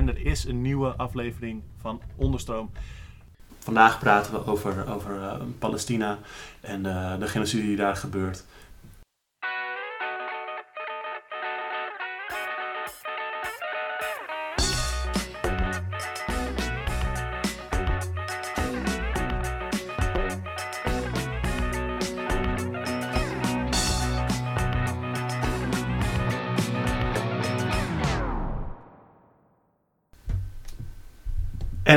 en 0.00 0.08
er 0.08 0.26
is 0.26 0.44
een 0.44 0.62
nieuwe 0.62 0.88
aflevering 0.96 1.62
van 1.80 2.00
Onderstroom. 2.16 2.70
Vandaag 3.58 3.98
praten 3.98 4.32
we 4.32 4.46
over, 4.46 4.92
over 4.94 5.16
uh, 5.16 5.34
Palestina 5.58 6.18
en 6.60 6.84
uh, 6.86 7.18
de 7.18 7.28
genocide 7.28 7.62
die 7.62 7.76
daar 7.76 7.96
gebeurt. 7.96 8.44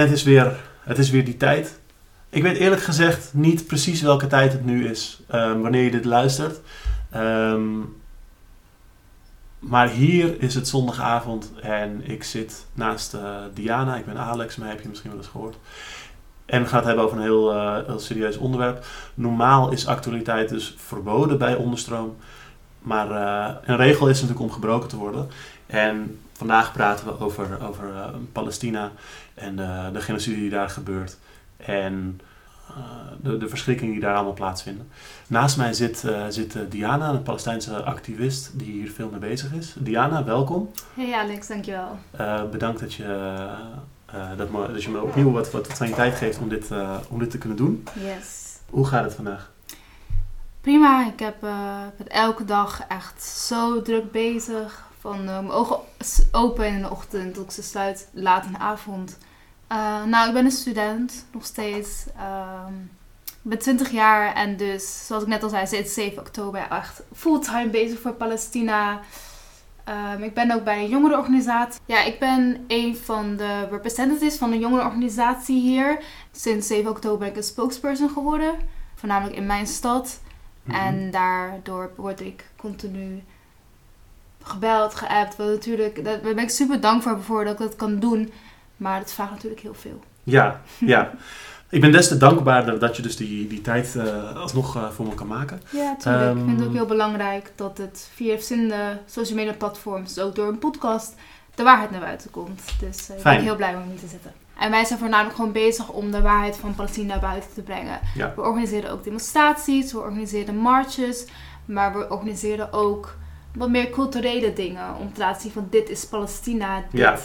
Het 0.04 0.12
is, 0.12 0.24
weer, 0.24 0.56
het 0.84 0.98
is 0.98 1.10
weer 1.10 1.26
die 1.26 1.38
tijd. 1.38 1.80
Ik 2.30 2.42
weet 2.42 2.58
eerlijk 2.58 2.84
gezegd 2.84 3.34
niet 3.34 3.68
precies 3.68 4.02
welke 4.02 4.28
tijd 4.28 4.52
het 4.52 4.66
nu 4.66 4.88
is, 4.88 5.22
um, 5.34 5.62
wanneer 5.62 5.84
je 5.84 5.92
dit 5.92 6.06
luistert. 6.06 6.60
Um, 7.16 7.96
maar 9.60 9.90
hier 9.90 10.42
is 10.42 10.56
het 10.56 10.68
zondagavond 10.68 11.52
en 11.62 12.02
ik 12.10 12.24
zit 12.24 12.66
naast 12.74 13.14
uh, 13.14 13.22
Diana. 13.54 13.96
Ik 13.96 14.06
ben 14.06 14.18
Alex, 14.18 14.56
mij 14.56 14.70
heb 14.70 14.82
je 14.82 14.88
misschien 14.90 15.10
wel 15.10 15.20
eens 15.20 15.30
gehoord. 15.30 15.56
En 16.46 16.62
we 16.62 16.68
gaan 16.68 16.78
het 16.78 16.88
hebben 16.88 17.06
over 17.06 17.18
een 17.18 17.24
heel, 17.24 17.54
uh, 17.54 17.78
heel 17.86 18.00
serieus 18.00 18.38
onderwerp. 18.38 18.86
Normaal 19.14 19.72
is 19.72 19.88
actualiteit 19.88 20.50
dus 20.50 20.76
verboden 20.78 21.38
bij 21.38 21.56
onderstroom. 21.56 22.16
Maar 22.80 23.10
uh, 23.10 23.56
een 23.64 23.78
regel 23.78 24.08
is 24.08 24.22
natuurlijk 24.22 24.48
om 24.48 24.52
gebroken 24.52 24.90
te 24.90 24.98
worden. 24.98 25.30
En 25.66 26.20
vandaag 26.34 26.74
praten 26.74 27.06
we 27.06 27.20
over, 27.20 27.68
over 27.68 27.86
Palestina 28.32 28.92
en 29.34 29.56
de, 29.56 29.90
de 29.94 30.02
genocide 30.02 30.36
die 30.36 30.50
daar 30.50 30.70
gebeurt. 30.70 31.18
En 31.58 32.22
uh, 32.70 32.78
de, 33.22 33.38
de 33.38 33.48
verschrikkingen 33.48 33.94
die 33.94 34.02
daar 34.02 34.16
allemaal 34.16 34.34
plaatsvinden. 34.34 34.90
Naast 35.28 35.58
mij 35.58 35.74
zit, 35.74 36.04
uh, 36.06 36.26
zit 36.30 36.58
Diana, 36.70 37.10
een 37.10 37.24
Palestijnse 37.24 37.84
activist 37.84 38.60
die 38.60 38.72
hier 38.72 38.92
veel 38.92 39.10
mee 39.10 39.20
bezig 39.20 39.54
is. 39.54 39.76
Diana, 39.80 40.24
welkom. 40.24 40.72
Hey 40.94 41.14
Alex, 41.14 41.48
dankjewel. 41.48 42.00
bedankt 42.52 42.80
dat 42.80 42.94
je, 42.94 43.48
dat, 44.38 44.50
me, 44.52 44.72
dat 44.72 44.84
je 44.84 44.90
me 44.90 45.02
opnieuw 45.02 45.32
wat, 45.32 45.52
wat 45.52 45.68
van 45.68 45.88
je 45.88 45.94
tijd 45.94 46.16
geeft 46.16 46.40
om 46.40 46.50
dit, 46.50 46.70
om 47.10 47.20
dit 47.20 47.32
te 47.32 47.38
kunnen 47.38 47.58
doen. 47.58 47.84
Yes. 47.94 48.58
Hoe 48.70 48.88
gaat 48.88 49.04
het 49.04 49.14
vandaag? 49.14 49.52
Prima, 50.62 51.08
ik 51.08 51.20
heb, 51.20 51.40
ben 51.98 52.08
elke 52.08 52.46
dag 52.46 52.82
echt 52.88 53.24
zo 53.24 53.82
druk 53.82 54.12
bezig 54.12 54.92
van 55.04 55.20
uh, 55.20 55.26
mijn 55.26 55.52
ogen 55.52 55.80
open 56.32 56.68
in 56.68 56.82
de 56.82 56.90
ochtend 56.90 57.34
tot 57.34 57.44
ik 57.44 57.52
ze 57.52 57.64
sluit 57.64 58.10
laat 58.14 58.46
in 58.46 58.52
de 58.52 58.58
avond. 58.58 59.18
Uh, 59.72 60.04
nou, 60.04 60.28
ik 60.28 60.34
ben 60.34 60.46
een 60.46 60.52
student, 60.52 61.26
nog 61.32 61.46
steeds. 61.46 62.06
Uh, 62.18 62.68
ik 63.26 63.50
ben 63.50 63.60
20 63.60 63.92
jaar 63.92 64.36
en 64.36 64.58
dus, 64.58 65.08
zoals 65.08 65.24
ik 65.24 65.30
net 65.30 65.44
al 65.44 65.50
zei, 65.50 65.68
sinds 65.68 65.94
7 65.94 66.20
oktober 66.20 66.68
echt 66.70 67.02
fulltime 67.14 67.70
bezig 67.70 68.00
voor 68.00 68.14
Palestina. 68.14 69.00
Um, 70.16 70.24
ik 70.24 70.34
ben 70.34 70.52
ook 70.52 70.64
bij 70.64 70.84
een 70.84 70.90
jongerenorganisatie. 70.90 71.82
Ja, 71.86 72.04
ik 72.04 72.20
ben 72.20 72.66
een 72.68 72.98
van 72.98 73.36
de 73.36 73.68
representatives 73.70 74.38
van 74.38 74.52
een 74.52 74.60
jongerenorganisatie 74.60 75.62
hier. 75.62 76.04
Sinds 76.32 76.68
7 76.68 76.90
oktober 76.90 77.20
ben 77.20 77.28
ik 77.28 77.36
een 77.36 77.44
spokesperson 77.44 78.10
geworden, 78.10 78.56
voornamelijk 78.96 79.36
in 79.36 79.46
mijn 79.46 79.68
stad. 79.68 80.22
Mm 80.64 80.74
-hmm. 80.74 80.82
En 80.82 81.12
daardoor 81.12 81.92
word 81.96 82.22
ik 82.22 82.50
continu 82.56 83.24
gebeld, 84.44 84.96
geappt. 84.96 85.36
Wat 85.36 85.48
natuurlijk, 85.48 86.04
daar 86.04 86.20
ben 86.20 86.40
ik 86.40 86.50
super 86.50 86.80
dankbaar 86.80 87.20
voor 87.20 87.44
dat 87.44 87.54
ik 87.54 87.60
dat 87.60 87.76
kan 87.76 88.00
doen. 88.00 88.32
Maar 88.78 89.00
het 89.00 89.14
vraagt 89.14 89.32
natuurlijk 89.32 89.62
heel 89.62 89.74
veel. 89.74 90.00
Ja, 90.24 90.62
ja. 90.80 91.12
ik 91.70 91.82
ben 91.82 91.92
des 91.92 92.08
te 92.08 92.18
dankbaarder 92.18 92.80
dat 92.80 92.96
je 92.96 93.02
dus 93.02 93.16
die, 93.16 93.48
die 93.48 93.62
tijd 93.62 93.94
uh, 93.98 94.36
alsnog 94.36 94.76
uh, 94.76 94.90
voor 94.90 95.06
me 95.06 95.14
kan 95.14 95.28
maken. 95.28 95.62
Ja, 95.70 95.90
natuurlijk. 95.98 96.26
Um, 96.26 96.38
ik 96.38 96.46
vind 96.46 96.60
het 96.60 96.68
ook 96.68 96.74
heel 96.74 96.86
belangrijk 96.86 97.52
dat 97.56 97.78
het 97.78 98.10
via 98.14 98.34
verschillende 98.34 99.00
social 99.06 99.38
media 99.38 99.54
platforms, 99.54 100.14
dus 100.14 100.24
ook 100.24 100.36
door 100.36 100.48
een 100.48 100.60
podcast, 100.60 101.16
de 101.56 101.64
waarheid 101.64 101.92
naar 101.92 102.00
buiten 102.00 102.32
komt. 102.32 102.62
Dus 102.80 103.10
uh, 103.10 103.18
ik 103.18 103.24
ben 103.24 103.42
heel 103.42 103.56
blij 103.56 103.76
om 103.76 103.82
hier 103.90 104.00
te 104.00 104.08
zitten. 104.08 104.34
En 104.60 104.72
wij 104.72 104.86
zijn 104.86 105.00
voornamelijk 105.00 105.36
gewoon 105.36 105.52
bezig 105.52 105.90
om 105.90 106.12
de 106.12 106.22
waarheid 106.22 106.56
van 106.56 106.76
Palestina 106.76 107.08
naar 107.08 107.20
buiten 107.20 107.54
te 107.54 107.62
brengen. 107.62 108.00
Ja. 108.16 108.34
We 108.36 108.42
organiseren 108.42 108.92
ook 108.92 109.04
demonstraties, 109.04 109.92
we 109.92 110.00
organiseren 110.00 110.56
marches, 110.56 111.26
maar 111.66 111.94
we 111.94 112.10
organiseren 112.10 112.74
ook 112.74 113.16
wat 113.56 113.70
meer 113.70 113.90
culturele 113.90 114.54
dingen. 114.54 114.96
Om 114.96 115.14
te 115.14 115.20
laten 115.20 115.42
zien 115.42 115.52
van 115.52 115.68
dit 115.70 115.90
is 115.90 116.06
Palestina. 116.06 116.84
Dit, 116.92 117.02
ja. 117.02 117.20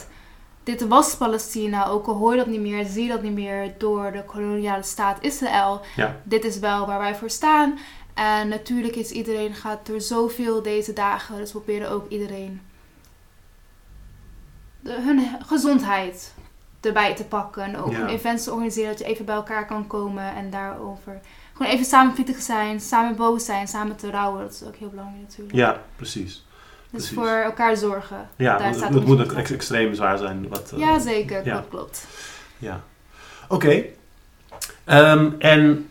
dit 0.62 0.86
was 0.86 1.16
Palestina. 1.16 1.86
Ook 1.86 2.06
al 2.06 2.14
hoor 2.14 2.30
je 2.32 2.38
dat 2.38 2.46
niet 2.46 2.60
meer, 2.60 2.84
zie 2.84 3.02
je 3.02 3.08
dat 3.08 3.22
niet 3.22 3.32
meer 3.32 3.74
door 3.78 4.12
de 4.12 4.24
koloniale 4.24 4.82
staat 4.82 5.18
Israël. 5.20 5.80
Ja. 5.96 6.16
Dit 6.22 6.44
is 6.44 6.58
wel 6.58 6.86
waar 6.86 6.98
wij 6.98 7.14
voor 7.14 7.30
staan. 7.30 7.78
En 8.14 8.48
natuurlijk 8.48 8.96
is 8.96 9.10
iedereen 9.10 9.54
gaat 9.54 9.86
door 9.86 10.00
zoveel 10.00 10.62
deze 10.62 10.92
dagen. 10.92 11.36
Dus 11.36 11.52
we 11.52 11.60
proberen 11.60 11.90
ook 11.90 12.08
iedereen 12.08 12.60
de, 14.80 14.92
hun 15.00 15.28
gezondheid 15.46 16.34
erbij 16.80 17.14
te 17.14 17.24
pakken. 17.24 17.62
En 17.62 17.76
ook 17.76 17.92
Ja. 17.92 18.06
events 18.08 18.44
te 18.44 18.50
organiseren 18.52 18.90
dat 18.90 18.98
je 18.98 19.04
even 19.04 19.24
bij 19.24 19.34
elkaar 19.34 19.66
kan 19.66 19.86
komen 19.86 20.34
en 20.34 20.50
daarover 20.50 21.20
gewoon 21.58 21.72
even 21.72 21.84
samen 21.86 22.14
zijn, 22.38 22.80
samen 22.80 23.16
boos 23.16 23.44
zijn, 23.44 23.68
samen 23.68 23.96
te 23.96 24.10
rouwen. 24.10 24.40
Dat 24.42 24.52
is 24.52 24.62
ook 24.62 24.76
heel 24.76 24.88
belangrijk 24.88 25.22
natuurlijk. 25.22 25.54
Ja, 25.56 25.82
precies. 25.96 26.32
dus 26.32 26.44
precies. 26.90 27.10
voor 27.10 27.28
elkaar 27.28 27.76
zorgen. 27.76 28.28
Ja, 28.36 28.58
Daar 28.58 28.74
staat 28.74 28.94
het 28.94 29.06
moet 29.06 29.20
ook 29.20 29.32
ex- 29.32 29.50
extreem 29.50 29.94
zwaar 29.94 30.18
zijn. 30.18 30.48
Wat, 30.48 30.70
uh, 30.74 30.80
Ja, 30.80 30.98
zeker. 30.98 31.44
ja. 31.44 31.54
Dat 31.54 31.68
klopt. 31.68 32.06
Ja. 32.58 32.80
Oké. 33.48 33.84
Ehm, 34.84 35.30
en 35.38 35.90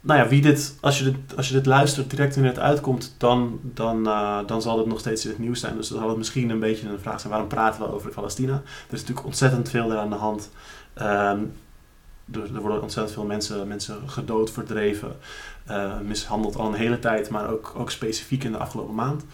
nou 0.00 0.20
ja, 0.20 0.28
wie 0.28 0.40
dit, 0.40 0.74
als, 0.80 0.98
je 0.98 1.04
dit, 1.04 1.36
als 1.36 1.48
je 1.48 1.54
dit 1.54 1.66
luistert 1.66 2.10
direct 2.10 2.34
wanneer 2.34 2.52
het 2.52 2.60
uitkomt, 2.62 3.14
dan, 3.18 3.60
dan, 3.62 4.06
uh, 4.08 4.38
dan 4.46 4.62
zal 4.62 4.78
het 4.78 4.86
nog 4.86 4.98
steeds 4.98 5.24
in 5.24 5.30
het 5.30 5.38
nieuws 5.38 5.60
zijn. 5.60 5.76
Dus 5.76 5.88
dan 5.88 5.98
zal 5.98 6.08
het 6.08 6.18
misschien 6.18 6.50
een 6.50 6.60
beetje 6.60 6.88
een 6.88 7.00
vraag 7.00 7.20
zijn, 7.20 7.32
waarom 7.32 7.48
praten 7.48 7.80
we 7.80 7.92
over 7.92 8.10
Palestina? 8.10 8.52
Er 8.52 8.94
is 8.94 9.00
natuurlijk 9.00 9.26
ontzettend 9.26 9.70
veel 9.70 9.88
daar 9.88 9.98
aan 9.98 10.10
de 10.10 10.16
hand. 10.16 10.50
Ehm, 10.94 11.38
er, 12.32 12.60
worden 12.60 12.82
ontzettend 12.82 13.14
veel 13.14 13.26
mensen, 13.26 13.68
mensen 13.68 13.96
gedood, 14.06 14.50
verdreven, 14.50 15.16
uh, 15.70 15.92
mishandeld 16.02 16.56
al 16.56 16.66
een 16.66 16.74
hele 16.74 16.98
tijd, 16.98 17.30
maar 17.30 17.50
ook, 17.50 17.72
ook 17.76 17.90
specifiek 17.90 18.44
in 18.44 18.52
de 18.52 18.58
afgelopen 18.58 18.94
maand. 18.94 19.24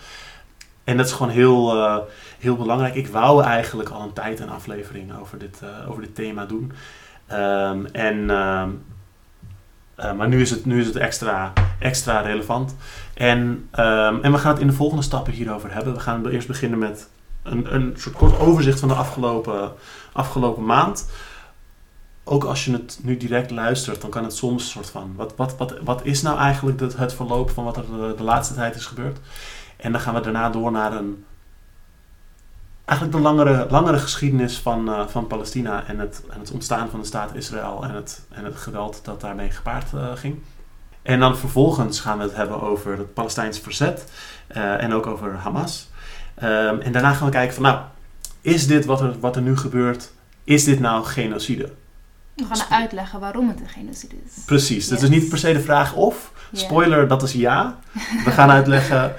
En 0.84 0.96
dat 0.96 1.06
is 1.06 1.12
gewoon 1.12 1.32
heel, 1.32 1.76
uh, 1.76 1.96
heel 2.38 2.56
belangrijk. 2.56 2.94
Ik 2.94 3.08
wou 3.08 3.42
eigenlijk 3.42 3.88
al 3.88 4.02
een 4.02 4.12
tijd 4.12 4.40
een 4.40 4.50
aflevering 4.50 5.18
over 5.20 5.38
dit, 5.38 5.60
uh, 5.62 5.90
over 5.90 6.02
dit 6.02 6.14
thema 6.14 6.46
doen. 6.46 6.72
Um, 7.32 7.86
en, 7.86 8.16
uh, 8.16 10.12
maar 10.16 10.28
nu 10.28 10.40
is 10.40 10.50
het, 10.50 10.64
nu 10.64 10.80
is 10.80 10.86
het 10.86 10.96
extra, 10.96 11.52
extra 11.78 12.20
relevant. 12.20 12.76
En, 13.14 13.38
um, 13.78 14.22
en 14.22 14.32
we 14.32 14.38
gaan 14.38 14.52
het 14.52 14.60
in 14.60 14.66
de 14.66 14.72
volgende 14.72 15.02
stappen 15.02 15.32
hierover 15.32 15.72
hebben. 15.72 15.94
We 15.94 16.00
gaan 16.00 16.26
eerst 16.26 16.46
beginnen 16.46 16.78
met 16.78 17.08
een, 17.42 17.74
een 17.74 17.94
soort 17.96 18.14
kort 18.14 18.38
overzicht 18.38 18.80
van 18.80 18.88
de 18.88 18.94
afgelopen, 18.94 19.72
afgelopen 20.12 20.64
maand. 20.64 21.10
Ook 22.24 22.44
als 22.44 22.64
je 22.64 22.72
het 22.72 22.98
nu 23.02 23.16
direct 23.16 23.50
luistert, 23.50 24.00
dan 24.00 24.10
kan 24.10 24.24
het 24.24 24.34
soms 24.36 24.62
een 24.62 24.70
soort 24.70 24.90
van... 24.90 25.12
Wat, 25.16 25.36
wat, 25.36 25.56
wat, 25.56 25.78
wat 25.82 26.04
is 26.04 26.22
nou 26.22 26.38
eigenlijk 26.38 26.80
het, 26.80 26.96
het 26.96 27.14
verloop 27.14 27.50
van 27.50 27.64
wat 27.64 27.76
er 27.76 28.16
de, 28.16 28.22
laatste 28.22 28.54
tijd 28.54 28.74
is 28.74 28.86
gebeurd? 28.86 29.18
En 29.76 29.92
dan 29.92 30.00
gaan 30.00 30.14
we 30.14 30.20
daarna 30.20 30.50
door 30.50 30.72
naar 30.72 30.92
een... 30.92 31.24
Eigenlijk 32.84 33.18
de 33.18 33.22
langere, 33.22 33.66
langere 33.70 33.98
geschiedenis 33.98 34.58
van, 34.58 34.88
uh, 34.88 35.06
van 35.06 35.26
Palestina 35.26 35.86
en 35.86 35.98
het, 35.98 36.22
en 36.30 36.40
het 36.40 36.50
ontstaan 36.50 36.88
van 36.88 37.00
de 37.00 37.06
staat 37.06 37.34
Israël 37.34 37.84
en 37.84 37.94
het, 37.94 38.26
en 38.30 38.44
het 38.44 38.56
geweld 38.56 39.00
dat 39.04 39.20
daarmee 39.20 39.50
gepaard 39.50 39.92
uh, 39.94 40.12
ging. 40.14 40.38
En 41.02 41.20
dan 41.20 41.36
vervolgens 41.36 42.00
gaan 42.00 42.18
we 42.18 42.24
het 42.24 42.34
hebben 42.34 42.60
over 42.60 42.98
het 42.98 43.14
Palestijns 43.14 43.58
verzet 43.58 44.12
uh, 44.56 44.82
en 44.82 44.92
ook 44.92 45.06
over 45.06 45.34
Hamas. 45.34 45.90
Um, 46.42 46.80
en 46.80 46.92
daarna 46.92 47.12
gaan 47.12 47.26
we 47.26 47.32
kijken 47.32 47.54
van, 47.54 47.62
nou, 47.62 47.80
is 48.40 48.66
dit 48.66 48.84
wat 48.84 49.00
er, 49.00 49.20
wat 49.20 49.36
er 49.36 49.42
nu 49.42 49.56
gebeurt, 49.56 50.12
is 50.44 50.64
dit 50.64 50.80
nou 50.80 51.04
genocide? 51.04 51.72
We 52.34 52.44
gaan 52.44 52.78
uitleggen 52.78 53.20
waarom 53.20 53.48
het 53.48 53.60
een 53.60 53.68
genocide 53.68 54.14
is. 54.26 54.44
Precies, 54.44 54.76
Yes. 54.76 54.88
dat 54.88 55.02
is 55.02 55.08
niet 55.08 55.28
per 55.28 55.38
se 55.38 55.52
de 55.52 55.60
vraag 55.60 55.94
of. 55.94 56.32
Spoiler, 56.52 57.08
dat 57.08 57.22
is 57.22 57.32
ja. 57.32 57.78
We 58.24 58.30
gaan 58.30 58.50
uitleggen 58.50 59.14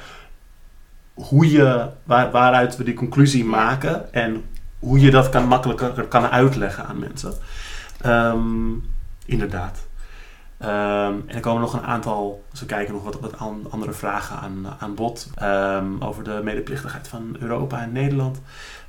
hoe 1.13 1.51
je, 1.51 1.89
waar, 2.03 2.31
waaruit 2.31 2.77
we 2.77 2.83
die 2.83 2.93
conclusie 2.93 3.45
maken 3.45 4.13
en 4.13 4.43
hoe 4.79 4.99
je 4.99 5.11
dat 5.11 5.29
kan 5.29 5.47
makkelijker 5.47 6.03
kan 6.07 6.25
uitleggen 6.29 6.85
aan 6.85 6.99
mensen. 6.99 7.33
Ehm, 8.01 8.71
inderdaad. 9.25 9.87
Ehm, 10.57 11.13
en 11.27 11.35
er 11.35 11.39
komen 11.39 11.61
nog 11.61 11.73
een 11.73 11.83
aantal, 11.85 12.43
als 12.51 12.59
we 12.59 12.65
kijken 12.65 12.93
nog 12.93 13.03
wat, 13.03 13.19
wat 13.19 13.37
an- 13.37 13.67
andere 13.69 13.91
vragen 13.93 14.37
aan, 14.37 14.65
aan 14.79 14.95
bod. 14.95 15.29
Ehm, 15.35 15.85
over 15.99 16.23
de 16.23 16.41
medeplichtigheid 16.43 17.07
van 17.07 17.35
Europa 17.39 17.81
en 17.81 17.91
Nederland. 17.91 18.41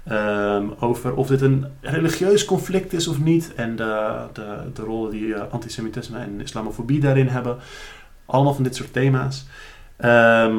Ehm, 0.06 0.69
over 0.79 1.14
of 1.14 1.26
dit 1.26 1.41
een 1.41 1.67
religieus 1.81 2.44
conflict 2.44 2.93
is 2.93 3.08
of 3.08 3.20
niet. 3.20 3.55
En 3.55 3.76
de, 3.76 4.25
de, 4.32 4.70
de 4.75 4.82
rol 4.82 5.11
die 5.11 5.35
eh, 5.35 5.53
antisemitisme 5.53 6.19
en 6.19 6.41
islamofobie 6.41 7.00
daarin 7.00 7.29
hebben. 7.29 7.58
Allemaal 8.26 8.55
van 8.55 8.62
dit 8.62 8.75
soort 8.75 8.93
thema's. 8.93 9.47
Ehm, 9.97 10.56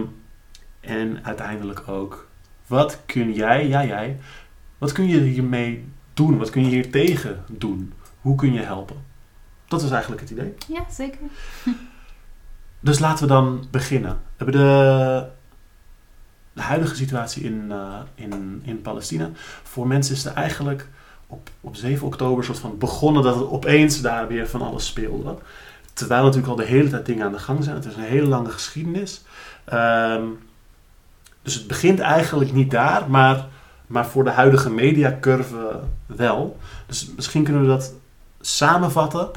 en 0.79 1.19
uiteindelijk 1.23 1.87
ook, 1.87 2.27
wat 2.67 2.99
kun 3.05 3.33
jij, 3.33 3.67
ja 3.67 3.85
jij, 3.85 4.17
wat 4.77 4.91
kun 4.91 5.07
je 5.07 5.19
hiermee 5.19 5.85
doen? 6.13 6.37
Wat 6.37 6.49
kun 6.49 6.63
je 6.63 6.69
hier 6.69 6.91
tegen 6.91 7.43
doen? 7.47 7.93
Hoe 8.21 8.35
kun 8.35 8.53
je 8.53 8.61
helpen? 8.61 8.95
Dat 9.67 9.81
is 9.81 9.91
eigenlijk 9.91 10.21
het 10.21 10.29
idee. 10.29 10.53
Ja, 10.67 10.85
zeker. 10.89 11.19
Dus 12.79 12.99
laten 12.99 13.27
we 13.27 13.33
dan 13.33 13.67
beginnen. 13.71 14.11
We 14.11 14.43
hebben 14.43 14.61
de, 14.61 15.25
de 16.57 16.63
huidige 16.63 16.95
situatie 16.95 17.43
in, 17.43 17.65
uh, 17.69 17.93
in, 18.15 18.61
in 18.63 18.81
Palestina. 18.81 19.29
Voor 19.63 19.87
mensen 19.87 20.15
is 20.15 20.25
er 20.25 20.33
eigenlijk 20.33 20.87
op, 21.27 21.49
op 21.61 21.75
7 21.75 22.07
oktober 22.07 22.43
soort 22.43 22.59
van 22.59 22.77
begonnen 22.77 23.23
dat 23.23 23.35
het 23.35 23.49
opeens 23.49 24.01
daar 24.01 24.27
weer 24.27 24.47
van 24.47 24.61
alles 24.61 24.85
speelde. 24.85 25.35
Terwijl 25.93 26.23
natuurlijk 26.23 26.49
al 26.49 26.55
de 26.55 26.65
hele 26.65 26.89
tijd 26.89 27.05
dingen 27.05 27.25
aan 27.25 27.31
de 27.31 27.39
gang 27.39 27.63
zijn. 27.63 27.75
Het 27.75 27.85
is 27.85 27.95
een 27.95 28.01
hele 28.01 28.27
lange 28.27 28.49
geschiedenis. 28.49 29.21
Um, 29.73 30.39
dus 31.41 31.53
het 31.53 31.67
begint 31.67 31.99
eigenlijk 31.99 32.53
niet 32.53 32.71
daar, 32.71 33.09
maar, 33.09 33.45
maar 33.87 34.05
voor 34.05 34.23
de 34.23 34.29
huidige 34.29 34.69
mediacurve 34.69 35.79
wel. 36.05 36.57
Dus 36.85 37.11
misschien 37.15 37.43
kunnen 37.43 37.61
we 37.61 37.67
dat 37.67 37.93
samenvatten 38.41 39.29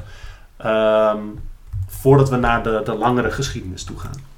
um, 0.65 1.39
voordat 1.87 2.29
we 2.29 2.35
naar 2.35 2.63
de, 2.63 2.81
de 2.85 2.93
langere 2.93 3.31
geschiedenis 3.31 3.83
toe 3.83 3.99
gaan. 3.99 4.30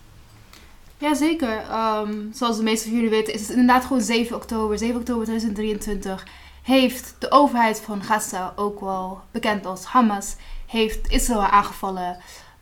Jazeker. 1.03 1.63
Um, 1.71 2.29
zoals 2.33 2.57
de 2.57 2.63
meeste 2.63 2.87
van 2.87 2.95
jullie 2.95 3.09
weten 3.09 3.33
is 3.33 3.41
het 3.41 3.49
inderdaad 3.49 3.85
gewoon 3.85 4.01
7 4.01 4.35
oktober. 4.35 4.77
7 4.77 4.95
oktober 4.95 5.25
2023 5.25 6.27
heeft 6.61 7.15
de 7.19 7.31
overheid 7.31 7.81
van 7.81 8.03
Gaza, 8.03 8.53
ook 8.55 8.79
wel 8.79 9.21
bekend 9.31 9.65
als 9.65 9.85
Hamas, 9.85 10.35
heeft 10.67 11.11
Israël 11.11 11.41
aangevallen. 11.41 12.17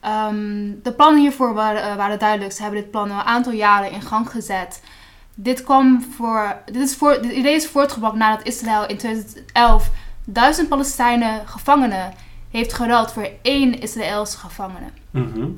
Um, 0.05 0.79
de 0.83 0.93
plannen 0.93 1.21
hiervoor 1.21 1.53
waren, 1.53 1.89
uh, 1.89 1.95
waren, 1.95 2.19
duidelijk. 2.19 2.51
Ze 2.51 2.61
hebben 2.61 2.81
dit 2.81 2.91
plan 2.91 3.11
al 3.11 3.19
een 3.19 3.25
aantal 3.25 3.53
jaren 3.53 3.91
in 3.91 4.01
gang 4.01 4.29
gezet. 4.29 4.83
Dit, 5.35 5.63
kwam 5.63 6.01
voor, 6.01 6.61
dit, 6.65 6.81
is 6.81 6.95
voor, 6.95 7.21
dit 7.21 7.31
idee 7.31 7.55
is 7.55 7.67
voortgebracht 7.67 8.15
nadat 8.15 8.47
Israël 8.47 8.87
in 8.87 8.97
2011 8.97 9.89
duizend 10.25 10.69
Palestijnen 10.69 11.47
gevangenen 11.47 12.13
heeft 12.51 12.73
geruild 12.73 13.11
voor 13.11 13.29
één 13.41 13.81
Israëlse 13.81 14.37
gevangene. 14.37 14.87
Mm. 15.11 15.55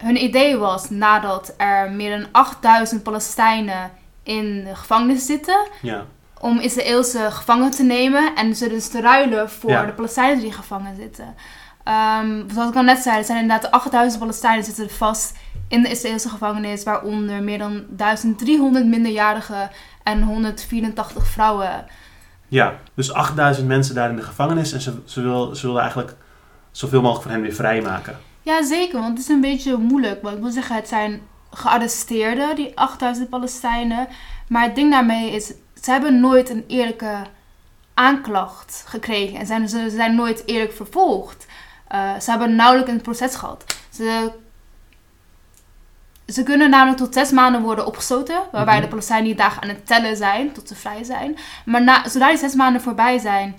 Hun 0.00 0.22
idee 0.22 0.56
was 0.56 0.90
nadat 0.90 1.54
er 1.56 1.90
meer 1.90 2.18
dan 2.18 2.28
8000 2.32 3.02
Palestijnen 3.02 3.90
in 4.22 4.64
de 4.64 4.74
gevangenis 4.76 5.26
zitten, 5.26 5.68
ja. 5.82 6.04
om 6.38 6.58
Israëlse 6.58 7.30
gevangenen 7.30 7.70
te 7.70 7.82
nemen 7.82 8.34
en 8.34 8.56
ze 8.56 8.68
dus 8.68 8.88
te 8.88 9.00
ruilen 9.00 9.50
voor 9.50 9.70
ja. 9.70 9.84
de 9.84 9.92
Palestijnen 9.92 10.40
die 10.40 10.52
gevangen 10.52 10.96
zitten. 10.96 11.34
Um, 12.24 12.46
zoals 12.50 12.68
ik 12.68 12.76
al 12.76 12.82
net 12.82 12.98
zei, 12.98 13.18
er 13.18 13.24
zijn 13.24 13.40
inderdaad 13.40 13.70
8000 13.70 14.20
Palestijnen 14.20 14.64
zitten 14.64 14.90
vast 14.90 15.36
in 15.68 15.82
de 15.82 15.88
Israëlse 15.88 16.28
gevangenis, 16.28 16.84
waaronder 16.84 17.42
meer 17.42 17.58
dan 17.58 17.84
1300 17.88 18.86
minderjarigen 18.86 19.70
en 20.02 20.22
184 20.22 21.26
vrouwen. 21.26 21.86
Ja, 22.48 22.74
dus 22.94 23.12
8000 23.12 23.66
mensen 23.66 23.94
daar 23.94 24.10
in 24.10 24.16
de 24.16 24.22
gevangenis 24.22 24.72
en 24.72 24.80
ze, 24.80 24.94
ze, 25.04 25.20
wil, 25.20 25.54
ze 25.54 25.62
wilden 25.62 25.82
eigenlijk 25.82 26.14
zoveel 26.70 27.00
mogelijk 27.00 27.22
van 27.22 27.32
hen 27.32 27.42
weer 27.42 27.54
vrijmaken. 27.54 28.18
Ja, 28.42 28.62
zeker, 28.62 29.00
want 29.00 29.18
het 29.18 29.18
is 29.18 29.28
een 29.28 29.40
beetje 29.40 29.76
moeilijk. 29.76 30.22
Want 30.22 30.36
ik 30.36 30.42
wil 30.42 30.50
zeggen, 30.50 30.76
het 30.76 30.88
zijn 30.88 31.22
gearresteerden, 31.50 32.56
die 32.56 32.78
8000 32.78 33.28
Palestijnen. 33.28 34.08
Maar 34.48 34.62
het 34.62 34.74
ding 34.74 34.90
daarmee 34.90 35.30
is, 35.30 35.46
ze 35.82 35.90
hebben 35.90 36.20
nooit 36.20 36.50
een 36.50 36.64
eerlijke 36.66 37.26
aanklacht 37.94 38.84
gekregen. 38.86 39.38
En 39.38 39.46
zijn, 39.46 39.68
ze 39.68 39.90
zijn 39.90 40.14
nooit 40.14 40.42
eerlijk 40.46 40.72
vervolgd. 40.72 41.46
Uh, 41.92 42.20
ze 42.20 42.30
hebben 42.30 42.54
nauwelijks 42.54 42.90
een 42.92 43.00
proces 43.00 43.34
gehad. 43.34 43.64
Ze 43.90 44.32
ze 46.32 46.42
kunnen 46.42 46.70
namelijk 46.70 46.98
tot 46.98 47.14
zes 47.14 47.30
maanden 47.30 47.62
worden 47.62 47.86
opgesloten, 47.86 48.42
waarbij 48.52 48.74
mm 48.74 48.80
de 48.80 48.88
Palestijnen 48.88 49.24
die 49.24 49.34
dagen 49.34 49.62
aan 49.62 49.68
het 49.68 49.86
tellen 49.86 50.16
zijn 50.16 50.52
tot 50.52 50.68
ze 50.68 50.74
vrij 50.74 51.04
zijn. 51.04 51.38
Maar 51.64 51.82
na, 51.82 52.08
zodra 52.08 52.28
die 52.28 52.38
zes 52.38 52.54
maanden 52.54 52.82
voorbij 52.82 53.18
zijn, 53.18 53.56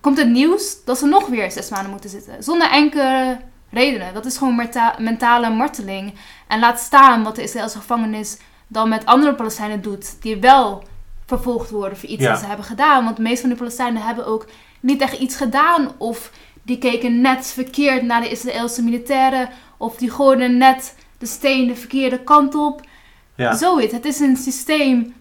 komt 0.00 0.18
het 0.18 0.28
nieuws 0.28 0.84
dat 0.84 0.98
ze 0.98 1.06
nog 1.06 1.26
weer 1.26 1.50
zes 1.50 1.70
maanden 1.70 1.90
moeten 1.90 2.10
zitten. 2.10 2.42
Zonder 2.42 2.70
enkele 2.70 3.38
redenen. 3.70 4.14
Dat 4.14 4.26
is 4.26 4.36
gewoon 4.36 4.68
mentale 4.98 5.50
marteling. 5.50 6.14
En 6.46 6.58
laat 6.58 6.80
staan 6.80 7.22
wat 7.22 7.36
de 7.36 7.42
Israëlse 7.42 7.78
gevangenis 7.78 8.38
dan 8.66 8.88
met 8.88 9.06
andere 9.06 9.34
Palestijnen 9.34 9.82
doet, 9.82 10.22
die 10.22 10.36
wel 10.36 10.84
vervolgd 11.26 11.70
worden 11.70 11.98
voor 11.98 12.08
iets 12.08 12.22
ja. 12.22 12.30
dat 12.30 12.40
ze 12.40 12.46
hebben 12.46 12.64
gedaan. 12.64 13.04
Want 13.04 13.16
de 13.16 13.22
meeste 13.22 13.40
van 13.40 13.50
de 13.50 13.56
Palestijnen 13.56 14.02
hebben 14.02 14.26
ook 14.26 14.46
niet 14.80 15.00
echt 15.00 15.18
iets 15.18 15.36
gedaan. 15.36 15.92
Of 15.98 16.30
die 16.62 16.78
keken 16.78 17.20
net 17.20 17.46
verkeerd 17.46 18.02
naar 18.02 18.20
de 18.20 18.30
Israëlse 18.30 18.82
militairen. 18.82 19.48
Of 19.76 19.96
die 19.96 20.10
gooiden 20.10 20.56
net 20.56 20.96
de 21.18 21.26
steen 21.26 21.66
de 21.66 21.76
verkeerde 21.76 22.18
kant 22.18 22.54
op. 22.54 22.80
Ja. 23.34 23.56
Zoiets. 23.56 23.92
Het 23.92 24.04
is 24.04 24.20
een 24.20 24.36
systeem 24.36 25.14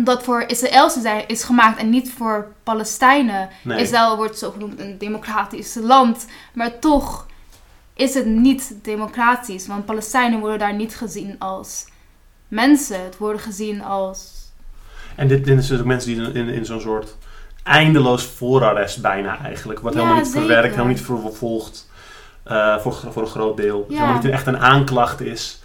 dat 0.00 0.22
voor 0.22 0.44
Israëlse 0.46 1.24
is 1.26 1.44
gemaakt 1.44 1.78
en 1.78 1.90
niet 1.90 2.12
voor 2.12 2.52
Palestijnen. 2.62 3.48
Nee. 3.62 3.80
Israël 3.80 4.16
wordt 4.16 4.38
zo 4.38 4.50
genoemd 4.50 4.80
een 4.80 4.98
democratisch 4.98 5.74
land, 5.74 6.26
maar 6.54 6.78
toch 6.78 7.26
is 8.02 8.14
het 8.14 8.26
niet 8.26 8.74
democratisch, 8.82 9.66
want 9.66 9.84
Palestijnen 9.84 10.40
worden 10.40 10.58
daar 10.58 10.74
niet 10.74 10.96
gezien 10.96 11.36
als 11.38 11.86
mensen. 12.48 13.04
Het 13.04 13.18
worden 13.18 13.40
gezien 13.40 13.82
als. 13.82 14.30
En 15.16 15.28
dit, 15.28 15.44
dit 15.44 15.58
is 15.58 15.66
dus 15.66 15.80
ook 15.80 15.86
mensen 15.86 16.14
die 16.14 16.32
in, 16.32 16.48
in, 16.48 16.64
zo'n 16.64 16.80
soort 16.80 17.16
eindeloos 17.62 18.24
voorarrest 18.24 19.02
bijna 19.02 19.38
eigenlijk. 19.44 19.80
Wat 19.80 19.94
helemaal 19.94 20.16
niet 20.16 20.30
verwerkt, 20.30 20.70
helemaal 20.70 20.86
niet 20.86 21.00
vervolgd. 21.00 21.90
Uh, 22.46 22.78
voor, 22.78 22.94
voor 23.10 23.22
een 23.22 23.28
groot 23.28 23.56
deel. 23.56 23.86
Ja. 23.88 24.06
Dat 24.06 24.14
het 24.14 24.22
niet 24.22 24.32
echt 24.32 24.46
een 24.46 24.58
aanklacht 24.58 25.20
is 25.20 25.61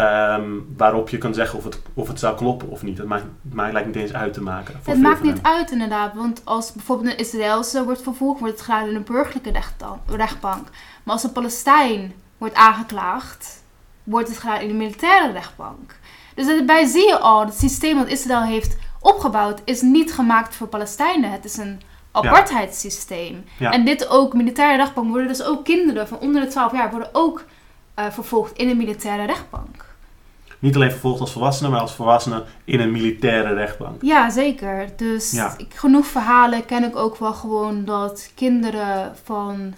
um, 0.00 0.74
waarop 0.76 1.08
je 1.08 1.18
kan 1.18 1.34
zeggen 1.34 1.58
of 1.58 1.64
het, 1.64 1.78
of 1.94 2.08
het 2.08 2.18
zou 2.18 2.36
kloppen 2.36 2.68
of 2.68 2.82
niet. 2.82 2.96
Dat 2.96 3.06
maakt, 3.06 3.24
maakt 3.42 3.72
lijkt 3.72 3.88
niet 3.88 3.96
eens 3.96 4.12
uit 4.12 4.32
te 4.32 4.42
maken. 4.42 4.80
Het 4.84 5.00
maakt 5.00 5.22
niet 5.22 5.42
uit 5.42 5.70
inderdaad, 5.70 6.14
want 6.14 6.40
als 6.44 6.72
bijvoorbeeld 6.72 7.10
een 7.10 7.18
Israëlse 7.18 7.84
wordt 7.84 8.02
vervolgd, 8.02 8.40
wordt 8.40 8.54
het 8.54 8.64
gedaan 8.64 8.88
in 8.88 8.94
een 8.94 9.04
burgerlijke 9.04 9.52
rechtbank. 10.06 10.68
Maar 11.02 11.14
als 11.14 11.24
een 11.24 11.32
Palestijn 11.32 12.12
wordt 12.38 12.54
aangeklaagd, 12.54 13.62
wordt 14.04 14.28
het 14.28 14.38
gedaan 14.38 14.60
in 14.60 14.70
een 14.70 14.76
militaire 14.76 15.32
rechtbank. 15.32 15.98
Dus 16.34 16.46
daarbij 16.46 16.84
zie 16.84 17.08
je 17.08 17.18
al, 17.18 17.44
het 17.44 17.58
systeem 17.58 17.96
dat 17.96 18.08
Israël 18.08 18.42
heeft 18.42 18.76
opgebouwd 19.00 19.60
is 19.64 19.80
niet 19.80 20.12
gemaakt 20.12 20.54
voor 20.54 20.66
Palestijnen. 20.66 21.30
Het 21.30 21.44
is 21.44 21.56
een 21.56 21.80
apartheidssysteem. 22.12 23.44
En 23.58 23.84
dit 23.84 24.08
ook, 24.08 24.34
militaire 24.34 24.76
rechtbank, 24.76 25.08
worden 25.08 25.28
dus 25.28 25.42
ook 25.42 25.64
kinderen 25.64 26.08
van 26.08 26.18
onder 26.18 26.42
de 26.42 26.46
12 26.46 26.72
jaar 26.72 26.90
worden 26.90 27.08
ook 27.12 27.44
uh, 27.98 28.10
vervolgd 28.10 28.56
in 28.56 28.68
een 28.68 28.76
militaire 28.76 29.26
rechtbank. 29.26 29.90
Niet 30.62 30.74
alleen 30.74 30.90
vervolgd 30.90 31.20
als 31.20 31.32
volwassenen, 31.32 31.70
maar 31.70 31.80
als 31.80 31.94
volwassenen 31.94 32.44
in 32.64 32.80
een 32.80 32.90
militaire 32.90 33.54
rechtbank. 33.54 34.02
Ja, 34.02 34.30
zeker. 34.30 34.88
Dus 34.96 35.32
ik, 35.56 35.74
genoeg 35.74 36.06
verhalen 36.06 36.64
ken 36.64 36.84
ik 36.84 36.96
ook 36.96 37.16
wel 37.16 37.32
gewoon 37.32 37.84
dat 37.84 38.30
kinderen 38.34 39.16
van 39.24 39.74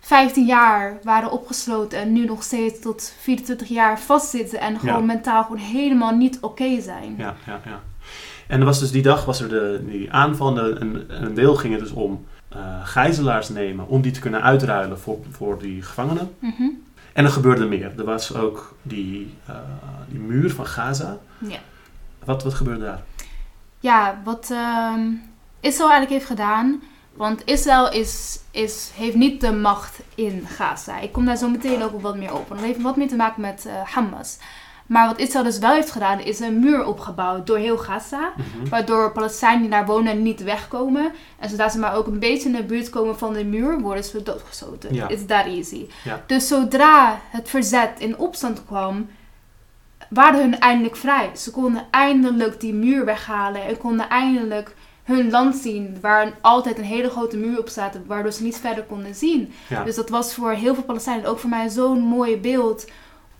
15 0.00 0.46
jaar 0.46 0.98
waren 1.02 1.30
opgesloten 1.30 1.98
en 1.98 2.12
nu 2.12 2.24
nog 2.24 2.42
steeds 2.42 2.80
tot 2.80 3.14
24 3.20 3.68
jaar 3.68 4.00
vastzitten 4.00 4.60
en 4.60 4.78
gewoon 4.78 5.06
mentaal 5.06 5.42
gewoon 5.42 5.58
helemaal 5.58 6.16
niet 6.16 6.38
oké 6.40 6.80
zijn. 6.80 7.14
Ja, 7.18 7.34
ja, 7.46 7.60
ja. 7.64 7.80
En 8.46 8.58
er 8.60 8.66
was 8.66 8.78
dus 8.78 8.90
die 8.90 9.02
dag 9.02 9.24
was 9.24 9.40
er 9.40 9.48
de, 9.48 9.84
die 9.86 10.12
aanval 10.12 10.58
en 10.58 11.04
een 11.08 11.34
deel 11.34 11.54
ging 11.54 11.72
het 11.72 11.82
dus 11.82 11.92
om 11.92 12.24
uh, 12.56 12.58
gijzelaars 12.82 13.48
nemen, 13.48 13.88
om 13.88 14.00
die 14.00 14.12
te 14.12 14.20
kunnen 14.20 14.42
uitruilen 14.42 14.98
voor, 14.98 15.18
voor 15.30 15.58
die 15.58 15.82
gevangenen. 15.82 16.30
Mm 16.38 16.84
En 17.16 17.24
er 17.24 17.30
gebeurde 17.30 17.66
meer. 17.66 17.92
Er 17.98 18.04
was 18.04 18.34
ook 18.34 18.74
die, 18.82 19.34
uh, 19.48 19.56
die 20.08 20.18
muur 20.18 20.50
van 20.50 20.66
Gaza. 20.66 21.18
Ja. 21.38 21.58
Wat, 22.24 22.42
wat 22.42 22.54
gebeurde 22.54 22.84
daar? 22.84 23.02
Ja, 23.80 24.20
wat 24.24 24.48
uh, 24.52 24.94
Israël 25.60 25.90
eigenlijk 25.90 26.10
heeft 26.10 26.26
gedaan. 26.26 26.82
Want 27.12 27.42
Israël 27.44 27.92
is, 27.92 28.40
is, 28.50 28.90
heeft 28.94 29.16
niet 29.16 29.40
de 29.40 29.52
macht 29.52 30.00
in 30.14 30.46
Gaza. 30.46 30.98
Ik 30.98 31.12
kom 31.12 31.24
daar 31.24 31.36
zo 31.36 31.48
meteen 31.48 31.82
ook 31.82 32.00
wat 32.00 32.16
meer 32.16 32.32
op. 32.34 32.48
Want 32.48 32.60
dat 32.60 32.68
heeft 32.68 32.82
wat 32.82 32.96
meer 32.96 33.08
te 33.08 33.16
maken 33.16 33.40
met 33.40 33.64
uh, 33.66 33.72
Hamas. 33.82 34.38
Maar 34.86 35.06
wat 35.06 35.18
Israël 35.18 35.44
dus 35.44 35.58
wel 35.58 35.72
heeft 35.72 35.90
gedaan, 35.90 36.20
is 36.20 36.40
een 36.40 36.58
muur 36.58 36.84
opgebouwd 36.84 37.46
door 37.46 37.58
heel 37.58 37.78
Gaza. 37.78 38.32
Mhm. 38.36 38.68
Waardoor 38.68 39.12
Palestijnen 39.12 39.60
die 39.60 39.70
daar 39.70 39.86
wonen 39.86 40.22
niet 40.22 40.42
wegkomen. 40.42 41.12
En 41.38 41.48
zodra 41.48 41.68
ze 41.68 41.78
maar 41.78 41.94
ook 41.94 42.06
een 42.06 42.18
beetje 42.18 42.48
in 42.48 42.54
de 42.54 42.62
buurt 42.62 42.90
komen 42.90 43.18
van 43.18 43.32
de 43.32 43.44
muur, 43.44 43.80
worden 43.80 44.04
ze 44.04 44.22
doodgeschoten. 44.22 44.94
Ja. 44.94 45.08
It's 45.08 45.26
that 45.26 45.46
easy. 45.46 45.86
Dus 46.26 46.48
zodra 46.48 47.20
het 47.30 47.48
verzet 47.48 47.90
in 47.98 48.18
opstand 48.18 48.64
kwam, 48.66 49.08
waren 50.08 50.40
hun 50.40 50.60
eindelijk 50.60 50.96
vrij. 50.96 51.30
Ze 51.36 51.50
konden 51.50 51.86
eindelijk 51.90 52.60
die 52.60 52.74
muur 52.74 53.04
weghalen 53.04 53.64
en 53.64 53.78
konden 53.78 54.08
eindelijk 54.08 54.74
hun 55.02 55.30
land 55.30 55.56
zien, 55.56 55.98
waar 56.00 56.32
altijd 56.40 56.78
een 56.78 56.84
hele 56.84 57.10
grote 57.10 57.36
muur 57.36 57.58
op 57.58 57.68
staat, 57.68 57.98
waardoor 58.06 58.32
ze 58.32 58.42
niet 58.42 58.56
verder 58.56 58.84
konden 58.84 59.14
zien. 59.14 59.52
Dus 59.84 59.94
dat 59.94 60.08
was 60.08 60.34
voor 60.34 60.50
heel 60.50 60.74
veel 60.74 60.82
Palestijnen, 60.82 61.26
ook 61.26 61.38
voor 61.38 61.50
mij, 61.50 61.68
zo'n 61.68 62.00
mooi 62.00 62.40
beeld 62.40 62.84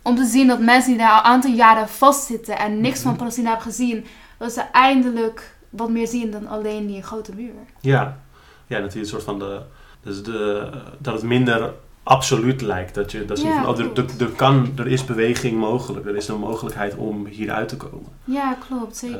om 0.07 0.15
te 0.15 0.25
zien 0.25 0.47
dat 0.47 0.59
mensen 0.59 0.89
die 0.89 0.99
daar 0.99 1.11
al 1.11 1.17
een 1.17 1.25
aantal 1.25 1.51
jaren 1.51 1.89
vastzitten 1.89 2.57
en 2.57 2.81
niks 2.81 3.01
van 3.01 3.11
mhm. 3.11 3.19
Palestina 3.19 3.47
hebben 3.47 3.65
gezien, 3.65 4.05
dat 4.37 4.51
ze 4.51 4.61
eindelijk 4.61 5.55
wat 5.69 5.89
meer 5.89 6.07
zien 6.07 6.31
dan 6.31 6.47
alleen 6.47 6.87
die 6.87 7.03
grote 7.03 7.35
muur. 7.35 7.53
Ja, 7.79 8.19
ja 8.67 8.79
dat 8.79 8.95
is 8.95 9.01
een 9.01 9.05
soort 9.05 9.23
van 9.23 9.39
de, 9.39 9.61
dus 10.01 10.23
de, 10.23 10.69
dat 10.97 11.13
het 11.13 11.23
minder 11.23 11.73
absoluut 12.03 12.61
lijkt. 12.61 12.95
Dat 12.95 13.11
je, 13.11 13.25
dat 13.25 13.41
je 13.41 13.47
van, 13.47 13.67
oh, 13.67 13.79
er, 13.79 13.91
er, 14.19 14.29
kan, 14.35 14.71
er 14.75 14.87
is 14.87 15.05
beweging 15.05 15.57
mogelijk. 15.57 16.05
Er 16.05 16.15
is 16.15 16.27
een 16.27 16.39
mogelijkheid 16.39 16.95
om 16.95 17.25
hieruit 17.25 17.69
te 17.69 17.77
komen. 17.77 18.09
Ja, 18.23 18.57
klopt, 18.67 18.97
zeker. 18.97 19.19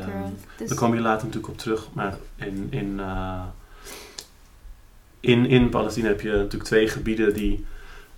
Um, 0.59 0.67
Daar 0.67 0.77
kom 0.77 0.93
je 0.93 1.01
later 1.01 1.25
natuurlijk 1.25 1.53
op 1.53 1.57
terug. 1.57 1.87
Maar 1.93 2.17
in, 2.35 2.67
in, 2.69 2.95
uh, 2.99 3.41
in, 5.19 5.45
in 5.45 5.69
Palestina 5.69 6.07
heb 6.07 6.21
je 6.21 6.31
natuurlijk 6.31 6.63
twee 6.63 6.87
gebieden 6.87 7.33
die 7.33 7.65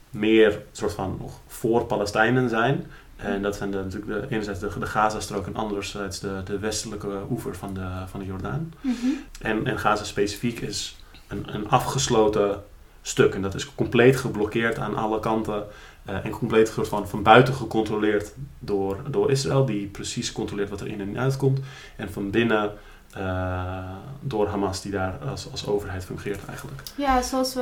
meer 0.09 0.61
soort 0.71 0.93
van 0.93 1.17
nog 1.19 1.39
voor 1.47 1.85
Palestijnen 1.85 2.49
zijn. 2.49 2.85
En 3.15 3.41
dat 3.41 3.55
zijn 3.55 3.71
de, 3.71 3.77
natuurlijk 3.77 4.21
de, 4.21 4.27
enerzijds 4.29 4.59
de, 4.59 4.79
de 4.79 4.85
Gazastrook 4.85 5.45
en 5.45 5.55
anderzijds 5.55 6.19
de, 6.19 6.41
de 6.45 6.59
westelijke 6.59 7.21
oever 7.29 7.55
van 7.55 7.73
de, 7.73 7.87
van 8.07 8.19
de 8.19 8.25
Jordaan. 8.25 8.73
Mhm. 8.81 8.95
En, 9.41 9.65
en 9.65 9.79
Gaza 9.79 10.03
specifiek 10.03 10.59
is 10.59 10.97
een, 11.27 11.43
een 11.55 11.69
afgesloten 11.69 12.63
stuk. 13.01 13.33
En 13.33 13.41
dat 13.41 13.55
is 13.55 13.75
compleet 13.75 14.17
geblokkeerd 14.17 14.77
aan 14.77 14.95
alle 14.95 15.19
kanten. 15.19 15.63
eh, 16.05 16.25
en 16.25 16.31
compleet 16.31 16.67
soort 16.67 16.87
van, 16.87 17.07
van 17.07 17.23
buiten 17.23 17.53
gecontroleerd 17.53 18.33
door, 18.59 18.97
door 19.09 19.31
Israël, 19.31 19.65
die 19.65 19.87
precies 19.87 20.31
controleert 20.31 20.69
wat 20.69 20.81
er 20.81 20.87
in 20.87 21.01
en 21.01 21.19
uitkomt. 21.19 21.59
En 21.95 22.11
van 22.11 22.29
binnen 22.29 22.71
eh, 23.13 23.89
door 24.19 24.47
Hamas, 24.47 24.81
die 24.81 24.91
daar 24.91 25.17
als, 25.17 25.51
als 25.51 25.67
overheid 25.67 26.05
fungeert 26.05 26.45
eigenlijk. 26.45 26.81
Ja, 26.95 27.21
zoals 27.21 27.53
we 27.53 27.61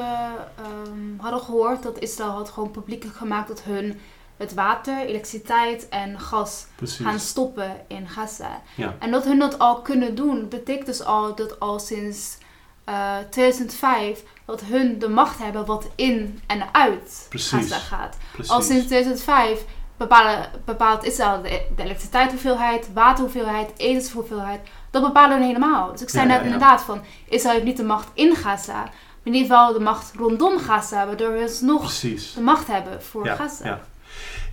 ehm, 0.55 1.17
hadden 1.17 1.39
gehoord, 1.39 1.83
dat 1.83 1.99
Israël 1.99 2.31
had 2.31 2.49
gewoon 2.49 2.71
publiekelijk 2.71 3.17
gemaakt 3.17 3.47
dat 3.47 3.61
hun 3.61 3.99
het 4.37 4.53
water, 4.53 4.97
elektriciteit 5.05 5.89
en 5.89 6.19
gas 6.19 6.65
Precies. 6.75 7.05
gaan 7.05 7.19
stoppen 7.19 7.71
in 7.87 8.07
Gaza. 8.07 8.61
Ja. 8.75 8.95
En 8.99 9.11
dat 9.11 9.23
hun 9.23 9.39
dat 9.39 9.59
al 9.59 9.81
kunnen 9.81 10.15
doen, 10.15 10.49
betekent 10.49 10.85
dus 10.85 11.03
al 11.03 11.35
dat 11.35 11.59
al 11.59 11.79
sinds 11.79 12.37
eh, 12.83 13.15
2005 13.29 14.23
dat 14.45 14.61
hun 14.61 14.99
de 14.99 15.09
macht 15.09 15.37
hebben 15.37 15.65
wat 15.65 15.87
in 15.95 16.41
en 16.47 16.73
uit 16.73 17.25
Precies. 17.29 17.49
Gaza 17.49 17.77
gaat. 17.77 18.17
Precies. 18.31 18.51
Al 18.51 18.61
sinds 18.61 18.85
2005 18.85 19.65
bepalen, 19.97 20.49
bepaalt 20.65 21.03
Israël 21.03 21.41
de, 21.41 21.65
de 21.75 21.83
elektriciteitshoeveelheid, 21.83 22.89
waterhoeveelheid, 22.93 23.71
etenshoeveelheid. 23.77 24.59
Dat 24.91 25.03
bepalen 25.03 25.37
hun 25.37 25.45
helemaal. 25.47 25.91
Dus 25.91 26.01
ik 26.01 26.09
zei 26.09 26.23
Ja, 26.27 26.29
net 26.29 26.39
ja, 26.39 26.45
inderdaad 26.45 26.81
van, 26.81 27.01
Israël 27.29 27.53
heeft 27.53 27.65
niet 27.65 27.77
de 27.77 27.83
macht 27.83 28.07
in 28.13 28.35
Gaza, 28.35 28.73
maar 28.73 28.91
in 29.23 29.33
ieder 29.33 29.47
geval 29.49 29.73
de 29.73 29.79
macht 29.79 30.13
rondom 30.15 30.59
Gaza, 30.59 31.05
waardoor 31.05 31.33
we 31.33 31.59
nog 31.61 31.81
Precies. 31.81 32.33
de 32.33 32.41
macht 32.41 32.67
hebben 32.67 33.03
voor 33.03 33.27
Gaza. 33.27 33.65
ja. 33.65 33.79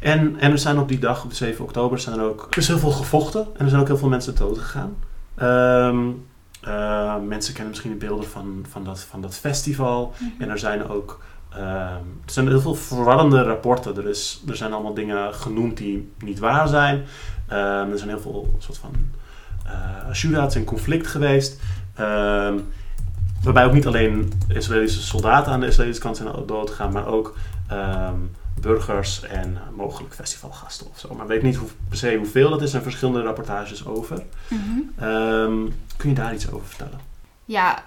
En, 0.00 0.36
en 0.38 0.50
er 0.50 0.58
zijn 0.58 0.78
op 0.78 0.88
die 0.88 0.98
dag, 0.98 1.24
op 1.24 1.30
de 1.30 1.36
7 1.36 1.64
oktober, 1.64 1.98
zijn 1.98 2.18
er 2.18 2.24
ook 2.24 2.46
er 2.50 2.58
is 2.58 2.68
heel 2.68 2.78
veel 2.78 2.90
gevochten. 2.90 3.40
En 3.56 3.64
er 3.64 3.68
zijn 3.68 3.80
ook 3.80 3.86
heel 3.86 3.96
veel 3.98 4.08
mensen 4.08 4.36
dood 4.36 4.58
gegaan. 4.58 4.96
Ehm, 5.34 6.10
eh, 6.62 7.16
mensen 7.26 7.52
kennen 7.52 7.70
misschien 7.70 7.90
de 7.90 8.06
beelden 8.06 8.28
van, 8.28 8.64
van, 8.68 8.84
dat, 8.84 9.00
van 9.00 9.20
dat 9.20 9.34
festival. 9.34 10.12
Mhm. 10.18 10.42
En 10.42 10.50
er 10.50 10.58
zijn 10.58 10.88
ook 10.88 11.20
ehm, 11.50 11.62
er 12.24 12.32
zijn 12.32 12.48
heel 12.48 12.60
veel 12.60 12.74
verwarrende 12.74 13.42
rapporten. 13.42 13.96
Er, 13.96 14.08
is, 14.08 14.42
er 14.48 14.56
zijn 14.56 14.72
allemaal 14.72 14.94
dingen 14.94 15.34
genoemd 15.34 15.76
die 15.76 16.12
niet 16.18 16.38
waar 16.38 16.68
zijn. 16.68 17.04
Ehm, 17.48 17.90
er 17.90 17.98
zijn 17.98 18.10
heel 18.10 18.20
veel 18.20 18.54
soort 18.58 18.78
van 18.78 18.90
shootouts 20.12 20.54
en 20.54 20.64
conflict 20.64 21.06
geweest. 21.06 21.60
Ehm, 21.94 22.58
waarbij 23.42 23.64
ook 23.64 23.72
niet 23.72 23.86
alleen 23.86 24.32
Israëlische 24.48 25.02
soldaten 25.02 25.52
aan 25.52 25.60
de 25.60 25.66
Israëlische 25.66 26.02
kant 26.02 26.16
zijn 26.16 26.28
doodgegaan, 26.46 26.92
maar 26.92 27.06
ook 27.06 27.36
ehm, 27.68 28.18
burgers 28.60 29.22
en 29.22 29.58
mogelijk 29.76 30.14
festivalgasten 30.14 30.86
of 30.86 30.98
zo. 30.98 31.14
Maar 31.14 31.26
weet 31.26 31.42
niet 31.42 31.56
hoe, 31.56 31.68
per 31.88 31.96
se 31.96 32.16
hoeveel 32.16 32.50
dat 32.50 32.58
is. 32.58 32.64
Er 32.64 32.70
zijn 32.70 32.82
verschillende 32.82 33.22
rapportages 33.22 33.86
over. 33.86 34.22
Mhm. 34.48 34.60
Ehm, 34.98 35.68
kun 35.96 36.08
je 36.08 36.14
daar 36.14 36.34
iets 36.34 36.50
over 36.50 36.66
vertellen? 36.66 37.00
Ja, 37.44 37.84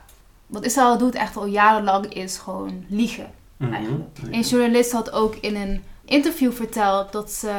wat 0.47 0.65
Israël 0.65 0.97
doet 0.97 1.15
echt 1.15 1.37
al 1.37 1.45
jarenlang 1.45 2.13
is 2.13 2.37
gewoon 2.37 2.85
liegen. 2.87 3.29
Eigenlijk. 3.59 4.09
Een 4.31 4.41
journalist 4.41 4.91
had 4.91 5.11
ook 5.11 5.35
in 5.35 5.55
een 5.55 5.83
interview 6.05 6.51
verteld 6.51 7.11
dat 7.11 7.31
ze, 7.31 7.51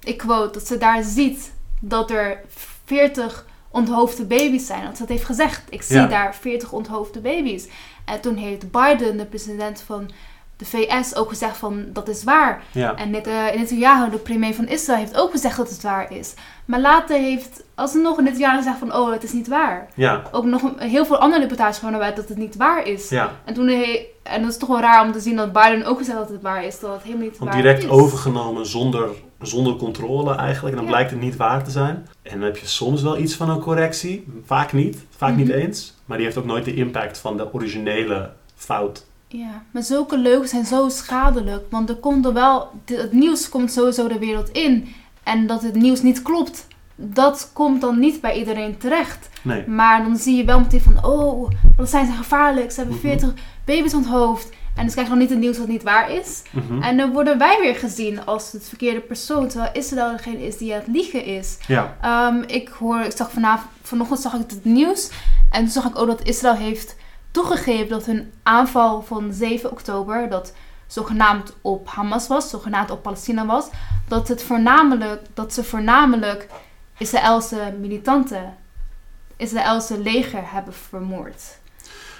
ik 0.00 0.16
quote, 0.16 0.52
dat 0.52 0.66
ze 0.66 0.78
daar 0.78 1.02
ziet 1.02 1.52
dat 1.80 2.10
er 2.10 2.40
40 2.86 3.46
onthoofde 3.70 4.24
baby's 4.24 4.66
zijn. 4.66 4.82
Want 4.82 4.96
ze 4.96 5.02
het 5.02 5.10
heeft 5.12 5.24
gezegd, 5.24 5.62
ik 5.68 5.82
zie 5.82 5.96
Ja. 5.96 6.06
daar 6.06 6.34
40 6.34 6.72
onthoofde 6.72 7.20
baby's. 7.20 7.68
En 8.04 8.20
toen 8.20 8.36
heeft 8.36 8.70
Biden, 8.70 9.16
de 9.16 9.24
president 9.26 9.82
van 9.86 10.10
de 10.56 10.64
VS, 10.64 11.14
ook 11.16 11.28
gezegd 11.28 11.56
van 11.56 11.84
dat 11.92 12.08
is 12.08 12.24
waar. 12.24 12.62
Ja, 12.72 12.94
En 12.94 13.10
net, 13.10 13.26
uh, 13.26 13.34
Netanyahu, 13.56 14.10
de 14.10 14.16
premier 14.18 14.54
van 14.54 14.66
Israël, 14.68 14.98
heeft 14.98 15.16
ook 15.16 15.30
gezegd 15.30 15.56
dat 15.56 15.68
het 15.70 15.82
waar 15.82 16.12
is. 16.12 16.34
Maar 16.64 16.80
later 16.80 17.18
heeft 17.18 17.62
alsnog 17.74 18.20
Netanyahu 18.20 18.56
gezegd 18.56 18.78
van 18.78 18.94
oh, 18.94 19.12
het 19.12 19.22
is 19.22 19.32
niet 19.32 19.48
waar. 19.48 19.88
ja, 19.94 20.22
Ook 20.32 20.44
nog 20.44 20.62
een- 20.62 20.78
heel 20.88 21.06
veel 21.06 21.18
andere 21.18 21.40
reportages 21.42 21.78
gewoon 21.78 21.94
eruit 21.94 22.16
dat 22.16 22.28
het 22.28 22.38
niet 22.38 22.56
waar 22.56 22.86
is. 22.86 23.08
ja. 23.08 23.30
En 23.44 23.54
toen 23.54 23.66
hij, 23.66 24.06
en 24.22 24.42
dat 24.42 24.50
is 24.50 24.56
toch 24.56 24.68
wel 24.68 24.80
raar 24.80 25.04
om 25.06 25.12
te 25.12 25.20
zien 25.20 25.36
dat 25.36 25.52
Biden 25.52 25.84
ook 25.84 25.98
gezegd 25.98 26.18
dat 26.18 26.28
het 26.28 26.42
waar 26.42 26.64
is, 26.64 26.80
dat 26.80 26.92
het 26.92 27.02
helemaal 27.02 27.24
niet 27.26 27.38
Want 27.38 27.50
waar 27.52 27.62
direct 27.62 27.82
is. 27.82 27.88
overgenomen 27.90 28.66
zonder, 28.66 29.08
zonder 29.40 29.76
controle 29.76 30.34
eigenlijk. 30.34 30.74
En 30.76 30.80
dan 30.80 30.90
Ja. 30.90 30.96
blijkt 30.96 31.10
het 31.10 31.20
niet 31.20 31.36
waar 31.36 31.64
te 31.64 31.70
zijn. 31.70 32.06
En 32.22 32.32
dan 32.38 32.40
heb 32.42 32.56
je 32.56 32.66
soms 32.66 33.02
wel 33.02 33.18
iets 33.18 33.34
van 33.34 33.50
een 33.50 33.60
correctie. 33.60 34.26
Vaak 34.44 34.72
niet. 34.72 35.04
Vaak 35.16 35.30
Mhm. 35.30 35.38
niet 35.38 35.48
eens. 35.48 35.94
Maar 36.04 36.16
die 36.16 36.26
heeft 36.26 36.38
ook 36.38 36.44
nooit 36.44 36.64
de 36.64 36.74
impact 36.74 37.18
van 37.18 37.36
de 37.36 37.52
originele 37.54 38.30
fout. 38.54 39.06
Ja, 39.28 39.62
maar 39.70 39.82
zulke 39.82 40.18
leugens 40.18 40.50
zijn 40.50 40.64
zo 40.64 40.88
schadelijk, 40.88 41.64
want 41.70 41.88
er 41.88 41.96
komt 41.96 42.24
er 42.26 42.32
wel, 42.32 42.70
het 42.84 43.12
nieuws 43.12 43.48
komt 43.48 43.72
sowieso 43.72 44.08
de 44.08 44.18
wereld 44.18 44.48
in. 44.50 44.88
En 45.22 45.46
dat 45.46 45.62
het 45.62 45.74
nieuws 45.74 46.02
niet 46.02 46.22
klopt, 46.22 46.66
dat 46.94 47.50
komt 47.52 47.80
dan 47.80 47.98
niet 47.98 48.20
bij 48.20 48.38
iedereen 48.38 48.76
terecht. 48.78 49.28
Nee. 49.42 49.66
Maar 49.68 50.02
dan 50.02 50.16
zie 50.16 50.36
je 50.36 50.44
wel 50.44 50.60
meteen 50.60 50.80
van, 50.80 51.04
oh, 51.04 51.50
Palestijnen 51.76 52.08
zijn 52.12 52.22
gevaarlijk, 52.22 52.70
ze 52.70 52.80
hebben 52.80 52.96
Mhm. 52.98 53.06
40 53.06 53.32
baby's 53.64 53.94
onthoofd. 53.94 54.48
En 54.76 54.84
dus 54.84 54.92
krijg 54.92 55.06
je 55.06 55.12
dan 55.12 55.22
niet 55.22 55.30
het 55.30 55.38
nieuws 55.38 55.56
dat 55.56 55.68
niet 55.68 55.82
waar 55.82 56.10
is. 56.10 56.42
Mhm. 56.50 56.82
En 56.82 56.96
dan 56.96 57.12
worden 57.12 57.38
wij 57.38 57.58
weer 57.60 57.74
gezien 57.74 58.24
als 58.24 58.52
het 58.52 58.68
verkeerde 58.68 59.00
persoon, 59.00 59.48
terwijl 59.48 59.72
Israël 59.72 60.16
degene 60.16 60.46
is 60.46 60.56
die 60.56 60.72
aan 60.74 60.78
het 60.78 60.88
liegen 60.88 61.24
is. 61.24 61.58
Ja, 61.66 61.96
Ehm, 62.00 62.42
ik 62.46 62.68
hoor, 62.68 63.00
ik 63.00 63.16
zag 63.16 63.30
vanavond, 63.30 63.70
vanochtend 63.82 64.20
zag 64.20 64.34
ik 64.34 64.50
het 64.50 64.64
nieuws. 64.64 65.10
En 65.50 65.60
toen 65.60 65.70
zag 65.70 65.84
ik 65.84 65.98
ook 65.98 66.06
dat 66.06 66.22
Israël 66.22 66.54
heeft 66.54 66.96
toegegeven 67.30 67.88
dat 67.88 68.06
hun 68.06 68.32
aanval 68.42 69.02
van 69.02 69.32
7 69.32 69.70
oktober, 69.70 70.28
dat 70.28 70.52
zogenaamd 70.86 71.52
op 71.60 71.88
Hamas 71.88 72.28
was, 72.28 72.50
zogenaamd 72.50 72.90
op 72.90 73.02
Palestina 73.02 73.46
was, 73.46 73.68
dat, 74.08 74.28
het 74.28 74.42
voornamelijk, 74.42 75.22
dat 75.34 75.52
ze 75.52 75.64
voornamelijk 75.64 76.46
Israëlse 76.98 77.74
militanten, 77.80 78.56
Israëlse 79.36 79.98
leger 79.98 80.42
hebben 80.52 80.74
vermoord. 80.74 81.58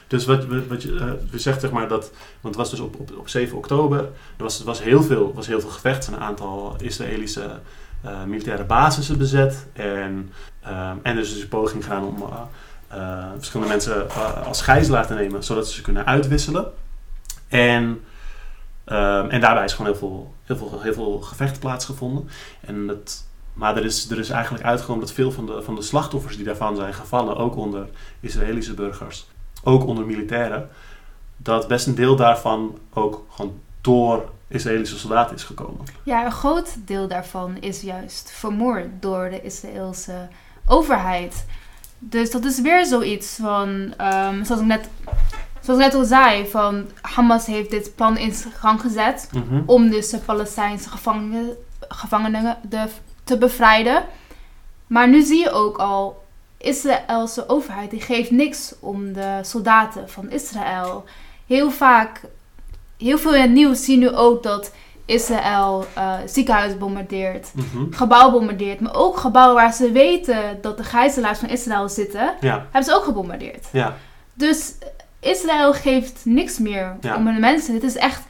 Dus 0.06 0.24
wat, 0.24 0.44
wat 0.68 0.82
je, 0.82 0.96
eh, 1.32 1.38
zegt 1.38 1.60
zeg 1.60 1.70
maar 1.70 1.88
dat... 1.88 2.10
Want 2.40 2.54
het 2.54 2.56
was 2.56 2.70
dus 2.70 2.80
op, 2.80 3.00
op, 3.00 3.10
op 3.16 3.28
7 3.28 3.56
oktober. 3.56 3.98
Er 3.98 4.42
was, 4.42 4.62
was, 4.62 4.82
heel, 4.82 5.02
veel, 5.02 5.32
was 5.34 5.46
heel 5.46 5.60
veel 5.60 5.70
gevecht. 5.70 6.06
Een 6.06 6.18
aantal 6.18 6.76
Israëlische 6.80 7.50
eh, 8.02 8.24
militaire 8.24 8.64
basissen 8.64 9.18
bezet. 9.18 9.66
En, 9.72 10.32
ehm, 10.62 10.96
en 11.02 11.16
er 11.16 11.22
is 11.22 11.32
dus 11.32 11.42
een 11.42 11.48
poging 11.48 11.82
gedaan 11.82 12.04
om 12.04 12.24
eh, 12.88 13.26
verschillende 13.36 13.72
mensen 13.72 14.10
als 14.44 14.62
gijzelaar 14.62 15.06
te 15.06 15.14
nemen. 15.14 15.44
Zodat 15.44 15.68
ze 15.68 15.74
ze 15.74 15.82
kunnen 15.82 16.06
uitwisselen. 16.06 16.72
En, 17.48 18.00
ehm, 18.84 19.28
en 19.28 19.40
daarbij 19.40 19.64
is 19.64 19.72
gewoon 19.72 19.90
heel 19.90 20.00
veel, 20.00 20.34
heel 20.44 20.56
veel, 20.56 20.80
heel 20.80 20.92
veel 20.92 21.20
gevecht 21.20 21.60
plaatsgevonden. 21.60 22.28
En 22.60 22.86
dat, 22.86 23.24
maar 23.52 23.76
er 23.76 23.84
is, 23.84 24.10
er 24.10 24.18
is 24.18 24.30
eigenlijk 24.30 24.64
uitgekomen 24.64 25.00
dat 25.00 25.12
veel 25.12 25.32
van 25.32 25.46
de, 25.46 25.62
van 25.62 25.74
de 25.74 25.82
slachtoffers 25.82 26.36
die 26.36 26.44
daarvan 26.44 26.76
zijn 26.76 26.94
gevallen, 26.94 27.36
ook 27.36 27.56
onder 27.56 27.86
Israëlische 28.20 28.74
burgers, 28.74 29.26
ook 29.66 29.86
onder 29.86 30.06
militairen, 30.06 30.68
dat 31.36 31.68
best 31.68 31.86
een 31.86 31.94
deel 31.94 32.16
daarvan 32.16 32.78
ook 32.94 33.24
gewoon 33.30 33.60
door 33.80 34.28
Israëlische 34.48 34.98
soldaten 34.98 35.36
is 35.36 35.42
gekomen. 35.44 35.84
Ja, 36.02 36.24
een 36.24 36.32
groot 36.32 36.76
deel 36.86 37.08
daarvan 37.08 37.56
is 37.60 37.80
juist 37.80 38.30
vermoord 38.32 38.86
door 39.00 39.30
de 39.30 39.42
Israëlse 39.42 40.28
overheid. 40.66 41.46
Dus 41.98 42.30
dat 42.30 42.44
is 42.44 42.60
weer 42.60 42.86
zoiets 42.86 43.36
van, 43.40 43.94
ehm, 43.96 44.44
zoals, 44.44 44.60
ik 44.60 44.66
net, 44.66 44.88
zoals 45.60 45.80
ik 45.80 45.86
net 45.86 45.94
al 45.94 46.04
zei, 46.04 46.46
van 46.48 46.86
Hamas 47.00 47.46
heeft 47.46 47.70
dit 47.70 47.94
plan 47.94 48.16
in 48.16 48.32
gang 48.32 48.80
gezet 48.80 49.28
Mhm. 49.32 49.62
om 49.66 49.90
dus 49.90 50.08
de 50.10 50.18
Palestijnse 50.18 50.88
gevangenen, 50.88 51.56
gevangenen 51.88 52.56
de, 52.62 52.84
te 53.24 53.38
bevrijden. 53.38 54.04
Maar 54.86 55.08
nu 55.08 55.22
zie 55.22 55.40
je 55.40 55.50
ook 55.50 55.76
al, 55.78 56.24
Israëlse 56.58 57.48
overheid 57.48 57.90
die 57.90 58.00
geeft 58.00 58.30
niks 58.30 58.74
om 58.80 59.12
de 59.12 59.38
soldaten 59.42 60.08
van 60.10 60.30
Israël. 60.30 61.04
Heel 61.46 61.70
vaak, 61.70 62.20
heel 62.98 63.18
veel 63.18 63.34
in 63.34 63.40
het 63.40 63.50
nieuws 63.50 63.84
zie 63.84 63.98
je 63.98 64.00
nu 64.10 64.16
ook 64.16 64.42
dat 64.42 64.72
Israël 65.04 65.86
eh 65.94 66.14
ziekenhuis 66.26 66.78
bombardeert, 66.78 67.48
Mhm. 67.54 67.92
gebouw 67.92 68.30
bombardeert, 68.30 68.80
maar 68.80 68.94
ook 68.94 69.16
gebouwen 69.16 69.54
waar 69.54 69.72
ze 69.72 69.92
weten 69.92 70.58
dat 70.60 70.76
de 70.76 70.84
gijzelaars 70.84 71.38
van 71.38 71.48
Israël 71.48 71.88
zitten, 71.88 72.34
Ja, 72.40 72.54
hebben 72.62 72.84
ze 72.84 72.94
ook 72.94 73.04
gebombardeerd. 73.04 73.66
ja, 73.72 73.96
Dus 74.34 74.74
Israël 75.20 75.72
geeft 75.72 76.20
niks 76.24 76.58
meer 76.58 76.96
Ja. 77.00 77.16
om 77.16 77.26
hun 77.26 77.40
mensen. 77.40 77.72
Dit 77.72 77.82
is 77.82 77.96
echt 77.96 78.22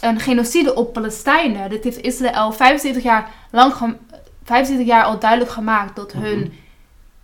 een 0.00 0.20
genocide 0.20 0.74
op 0.74 0.92
Palestijnen. 0.92 1.70
Dit 1.70 1.84
heeft 1.84 2.00
Israël 2.00 2.52
75 2.52 3.02
jaar 3.02 3.30
lang, 3.50 3.74
gem- 3.74 3.98
75 4.44 4.86
jaar 4.86 5.04
al 5.04 5.18
duidelijk 5.18 5.50
gemaakt 5.50 5.96
dat 5.96 6.14
Mhm. 6.14 6.22
hun 6.24 6.52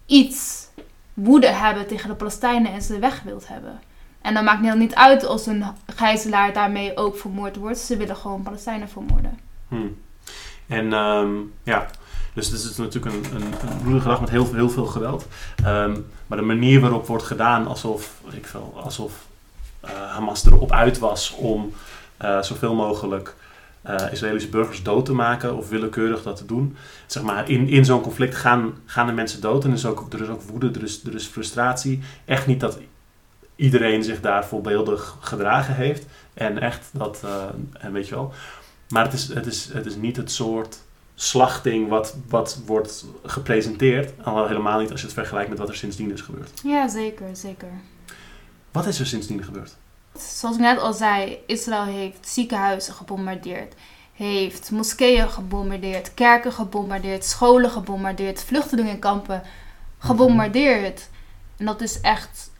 iets 0.06 0.66
woede 1.14 1.46
hebben 1.46 1.86
tegen 1.86 2.08
de 2.08 2.14
Palestijnen 2.14 2.72
en 2.72 2.82
ze 2.82 2.98
weg 2.98 3.22
wilt 3.22 3.48
hebben. 3.48 3.80
En 4.20 4.34
dan 4.34 4.44
maakt 4.44 4.66
het 4.66 4.78
niet 4.78 4.94
uit 4.94 5.26
als 5.26 5.46
een 5.46 5.64
gijzelaar 5.86 6.52
daarmee 6.52 6.96
ook 6.96 7.16
vermoord 7.16 7.56
wordt. 7.56 7.78
Ze 7.78 7.96
willen 7.96 8.16
gewoon 8.16 8.42
Palestijnen 8.42 8.88
vermoorden. 8.88 9.38
Hm. 9.68 9.86
En 10.66 10.92
ehm, 10.92 11.34
ja, 11.62 11.86
dus 12.32 12.50
dit 12.50 12.60
is 12.60 12.76
natuurlijk 12.76 13.14
een, 13.14 13.25
een, 13.34 13.42
een 13.42 13.82
bloedige 13.82 14.08
dag 14.08 14.20
met 14.20 14.30
heel, 14.30 14.46
veel- 14.68 14.86
geweld. 14.86 15.26
Ehm, 15.64 15.96
maar 16.26 16.38
de 16.38 16.44
manier 16.44 16.80
waarop 16.80 17.06
wordt 17.06 17.25
gedaan 17.25 17.66
alsof, 17.66 18.20
ik 18.30 18.46
veel, 18.46 18.80
alsof 18.82 19.12
eh, 19.80 19.90
Hamas 19.90 20.46
erop 20.46 20.72
uit 20.72 20.98
was 20.98 21.30
om 21.30 21.72
eh, 22.16 22.42
zoveel 22.42 22.75
mogelijk 22.75 23.34
eh, 23.86 24.12
Israëlische 24.12 24.48
burgers 24.48 24.82
dood 24.82 25.04
te 25.04 25.12
maken 25.12 25.56
of 25.56 25.68
willekeurig 25.68 26.22
dat 26.22 26.36
te 26.36 26.46
doen. 26.46 26.76
Zeg 27.06 27.22
maar, 27.22 27.50
in, 27.50 27.68
in 27.68 27.84
zo'n 27.84 28.00
conflict 28.00 28.34
gaan, 28.34 28.74
gaan 28.84 29.06
de 29.06 29.12
mensen 29.12 29.40
dood 29.40 29.64
en 29.64 29.70
er 29.70 29.76
is, 29.76 29.86
ook, 29.86 30.12
er 30.12 30.22
is 30.22 30.28
ook 30.28 30.42
woede, 30.42 30.70
er 30.70 30.82
is, 30.82 31.04
er 31.04 31.14
is 31.14 31.26
frustratie. 31.26 32.00
Echt 32.24 32.46
niet 32.46 32.60
dat 32.60 32.78
iedereen 33.56 34.04
zich 34.04 34.20
daar 34.20 34.46
voorbeeldig 34.46 35.16
gedragen 35.20 35.74
heeft. 35.74 36.06
En 36.34 36.58
echt 36.58 36.90
dat, 36.92 37.20
eh, 37.24 37.44
en 37.80 37.92
weet 37.92 38.08
je 38.08 38.14
wel. 38.14 38.32
Maar 38.88 39.04
het 39.04 39.12
is, 39.12 39.34
het 39.34 39.46
is, 39.46 39.70
het 39.72 39.86
is 39.86 39.96
niet 39.96 40.16
het 40.16 40.30
soort 40.30 40.82
slachting 41.14 41.88
wat, 41.88 42.16
wat 42.28 42.60
wordt 42.66 43.04
gepresenteerd. 43.24 44.12
Al 44.24 44.46
helemaal 44.46 44.80
niet 44.80 44.90
als 44.90 45.00
je 45.00 45.06
het 45.06 45.14
vergelijkt 45.14 45.48
met 45.48 45.58
wat 45.58 45.68
er 45.68 45.76
sindsdien 45.76 46.12
is 46.12 46.20
gebeurd. 46.20 46.50
Ja, 46.64 46.88
zeker, 46.88 47.36
zeker. 47.36 47.70
Wat 48.72 48.86
is 48.86 49.00
er 49.00 49.06
sindsdien 49.06 49.44
gebeurd? 49.44 49.76
Zoals 50.23 50.54
ik 50.54 50.61
net 50.61 50.80
al 50.80 50.92
zei, 50.92 51.38
Israël 51.46 51.85
heeft 51.85 52.28
ziekenhuizen 52.28 52.94
gebombardeerd, 52.94 53.75
heeft 54.12 54.70
moskeeën 54.70 55.30
gebombardeerd, 55.30 56.14
kerken 56.14 56.52
gebombardeerd, 56.52 57.25
scholen 57.25 57.70
gebombardeerd, 57.70 58.44
vluchtelingenkampen 58.44 59.42
gebombardeerd. 59.99 61.08
En 61.56 61.66
dat 61.66 61.80
is 61.80 62.00
echt 62.00 62.50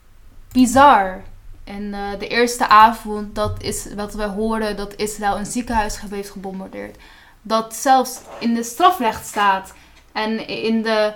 bizar. 0.53 1.23
En 1.65 1.95
eh, 1.95 2.19
de 2.19 2.29
eerste 2.29 2.69
avond 2.69 3.35
dat 3.35 3.63
is 3.63 3.95
wat 3.95 4.15
we 4.15 4.25
horen 4.25 4.77
dat 4.77 4.95
Israël 4.97 5.39
een 5.39 5.47
ziekenhuis 5.47 6.01
heeft 6.11 6.31
gebombardeerd. 6.31 6.97
Dat 7.43 7.75
zelfs 7.75 8.21
in 8.39 8.55
de 8.55 8.63
strafrecht 8.63 9.27
staat 9.27 9.75
en 10.13 10.49
in 10.49 10.83
de 10.83 11.15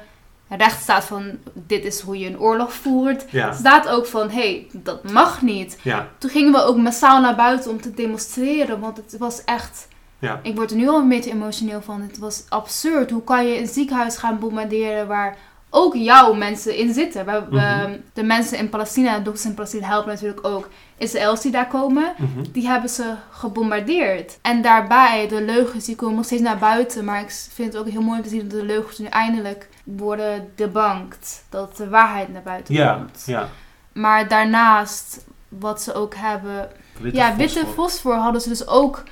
recht 0.59 0.83
staat 0.83 1.04
van 1.04 1.30
dit 1.54 1.85
is 1.85 2.00
hoe 2.00 2.19
je 2.19 2.26
een 2.26 2.40
oorlog 2.40 2.73
voert. 2.73 3.25
Ja, 3.30 3.52
Staat 3.52 3.88
ook 3.88 4.07
van 4.07 4.30
hé, 4.30 4.40
hey, 4.40 4.66
dat 4.73 5.11
mag 5.11 5.42
niet. 5.42 5.78
ja, 5.83 6.09
Toen 6.19 6.30
gingen 6.30 6.52
we 6.52 6.62
ook 6.64 6.76
massaal 6.76 7.21
naar 7.21 7.37
buiten 7.37 7.71
om 7.71 7.80
te 7.80 7.95
demonstreren. 7.95 8.80
Want 8.80 8.97
het 8.97 9.16
was 9.19 9.45
echt. 9.45 9.88
ja. 10.19 10.40
Ik 10.42 10.54
word 10.57 10.71
er 10.71 10.76
nu 10.76 10.88
al 10.88 10.99
een 11.00 11.09
beetje 11.09 11.30
emotioneel 11.30 11.83
van. 11.83 12.00
Het 12.02 12.19
was 12.19 12.45
absurd. 12.49 13.11
Hoe 13.11 13.25
kan 13.25 13.47
je 13.47 13.59
een 13.59 13.66
ziekenhuis 13.69 14.16
gaan 14.16 14.38
bombarderen 14.38 15.07
waar 15.07 15.37
ook 15.71 15.95
jouw 15.95 16.33
mensen 16.33 16.76
in 16.76 16.92
zitten? 16.95 17.25
Waar, 17.25 17.49
we- 17.50 17.57
Mhm. 17.57 17.97
de 18.12 18.23
mensen 18.23 18.59
in 18.59 18.69
Palestina, 18.69 19.16
de 19.16 19.23
dokters 19.23 19.47
in 19.47 19.54
Palestina 19.54 19.87
helpen 19.87 20.12
natuurlijk 20.12 20.47
ook 20.47 20.69
Israëls 20.99 21.40
die 21.40 21.50
daar 21.52 21.66
komen. 21.69 22.12
Mhm. 22.19 22.45
Die 22.52 22.66
hebben 22.66 22.90
ze 22.90 23.14
gebombardeerd. 23.30 24.38
En 24.42 24.62
daarbij, 24.62 25.28
de 25.28 25.42
leugens, 25.42 25.85
die 25.85 25.97
komen 25.97 26.16
nog 26.16 26.25
steeds 26.25 26.42
naar 26.42 26.59
buiten. 26.59 27.04
Maar 27.04 27.21
ik 27.21 27.30
vind 27.30 27.73
het 27.73 27.83
ook 27.83 27.88
heel 27.88 28.02
mooi 28.02 28.19
om 28.19 28.25
te 28.25 28.30
zien 28.30 28.40
dat 28.49 28.50
de 28.61 28.64
leugens 28.66 28.99
nu 28.99 29.07
eindelijk 29.07 29.69
worden 29.84 30.52
debunked. 30.56 31.44
Dat 31.49 31.76
de 31.76 31.88
waarheid 31.88 32.32
naar 32.32 32.42
buiten 32.42 32.75
Ja, 32.75 32.94
komt. 32.94 33.22
ja. 33.26 33.49
Maar 33.92 34.28
daarnaast, 34.28 35.25
wat 35.49 35.82
ze 35.82 35.94
ook 35.94 36.14
hebben. 36.14 36.68
Witte 37.00 37.18
ja, 37.18 37.37
witte 37.37 37.58
fosfor. 37.58 37.75
fosfor 37.75 38.14
hadden 38.14 38.40
ze 38.40 38.49
dus 38.49 38.66
ook 38.66 39.02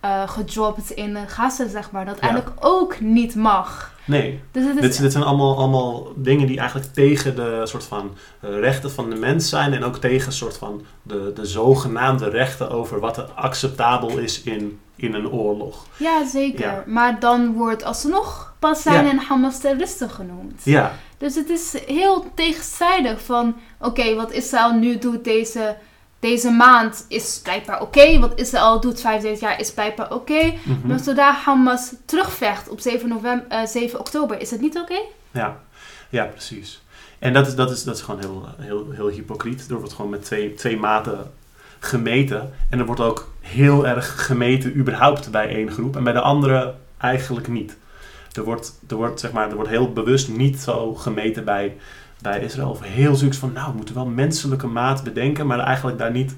eh 0.00 0.28
gedropt 0.28 0.90
in 0.90 1.14
de 1.14 1.26
Gaza, 1.26 1.68
zeg 1.68 1.90
maar. 1.90 2.04
Dat 2.04 2.16
Ja. 2.16 2.20
eigenlijk 2.22 2.56
ook 2.64 3.00
niet 3.00 3.34
mag. 3.34 3.96
Nee, 4.04 4.40
Dus 4.52 4.64
is. 4.66 4.80
dit, 4.80 4.98
dit 5.00 5.12
zijn 5.12 5.24
allemaal, 5.24 5.56
allemaal 5.56 6.12
dingen 6.16 6.46
die 6.46 6.58
eigenlijk 6.58 6.92
tegen 6.92 7.36
de 7.36 7.60
soort 7.64 7.84
van 7.84 8.16
eh, 8.40 8.58
rechten 8.58 8.90
van 8.90 9.10
de 9.10 9.16
mens 9.16 9.48
zijn. 9.48 9.72
En 9.72 9.84
ook 9.84 9.96
tegen 9.96 10.32
soort 10.32 10.56
van 10.58 10.84
de, 11.02 11.32
de 11.34 11.46
zogenaamde 11.46 12.28
rechten 12.28 12.70
over 12.70 13.00
wat 13.00 13.16
er 13.16 13.24
acceptabel 13.34 14.18
is 14.18 14.42
in, 14.42 14.80
in 14.96 15.14
een 15.14 15.30
oorlog. 15.30 15.86
ja, 15.96 16.26
zeker. 16.26 16.66
Ja. 16.66 16.82
Maar 16.86 17.20
dan 17.20 17.52
wordt 17.52 17.84
alsnog 17.84 18.47
Passan 18.58 18.92
Ja. 18.92 19.10
en 19.10 19.18
Hamas 19.18 19.60
terroristen 19.60 20.10
genoemd. 20.10 20.60
Ja, 20.64 20.92
Dus 21.18 21.34
het 21.34 21.48
is 21.48 21.74
heel 21.86 22.32
tegenstrijdig 22.34 23.22
van... 23.22 23.56
Oké, 23.80 24.14
wat 24.14 24.32
Israël 24.32 24.72
nu 24.72 24.98
doet 24.98 25.24
deze, 25.24 25.76
deze 26.20 26.50
maand 26.50 27.04
is 27.08 27.40
blijkbaar 27.42 27.80
oké. 27.80 28.18
Wat 28.18 28.38
Israël 28.40 28.80
doet 28.80 29.00
75 29.00 29.48
jaar 29.48 29.60
is 29.60 29.72
blijkbaar 29.72 30.12
oké. 30.12 30.54
mhm. 30.64 30.86
Maar 30.86 30.98
zodra 30.98 31.32
Hamas 31.32 31.92
terugvecht 32.04 32.68
op 32.68 32.80
7, 32.80 33.08
november, 33.08 33.46
eh, 33.48 33.66
7 33.66 33.98
oktober, 33.98 34.40
is 34.40 34.50
het 34.50 34.60
niet 34.60 34.76
oké? 34.78 34.98
ja. 35.30 35.60
ja 36.08 36.24
precies. 36.24 36.82
En 37.18 37.32
dat 37.32 37.46
is, 37.46 37.54
dat 37.54 37.70
is, 37.70 37.84
dat 37.84 37.96
is 37.96 38.02
gewoon 38.02 38.20
heel, 38.20 38.48
heel, 38.58 38.90
heel 38.90 39.08
hypocriet. 39.08 39.66
Er 39.70 39.78
wordt 39.78 39.92
gewoon 39.92 40.10
met 40.10 40.24
twee, 40.24 40.54
twee 40.54 40.76
maten 40.76 41.32
gemeten. 41.78 42.52
En 42.70 42.78
er 42.78 42.86
wordt 42.86 43.00
ook 43.00 43.30
heel 43.40 43.86
erg 43.86 44.26
gemeten 44.26 44.76
überhaupt 44.76 45.30
bij 45.30 45.48
één 45.48 45.70
groep. 45.70 45.96
En 45.96 46.04
bij 46.04 46.12
de 46.12 46.20
andere 46.20 46.74
eigenlijk 46.98 47.48
niet. 47.48 47.76
Er 48.38 48.44
wordt, 48.44 48.80
er 48.88 48.96
wordt, 48.96 49.20
zeg 49.20 49.32
maar, 49.32 49.48
er 49.48 49.54
wordt 49.54 49.70
heel 49.70 49.92
bewust 49.92 50.28
niet 50.28 50.58
zo 50.60 50.94
gemeten 50.94 51.44
bij, 51.44 51.76
bij 52.22 52.40
Israël. 52.40 52.70
Of 52.70 52.80
heel 52.82 53.14
zoiets 53.14 53.38
van, 53.38 53.52
nou, 53.52 53.70
we 53.70 53.76
moeten 53.76 53.94
wel 53.94 54.06
menselijke 54.06 54.66
maat 54.66 55.02
bedenken. 55.04 55.46
Maar 55.46 55.58
eigenlijk 55.58 55.98
daar 55.98 56.10
niet 56.10 56.34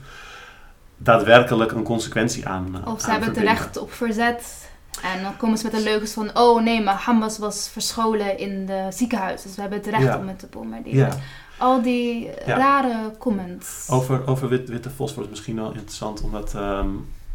daadwerkelijk 0.97 1.73
een 1.73 1.83
consequentie 1.83 2.49
aan 2.49 2.81
eh, 2.85 2.93
Of 2.93 3.01
ze 3.01 3.11
hebben 3.11 3.29
het 3.29 3.39
recht 3.39 3.77
op 3.79 3.93
verzet. 3.93 4.69
En 5.15 5.23
dan 5.23 5.37
komen 5.37 5.59
ze 5.59 5.65
met 5.65 5.75
de 5.75 5.83
leugens 5.83 6.13
van... 6.13 6.31
Oh 6.35 6.63
nee, 6.63 6.83
maar 6.83 6.95
Hamas 6.95 7.39
was 7.39 7.69
verscholen 7.73 8.39
in 8.39 8.67
de 8.67 8.87
ziekenhuis. 8.91 9.43
Dus 9.43 9.55
we 9.55 9.61
hebben 9.61 9.79
het 9.79 9.89
recht 9.89 10.03
Ja. 10.03 10.19
om 10.19 10.29
het 10.29 10.39
te 10.39 10.47
bombarderen. 10.51 10.99
Ja. 10.99 11.17
Al 11.59 11.83
die 11.83 12.31
Ja. 12.47 12.57
rare 12.57 13.11
comments. 13.19 13.87
Over, 13.91 14.27
over 14.27 14.49
wit, 14.49 14.69
witte 14.69 14.91
fosfor 14.91 15.23
is 15.23 15.29
misschien 15.29 15.57
wel 15.57 15.73
interessant, 15.73 16.21
omdat 16.23 16.55
ehm, 16.55 16.89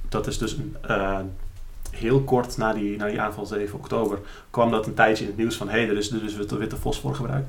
dat 0.10 0.28
is 0.28 0.38
dus 0.38 0.54
een, 0.54 0.76
eh, 0.82 1.20
heel 1.96 2.22
kort 2.22 2.58
na 2.58 2.74
die, 2.74 2.98
na 2.98 3.08
die 3.08 3.22
aanval 3.22 3.46
7 3.46 3.78
oktober 3.78 4.20
kwam 4.50 4.72
dat 4.72 4.86
een 4.86 4.94
tijdje 4.94 5.24
in 5.24 5.30
het 5.30 5.40
nieuws 5.40 5.56
van 5.56 5.70
hé, 5.70 5.80
hey, 5.80 5.90
er 5.90 5.98
is 5.98 6.10
dus 6.10 6.36
witte, 6.36 6.58
witte 6.58 6.78
fosfor 6.78 7.16
gebruikt. 7.16 7.48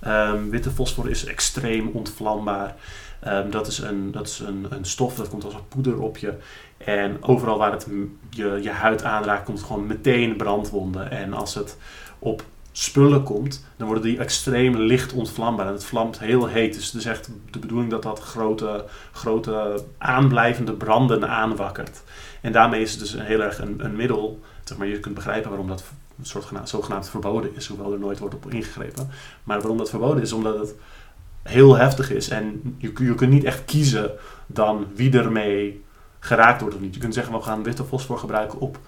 Ehm, 0.00 0.48
witte 0.48 0.70
fosfor 0.70 1.10
is 1.10 1.24
extreem 1.24 1.88
ontvlambaar. 1.88 2.74
Ehm, 3.20 3.50
dat 3.50 3.66
is, 3.66 3.78
een, 3.78 4.12
dat 4.12 4.26
is 4.26 4.38
een, 4.38 4.66
een 4.70 4.84
stof 4.84 5.14
dat 5.14 5.28
komt 5.28 5.44
als 5.44 5.54
een 5.54 5.68
poeder 5.68 6.00
op 6.00 6.16
je. 6.16 6.34
En 6.76 7.22
overal 7.22 7.58
waar 7.58 7.72
het 7.72 7.86
je, 8.30 8.58
je 8.62 8.70
huid 8.70 9.02
aanraakt, 9.02 9.44
komt 9.44 9.62
gewoon 9.62 9.86
meteen 9.86 10.36
brandwonden. 10.36 11.10
En 11.10 11.32
als 11.32 11.54
het 11.54 11.76
op 12.18 12.44
spullen 12.72 13.22
komt, 13.22 13.64
dan 13.76 13.86
worden 13.86 14.04
die 14.04 14.18
extreem 14.18 14.76
licht 14.76 15.12
ontvlambaar. 15.12 15.66
En 15.66 15.72
het 15.72 15.84
vlamt 15.84 16.18
heel 16.18 16.46
heet. 16.46 16.74
Dus 16.74 16.86
het 16.86 16.94
is 16.94 17.04
echt 17.04 17.30
de 17.50 17.58
bedoeling 17.58 17.90
dat 17.90 18.02
dat 18.02 18.20
grote, 18.20 18.84
grote 19.12 19.84
aanblijvende 19.98 20.72
branden 20.72 21.28
aanwakkert. 21.28 22.02
En 22.46 22.52
daarmee 22.52 22.80
is 22.80 22.90
het 22.90 23.00
dus 23.00 23.16
heel 23.18 23.40
erg 23.40 23.58
een, 23.58 23.96
middel. 23.96 24.40
Zeg 24.64 24.78
maar, 24.78 24.86
je 24.86 25.00
kunt 25.00 25.14
begrijpen 25.14 25.48
waarom 25.48 25.68
dat 25.68 25.84
een 26.18 26.26
soort 26.26 26.44
gena- 26.44 26.66
zogenaamd 26.66 27.08
verboden 27.08 27.56
is, 27.56 27.66
hoewel 27.66 27.92
er 27.92 27.98
nooit 27.98 28.18
wordt 28.18 28.34
op 28.34 28.52
ingegrepen. 28.52 29.08
Maar 29.44 29.58
waarom 29.58 29.78
dat 29.78 29.90
verboden 29.90 30.22
is, 30.22 30.32
omdat 30.32 30.58
het 30.58 30.74
heel 31.42 31.76
heftig 31.76 32.10
is. 32.10 32.28
En 32.28 32.76
je, 32.78 32.92
je 32.98 33.14
kunt 33.14 33.30
niet 33.30 33.44
echt 33.44 33.64
kiezen 33.64 34.10
dan 34.46 34.86
wie 34.94 35.18
ermee 35.18 35.84
geraakt 36.18 36.60
wordt 36.60 36.76
of 36.76 36.80
niet. 36.80 36.94
Je 36.94 37.00
kunt 37.00 37.14
zeggen, 37.14 37.34
we 37.34 37.40
gaan 37.40 37.62
witte 37.62 37.84
fosfor 37.84 38.18
gebruiken 38.18 38.60
op 38.60 38.78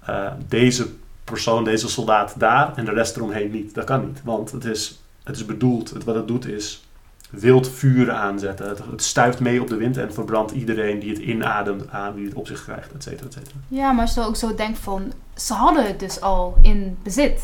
eh, 0.00 0.32
deze 0.48 0.88
persoon, 1.24 1.64
deze 1.64 1.88
soldaat 1.88 2.34
daar 2.38 2.76
en 2.76 2.84
de 2.84 2.92
rest 2.92 3.16
eromheen 3.16 3.50
niet. 3.50 3.74
Dat 3.74 3.84
kan 3.84 4.06
niet, 4.06 4.20
want 4.24 4.50
het 4.52 4.64
is, 4.64 5.00
het 5.24 5.36
is 5.36 5.44
bedoeld. 5.44 5.90
Het, 5.90 6.04
wat 6.04 6.14
het 6.14 6.28
doet 6.28 6.46
is 6.46 6.84
wild 7.30 7.68
vuur 7.70 8.12
aanzetten. 8.12 8.68
Het, 8.68 8.78
het 8.90 9.02
stuift 9.02 9.40
mee 9.40 9.60
op 9.60 9.68
de 9.68 9.76
wind 9.76 9.96
en 9.96 10.12
verbrandt 10.14 10.52
iedereen 10.52 10.98
die 10.98 11.10
het 11.10 11.18
inademt 11.18 11.90
aan, 11.90 12.14
die 12.14 12.24
het 12.24 12.34
op 12.34 12.46
zich 12.46 12.62
krijgt, 12.64 12.92
et 12.92 13.02
cetera, 13.02 13.26
et 13.26 13.32
cetera. 13.32 13.56
Ja, 13.68 13.92
maar 13.92 14.04
als 14.04 14.14
je 14.14 14.20
ook 14.20 14.36
zo 14.36 14.54
denkt 14.54 14.78
van... 14.78 15.12
Ze 15.36 15.52
hadden 15.54 15.86
het 15.86 15.98
dus 16.00 16.20
al 16.20 16.56
in 16.62 16.98
bezit. 17.02 17.40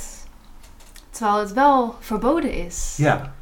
Terwijl 1.11 1.38
het 1.38 1.53
wel 1.53 1.94
verboden 2.01 2.53
is. 2.53 2.94
Ja, 2.96 3.33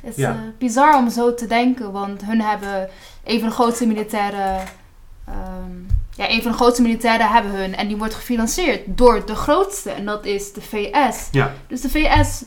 Het 0.00 0.10
is 0.10 0.16
Ja. 0.16 0.30
eh, 0.30 0.36
bizar 0.58 0.96
om 0.98 1.10
zo 1.10 1.34
te 1.34 1.46
denken, 1.46 1.92
want 1.92 2.24
hun 2.24 2.40
hebben 2.40 2.88
een 3.24 3.38
van 3.40 3.48
de 3.48 3.54
grootste 3.54 3.86
militaire. 3.86 4.60
ehm, 5.26 5.70
ja, 6.16 6.30
een 6.30 6.42
van 6.42 6.50
de 6.50 6.56
grootste 6.56 6.82
militairen 6.82 7.28
hebben 7.30 7.50
hun 7.52 7.74
en 7.76 7.88
die 7.88 7.96
wordt 7.96 8.14
gefinancierd 8.14 8.80
door 8.86 9.26
de 9.26 9.34
grootste 9.34 9.90
en 9.90 10.04
dat 10.04 10.24
is 10.24 10.52
de 10.52 10.60
VS. 10.60 11.28
ja, 11.30 11.52
Dus 11.66 11.80
de 11.80 11.88
VS 11.90 12.44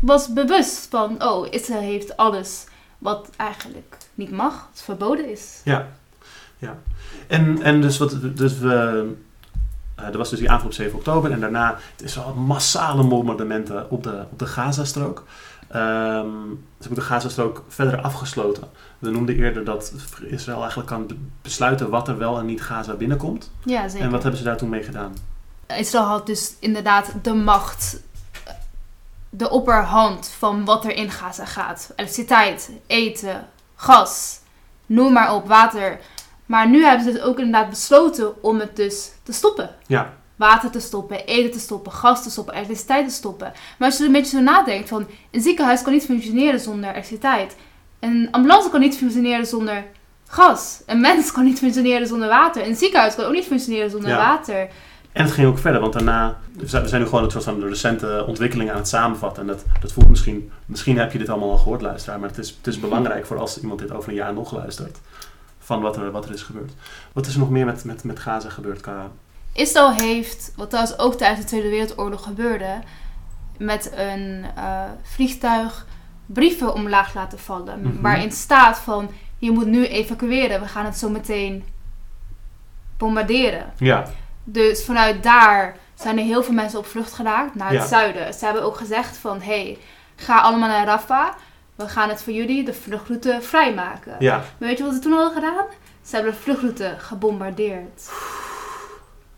was 0.00 0.32
bewust 0.32 0.86
van, 0.90 1.22
oh, 1.22 1.46
Israël 1.50 1.80
heeft 1.80 2.16
alles 2.16 2.64
wat 3.04 3.30
eigenlijk 3.36 3.96
niet 4.14 4.30
mag, 4.30 4.52
wat 4.72 4.82
verboden 4.82 5.30
is. 5.30 5.60
ja. 5.64 5.86
ja. 6.58 6.78
En, 7.26 7.62
en 7.62 7.80
dus 7.80 7.98
wat, 7.98 8.16
dus 8.36 8.58
we, 8.58 9.12
eh, 9.94 10.04
er 10.06 10.18
was 10.18 10.30
dus 10.30 10.38
die 10.38 10.50
aanval 10.50 10.66
op 10.66 10.72
7 10.72 10.98
oktober 10.98 11.30
en 11.30 11.40
daarna 11.40 11.78
het 11.92 12.02
is 12.02 12.14
wel 12.14 12.34
massale 12.34 13.06
bombardementen 13.06 13.90
op 13.90 14.02
de, 14.02 14.24
op 14.30 14.38
de 14.38 14.46
Gazastrook. 14.46 15.24
Ehm 15.68 16.26
ze 16.78 16.90
hebben 16.90 16.98
de 16.98 17.00
Gazastrook 17.00 17.64
verder 17.68 18.00
afgesloten. 18.00 18.68
We 18.98 19.10
noemden 19.10 19.36
eerder 19.36 19.64
dat 19.64 19.92
Israël 20.26 20.58
eigenlijk 20.58 20.88
kan 20.88 21.06
be- 21.06 21.16
besluiten 21.42 21.90
wat 21.90 22.08
er 22.08 22.18
wel 22.18 22.38
en 22.38 22.46
niet 22.46 22.62
Gaza 22.62 22.94
binnenkomt. 22.94 23.50
Ja, 23.64 23.88
zeker. 23.88 24.04
En 24.04 24.10
wat 24.12 24.22
hebben 24.22 24.40
ze 24.40 24.46
daar 24.46 24.56
toen 24.56 24.68
mee 24.68 24.82
gedaan? 24.82 25.14
Israël 25.66 26.04
had 26.04 26.26
dus 26.26 26.54
inderdaad 26.60 27.12
de 27.22 27.34
macht, 27.34 28.00
de 29.36 29.50
opperhand 29.50 30.28
van 30.38 30.64
wat 30.64 30.84
er 30.84 30.96
in 30.96 31.10
Gaza 31.10 31.44
gaat. 31.44 31.92
Elektriciteit, 31.96 32.70
eten, 32.86 33.48
gas, 33.76 34.38
noem 34.86 35.12
maar 35.12 35.34
op, 35.34 35.48
water. 35.48 36.00
Maar 36.46 36.68
nu 36.68 36.84
hebben 36.84 37.04
ze 37.06 37.12
dus 37.12 37.20
ook 37.22 37.38
inderdaad 37.38 37.70
besloten 37.70 38.42
om 38.42 38.58
het 38.60 38.76
dus 38.76 39.10
te 39.22 39.32
stoppen. 39.32 39.70
Ja, 39.86 40.12
Water 40.36 40.70
te 40.70 40.80
stoppen, 40.80 41.24
eten 41.26 41.50
te 41.50 41.58
stoppen, 41.58 41.92
gas 41.92 42.22
te 42.22 42.30
stoppen, 42.30 42.54
elektriciteit 42.54 43.08
te 43.08 43.14
stoppen. 43.14 43.52
Maar 43.78 43.88
als 43.88 43.96
je 43.96 44.00
er 44.02 44.06
een 44.08 44.14
beetje 44.20 44.36
zo 44.36 44.42
nadenkt 44.42 44.88
van, 44.88 45.06
een 45.30 45.40
ziekenhuis 45.40 45.82
kan 45.82 45.92
niet 45.92 46.04
functioneren 46.04 46.60
zonder 46.60 46.90
elektriciteit. 46.90 47.56
Een 48.00 48.28
ambulance 48.30 48.70
kan 48.70 48.80
niet 48.80 48.96
functioneren 48.96 49.46
zonder 49.46 49.84
gas. 50.26 50.82
Een 50.86 51.00
mens 51.00 51.32
kan 51.32 51.44
niet 51.44 51.58
functioneren 51.58 52.06
zonder 52.06 52.28
water. 52.28 52.66
Een 52.66 52.76
ziekenhuis 52.76 53.14
kan 53.14 53.24
ook 53.24 53.32
niet 53.32 53.46
functioneren 53.46 53.90
zonder 53.90 54.10
Ja. 54.10 54.16
water. 54.16 54.68
En 55.14 55.24
het 55.24 55.32
ging 55.32 55.46
ook 55.46 55.58
verder, 55.58 55.80
want 55.80 55.92
daarna... 55.92 56.38
We 56.52 56.66
zijn 56.66 57.00
nu 57.00 57.04
gewoon 57.06 57.24
een 57.24 57.30
soort 57.30 57.44
van 57.44 57.60
de 57.60 57.68
recente 57.68 58.24
ontwikkelingen 58.26 58.72
aan 58.72 58.78
het 58.78 58.88
samenvatten. 58.88 59.42
En 59.42 59.48
dat, 59.48 59.64
dat 59.80 59.92
voelt 59.92 60.08
misschien... 60.08 60.50
Misschien 60.66 60.98
heb 60.98 61.12
je 61.12 61.18
dit 61.18 61.28
allemaal 61.28 61.50
al 61.50 61.58
gehoord, 61.58 61.82
luisteraar. 61.82 62.20
Maar 62.20 62.28
het 62.28 62.38
is, 62.38 62.50
het 62.50 62.66
is 62.66 62.80
belangrijk 62.80 63.26
voor 63.26 63.38
als 63.38 63.60
iemand 63.60 63.80
dit 63.80 63.92
over 63.92 64.08
een 64.08 64.14
jaar 64.14 64.32
nog 64.32 64.52
luistert. 64.52 64.98
Van 65.58 65.80
wat 65.80 65.96
er, 65.96 66.10
wat 66.10 66.24
er 66.24 66.34
is 66.34 66.42
gebeurd. 66.42 66.72
Wat 67.12 67.26
is 67.26 67.32
er 67.32 67.38
nog 67.38 67.50
meer 67.50 67.64
met, 67.64 67.84
met, 67.84 68.04
met 68.04 68.18
Gaza 68.18 68.48
gebeurd, 68.48 68.80
Kara? 68.80 69.10
Israël 69.52 69.92
heeft, 69.92 70.52
wat 70.56 70.70
trouwens 70.70 70.98
ook 70.98 71.14
tijdens 71.14 71.40
de 71.40 71.46
Tweede 71.46 71.68
Wereldoorlog 71.68 72.22
gebeurde, 72.22 72.78
met 73.58 73.92
een 73.96 74.44
eh, 74.56 74.82
vliegtuig 75.02 75.86
brieven 76.26 76.74
omlaag 76.74 77.14
laten 77.14 77.38
vallen. 77.38 77.80
Mhm. 77.80 78.00
Waarin 78.00 78.32
staat 78.32 78.78
van, 78.78 79.10
je 79.38 79.50
moet 79.50 79.66
nu 79.66 79.86
evacueren, 79.86 80.60
we 80.60 80.66
gaan 80.66 80.84
het 80.84 80.98
zo 80.98 81.08
meteen 81.08 81.64
bombarderen. 82.96 83.72
Ja, 83.78 84.06
Dus 84.44 84.84
vanuit 84.84 85.22
daar 85.22 85.76
zijn 85.94 86.18
er 86.18 86.24
heel 86.24 86.42
veel 86.42 86.54
mensen 86.54 86.78
op 86.78 86.86
vlucht 86.86 87.12
geraakt 87.12 87.54
naar 87.54 87.68
het 87.70 87.78
Ja. 87.82 87.86
zuiden. 87.86 88.34
Ze 88.34 88.44
hebben 88.44 88.62
ook 88.62 88.76
gezegd 88.76 89.16
van, 89.16 89.40
hey, 89.42 89.78
ga 90.16 90.38
allemaal 90.40 90.68
naar 90.68 90.86
Rafah. 90.86 91.28
We 91.74 91.88
gaan 91.88 92.08
het 92.08 92.22
voor 92.22 92.32
jullie, 92.32 92.64
de 92.64 92.74
vluchtroute, 92.74 93.38
vrijmaken. 93.40 94.16
ja, 94.18 94.36
Maar 94.36 94.68
weet 94.68 94.78
je 94.78 94.84
wat 94.84 94.92
ze 94.94 94.98
toen 94.98 95.12
hadden 95.12 95.32
gedaan? 95.32 95.64
Ze 96.02 96.14
hebben 96.14 96.32
de 96.32 96.38
vluchtroute 96.38 96.94
gebombardeerd. 96.98 98.10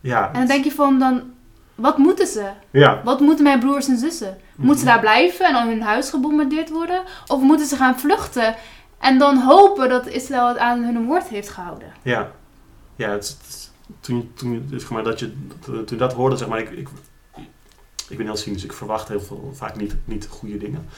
ja. 0.01 0.27
En 0.27 0.33
dan 0.39 0.47
denk 0.47 0.65
je 0.65 0.73
van, 0.73 0.99
dan, 0.99 1.23
wat 1.75 1.99
moeten 1.99 2.27
ze? 2.27 2.51
Ja, 2.71 3.01
Wat 3.05 3.21
moeten 3.21 3.45
mijn 3.45 3.59
broers 3.61 3.89
en 3.89 3.99
zussen? 3.99 4.39
Moeten 4.57 4.79
ze 4.81 4.85
daar 4.87 5.01
blijven 5.01 5.47
en 5.47 5.53
dan 5.53 5.69
hun 5.69 5.83
huis 5.83 6.11
gebombardeerd 6.11 6.71
worden? 6.71 7.03
Of 7.27 7.41
moeten 7.41 7.67
ze 7.67 7.77
gaan 7.77 7.99
vluchten 7.99 8.55
en 9.01 9.19
dan 9.19 9.37
hopen 9.39 9.89
dat 9.89 10.07
Israël 10.07 10.49
het 10.49 10.59
aan 10.59 10.83
hun 10.85 11.07
woord 11.07 11.29
heeft 11.29 11.49
gehouden? 11.49 11.93
Ja, 12.03 12.31
ja 12.97 13.09
het, 13.11 13.23
is- 13.25 13.29
het 13.31 13.49
is- 13.49 13.66
toen, 14.01 14.31
toen, 14.35 14.69
zeg 14.71 14.91
maar, 14.91 15.05
dat 15.05 15.19
je, 15.19 15.33
dat 15.97 16.13
hoorde, 16.13 16.37
zeg 16.37 16.49
maar, 16.49 16.59
ik, 16.59 16.71
ik, 16.71 16.89
ik 18.09 18.17
ben 18.17 18.27
heel 18.27 18.37
cynisch, 18.37 18.65
ik 18.65 18.73
verwacht 18.73 19.09
heel 19.09 19.21
veel, 19.21 19.51
vaak 19.55 19.77
niet, 19.77 19.97
niet 20.05 20.27
goede 20.31 20.59
dingen. 20.59 20.89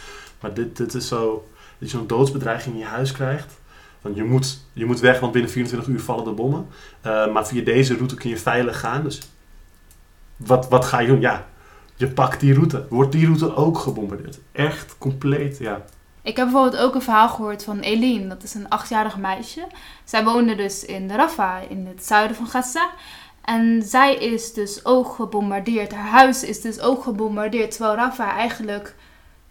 Maar 0.41 0.55
dit, 0.55 0.77
dit 0.77 0.95
is 0.95 1.09
zo, 1.09 1.49
dat 1.79 1.91
je 1.91 1.97
zo'n 1.97 2.07
doodsbedreiging 2.07 2.75
in 2.75 2.81
je 2.81 2.87
huis 2.87 3.13
krijgt. 3.13 3.59
Van 4.01 4.15
je, 4.15 4.25
moet, 4.25 4.61
je 4.73 4.85
moet 4.85 5.01
weg, 5.01 5.21
want 5.21 5.33
binnen 5.33 5.51
24 5.51 5.89
uur 5.89 6.01
vallen 6.01 6.25
de 6.25 6.31
bommen. 6.31 6.67
Eh, 7.01 7.33
maar 7.33 7.47
via 7.47 7.65
deze 7.65 7.97
route 7.97 8.15
kun 8.15 8.31
je 8.31 8.39
veilig 8.39 8.81
gaan. 8.81 9.03
Dus 9.03 9.21
wat, 10.37 10.69
wat 10.69 10.85
ga 10.85 11.01
je 11.01 11.07
doen? 11.07 11.21
Ja, 11.21 11.49
je 11.95 12.09
pakt 12.09 12.41
die 12.41 12.55
route. 12.55 12.87
Wordt 12.89 13.13
die 13.13 13.27
route 13.27 13.55
ook 13.55 13.79
gebombardeerd? 13.79 14.39
Echt 14.53 14.99
compleet, 14.99 15.59
ja. 15.59 15.85
Ik 16.29 16.37
heb 16.37 16.51
bijvoorbeeld 16.51 16.83
ook 16.83 16.95
een 16.95 17.03
verhaal 17.03 17.29
gehoord 17.29 17.65
van 17.65 17.79
Eline. 17.81 18.27
Dat 18.27 18.43
is 18.43 18.55
een 18.55 18.69
achtjarig 18.69 19.17
meisje. 19.17 19.67
Zij 20.05 20.25
woonde 20.25 20.55
dus 20.55 20.85
in 20.85 21.11
Rafah, 21.11 21.71
in 21.71 21.87
het 21.87 22.05
zuiden 22.05 22.37
van 22.37 22.47
Gaza. 22.47 22.91
En 23.45 23.83
zij 23.83 24.15
is 24.15 24.53
dus 24.53 24.85
ook 24.85 25.15
gebombardeerd. 25.15 25.95
Haar 25.95 26.11
huis 26.11 26.43
is 26.45 26.61
dus 26.61 26.81
ook 26.81 27.03
gebombardeerd. 27.03 27.71
Terwijl 27.71 27.95
Rafah 27.95 28.37
eigenlijk 28.37 28.95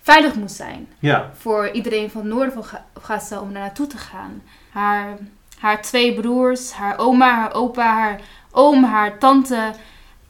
veilig 0.01 0.35
moest 0.35 0.55
zijn. 0.55 0.87
Ja, 0.99 1.31
Voor 1.37 1.69
iedereen 1.71 2.09
van 2.09 2.21
het 2.21 2.29
noorden 2.29 2.53
van 2.53 2.63
Ga- 2.63 2.85
Gaza 3.01 3.39
om 3.39 3.53
daar 3.53 3.61
naartoe 3.61 3.87
te 3.87 3.97
gaan. 3.97 4.41
Haar, 4.71 5.17
haar 5.59 5.81
twee 5.81 6.13
broers, 6.13 6.71
haar 6.71 6.97
oma, 6.97 7.35
haar 7.35 7.53
opa, 7.53 7.93
haar 7.93 8.21
oom, 8.51 8.83
haar 8.83 9.17
tante... 9.19 9.71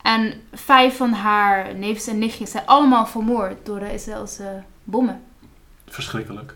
En 0.01 0.41
vijf 0.53 0.97
van 0.97 1.11
haar 1.13 1.75
neefjes 1.75 2.07
en 2.07 2.17
nichtjes 2.17 2.51
zijn 2.51 2.65
allemaal 2.65 3.05
vermoord 3.05 3.65
door 3.65 3.79
de 3.79 3.93
Israëlse 3.93 4.63
bommen. 4.83 5.23
Verschrikkelijk. 5.89 6.55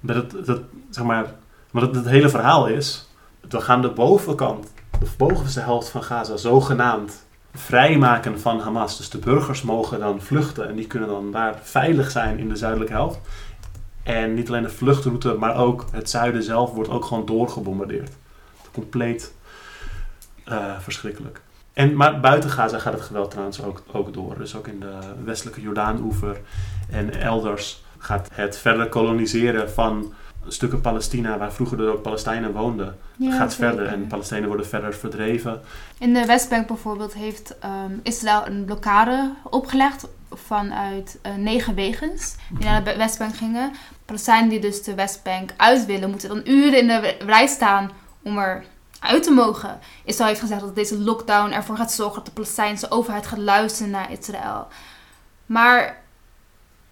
Maar 0.00 0.14
dat, 0.14 0.46
dat, 0.46 0.60
zeg 0.90 1.04
maar, 1.04 1.34
maar 1.70 1.82
dat, 1.82 1.94
het 1.94 2.08
hele 2.08 2.28
verhaal 2.28 2.66
is, 2.66 3.08
we 3.48 3.60
gaan 3.60 3.82
de 3.82 3.90
bovenkant, 3.90 4.72
de 4.90 5.10
bovenste 5.16 5.60
helft 5.60 5.88
van 5.88 6.02
Gaza, 6.02 6.36
zogenaamd 6.36 7.24
vrijmaken 7.54 8.40
van 8.40 8.60
Hamas. 8.60 8.96
Dus 8.96 9.10
de 9.10 9.18
burgers 9.18 9.62
mogen 9.62 10.00
dan 10.00 10.20
vluchten 10.20 10.68
en 10.68 10.76
die 10.76 10.86
kunnen 10.86 11.08
dan 11.08 11.32
daar 11.32 11.58
veilig 11.62 12.10
zijn 12.10 12.38
in 12.38 12.48
de 12.48 12.56
zuidelijke 12.56 12.92
helft. 12.92 13.18
En 14.02 14.34
niet 14.34 14.48
alleen 14.48 14.62
de 14.62 14.68
vluchtroute, 14.68 15.34
maar 15.34 15.56
ook 15.56 15.84
het 15.92 16.10
zuiden 16.10 16.42
zelf 16.42 16.72
wordt 16.72 16.90
ook 16.90 17.04
gewoon 17.04 17.26
doorgebombardeerd. 17.26 18.12
Compleet 18.72 19.34
eh, 20.44 20.78
verschrikkelijk. 20.78 21.40
En, 21.72 21.96
maar 21.96 22.20
buiten 22.20 22.50
Gaza 22.50 22.78
gaat 22.78 22.92
het 22.92 23.02
geweld 23.02 23.30
trouwens 23.30 23.62
ook, 23.62 23.82
ook 23.92 24.14
door. 24.14 24.38
Dus 24.38 24.56
ook 24.56 24.66
in 24.66 24.80
de 24.80 24.98
westelijke 25.24 25.60
Jordaan-oever 25.60 26.40
en 26.90 27.20
elders 27.20 27.82
gaat 28.00 28.28
het 28.32 28.58
verder 28.58 28.88
koloniseren 28.88 29.70
van 29.70 30.12
stukken 30.46 30.80
Palestina, 30.80 31.38
waar 31.38 31.52
vroeger 31.52 31.80
er 31.80 31.92
ook 31.92 32.02
Palestijnen 32.02 32.52
woonden, 32.52 32.98
Ja, 33.16 33.36
gaat 33.36 33.52
zeker. 33.52 33.68
verder. 33.68 33.86
En 33.92 34.06
Palestijnen 34.06 34.48
worden 34.48 34.66
verder 34.66 34.94
verdreven. 34.94 35.60
In 35.98 36.14
de 36.14 36.26
Westbank 36.26 36.66
bijvoorbeeld 36.66 37.14
heeft 37.14 37.58
ehm, 37.58 37.92
Israël 38.02 38.46
een 38.46 38.64
blokkade 38.64 39.32
opgelegd 39.44 40.08
vanuit 40.32 41.18
eh, 41.22 41.34
negen 41.34 41.74
wegens 41.74 42.36
die 42.50 42.64
naar 42.64 42.84
de 42.84 42.96
Westbank 42.96 43.36
gingen. 43.36 43.72
Palestijnen 44.04 44.48
die 44.50 44.60
dus 44.60 44.82
de 44.82 44.94
Westbank 44.94 45.50
uit 45.56 45.86
willen, 45.86 46.10
moeten 46.10 46.28
dan 46.28 46.42
uren 46.44 46.78
in 46.78 46.86
de 46.86 47.16
rij 47.26 47.46
staan 47.46 47.90
om 48.22 48.38
er 48.38 48.64
uit 49.00 49.22
te 49.22 49.30
mogen. 49.30 49.78
Israël 50.04 50.28
heeft 50.28 50.40
gezegd 50.40 50.60
dat 50.60 50.74
deze 50.74 50.98
lockdown 50.98 51.52
ervoor 51.52 51.76
gaat 51.76 51.92
zorgen 51.92 52.14
dat 52.16 52.26
de 52.26 52.32
Palestijnse 52.32 52.90
overheid 52.90 53.26
gaat 53.26 53.38
luisteren 53.38 53.90
naar 53.90 54.12
Israël. 54.12 54.66
Maar 55.46 56.02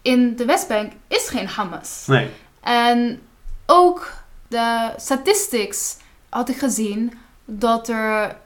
in 0.02 0.37
de 0.37 0.44
Westbank 0.44 0.92
is 1.08 1.28
geen 1.28 1.46
Hamas. 1.48 2.04
Nee, 2.06 2.30
En 2.61 3.20
ook 3.66 4.12
de 4.48 4.90
statistics 4.96 5.96
had 6.28 6.48
ik 6.48 6.56
gezien 6.56 7.12
dat 7.44 7.88
er 7.88 8.37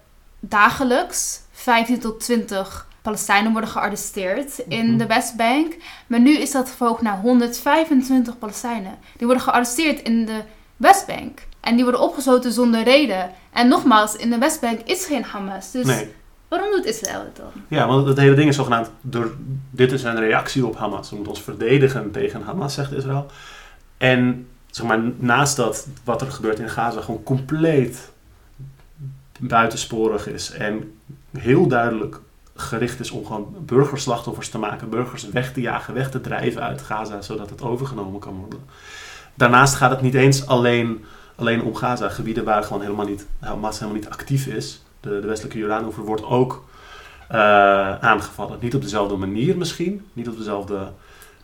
dagelijks 0.40 1.40
15 1.52 1.98
tot 2.00 2.20
20 2.20 2.86
Palestijnen 3.02 3.52
worden 3.52 3.70
gearresteerd 3.70 4.58
in 4.58 4.86
Mhm. 4.88 4.96
de 4.98 5.06
Westbank. 5.06 5.74
Maar 6.06 6.20
nu 6.20 6.36
is 6.36 6.50
dat 6.50 6.70
verhoogd 6.70 7.02
naar 7.02 7.20
125 7.20 8.38
Palestijnen. 8.38 8.98
Die 9.16 9.26
worden 9.26 9.44
gearresteerd 9.44 10.02
in 10.02 10.24
de 10.24 10.40
Westbank. 10.76 11.40
En 11.60 11.74
die 11.74 11.82
worden 11.84 12.00
opgesloten 12.00 12.52
zonder 12.52 12.82
reden. 12.82 13.30
En 13.52 13.68
nogmaals, 13.68 14.16
in 14.16 14.30
de 14.30 14.38
Westbank 14.38 14.80
is 14.80 15.04
geen 15.04 15.24
Hamas. 15.24 15.70
Dus 15.70 15.86
nee. 15.86 16.14
Waarom 16.58 16.70
doet 16.70 16.84
Israël 16.84 17.20
het 17.20 17.36
dan? 17.36 17.62
Ja, 17.68 17.86
want 17.86 18.06
het 18.06 18.16
hele 18.16 18.34
ding 18.34 18.48
is 18.48 18.56
zogenaamd, 18.56 18.90
door, 19.00 19.34
dit 19.70 19.92
is 19.92 20.02
een 20.02 20.18
reactie 20.18 20.66
op 20.66 20.76
Hamas. 20.76 21.08
We 21.08 21.14
moeten 21.14 21.34
ons 21.34 21.42
verdedigen 21.42 22.10
tegen 22.10 22.42
Hamas, 22.42 22.74
zegt 22.74 22.92
Israël. 22.92 23.26
En 23.96 24.48
zeg 24.70 24.86
maar, 24.86 25.00
naast 25.16 25.56
dat, 25.56 25.88
wat 26.04 26.20
er 26.20 26.30
gebeurt 26.30 26.58
in 26.58 26.68
Gaza 26.68 27.00
gewoon 27.00 27.22
compleet 27.22 28.12
buitensporig 29.38 30.28
is. 30.28 30.50
En 30.50 30.98
heel 31.38 31.66
duidelijk 31.66 32.20
gericht 32.54 33.00
is 33.00 33.10
om 33.10 33.26
gewoon 33.26 33.54
burgerslachtoffers 33.58 34.48
te 34.48 34.58
maken. 34.58 34.90
Burgers 34.90 35.28
weg 35.28 35.52
te 35.52 35.60
jagen, 35.60 35.94
weg 35.94 36.10
te 36.10 36.20
drijven 36.20 36.62
uit 36.62 36.82
Gaza, 36.82 37.22
zodat 37.22 37.50
het 37.50 37.62
overgenomen 37.62 38.20
kan 38.20 38.34
worden. 38.34 38.60
Daarnaast 39.34 39.74
gaat 39.74 39.90
het 39.90 40.00
niet 40.00 40.14
eens 40.14 40.46
alleen, 40.46 41.04
alleen 41.34 41.62
om 41.62 41.74
Gaza. 41.74 42.08
Gebieden 42.08 42.44
waar 42.44 42.62
gewoon 42.62 42.82
helemaal 42.82 43.06
niet, 43.06 43.26
Hamas 43.38 43.78
helemaal 43.78 44.00
niet 44.00 44.10
actief 44.10 44.46
is. 44.46 44.82
De, 45.02 45.20
de 45.20 45.26
westelijke 45.26 45.58
Jordaanoever 45.58 46.04
wordt 46.04 46.24
ook 46.24 46.64
eh, 47.28 47.38
aangevallen. 47.98 48.58
Niet 48.60 48.74
op 48.74 48.82
dezelfde 48.82 49.16
manier 49.16 49.56
misschien, 49.56 50.06
niet 50.12 50.28
op 50.28 50.36
dezelfde 50.36 50.92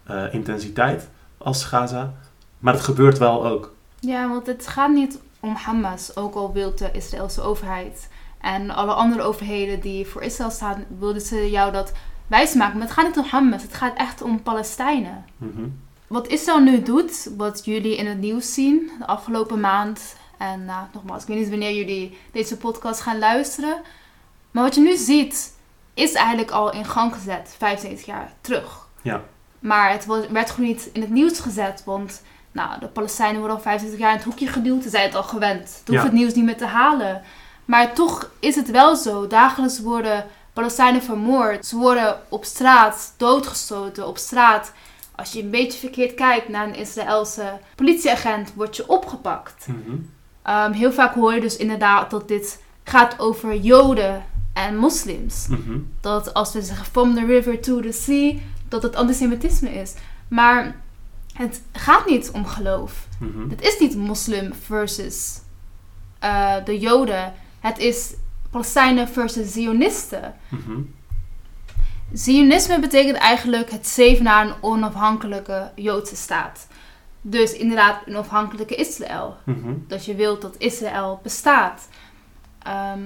eh, 0.05 0.35
intensiteit 0.35 1.09
als 1.39 1.65
Gaza, 1.65 2.13
maar 2.59 2.73
het 2.73 2.83
gebeurt 2.83 3.19
wel 3.19 3.47
ook. 3.47 3.75
Ja, 4.01 4.29
want 4.29 4.47
het 4.47 4.67
gaat 4.67 4.93
niet 4.93 5.21
om 5.41 5.55
Hamas, 5.55 6.17
ook 6.17 6.35
al 6.35 6.53
wil 6.53 6.75
de 6.75 6.91
Israëlse 6.93 7.43
overheid 7.43 8.09
en 8.41 8.71
alle 8.71 8.93
andere 8.93 9.23
overheden 9.23 9.81
die 9.81 10.07
voor 10.07 10.23
Israël 10.23 10.51
staan, 10.51 10.85
wilden 10.99 11.23
ze 11.23 11.51
jou 11.51 11.73
dat 11.73 11.93
wijsmaken. 12.27 12.79
Maar 12.79 12.87
het 12.87 12.97
gaat 12.97 13.07
niet 13.07 13.19
om 13.19 13.31
Hamas, 13.31 13.63
het 13.63 13.75
gaat 13.75 13.97
echt 13.97 14.23
om 14.23 14.43
Palestijnen. 14.43 15.25
Mhm. 15.37 15.69
Wat 16.07 16.29
Israël 16.29 16.61
nu 16.61 16.83
doet, 16.83 17.31
wat 17.37 17.65
jullie 17.65 17.97
in 17.97 18.07
het 18.07 18.19
nieuws 18.19 18.55
zien 18.55 18.91
de 18.99 19.07
afgelopen 19.07 19.61
maand, 19.61 20.17
en 20.39 20.65
nou, 20.65 20.87
nogmaals, 20.93 21.23
ik 21.23 21.29
weet 21.29 21.39
niet 21.39 21.49
wanneer 21.49 21.75
jullie 21.75 22.19
deze 22.33 22.57
podcast 22.57 23.01
gaan 23.01 23.19
luisteren, 23.19 23.81
maar 24.51 24.63
wat 24.63 24.75
je 24.75 24.81
nu 24.81 24.97
ziet, 24.97 25.55
is 25.95 26.13
eigenlijk 26.13 26.51
al 26.51 26.73
in 26.73 26.85
gang 26.85 27.15
gezet 27.15 27.55
75 27.59 28.07
jaar 28.07 28.33
terug. 28.41 28.87
Ja. 29.03 29.23
Maar 29.59 29.91
het 29.93 30.07
werd 30.31 30.51
gewoon 30.51 30.69
niet 30.69 30.91
in 30.93 31.01
het 31.01 31.11
nieuws 31.11 31.39
gezet, 31.41 31.83
want 31.85 32.23
nou, 32.53 32.81
de 32.81 32.87
Palestijnen 32.89 33.39
worden 33.39 33.57
al 33.57 33.63
75 33.63 34.01
jaar 34.01 34.11
in 34.11 34.17
het 34.17 34.27
hoekje 34.27 34.47
geduwd. 34.47 34.83
Ze 34.83 34.89
zijn 34.89 35.05
het 35.05 35.15
al 35.15 35.23
gewend. 35.23 35.69
Ze 35.69 35.75
hoeven 35.77 35.95
Ja. 35.95 36.03
het 36.03 36.13
nieuws 36.13 36.35
niet 36.35 36.45
meer 36.45 36.57
te 36.57 36.67
halen. 36.67 37.23
Maar 37.65 37.95
toch 37.95 38.31
is 38.39 38.55
het 38.57 38.71
wel 38.71 38.97
zo. 38.97 39.27
Dagelijks 39.27 39.81
worden 39.81 40.27
Palestijnen 40.53 41.03
vermoord. 41.03 41.67
Ze 41.67 41.77
worden 41.77 42.21
op 42.29 42.45
straat 42.45 43.15
doodgestoten. 43.17 44.07
Op 44.07 44.19
straat, 44.19 44.73
als 45.15 45.33
je 45.33 45.43
een 45.43 45.51
beetje 45.51 45.79
verkeerd 45.79 46.15
kijkt 46.15 46.49
naar 46.49 46.67
een 46.67 46.75
Israëlse 46.75 47.59
politieagent, 47.75 48.55
word 48.55 48.77
je 48.77 48.89
opgepakt. 48.89 49.67
Mhm. 49.67 49.97
Ehm, 50.49 50.73
heel 50.73 50.93
vaak 50.93 51.15
hoor 51.15 51.35
je 51.35 51.41
dus 51.41 51.57
inderdaad 51.57 52.11
dat 52.11 52.29
dit 52.29 52.63
gaat 52.85 53.19
over 53.19 53.57
Joden 53.57 54.25
en 54.53 54.77
moslims 54.77 55.47
Mhm. 55.49 55.79
dat 56.01 56.35
als 56.35 56.53
we 56.53 56.63
zeggen 56.63 56.87
from 56.87 57.15
the 57.15 57.25
river 57.27 57.61
to 57.61 57.81
the 57.81 57.93
sea, 57.93 58.35
dat 58.69 58.83
het 58.83 58.97
antisemitisme 58.97 59.71
is. 59.71 59.95
Maar 60.29 60.77
het 61.33 61.63
gaat 61.73 62.07
niet 62.07 62.31
om 62.31 62.47
geloof. 62.47 63.07
Mhm. 63.21 63.51
Het 63.51 63.61
is 63.63 63.79
niet 63.79 63.97
moslim 63.97 64.53
versus 64.65 65.41
eh, 66.19 66.55
de 66.65 66.79
Joden. 66.79 67.33
Het 67.61 67.79
is 67.79 68.15
Palestijnen 68.51 69.09
versus 69.09 69.53
Zionisten. 69.53 70.35
Mhm. 70.49 70.81
Zionisme 72.13 72.81
betekent 72.81 73.17
eigenlijk 73.17 73.71
het 73.71 73.87
streven 73.87 74.25
naar 74.25 74.47
een 74.47 74.55
onafhankelijke 74.61 75.71
Joodse 75.75 76.17
staat. 76.17 76.67
Dus 77.21 77.53
inderdaad 77.53 78.01
een 78.07 78.13
onafhankelijke 78.15 78.75
Israël. 78.75 79.37
Mhm. 79.45 79.73
Dat 79.89 80.05
je 80.05 80.15
wilt 80.15 80.43
dat 80.43 80.55
Israël 80.59 81.21
bestaat. 81.23 81.89
Ehm, 82.63 83.03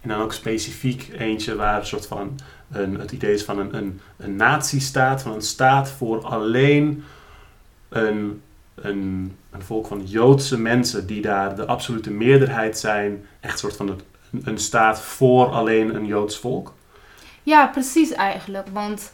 En 0.00 0.08
dan 0.08 0.20
ook 0.20 0.32
specifiek 0.32 1.08
eentje 1.18 1.56
waar 1.56 1.78
een 1.80 1.86
soort 1.86 2.06
van 2.06 2.40
een, 2.70 2.98
het 3.00 3.12
idee 3.12 3.32
is 3.34 3.44
van 3.44 3.58
een, 3.58 3.76
een, 3.76 4.00
een 4.16 4.36
nazistaat, 4.36 5.22
van 5.22 5.32
een 5.32 5.42
staat 5.42 5.90
voor 5.90 6.24
alleen 6.24 7.04
een, 7.88 8.42
een, 8.74 9.36
een 9.50 9.62
volk 9.62 9.86
van 9.86 10.04
Joodse 10.04 10.58
mensen 10.58 11.06
die 11.06 11.22
daar 11.22 11.56
de 11.56 11.66
absolute 11.66 12.10
meerderheid 12.10 12.78
zijn. 12.78 13.26
Echt 13.40 13.52
een 13.52 13.58
soort 13.58 13.76
van 13.76 13.88
het, 13.88 14.02
een 14.44 14.58
staat 14.58 15.00
voor 15.00 15.46
alleen 15.46 15.94
een 15.94 16.06
Joods 16.06 16.38
volk. 16.38 16.72
ja, 17.42 17.66
precies 17.66 18.12
eigenlijk. 18.12 18.68
Want 18.72 19.12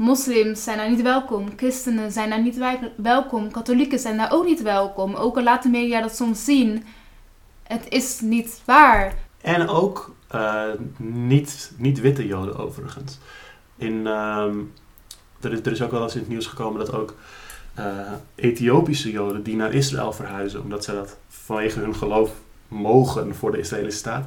moslims 0.00 0.64
zijn 0.64 0.76
daar 0.76 0.90
niet 0.90 1.02
welkom. 1.02 1.48
Christenen 1.56 2.12
zijn 2.12 2.30
daar 2.30 2.42
niet 2.42 2.58
welkom. 2.96 3.50
Katholieken 3.50 3.98
zijn 3.98 4.16
daar 4.16 4.32
ook 4.32 4.44
niet 4.44 4.62
welkom. 4.62 5.14
Ook 5.14 5.36
al 5.36 5.42
laten 5.42 5.70
media 5.70 6.00
dat 6.00 6.16
soms 6.16 6.44
zien. 6.44 6.84
Het 7.62 7.86
is 7.88 8.20
niet 8.20 8.62
waar. 8.64 9.14
En 9.40 9.68
ook 9.68 10.14
eh, 10.28 10.68
niet, 10.96 11.72
niet 11.76 12.00
witte 12.00 12.26
Joden 12.26 12.58
overigens. 12.58 13.18
In, 13.76 14.06
ehm, 14.06 14.58
er, 15.40 15.52
is, 15.52 15.58
er 15.58 15.72
is 15.72 15.82
ook 15.82 15.90
wel 15.90 16.02
eens 16.02 16.14
in 16.14 16.20
het 16.20 16.28
nieuws 16.28 16.46
gekomen 16.46 16.78
dat 16.78 16.92
ook 16.92 17.14
eh, 17.74 18.12
Ethiopische 18.34 19.10
Joden 19.10 19.42
die 19.42 19.56
naar 19.56 19.74
Israël 19.74 20.12
verhuizen, 20.12 20.62
omdat 20.62 20.84
ze 20.84 20.92
dat 20.92 21.16
vanwege 21.28 21.80
hun 21.80 21.94
geloof 21.94 22.30
mogen 22.68 23.34
voor 23.34 23.52
de 23.52 23.58
Israëlische 23.58 23.98
staat, 23.98 24.26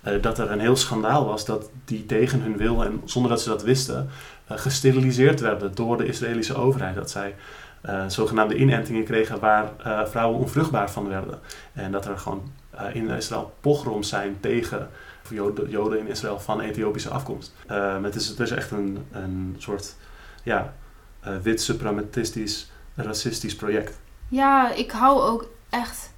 eh, 0.00 0.22
dat 0.22 0.38
er 0.38 0.50
een 0.50 0.60
heel 0.60 0.76
schandaal 0.76 1.26
was 1.26 1.44
dat 1.44 1.70
die 1.84 2.06
tegen 2.06 2.40
hun 2.40 2.56
wil 2.56 2.84
en 2.84 3.00
zonder 3.04 3.30
dat 3.30 3.40
ze 3.40 3.48
dat 3.48 3.62
wisten, 3.62 4.08
gesteriliseerd 4.46 5.40
werden 5.40 5.74
door 5.74 5.96
de 5.96 6.06
Israëlische 6.06 6.54
overheid. 6.54 6.94
Dat 6.94 7.10
zij 7.10 7.34
eh, 7.80 8.04
zogenaamde 8.06 8.56
inentingen 8.56 9.04
kregen 9.04 9.40
waar 9.40 9.72
eh, 9.84 10.06
vrouwen 10.06 10.38
onvruchtbaar 10.38 10.90
van 10.90 11.08
werden. 11.08 11.38
En 11.72 11.92
dat 11.92 12.06
er 12.06 12.18
gewoon 12.18 12.50
eh, 12.76 12.94
in 12.94 13.10
Israël 13.10 13.54
pogroms 13.60 14.08
zijn 14.08 14.36
tegen 14.40 14.90
Joden, 15.30 15.70
Joden 15.70 15.98
in 15.98 16.08
Israël 16.08 16.40
van 16.40 16.60
Ethiopische 16.60 17.08
afkomst. 17.08 17.52
Eh, 17.66 18.02
het, 18.02 18.14
is, 18.14 18.28
het 18.28 18.50
echt 18.50 18.70
een, 18.70 19.06
een 19.10 19.54
soort 19.58 19.94
ja, 20.42 20.74
eh, 21.20 21.36
wit 21.42 21.62
suprematistisch, 21.62 22.70
racistisch 22.94 23.56
project. 23.56 23.98
Ja, 24.28 24.72
ik 24.72 24.90
hou 24.90 25.20
ook 25.20 25.48
echt. 25.70 26.10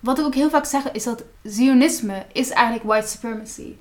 Wat 0.00 0.18
ik 0.18 0.24
ook 0.24 0.34
heel 0.34 0.50
vaak 0.50 0.64
zeg 0.64 0.90
is 0.90 1.04
dat 1.04 1.24
Zionisme 1.42 2.26
is 2.32 2.50
eigenlijk 2.50 2.86
white 2.86 3.08
supremacy. 3.08 3.74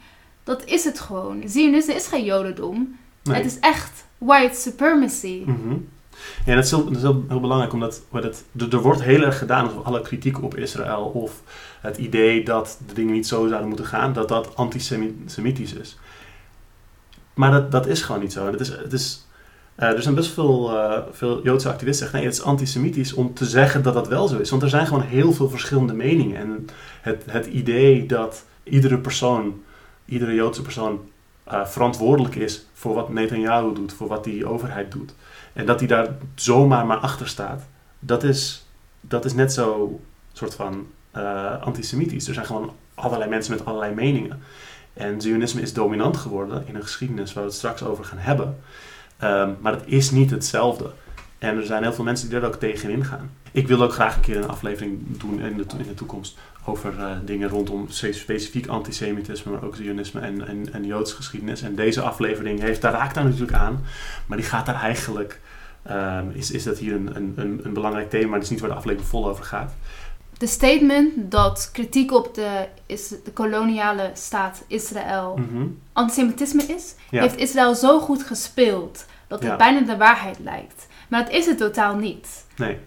Dat 0.44 0.66
is 0.66 0.84
het 0.84 1.00
gewoon. 1.00 1.42
Zionisme 1.46 1.94
is 1.94 2.08
geen 2.08 2.24
Jodendom. 2.24 3.00
Nee. 3.24 3.36
Het 3.36 3.46
is 3.46 3.60
echt 3.60 4.06
white 4.18 4.60
supremacy. 4.60 5.44
Mhm. 5.46 5.76
Ja, 6.46 6.56
dat 6.56 6.64
is, 6.64 6.72
heel, 6.72 6.84
dat 6.84 6.96
is 6.96 7.02
heel, 7.02 7.24
heel 7.28 7.40
belangrijk, 7.40 7.74
omdat 7.74 8.02
het, 8.12 8.44
er, 8.72 8.82
wordt 8.82 9.04
heel 9.04 9.22
erg 9.22 9.38
gedaan 9.38 9.66
alsof 9.66 9.84
alle 9.84 10.02
kritiek 10.02 10.44
op 10.44 10.58
Israël 10.58 11.04
of 11.04 11.42
het 11.82 11.98
idee 11.98 12.44
dat 12.44 12.80
de 12.88 12.94
dingen 12.94 13.14
niet 13.14 13.28
zo 13.28 13.48
zouden 13.48 13.68
moeten 13.68 13.86
gaan, 13.86 14.14
dat 14.14 14.28
dat 14.28 14.56
antisemitisch 14.56 15.74
is. 15.74 15.98
Maar 17.34 17.52
dat, 17.52 17.72
dat 17.72 17.88
is 17.88 18.02
gewoon 18.02 18.22
niet 18.22 18.34
zo. 18.34 18.52
Het 18.52 18.60
is, 18.60 18.70
het 18.70 18.94
is, 18.94 19.28
eh, 19.76 19.90
er 19.90 20.02
zijn 20.02 20.16
best 20.16 20.32
veel, 20.32 20.78
eh, 20.78 21.02
veel 21.12 21.44
Joodse 21.44 21.70
activisten 21.70 21.86
die 21.86 21.94
zeggen, 21.94 22.20
nee, 22.20 22.26
het 22.26 22.36
is 22.38 22.44
antisemitisch 22.44 23.14
om 23.14 23.34
te 23.34 23.46
zeggen 23.46 23.84
dat 23.84 23.94
dat 23.94 24.08
wel 24.08 24.28
zo 24.28 24.38
is. 24.38 24.50
Want 24.50 24.62
er 24.62 24.70
zijn 24.70 24.88
gewoon 24.88 25.04
heel 25.04 25.34
veel 25.34 25.50
verschillende 25.50 25.94
meningen. 25.94 26.38
En 26.38 26.68
het, 27.02 27.24
het 27.28 27.46
idee 27.46 28.06
dat 28.06 28.46
iedere 28.64 28.98
persoon, 28.98 29.62
iedere 30.06 30.34
Joodse 30.34 30.62
persoon 30.62 31.00
eh, 31.52 31.66
verantwoordelijk 31.66 32.36
is 32.36 32.66
voor 32.74 32.94
wat 32.94 33.10
Netanyahu 33.10 33.74
doet, 33.74 33.94
voor 33.94 34.08
wat 34.08 34.24
die 34.24 34.46
overheid 34.46 34.92
doet. 34.92 35.14
En 35.54 35.66
dat 35.66 35.80
hij 35.80 35.88
daar 35.88 36.08
zomaar 36.36 36.86
maar 36.86 36.98
achter 36.98 37.28
staat, 37.28 37.64
dat 38.00 38.24
is, 38.24 38.66
dat 39.02 39.26
is 39.26 39.34
net 39.34 39.54
zo 39.54 40.00
soort 40.34 40.56
van 40.56 40.88
eh, 41.12 41.62
antisemitisch. 41.62 42.28
Er 42.28 42.34
zijn 42.34 42.46
gewoon 42.46 42.72
allerlei 42.96 43.30
mensen 43.30 43.54
met 43.54 43.66
allerlei 43.66 43.94
meningen. 43.94 44.42
En 44.94 45.22
Zionisme 45.22 45.62
is 45.62 45.74
dominant 45.74 46.18
geworden 46.18 46.68
in 46.68 46.76
een 46.76 46.82
geschiedenis 46.82 47.34
waar 47.34 47.44
we 47.44 47.50
het 47.50 47.58
straks 47.58 47.84
over 47.84 48.06
gaan 48.06 48.18
hebben. 48.18 48.58
Ehm, 49.18 49.52
maar 49.60 49.74
het 49.74 49.84
is 49.86 50.12
niet 50.12 50.32
hetzelfde. 50.32 50.92
En 51.40 51.58
er 51.58 51.66
zijn 51.66 51.84
heel 51.84 51.94
veel 51.94 52.04
mensen 52.04 52.30
die 52.30 52.38
er 52.38 52.46
ook 52.46 52.56
tegenin 52.56 53.06
gaan. 53.06 53.32
Ik 53.52 53.68
wil 53.68 53.82
ook 53.82 53.94
graag 53.94 54.16
een 54.16 54.22
keer 54.22 54.38
een 54.38 54.50
aflevering 54.50 55.20
doen 55.20 55.40
in 55.40 55.58
de, 55.58 55.66
in 55.78 55.88
de 55.88 55.94
toekomst 55.94 56.38
over 56.66 57.00
eh, 57.00 57.12
dingen 57.26 57.50
rondom 57.50 57.86
spe- 57.90 58.12
specifiek 58.14 58.68
antisemitisme, 58.68 59.52
maar 59.52 59.64
ook 59.64 59.76
Zionisme 59.76 60.20
en, 60.22 60.48
en, 60.48 60.74
en 60.74 60.86
Joodse 60.86 61.16
geschiedenis. 61.16 61.62
En 61.62 61.76
deze 61.76 62.02
aflevering 62.02 62.60
heeft, 62.60 62.82
daar 62.82 62.92
raakt 62.94 63.16
daar 63.16 63.24
natuurlijk 63.24 63.54
aan, 63.58 63.84
maar 64.26 64.38
die 64.38 64.46
gaat 64.46 64.66
daar 64.66 64.82
eigenlijk, 64.82 65.40
ehm, 65.84 66.30
is, 66.34 66.52
is 66.52 66.64
dat 66.64 66.78
hier 66.78 66.94
een, 66.94 67.10
een, 67.16 67.62
een, 67.64 67.74
belangrijk 67.74 68.10
thema, 68.10 68.24
maar 68.26 68.34
dat 68.36 68.44
is 68.44 68.50
niet 68.50 68.60
waar 68.60 68.70
de 68.70 68.76
aflevering 68.76 69.10
vol 69.10 69.30
over 69.30 69.44
gaat. 69.46 69.74
De 70.38 70.48
statement 70.48 71.14
dat 71.32 71.70
kritiek 71.74 72.12
op 72.14 72.36
de, 72.36 72.68
is, 72.86 73.08
de 73.08 73.32
koloniale 73.34 74.10
staat 74.14 74.64
Israël 74.68 75.38
Mhm. 75.38 75.68
antisemitisme 75.94 76.64
is, 76.64 76.96
Ja. 77.10 77.22
heeft 77.22 77.38
Israël 77.38 77.76
zo 77.76 78.00
goed 78.00 78.24
gespeeld 78.24 79.06
dat 79.28 79.40
het 79.40 79.50
Ja. 79.50 79.56
bijna 79.56 79.80
de 79.82 79.98
waarheid 79.98 80.40
lijkt. 80.40 80.88
Maar 81.10 81.24
dat 81.24 81.34
is 81.34 81.46
het 81.46 81.58
totaal 81.58 81.96
niet. 81.96 82.46
Nee. 82.56 82.78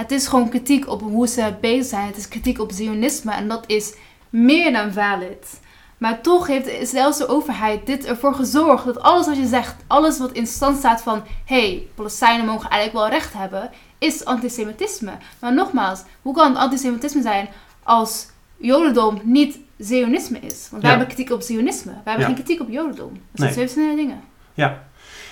Het 0.00 0.10
is 0.10 0.26
gewoon 0.26 0.48
kritiek 0.48 0.88
op 0.88 1.00
hoe 1.00 1.28
ze 1.28 1.54
bezig 1.60 1.86
zijn. 1.86 2.06
Het 2.06 2.16
is 2.16 2.28
kritiek 2.28 2.58
op 2.60 2.72
Zionisme 2.72 3.32
en 3.32 3.48
dat 3.48 3.64
is 3.66 3.94
meer 4.30 4.72
dan 4.72 4.92
valid. 4.92 5.60
Maar 5.98 6.20
toch 6.20 6.46
heeft 6.46 6.64
de 6.64 6.78
Israëlse 6.78 7.26
overheid 7.28 7.86
dit 7.86 8.04
ervoor 8.06 8.34
gezorgd 8.34 8.84
dat 8.84 9.00
alles 9.00 9.26
wat 9.26 9.36
je 9.36 9.46
zegt, 9.46 9.74
alles 9.86 10.18
wat 10.18 10.32
in 10.32 10.46
stand 10.46 10.76
staat 10.78 11.02
van 11.02 11.22
hé, 11.44 11.60
hey, 11.68 11.86
Palestijnen 11.94 12.46
mogen 12.46 12.70
eigenlijk 12.70 13.04
wel 13.04 13.18
recht 13.18 13.32
hebben, 13.32 13.70
is 13.98 14.24
antisemitisme. 14.24 15.12
Maar 15.40 15.54
nogmaals, 15.54 16.02
hoe 16.22 16.34
kan 16.34 16.48
het 16.50 16.58
antisemitisme 16.58 17.22
zijn 17.22 17.48
als 17.82 18.26
Jodendom 18.56 19.20
niet 19.24 19.58
Zionisme 19.78 20.38
is? 20.38 20.68
Want 20.70 20.82
wij 20.82 20.90
Ja. 20.90 20.96
hebben 20.98 21.06
kritiek 21.06 21.30
op 21.34 21.42
Zionisme. 21.42 21.92
Wij 21.92 22.00
hebben 22.04 22.20
Ja. 22.28 22.34
geen 22.34 22.44
kritiek 22.44 22.60
op 22.60 22.68
Jodendom. 22.70 23.12
Dat 23.12 23.20
zijn 23.32 23.42
Nee. 23.44 23.52
twee 23.52 23.64
verschillende 23.64 23.96
dingen. 24.02 24.20
Ja, 24.54 24.82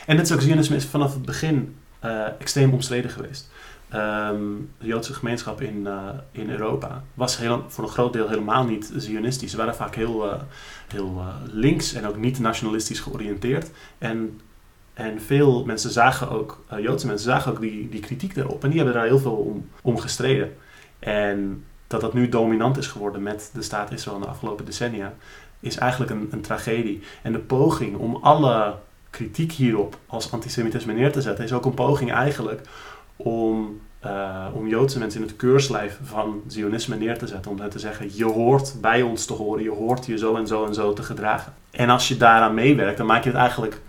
en 0.06 0.16
net 0.16 0.26
zoals 0.26 0.44
Zionisme 0.44 0.76
is 0.76 0.84
vanaf 0.84 1.12
het 1.12 1.24
begin 1.24 1.76
eh, 2.00 2.26
extreem 2.38 2.72
omstreden 2.72 3.10
geweest. 3.10 3.50
Ehm, 3.88 4.40
de 4.78 4.86
Joodse 4.86 5.14
gemeenschap 5.14 5.60
in, 5.60 5.86
eh, 5.86 6.08
in 6.30 6.50
Europa 6.50 7.02
was 7.14 7.38
heel, 7.38 7.64
voor 7.68 7.84
een 7.84 7.90
groot 7.90 8.12
deel 8.12 8.28
helemaal 8.28 8.64
niet 8.64 8.92
zionistisch. 8.96 9.50
Ze 9.50 9.56
waren 9.56 9.74
vaak 9.74 9.94
heel, 9.94 10.30
eh, 10.30 10.40
heel 10.88 11.14
eh, 11.18 11.26
links 11.44 11.92
en 11.92 12.06
ook 12.06 12.16
niet 12.16 12.38
nationalistisch 12.38 13.00
georiënteerd. 13.00 13.70
En, 13.98 14.40
en 14.94 15.20
veel 15.20 15.64
mensen 15.64 15.90
zagen 15.90 16.30
ook, 16.30 16.64
Joodse 16.80 17.06
mensen 17.06 17.30
zagen 17.30 17.52
ook 17.52 17.60
die, 17.60 17.88
die 17.88 18.00
kritiek 18.00 18.34
daarop. 18.34 18.64
En 18.64 18.68
die 18.70 18.78
hebben 18.78 18.96
daar 18.96 19.06
heel 19.06 19.18
veel 19.18 19.36
om, 19.36 19.68
om 19.82 19.98
gestreden. 19.98 20.56
En 20.98 21.64
dat 21.86 22.00
dat 22.00 22.14
nu 22.14 22.28
dominant 22.28 22.76
is 22.76 22.86
geworden 22.86 23.22
met 23.22 23.50
de 23.54 23.62
staat 23.62 23.92
Israël 23.92 24.16
in 24.16 24.22
de 24.22 24.28
afgelopen 24.28 24.64
decennia, 24.64 25.14
is 25.60 25.76
eigenlijk 25.76 26.10
een, 26.10 26.28
een 26.30 26.40
tragedie. 26.40 27.02
En 27.22 27.32
de 27.32 27.38
poging 27.38 27.96
om 27.96 28.16
alle 28.16 28.74
kritiek 29.10 29.52
hierop 29.52 29.98
als 30.06 30.32
antisemitisme 30.32 30.92
neer 30.92 31.12
te 31.12 31.22
zetten, 31.22 31.44
is 31.44 31.52
ook 31.52 31.64
een 31.64 31.74
poging 31.74 32.12
eigenlijk 32.12 32.60
om, 33.18 33.80
eh, 34.00 34.46
om 34.54 34.68
Joodse 34.68 34.98
mensen 34.98 35.20
in 35.20 35.26
het 35.26 35.36
keurslijf 35.36 35.98
van 36.02 36.40
Zionisme 36.46 36.96
neer 36.96 37.18
te 37.18 37.26
zetten. 37.26 37.50
Om 37.50 37.60
hen 37.60 37.70
te 37.70 37.78
zeggen, 37.78 38.10
je 38.16 38.24
hoort 38.24 38.74
bij 38.80 39.02
ons 39.02 39.24
te 39.26 39.32
horen, 39.32 39.62
je 39.62 39.70
hoort 39.70 40.06
je 40.06 40.18
zo 40.18 40.34
en 40.36 40.46
zo 40.46 40.64
en 40.66 40.74
zo 40.74 40.92
te 40.92 41.02
gedragen. 41.02 41.52
En 41.70 41.90
als 41.90 42.08
je 42.08 42.16
daaraan 42.16 42.54
meewerkt, 42.54 42.96
dan 42.98 43.06
maak 43.06 43.22
je 43.24 43.30
het 43.30 43.38
eigenlijk, 43.38 43.80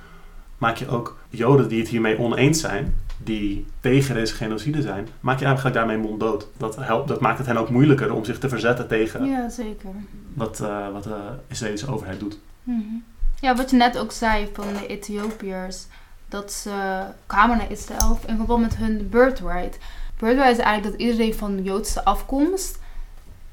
maak 0.58 0.76
je 0.78 0.88
ook 0.88 1.18
Joden 1.30 1.68
die 1.68 1.80
het 1.80 1.90
hiermee 1.90 2.20
oneens 2.20 2.60
zijn, 2.60 2.96
die 3.24 3.66
tegen 3.80 4.16
deze 4.16 4.34
genocide 4.36 4.82
zijn, 4.82 5.08
maak 5.20 5.40
je 5.40 5.46
eigenlijk 5.46 5.76
daarmee 5.76 5.98
monddood. 5.98 6.48
Dat, 6.58 6.76
helpt, 6.76 7.08
dat 7.08 7.20
maakt 7.20 7.38
het 7.38 7.48
hen 7.48 7.58
ook 7.58 7.70
moeilijker 7.70 8.14
om 8.14 8.26
zich 8.26 8.40
te 8.40 8.50
verzetten 8.50 8.88
tegen 8.88 9.26
Ja, 9.26 9.50
zeker. 9.50 9.90
wat, 10.34 10.60
eh, 10.60 10.92
wat 10.92 11.04
de 11.04 11.18
Israëlische 11.48 11.92
overheid 11.92 12.20
doet. 12.20 12.40
Mhm. 12.64 12.80
Ja, 13.42 13.56
wat 13.56 13.70
je 13.70 13.76
net 13.78 13.98
ook 13.98 14.12
zei 14.12 14.48
van 14.54 14.66
de 14.74 14.88
Ethiopiërs, 14.88 15.86
dat 16.30 16.52
ze 16.52 17.04
kwamen 17.26 17.58
naar 17.58 17.72
Israël 17.72 18.20
in 18.26 18.36
verband 18.38 18.62
met 18.62 18.76
hun 18.76 19.10
birthright. 19.10 19.78
Birthright 20.18 20.52
is 20.58 20.64
eigenlijk 20.64 20.84
dat 20.98 21.08
iedereen 21.08 21.34
van 21.36 21.64
Joodse 21.64 22.04
afkomst 22.06 22.80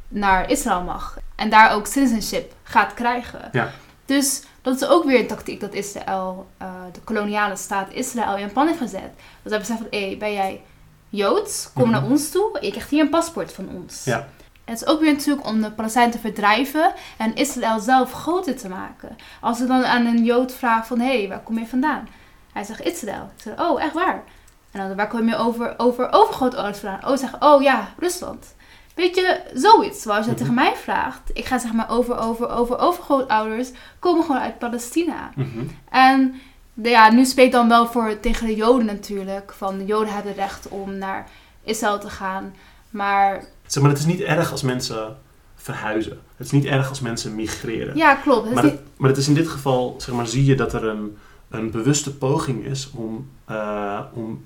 naar 0.08 0.50
Israël 0.50 0.82
mag. 0.82 1.18
En 1.34 1.50
daar 1.50 1.72
ook 1.72 1.86
citizenship 1.86 2.54
gaat 2.62 2.94
krijgen. 2.94 3.48
Ja. 3.52 3.70
Dus 4.04 4.42
dat 4.62 4.74
is 4.80 4.88
ook 4.88 5.04
weer 5.04 5.20
een 5.20 5.26
tactiek 5.26 5.60
dat 5.60 5.74
Israël, 5.74 6.46
eh, 6.58 6.66
de 6.92 7.00
koloniale 7.00 7.56
staat 7.56 7.92
Israël, 7.92 8.36
in 8.36 8.52
pan 8.52 8.66
heeft 8.66 8.78
gezet. 8.78 9.00
Dat 9.02 9.12
ze 9.42 9.48
hebben 9.48 9.60
gezegd 9.60 9.80
van, 9.80 9.88
hé, 10.00 10.16
ben 10.18 10.32
jij 10.32 10.60
Joods? 11.08 11.70
Kom 11.72 11.82
Mhm. 11.82 11.92
naar 11.92 12.04
ons 12.10 12.30
toe. 12.30 12.58
Je 12.60 12.70
krijgt 12.70 12.90
hier 12.90 13.00
een 13.02 13.08
paspoort 13.08 13.52
van 13.52 13.68
ons. 13.68 14.04
Ja. 14.04 14.28
Het 14.64 14.80
is 14.80 14.86
ook 14.86 15.00
weer 15.00 15.12
natuurlijk 15.12 15.46
om 15.46 15.62
de 15.62 15.70
Palestijnen 15.70 16.10
te 16.12 16.18
verdrijven 16.18 16.92
en 17.18 17.34
Israël 17.34 17.80
zelf 17.80 18.12
groter 18.12 18.56
te 18.56 18.68
maken. 18.68 19.16
Als 19.40 19.58
ze 19.58 19.66
dan 19.66 19.84
aan 19.84 20.06
een 20.06 20.24
Jood 20.24 20.52
vragen 20.52 20.86
van, 20.86 21.00
hé, 21.00 21.18
hey, 21.18 21.28
waar 21.28 21.40
kom 21.42 21.58
je 21.58 21.66
vandaan? 21.66 22.08
Hij 22.56 22.64
zegt 22.64 22.84
Israël. 22.84 23.30
Ik 23.36 23.42
zeg, 23.42 23.58
oh, 23.60 23.82
echt 23.82 23.92
waar? 23.92 24.22
En 24.70 24.80
dan 24.80 24.96
waar 24.96 25.08
kom 25.08 25.28
je 25.28 25.36
over, 25.36 25.74
over 25.76 26.08
overgrootouders 26.12 26.78
vandaan? 26.78 27.10
Oh, 27.10 27.16
zeggen, 27.16 27.42
oh 27.42 27.62
ja, 27.62 27.88
Rusland. 27.98 28.54
Weet 28.94 29.14
je, 29.16 29.40
zoiets. 29.54 30.02
Zoals 30.02 30.24
je 30.24 30.30
dat 30.30 30.38
tegen 30.38 30.54
mij 30.54 30.72
vraagt. 30.76 31.30
Ik 31.32 31.44
ga 31.44 31.58
zeg 31.58 31.72
maar 31.72 31.90
over, 31.90 32.18
over, 32.18 32.48
over 32.48 32.78
overgrootouders 32.78 33.70
komen 33.98 34.24
gewoon 34.24 34.40
uit 34.40 34.58
Palestina. 34.58 35.30
Mhm. 35.34 35.64
En 35.90 36.34
de, 36.74 36.88
ja, 36.88 37.10
nu 37.12 37.24
spreekt 37.24 37.52
dan 37.52 37.68
wel 37.68 37.86
voor 37.86 38.20
tegen 38.20 38.46
de 38.46 38.54
Joden 38.54 38.86
natuurlijk. 38.86 39.52
Van 39.56 39.78
de 39.78 39.84
Joden 39.84 40.14
hebben 40.14 40.34
recht 40.34 40.68
om 40.68 40.98
naar 40.98 41.28
Israël 41.64 41.98
te 41.98 42.10
gaan. 42.10 42.54
Maar 42.90 43.44
Zeg 43.66 43.82
maar, 43.82 43.90
het 43.92 44.00
is 44.00 44.06
niet 44.06 44.20
erg 44.20 44.50
als 44.50 44.62
mensen 44.62 45.16
verhuizen. 45.56 46.20
Het 46.36 46.46
is 46.46 46.52
niet 46.52 46.64
erg 46.64 46.88
als 46.88 47.00
mensen 47.00 47.34
migreren. 47.34 47.96
ja, 47.96 48.14
klopt. 48.14 48.44
Het 48.44 48.54
maar, 48.54 48.64
niet- 48.64 48.72
het, 48.72 48.82
maar 48.96 49.08
het 49.08 49.18
is 49.18 49.28
in 49.28 49.34
dit 49.34 49.48
geval, 49.48 49.94
zeg 49.98 50.14
maar, 50.14 50.26
zie 50.26 50.44
je 50.44 50.54
dat 50.54 50.72
er 50.72 50.84
een, 50.84 51.18
een 51.50 51.70
bewuste 51.70 52.16
poging 52.16 52.64
is 52.64 52.90
om, 52.90 53.28
eh, 53.44 54.00
om 54.12 54.44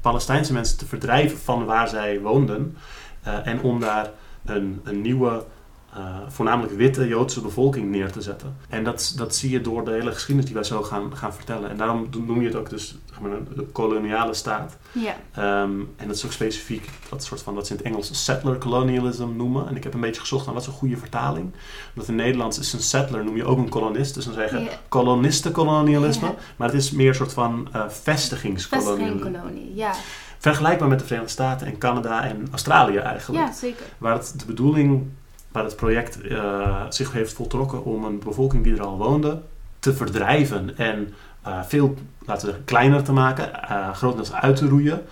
Palestijnse 0.00 0.52
mensen 0.52 0.78
te 0.78 0.86
verdrijven 0.86 1.38
van 1.38 1.64
waar 1.64 1.88
zij 1.88 2.20
woonden. 2.20 2.76
eh, 3.22 3.46
en 3.46 3.60
om 3.62 3.80
daar 3.80 4.10
een, 4.44 4.80
een 4.84 5.00
nieuwe, 5.00 5.44
eh, 5.94 6.16
voornamelijk 6.28 6.72
witte 6.76 7.08
Joodse 7.08 7.40
bevolking 7.40 7.90
neer 7.90 8.12
te 8.12 8.20
zetten. 8.22 8.56
En 8.68 8.84
dat, 8.84 9.12
dat 9.16 9.34
zie 9.36 9.50
je 9.50 9.60
door 9.60 9.84
de 9.84 9.90
hele 9.90 10.12
geschiedenis 10.12 10.44
die 10.44 10.54
wij 10.54 10.64
zo 10.64 10.82
gaan, 10.82 11.16
gaan 11.16 11.34
vertellen. 11.34 11.70
En 11.70 11.76
daarom 11.76 12.08
noem 12.26 12.40
je 12.40 12.46
het 12.46 12.56
ook 12.56 12.70
dus 12.70 12.98
zeg 13.10 13.20
maar, 13.20 13.30
een 13.32 13.68
koloniale 13.72 14.34
staat. 14.34 14.76
ja. 14.92 15.16
Ehm, 15.34 15.70
en 15.96 16.06
dat 16.06 16.16
is 16.16 16.24
ook 16.24 16.32
specifiek 16.32 16.88
dat 17.08 17.24
soort 17.24 17.42
van 17.42 17.54
wat 17.54 17.66
ze 17.66 17.72
in 17.72 17.78
het 17.78 17.86
Engels 17.86 18.24
settler 18.24 18.58
colonialism 18.58 19.28
noemen. 19.36 19.68
En 19.68 19.76
ik 19.76 19.82
heb 19.84 19.94
een 19.94 20.00
beetje 20.00 20.20
gezocht 20.20 20.44
naar 20.44 20.54
wat 20.54 20.62
is 20.62 20.68
een 20.68 20.74
goede 20.74 20.96
vertaling. 20.96 21.52
Omdat 21.94 22.08
in 22.08 22.14
Nederlands 22.16 22.58
is 22.58 22.72
een 22.72 22.80
settler 22.82 23.24
noem 23.24 23.36
je 23.36 23.44
ook 23.44 23.58
een 23.58 23.68
kolonist. 23.68 24.14
Dus 24.14 24.24
dan 24.24 24.34
zeggen 24.34 24.62
Ja. 24.62 24.68
kolonistenkolonialisme. 24.88 26.26
Ja. 26.26 26.34
Maar 26.56 26.68
het 26.68 26.76
is 26.76 26.90
meer 26.90 27.08
een 27.08 27.14
soort 27.14 27.32
van 27.32 27.68
vestigingskolonialisme. 27.88 29.08
Vestigingkolonie, 29.08 29.74
ja. 29.74 29.92
Vergelijkbaar 30.38 30.88
met 30.88 30.98
de 30.98 31.04
Verenigde 31.04 31.32
Staten 31.32 31.66
en 31.66 31.78
Canada 31.78 32.24
en 32.24 32.46
Australië 32.50 32.96
eigenlijk. 32.96 33.46
Ja, 33.46 33.52
zeker. 33.52 33.86
Waar 33.98 34.14
het 34.14 34.34
de 34.36 34.44
bedoeling, 34.44 35.06
waar 35.52 35.64
het 35.64 35.76
project 35.76 36.20
eh, 36.20 36.84
zich 36.88 37.12
heeft 37.12 37.32
voltrokken 37.32 37.84
om 37.84 38.04
een 38.04 38.18
bevolking 38.18 38.64
die 38.64 38.74
er 38.74 38.82
al 38.82 38.96
woonde 38.96 39.42
te 39.78 39.94
verdrijven 39.94 40.76
en 40.78 41.14
eh, 41.42 41.62
veel, 41.62 41.94
laten 42.26 42.64
kleiner 42.64 43.02
te 43.02 43.12
maken, 43.12 43.68
eh 43.68 43.94
grotendeels 43.94 44.32
uit 44.32 44.56
te 44.56 44.68
roeien, 44.68 45.02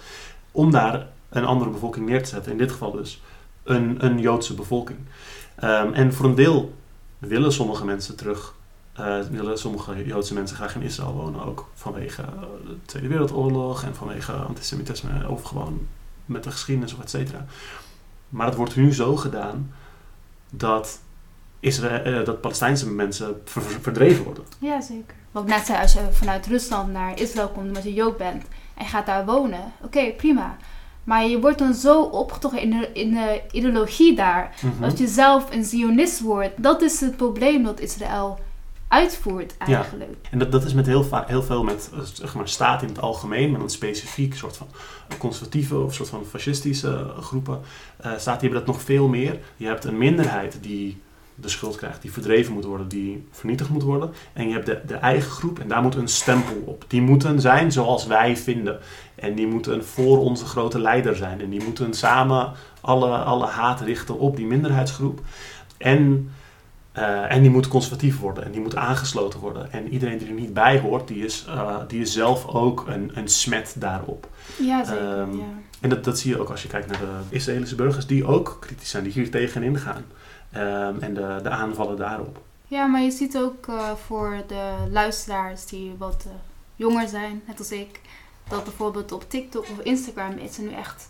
om 0.50 0.70
daar 0.70 1.06
een 1.28 1.44
andere 1.44 1.70
bevolking 1.70 2.06
neer 2.06 2.22
te 2.22 2.28
zetten. 2.28 2.52
In 2.52 2.58
dit 2.58 2.72
geval 2.72 2.92
dus 2.92 3.22
een, 3.62 4.04
een 4.04 4.18
Joodse 4.18 4.54
bevolking. 4.54 4.98
Ehm, 5.56 5.92
en 5.92 6.14
voor 6.14 6.26
een 6.26 6.34
deel 6.34 6.74
willen 7.18 7.52
sommige 7.52 7.84
mensen 7.84 8.16
terug, 8.16 8.54
willen 9.30 9.58
sommige 9.58 10.04
Joodse 10.06 10.34
mensen 10.34 10.56
graag 10.56 10.74
in 10.74 10.82
Israël 10.82 11.12
wonen, 11.12 11.44
ook 11.44 11.68
vanwege 11.74 12.22
de 12.64 12.76
Tweede 12.84 13.08
Wereldoorlog 13.08 13.82
en 13.82 13.94
vanwege 13.94 14.32
antisemitisme 14.32 15.28
of 15.28 15.42
gewoon 15.42 15.86
met 16.24 16.44
de 16.44 16.50
geschiedenis 16.50 16.94
of 16.94 17.00
et 17.00 17.10
cetera. 17.10 17.44
Maar 18.28 18.46
het 18.46 18.56
wordt 18.56 18.76
nu 18.76 18.94
zo 18.94 19.16
gedaan 19.16 19.70
dat, 20.50 21.00
Israël, 21.60 22.02
eh, 22.20 22.24
dat 22.24 22.40
Palestijnse 22.40 22.90
mensen 22.90 23.40
ver- 23.44 23.62
ver- 23.62 23.80
verdreven 23.80 24.24
worden. 24.24 24.44
Ja, 24.58 24.80
zeker. 24.80 25.14
Wat 25.32 25.42
ik 25.42 25.48
net 25.48 25.66
zei, 25.66 25.80
als 25.82 25.92
je 25.92 26.00
vanuit 26.10 26.46
Rusland 26.46 26.92
naar 26.92 27.20
Israël 27.20 27.48
komt 27.48 27.66
omdat 27.66 27.82
je 27.82 27.92
Jood 27.94 28.16
bent 28.16 28.44
en 28.74 28.86
gaat 28.86 29.06
daar 29.06 29.24
wonen, 29.26 29.72
oké, 29.82 30.12
prima. 30.16 30.56
Maar 31.04 31.26
je 31.26 31.40
wordt 31.40 31.58
dan 31.58 31.74
zo 31.74 32.02
opgetogen 32.02 32.60
in 32.60 32.70
de, 32.70 32.90
in 32.92 33.10
de 33.14 33.40
ideologie 33.50 34.14
daar, 34.16 34.54
Mhm. 34.62 34.80
dat 34.82 34.98
je 34.98 35.06
zelf 35.06 35.50
een 35.54 35.64
Zionist 35.64 36.20
wordt. 36.20 36.62
Dat 36.62 36.82
is 36.82 37.00
het 37.00 37.16
probleem 37.16 37.62
dat 37.64 37.80
Israël 37.80 38.38
uitvoert 38.88 39.56
eigenlijk. 39.58 40.16
En 40.30 40.38
dat, 40.38 40.52
dat 40.52 40.64
is 40.64 40.74
met 40.74 40.86
heel, 40.86 41.06
heel 41.26 41.42
veel 41.42 41.64
met 41.64 41.90
eh, 41.92 42.00
zeg 42.12 42.34
maar, 42.34 42.48
staat 42.48 42.82
in 42.82 42.88
het 42.88 43.00
algemeen, 43.00 43.50
maar 43.50 43.60
dan 43.60 43.70
specifiek 43.70 44.34
soort 44.34 44.56
van 44.56 44.66
conservatieve 45.18 45.76
of 45.78 45.94
soort 45.94 46.08
van 46.08 46.24
fascistische 46.24 46.88
eh, 46.88 47.22
groepen. 47.22 47.60
eh 47.96 48.12
staat, 48.16 48.40
die 48.40 48.48
hebben 48.48 48.66
dat 48.66 48.74
nog 48.74 48.84
veel 48.84 49.08
meer. 49.08 49.38
Je 49.56 49.66
hebt 49.66 49.84
een 49.84 49.98
minderheid 49.98 50.58
die 50.60 51.00
de 51.40 51.48
schuld 51.48 51.76
krijgt, 51.76 52.02
die 52.02 52.12
verdreven 52.12 52.52
moet 52.52 52.64
worden, 52.64 52.88
die 52.88 53.26
vernietigd 53.30 53.70
moet 53.70 53.82
worden. 53.82 54.12
En 54.32 54.46
je 54.46 54.52
hebt 54.52 54.66
de, 54.66 54.80
de 54.86 54.94
eigen 54.94 55.30
groep 55.30 55.58
en 55.58 55.68
daar 55.68 55.82
moet 55.82 55.94
een 55.94 56.08
stempel 56.08 56.62
op. 56.64 56.84
Die 56.88 57.02
moeten 57.02 57.40
zijn 57.40 57.72
zoals 57.72 58.06
wij 58.06 58.36
vinden. 58.36 58.78
En 59.14 59.34
die 59.34 59.46
moeten 59.46 59.84
voor 59.84 60.18
onze 60.18 60.44
grote 60.44 60.80
leider 60.80 61.16
zijn. 61.16 61.40
En 61.40 61.50
die 61.50 61.64
moeten 61.64 61.94
samen 61.94 62.52
alle, 62.80 63.16
alle 63.16 63.46
haat 63.46 63.80
richten 63.80 64.18
op 64.18 64.36
die 64.36 64.46
minderheidsgroep. 64.46 65.20
En 65.76 66.30
eh, 66.98 67.34
en 67.34 67.42
die 67.42 67.50
moet 67.50 67.68
conservatief 67.68 68.18
worden 68.18 68.44
en 68.44 68.50
die 68.50 68.60
moet 68.60 68.76
aangesloten 68.76 69.40
worden. 69.40 69.72
En 69.72 69.88
iedereen 69.88 70.18
die 70.18 70.28
er 70.28 70.34
niet 70.34 70.54
bij 70.54 70.80
hoort, 70.80 71.08
die 71.08 71.24
is, 71.24 71.44
eh, 71.48 71.76
die 71.88 72.00
is 72.00 72.12
zelf 72.12 72.46
ook 72.46 72.84
een, 72.86 73.10
een 73.14 73.28
smet 73.28 73.74
daarop. 73.78 74.28
Ja, 74.58 74.84
zeker. 74.84 75.02
Ehm, 75.02 75.36
ja. 75.36 75.44
En 75.80 75.88
dat, 75.88 76.04
dat 76.04 76.18
zie 76.18 76.30
je 76.30 76.40
ook 76.40 76.50
als 76.50 76.62
je 76.62 76.68
kijkt 76.68 76.86
naar 76.86 76.98
de 76.98 77.36
Israëlische 77.36 77.74
burgers, 77.74 78.06
die 78.06 78.26
ook 78.26 78.56
kritisch 78.60 78.90
zijn, 78.90 79.04
die 79.04 79.12
hier 79.12 79.30
tegenin 79.30 79.78
gaan. 79.78 80.04
Ehm, 80.52 80.98
en 81.00 81.14
de, 81.14 81.40
de 81.42 81.48
aanvallen 81.48 81.96
daarop. 81.96 82.40
ja, 82.66 82.86
maar 82.86 83.02
je 83.02 83.10
ziet 83.10 83.36
ook 83.36 83.68
eh, 83.68 83.90
voor 84.06 84.42
de 84.46 84.72
luisteraars 84.90 85.66
die 85.66 85.94
wat 85.98 86.26
jonger 86.76 87.08
zijn, 87.08 87.42
net 87.46 87.58
als 87.58 87.72
ik, 87.72 88.00
dat 88.48 88.64
bijvoorbeeld 88.64 89.12
op 89.12 89.30
TikTok 89.30 89.62
of 89.62 89.78
Instagram 89.82 90.38
is 90.38 90.56
er 90.58 90.62
nu 90.62 90.72
echt, 90.72 91.08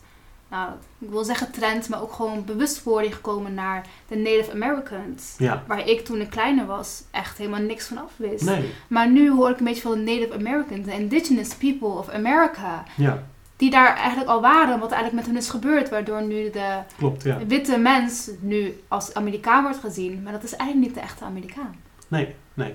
nou, 0.50 0.70
ik 0.98 1.10
wil 1.10 1.24
zeggen 1.24 1.50
trend, 1.50 1.88
maar 1.88 2.02
ook 2.02 2.12
gewoon 2.12 2.44
bewustwording 2.44 3.14
gekomen 3.14 3.54
naar 3.54 3.86
de 4.08 4.16
Native 4.16 4.52
Americans. 4.52 5.34
Ja, 5.38 5.62
Waar 5.66 5.88
ik 5.88 6.04
toen 6.04 6.20
ik 6.20 6.30
kleiner 6.30 6.66
was 6.66 7.02
echt 7.10 7.38
helemaal 7.38 7.60
niks 7.60 7.86
van 7.86 7.98
af 7.98 8.12
wist. 8.16 8.44
nee, 8.44 8.72
Maar 8.88 9.10
nu 9.10 9.30
hoor 9.30 9.50
ik 9.50 9.58
een 9.58 9.64
beetje 9.64 9.82
van 9.82 9.92
de 10.04 10.12
Native 10.12 10.34
Americans, 10.34 10.84
de 10.86 10.92
Indigenous 10.92 11.54
People 11.54 11.88
of 11.88 12.08
America. 12.08 12.84
ja, 12.96 13.22
Die 13.56 13.70
daar 13.70 13.96
eigenlijk 13.96 14.28
al 14.30 14.40
waren, 14.40 14.78
wat 14.78 14.90
eigenlijk 14.92 15.14
met 15.14 15.26
hen 15.34 15.42
is 15.42 15.50
gebeurd. 15.50 15.88
Waardoor 15.88 16.22
nu 16.22 16.50
de 16.50 16.78
klopt, 16.98 17.22
ja. 17.22 17.38
witte 17.46 17.78
mens 17.78 18.30
nu 18.40 18.80
als 18.88 19.14
Amerikaan 19.14 19.62
wordt 19.62 19.78
gezien. 19.78 20.22
Maar 20.22 20.32
dat 20.32 20.42
is 20.42 20.56
eigenlijk 20.56 20.88
niet 20.90 20.98
de 20.98 21.06
echte 21.06 21.24
Amerikaan. 21.24 21.74
Nee, 22.08 22.34
nee. 22.54 22.74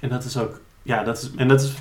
En 0.00 0.08
dat 0.08 0.24
is 0.24 0.36
ook, 0.36 0.60
ja, 0.82 1.02
dat 1.02 1.18
is, 1.22 1.30
en 1.36 1.48
dat 1.48 1.60
is 1.60 1.72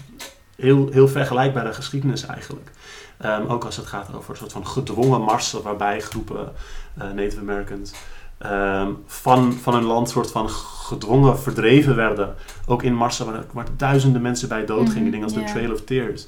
heel, 0.56 0.89
heel 0.91 1.08
vergelijkbare 1.08 1.73
geschiedenis 1.73 2.25
eigenlijk. 2.25 2.71
Ehm, 3.17 3.45
ook 3.47 3.65
als 3.65 3.78
het 3.78 3.86
gaat 3.86 4.15
over 4.15 4.30
een 4.30 4.38
soort 4.38 4.52
van 4.52 4.67
gedwongen 4.67 5.21
marsen 5.21 5.63
waarbij 5.63 6.02
groepen 6.02 6.52
eh, 6.97 7.12
Native 7.12 7.39
Americans 7.39 7.93
ehm, 8.38 8.91
van, 9.06 9.54
van 9.54 9.76
een 9.76 9.84
land 9.84 10.10
soort 10.10 10.32
van 10.32 10.49
gedwongen 10.49 11.39
verdreven 11.39 11.95
werden. 11.95 12.36
Ook 12.67 12.84
in 12.84 12.95
marsen 12.95 13.26
waar, 13.26 13.43
waar 13.52 13.67
duizenden 13.78 14.21
mensen 14.21 14.47
bij 14.47 14.65
doodgingen. 14.65 15.02
Mhm, 15.02 15.12
Dingen 15.12 15.26
als 15.26 15.34
de 15.34 15.43
Trail 15.43 15.71
of 15.71 15.82
Tears. 15.82 16.28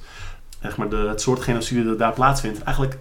Zeg 0.62 0.78
maar 0.78 0.90
de, 0.90 0.96
het 0.96 1.22
soort 1.22 1.40
genocide 1.40 1.84
dat 1.84 2.00
daar 2.00 2.14
plaatsvindt. 2.14 2.64
Eigenlijk 2.64 2.98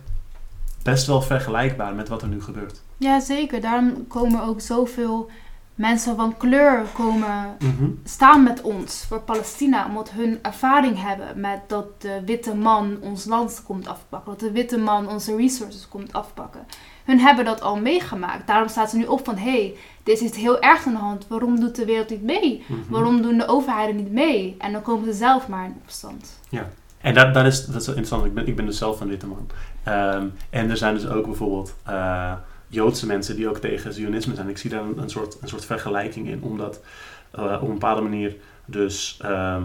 best 0.82 1.06
wel 1.06 1.22
vergelijkbaar 1.22 1.94
met 1.94 2.08
wat 2.08 2.22
er 2.22 2.28
nu 2.28 2.42
gebeurt. 2.42 2.82
Ja, 2.96 3.20
zeker. 3.20 3.60
Daarom 3.60 4.06
komen 4.06 4.42
ook 4.42 4.60
zoveel 4.60 5.30
mensen 5.74 6.16
van 6.16 6.36
kleur 6.36 6.82
komen 6.92 7.56
Mhm. 7.58 7.84
staan 8.04 8.42
met 8.42 8.60
ons 8.62 9.04
voor 9.08 9.20
Palestina. 9.20 9.86
Omdat 9.86 10.10
hun 10.10 10.38
ervaring 10.42 11.02
hebben 11.02 11.40
met 11.40 11.60
dat 11.66 12.00
de 12.00 12.20
witte 12.26 12.54
man 12.54 12.96
ons 13.00 13.24
land 13.24 13.62
komt 13.66 13.88
afpakken. 13.88 14.30
Dat 14.32 14.40
de 14.40 14.50
witte 14.50 14.78
man 14.78 15.08
onze 15.08 15.36
resources 15.36 15.88
komt 15.88 16.12
afpakken. 16.12 16.60
Hun 17.04 17.20
hebben 17.20 17.44
dat 17.44 17.60
al 17.62 17.76
meegemaakt. 17.76 18.46
Daarom 18.46 18.68
staat 18.68 18.90
ze 18.90 18.96
nu 18.96 19.04
op 19.04 19.24
van... 19.24 19.36
Hé, 19.36 19.50
hey, 19.50 19.74
dit 20.02 20.20
is 20.20 20.34
heel 20.34 20.60
erg 20.60 20.86
aan 20.86 20.92
de 20.92 20.98
hand. 20.98 21.26
Waarom 21.28 21.60
doet 21.60 21.76
de 21.76 21.84
wereld 21.84 22.10
niet 22.10 22.22
mee? 22.22 22.64
Mhm. 22.66 22.78
Waarom 22.88 23.22
doen 23.22 23.38
de 23.38 23.46
overheden 23.46 23.96
niet 23.96 24.12
mee? 24.12 24.54
En 24.58 24.72
dan 24.72 24.82
komen 24.82 25.04
ze 25.04 25.12
zelf 25.12 25.48
maar 25.48 25.64
in 25.64 25.76
opstand. 25.82 26.38
En 27.00 27.14
daar, 27.14 27.32
daar 27.32 27.46
is, 27.46 27.66
dat 27.66 27.80
is 27.80 27.86
interessant. 27.88 28.24
Ik 28.24 28.34
ben, 28.34 28.46
ik 28.46 28.56
ben 28.56 28.66
dus 28.66 28.78
zelf 28.78 29.00
een 29.00 29.08
witte 29.08 29.26
man. 29.26 29.46
Ehm, 29.82 30.26
en 30.50 30.70
er 30.70 30.76
zijn 30.76 30.94
dus 30.94 31.06
ook 31.08 31.24
bijvoorbeeld 31.24 31.74
eh, 31.84 32.32
Joodse 32.74 33.06
mensen 33.06 33.36
die 33.36 33.48
ook 33.48 33.58
tegen 33.58 33.92
Zionisme 33.92 34.34
zijn. 34.34 34.48
Ik 34.48 34.58
zie 34.58 34.70
daar 34.70 34.82
een, 34.82 34.98
een, 34.98 35.10
soort, 35.10 35.36
een 35.40 35.48
soort 35.48 35.64
vergelijking 35.64 36.28
in. 36.28 36.42
Omdat 36.42 36.80
eh, 37.30 37.58
op 37.60 37.68
een 37.68 37.72
bepaalde 37.72 38.00
manier 38.00 38.36
dus 38.64 39.18
ehm, 39.22 39.62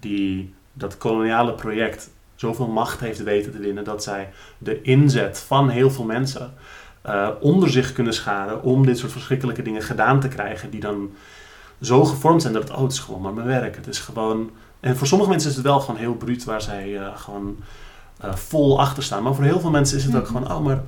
die, 0.00 0.54
dat 0.72 0.98
koloniale 0.98 1.52
project 1.54 2.10
zoveel 2.34 2.66
macht 2.68 3.00
heeft 3.00 3.22
weten 3.22 3.52
te 3.52 3.58
winnen. 3.58 3.84
Dat 3.84 4.02
zij 4.02 4.28
de 4.58 4.82
inzet 4.82 5.38
van 5.38 5.68
heel 5.68 5.90
veel 5.90 6.04
mensen 6.04 6.54
eh, 7.02 7.28
onder 7.40 7.70
zich 7.70 7.92
kunnen 7.92 8.12
scharen. 8.14 8.62
Om 8.62 8.86
dit 8.86 8.98
soort 8.98 9.12
verschrikkelijke 9.12 9.62
dingen 9.62 9.82
gedaan 9.82 10.20
te 10.20 10.28
krijgen. 10.28 10.70
Die 10.70 10.80
dan 10.80 11.10
zo 11.80 12.04
gevormd 12.04 12.42
zijn 12.42 12.54
dat 12.54 12.62
het, 12.62 12.72
oh 12.72 12.82
het 12.82 12.92
is 12.92 12.98
gewoon 12.98 13.20
maar 13.20 13.34
mijn 13.34 13.46
werk. 13.46 13.76
Het 13.76 13.86
is 13.86 13.98
gewoon... 13.98 14.50
En 14.80 14.96
voor 14.96 15.06
sommige 15.06 15.30
mensen 15.30 15.50
is 15.50 15.56
het 15.56 15.64
wel 15.64 15.80
gewoon 15.80 16.00
heel 16.00 16.14
bruut 16.14 16.44
waar 16.44 16.62
zij 16.62 16.98
eh, 16.98 17.16
gewoon 17.16 17.56
vol 18.20 18.80
achter 18.80 19.02
staan. 19.02 19.22
Maar 19.22 19.34
voor 19.34 19.44
heel 19.44 19.60
veel 19.60 19.70
mensen 19.70 19.96
is 19.98 20.04
het 20.04 20.14
ook 20.16 20.22
Mhm. 20.22 20.32
gewoon, 20.36 20.52
oh 20.52 20.64
maar 20.64 20.82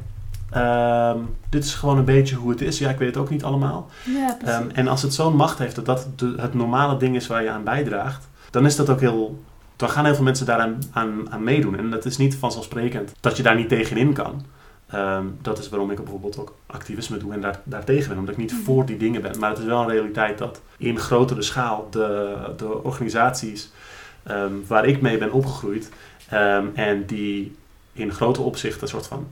ehm, 0.51 1.19
dit 1.49 1.65
is 1.65 1.75
gewoon 1.75 1.99
een 1.99 2.05
beetje 2.05 2.35
hoe 2.35 2.51
het 2.51 2.61
is. 2.61 2.79
Ja, 2.79 2.91
ik 2.91 2.99
weet 2.99 3.09
het 3.09 3.17
ook 3.17 3.31
niet 3.31 3.45
allemaal. 3.45 3.89
Ja. 4.05 4.39
Ehm, 4.45 4.69
en 4.75 4.89
als 4.89 5.03
het 5.03 5.15
zo'n 5.15 5.37
macht 5.37 5.59
heeft 5.59 5.75
dat 5.75 5.87
dat 5.87 6.07
de, 6.17 6.35
het 6.41 6.55
normale 6.55 6.97
ding 6.97 7.17
is 7.17 7.27
waar 7.27 7.43
je 7.43 7.51
aan 7.51 7.65
bijdraagt, 7.65 8.29
dan 8.51 8.67
is 8.67 8.77
dat 8.77 8.89
ook 8.91 9.01
heel. 9.01 9.43
Dan 9.77 9.89
gaan 9.91 10.05
heel 10.05 10.15
veel 10.15 10.25
mensen 10.25 10.47
daaraan 10.47 10.79
aan, 10.93 11.27
aan 11.33 11.45
meedoen. 11.45 11.79
En 11.79 11.91
dat 11.91 12.05
is 12.05 12.17
niet 12.17 12.35
vanzelfsprekend 12.35 13.13
dat 13.21 13.37
je 13.37 13.43
daar 13.43 13.57
niet 13.57 13.69
tegenin 13.69 14.13
kan. 14.13 14.43
Ehm, 14.87 15.25
dat 15.43 15.59
is 15.59 15.69
waarom 15.69 15.91
ik 15.91 15.97
bijvoorbeeld 15.97 16.39
ook 16.39 16.55
activisme 16.67 17.17
doe 17.17 17.33
en 17.33 17.41
daar, 17.41 17.61
daartegen 17.65 18.09
ben. 18.09 18.19
Omdat 18.19 18.35
ik 18.35 18.41
niet 18.41 18.53
Mhm. 18.53 18.61
voor 18.63 18.87
die 18.87 18.97
dingen 18.97 19.23
ben. 19.23 19.39
Maar 19.39 19.51
het 19.51 19.59
is 19.59 19.65
wel 19.65 19.81
een 19.83 19.89
realiteit 19.89 20.39
dat 20.39 20.61
in 20.77 20.99
grotere 20.99 21.43
schaal 21.43 21.87
de, 21.91 22.37
de 22.57 22.83
organisaties 22.83 23.71
waar 24.67 24.87
ik 24.87 25.01
mee 25.01 25.19
ben 25.19 25.33
opgegroeid 25.33 25.91
en 26.75 27.05
die 27.07 27.57
in 27.93 28.13
grote 28.13 28.41
opzichten 28.43 28.83
een 28.83 28.89
soort 28.89 29.07
van 29.07 29.27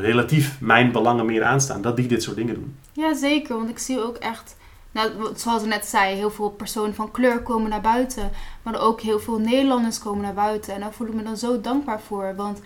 relatief 0.00 0.60
mijn 0.60 0.92
belangen 0.92 1.26
meer 1.26 1.44
aanstaan, 1.44 1.82
dat 1.82 1.96
die 1.96 2.06
dit 2.06 2.22
soort 2.22 2.36
dingen 2.36 2.54
doen. 2.54 2.76
Ja, 2.92 3.14
zeker. 3.14 3.56
Want 3.56 3.68
ik 3.68 3.78
zie 3.78 4.04
ook 4.04 4.16
echt, 4.16 4.56
nou, 4.90 5.10
zoals 5.36 5.62
ik 5.62 5.68
net 5.68 5.86
zei, 5.86 6.14
heel 6.14 6.30
veel 6.30 6.50
personen 6.50 6.94
van 6.94 7.10
kleur 7.10 7.42
komen 7.42 7.70
naar 7.70 7.80
buiten. 7.80 8.30
Maar 8.62 8.80
ook 8.80 9.00
heel 9.00 9.18
veel 9.20 9.38
Nederlanders 9.38 9.98
komen 9.98 10.22
naar 10.22 10.34
buiten. 10.34 10.74
En 10.74 10.80
daar 10.80 10.92
voel 10.92 11.06
ik 11.06 11.14
me 11.14 11.22
dan 11.22 11.36
zo 11.36 11.60
dankbaar 11.60 12.00
voor. 12.00 12.34
Want 12.36 12.60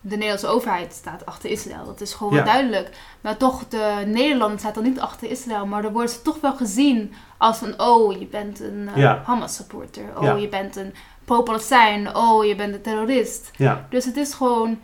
de 0.00 0.14
Nederlandse 0.16 0.46
overheid 0.46 0.92
staat 0.92 1.26
achter 1.26 1.50
Israël. 1.50 1.84
Dat 1.84 2.00
is 2.00 2.12
gewoon 2.12 2.34
Ja. 2.34 2.44
duidelijk. 2.44 2.90
Maar 3.20 3.36
toch, 3.36 3.68
de 3.68 4.02
Nederlanders 4.06 4.60
staat 4.60 4.74
dan 4.74 4.82
niet 4.84 5.00
achter 5.00 5.30
Israël. 5.30 5.66
Maar 5.66 5.82
dan 5.82 5.92
worden 5.92 6.10
ze 6.10 6.22
toch 6.22 6.40
wel 6.40 6.54
gezien 6.54 7.12
als 7.38 7.56
van... 7.58 7.74
Oh, 7.80 8.18
je 8.18 8.26
bent 8.26 8.60
een 8.60 8.88
eh, 8.94 8.96
Ja. 8.96 9.22
Hamas-supporter. 9.24 10.04
Oh, 10.16 10.22
Ja. 10.22 10.34
je 10.34 10.48
bent 10.48 10.76
een 10.76 10.94
pro-Palestijn. 11.24 12.16
Oh, 12.16 12.44
je 12.44 12.54
bent 12.54 12.74
een 12.74 12.82
terrorist. 12.82 13.50
Ja, 13.56 13.86
Dus 13.90 14.04
het 14.04 14.16
is 14.16 14.34
gewoon 14.34 14.78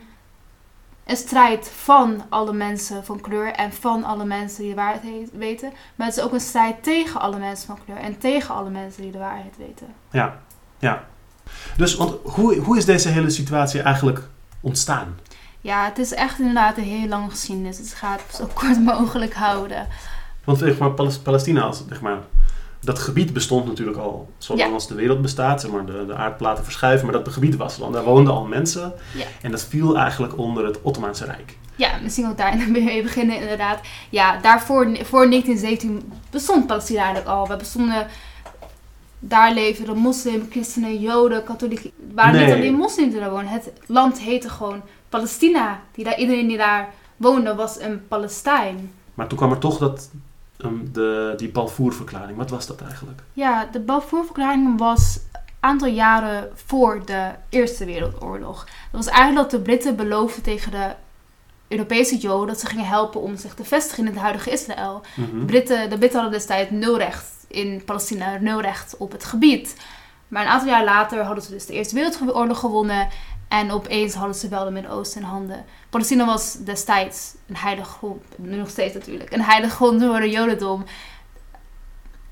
een 1.05 1.15
strijd 1.15 1.71
van 1.75 2.23
alle 2.29 2.53
mensen 2.53 3.05
van 3.05 3.21
kleur 3.21 3.51
en 3.51 3.73
van 3.73 4.03
alle 4.03 4.25
mensen 4.25 4.59
die 4.61 4.69
de 4.69 4.75
waarheid 4.75 5.03
he- 5.03 5.37
weten. 5.37 5.73
Maar 5.95 6.07
het 6.07 6.17
is 6.17 6.23
ook 6.23 6.33
een 6.33 6.39
strijd 6.39 6.83
tegen 6.83 7.21
alle 7.21 7.37
mensen 7.37 7.67
van 7.67 7.77
kleur 7.85 7.97
en 7.97 8.17
tegen 8.17 8.55
alle 8.55 8.69
mensen 8.69 9.01
die 9.01 9.11
de 9.11 9.17
waarheid 9.17 9.57
weten. 9.57 9.87
ja, 10.11 10.39
ja. 10.79 11.03
Dus 11.77 11.95
want 11.95 12.15
hoe, 12.23 12.55
hoe 12.59 12.77
is 12.77 12.85
deze 12.85 13.09
hele 13.09 13.29
situatie 13.29 13.81
eigenlijk 13.81 14.21
ontstaan? 14.61 15.19
Ja, 15.61 15.85
het 15.85 15.97
is 15.97 16.13
echt 16.13 16.39
inderdaad 16.39 16.77
een 16.77 16.83
heel 16.83 17.07
lange 17.07 17.29
geschiedenis. 17.29 17.77
Het 17.77 18.21
zo 18.35 18.49
kort 18.53 18.83
mogelijk 18.83 19.33
houden. 19.33 19.87
Want 20.43 20.57
zeg 20.57 20.77
maar, 20.77 20.91
Palestina, 21.23 21.61
als, 21.61 21.83
zeg 21.89 22.01
maar, 22.01 22.17
dat 22.85 22.99
gebied 22.99 23.33
bestond 23.33 23.65
natuurlijk 23.65 23.97
al 23.97 24.29
zolang 24.37 24.67
Ja. 24.67 24.73
als 24.73 24.87
de 24.87 24.95
wereld 24.95 25.21
bestaat. 25.21 25.61
Zeg 25.61 25.71
maar, 25.71 25.85
de, 25.85 26.05
de 26.07 26.15
aardplaten 26.15 26.63
verschuiven, 26.63 27.05
maar 27.07 27.23
dat 27.23 27.33
gebied 27.33 27.55
was 27.55 27.81
al. 27.81 27.91
Daar 27.91 28.03
woonden 28.03 28.33
al 28.33 28.45
mensen. 28.45 28.93
Ja. 29.15 29.25
En 29.41 29.51
dat 29.51 29.63
viel 29.65 29.97
eigenlijk 29.97 30.37
onder 30.37 30.65
het 30.65 30.81
Ottomaanse 30.81 31.25
Rijk. 31.25 31.57
Ja, 31.75 31.89
misschien 32.03 32.27
ook 32.29 32.37
daar 32.37 32.57
mee 32.71 33.01
beginnen 33.03 33.39
inderdaad. 33.41 33.79
Ja, 34.09 34.37
daarvoor, 34.41 34.83
voor 34.85 35.29
1917 35.29 36.11
bestond 36.29 36.67
Palestina 36.67 36.99
eigenlijk 37.03 37.29
al. 37.29 37.47
We 37.47 37.55
bestonden, 37.55 38.07
daar 39.19 39.53
leefden 39.53 39.97
moslim, 39.97 40.47
christenen, 40.49 40.99
joden, 40.99 41.43
katholieken. 41.43 41.91
Het 42.05 42.13
waren 42.15 42.35
Nee. 42.35 42.45
niet 42.45 42.53
alleen 42.55 42.73
moslims 42.73 43.11
die 43.11 43.19
daar 43.21 43.29
woonden. 43.31 43.49
Het 43.51 43.71
land 43.85 44.19
heette 44.19 44.49
gewoon 44.49 44.81
Palestina. 45.09 45.79
Die 45.91 46.03
daar, 46.03 46.17
iedereen 46.19 46.47
die 46.47 46.57
daar 46.57 46.89
woonde 47.17 47.55
was 47.55 47.79
een 47.79 48.07
Palestijn. 48.07 48.91
Maar 49.13 49.27
toen 49.27 49.37
kwam 49.37 49.51
er 49.51 49.57
toch 49.57 49.77
dat, 49.77 50.09
ehm, 50.57 50.91
de, 50.91 51.33
die 51.37 51.49
Balfour-verklaring. 51.49 52.37
Wat 52.37 52.49
was 52.49 52.67
dat 52.67 52.81
eigenlijk? 52.81 53.21
Ja, 53.33 53.65
de 53.71 53.79
Balfour-verklaring 53.79 54.79
was 54.79 55.19
een 55.31 55.41
aantal 55.59 55.87
jaren 55.87 56.51
voor 56.53 57.05
de 57.05 57.31
Eerste 57.49 57.85
Wereldoorlog. 57.85 58.63
Dat 58.65 59.05
was 59.05 59.07
eigenlijk 59.07 59.51
dat 59.51 59.59
de 59.59 59.65
Britten 59.65 59.95
beloofden 59.95 60.43
tegen 60.43 60.71
de 60.71 60.93
Europese 61.67 62.17
Joden 62.17 62.47
dat 62.47 62.59
ze 62.59 62.65
gingen 62.65 62.87
helpen 62.87 63.21
om 63.21 63.37
zich 63.37 63.53
te 63.53 63.63
vestigen 63.63 64.05
in 64.05 64.13
het 64.13 64.21
huidige 64.21 64.51
Israël. 64.51 65.01
Mhm. 65.15 65.39
De 65.39 65.45
Britten, 65.45 65.89
de 65.89 65.97
Britten 65.97 66.19
hadden 66.19 66.39
destijds 66.39 66.71
nul 66.71 66.97
recht 66.97 67.45
in 67.47 67.83
Palestina, 67.85 68.37
nul 68.37 68.61
recht 68.61 68.97
op 68.97 69.11
het 69.11 69.25
gebied. 69.25 69.75
Maar 70.27 70.43
een 70.43 70.51
aantal 70.51 70.69
jaar 70.69 70.83
later 70.83 71.23
hadden 71.23 71.43
ze 71.43 71.51
dus 71.51 71.65
de 71.65 71.73
Eerste 71.73 71.95
Wereldoorlog 71.95 72.59
gewonnen. 72.59 73.07
En 73.47 73.71
opeens 73.71 74.13
hadden 74.13 74.35
ze 74.35 74.47
wel 74.47 74.65
de 74.65 74.71
Midden-Oosten 74.71 75.21
in 75.21 75.27
handen. 75.27 75.65
Palestina 75.89 76.25
was 76.25 76.53
destijds 76.53 77.33
een 77.47 77.55
heilige 77.55 77.89
grond, 77.89 78.23
nu 78.35 78.57
nog 78.57 78.69
steeds 78.69 78.93
natuurlijk, 78.93 79.31
een 79.33 79.41
heilige 79.41 79.75
grond 79.75 80.03
voor 80.03 80.19
de 80.19 80.29
Jodendom. 80.29 80.85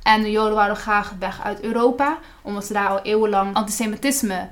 En 0.04 0.22
de 0.22 0.32
Joden 0.32 0.56
wouden 0.56 0.78
graag 0.78 1.14
weg 1.20 1.42
uit 1.42 1.62
Europa, 1.62 2.18
omdat 2.42 2.66
ze 2.66 2.74
daar 2.74 2.88
al 2.88 3.02
eeuwenlang 3.02 3.56
antisemitisme 3.56 4.50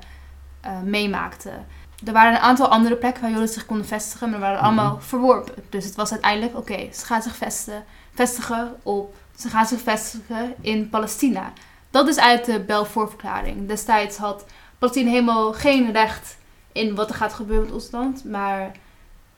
eh, 0.60 0.80
meemaakten. 0.80 1.66
Er 2.04 2.12
waren 2.12 2.32
een 2.32 2.40
aantal 2.40 2.68
andere 2.68 2.96
plekken 2.96 3.22
waar 3.22 3.30
Joden 3.30 3.48
zich 3.48 3.66
konden 3.66 3.86
vestigen, 3.86 4.30
maar 4.30 4.38
die 4.38 4.48
waren 4.48 4.62
allemaal 4.62 5.00
verworpen. 5.00 5.54
Dus 5.68 5.84
het 5.84 5.94
was 5.94 6.10
uiteindelijk, 6.10 6.56
oké, 6.56 6.88
ze 6.92 7.04
gaan 7.04 7.22
zich 7.22 7.36
vestigen, 7.36 7.84
vestigen 8.14 8.74
op, 8.82 9.14
ze 9.36 9.48
gaan 9.48 9.66
zich 9.66 9.80
vestigen 9.80 10.54
in 10.60 10.88
Palestina. 10.88 11.52
Dat 11.90 12.08
is 12.08 12.18
uit 12.18 12.44
de 12.44 12.60
Balfour-verklaring. 12.60 13.68
Destijds 13.68 14.16
had 14.16 14.44
Palestina 14.78 15.10
helemaal 15.10 15.52
geen 15.52 15.92
recht 15.92 16.36
in 16.72 16.94
wat 16.94 17.08
er 17.08 17.14
gaat 17.14 17.32
gebeuren 17.32 17.64
met 17.64 17.74
ons 17.74 17.90
land, 17.90 18.24
maar 18.24 18.72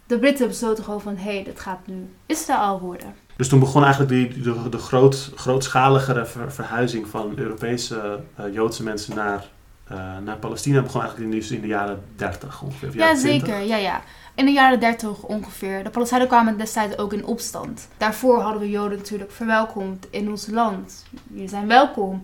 de 0.07 0.19
Britten 0.19 0.49
besloten 0.49 0.85
gewoon 0.85 1.01
van, 1.01 1.17
hé, 1.17 1.35
hey, 1.35 1.45
dit 1.45 1.61
gaat 1.61 1.87
nu 1.87 2.09
Israël 2.27 2.81
worden. 2.81 3.15
Dus 3.37 3.49
toen 3.49 3.59
begon 3.59 3.83
eigenlijk 3.83 4.13
die, 4.13 4.43
de, 4.43 4.69
de 4.69 4.79
groot, 4.79 5.33
grootschaligere 5.35 6.27
ver- 6.27 6.53
verhuizing 6.53 7.07
van 7.07 7.33
Europese 7.37 8.21
eh, 8.35 8.55
Joodse 8.55 8.83
mensen 8.83 9.15
naar, 9.15 9.49
eh, 9.85 9.97
naar 10.25 10.37
Palestina. 10.37 10.83
begon 10.83 11.01
eigenlijk 11.01 11.33
in 11.33 11.41
de, 11.41 11.55
in 11.55 11.61
de 11.61 11.67
jaren 11.67 12.03
30 12.17 12.63
ongeveer. 12.63 12.89
Ja, 12.89 12.95
jaren 12.97 13.17
20. 13.19 13.49
zeker. 13.49 13.67
Ja, 13.67 13.77
ja. 13.77 14.03
In 14.35 14.45
de 14.45 14.53
jaren 14.53 14.81
30 14.81 15.23
ongeveer. 15.23 15.85
De 15.85 15.91
Palestijnen 15.91 16.29
kwamen 16.29 16.57
destijds 16.59 16.99
ook 16.99 17.13
in 17.13 17.25
opstand. 17.25 17.89
Daarvoor 17.97 18.41
hadden 18.41 18.61
we 18.61 18.71
Joden 18.71 18.99
natuurlijk 18.99 19.31
verwelkomd 19.31 20.07
in 20.11 20.31
ons 20.31 20.47
land. 20.47 21.05
Jullie 21.31 21.49
zijn 21.49 21.67
welkom. 21.67 22.23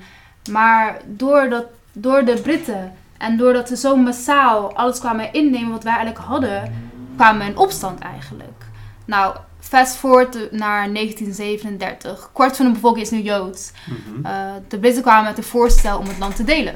Maar 0.50 1.00
doordat, 1.06 1.66
door 1.92 2.24
de 2.24 2.40
Britten 2.42 2.92
en 3.20 3.36
doordat 3.36 3.68
ze 3.68 3.76
zo 3.76 3.96
massaal 3.96 4.74
alles 4.74 4.98
kwamen 4.98 5.32
innemen 5.32 5.70
wat 5.70 5.82
wij 5.82 5.94
eigenlijk 5.94 6.24
hadden, 6.24 6.72
kwamen 7.16 7.40
we 7.40 7.52
in 7.52 7.58
opstand 7.58 7.98
eigenlijk. 7.98 8.64
Nou, 9.04 9.36
fast 9.58 9.96
forward 9.96 10.34
naar 10.50 10.92
1937. 10.92 12.30
Kwart 12.32 12.56
van 12.56 12.66
de 12.66 12.72
bevolking 12.72 13.04
is 13.04 13.10
nu 13.10 13.20
Joods. 13.20 13.72
Mhm. 13.86 14.26
Uh, 14.26 14.52
de 14.68 14.78
Britten 14.78 15.02
kwamen 15.02 15.24
met 15.24 15.38
een 15.38 15.44
voorstel 15.44 15.98
om 15.98 16.06
het 16.06 16.18
land 16.18 16.36
te 16.36 16.44
delen. 16.44 16.74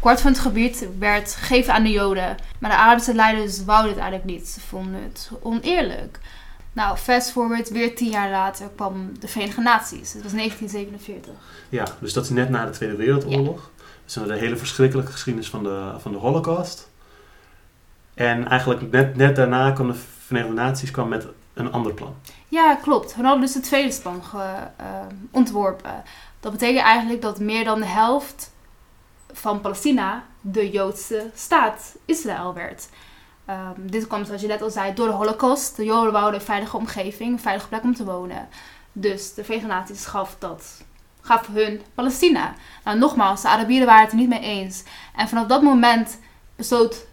Kwart 0.00 0.20
van 0.20 0.30
het 0.30 0.40
gebied 0.40 0.88
werd 0.98 1.34
gegeven 1.34 1.74
aan 1.74 1.82
de 1.82 1.90
Joden. 1.90 2.36
Maar 2.58 2.70
de 2.70 2.76
Arabische 2.76 3.14
leiders 3.14 3.64
wouden 3.64 3.90
het 3.90 4.00
eigenlijk 4.00 4.30
niet. 4.30 4.48
Ze 4.48 4.60
vonden 4.60 5.02
het 5.02 5.30
oneerlijk. 5.42 6.18
Nou, 6.72 6.96
fast 6.96 7.30
forward, 7.30 7.70
weer 7.70 7.94
tien 7.94 8.10
jaar 8.10 8.30
later 8.30 8.68
kwam 8.74 9.12
de 9.20 9.28
Verenigde 9.28 9.62
Naties. 9.62 10.12
Het 10.12 10.22
was 10.22 10.32
1947. 10.32 11.32
Ja, 11.68 11.84
dus 12.00 12.12
dat 12.12 12.24
is 12.24 12.30
net 12.30 12.50
na 12.50 12.64
de 12.64 12.70
Tweede 12.70 12.96
Wereldoorlog. 12.96 13.70
Dus 14.06 14.14
de 14.14 14.34
hele 14.34 14.56
verschrikkelijke 14.56 15.12
geschiedenis 15.12 15.50
van 15.50 15.62
de, 15.62 15.92
van 15.98 16.12
de 16.12 16.18
Holocaust. 16.18 16.88
En 18.14 18.48
eigenlijk 18.48 18.90
net, 18.90 19.16
net 19.16 19.36
daarna 19.36 19.70
kwam 19.70 19.86
de 19.86 19.98
Verenigde 20.26 20.54
Naties 20.54 20.90
kwam 20.90 21.08
met 21.08 21.26
een 21.54 21.72
ander 21.72 21.94
plan. 21.94 22.14
Ja, 22.48 22.74
klopt. 22.74 23.16
We 23.16 23.22
hadden 23.22 23.40
dus 23.40 23.54
het 23.54 23.64
tweede 23.64 24.00
plan 24.02 24.22
uh, 24.34 24.62
ontworpen. 25.30 26.02
Dat 26.40 26.52
betekent 26.52 26.84
eigenlijk 26.84 27.22
dat 27.22 27.40
meer 27.40 27.64
dan 27.64 27.80
de 27.80 27.86
helft 27.86 28.50
van 29.32 29.60
Palestina 29.60 30.24
de 30.40 30.70
Joodse 30.70 31.30
staat 31.34 31.96
Israël 32.04 32.54
werd. 32.54 32.88
Um, 33.50 33.90
dit 33.90 34.06
kwam, 34.06 34.24
zoals 34.24 34.40
je 34.40 34.46
net 34.46 34.62
al 34.62 34.70
zei, 34.70 34.94
door 34.94 35.06
de 35.06 35.12
Holocaust. 35.12 35.76
De 35.76 35.84
Joden 35.84 36.12
wouden 36.12 36.40
een 36.40 36.46
veilige 36.46 36.76
omgeving, 36.76 37.32
een 37.32 37.40
veilige 37.40 37.68
plek 37.68 37.82
om 37.82 37.94
te 37.94 38.04
wonen. 38.04 38.48
Dus 38.92 39.34
de 39.34 39.44
Verenigde 39.44 39.72
Naties 39.72 40.06
gaf 40.06 40.36
dat, 40.38 40.82
gaf 41.26 41.46
hun 41.52 41.80
Palestina. 41.94 42.54
Nou, 42.84 42.98
nogmaals, 42.98 43.42
de 43.42 43.48
Arabieren 43.48 43.86
waren 43.86 44.02
het 44.02 44.10
er 44.12 44.18
niet 44.18 44.28
mee 44.28 44.40
eens. 44.40 44.82
En 45.16 45.28
vanaf 45.28 45.46
dat 45.46 45.62
moment 45.62 46.18
besloot 46.56 47.06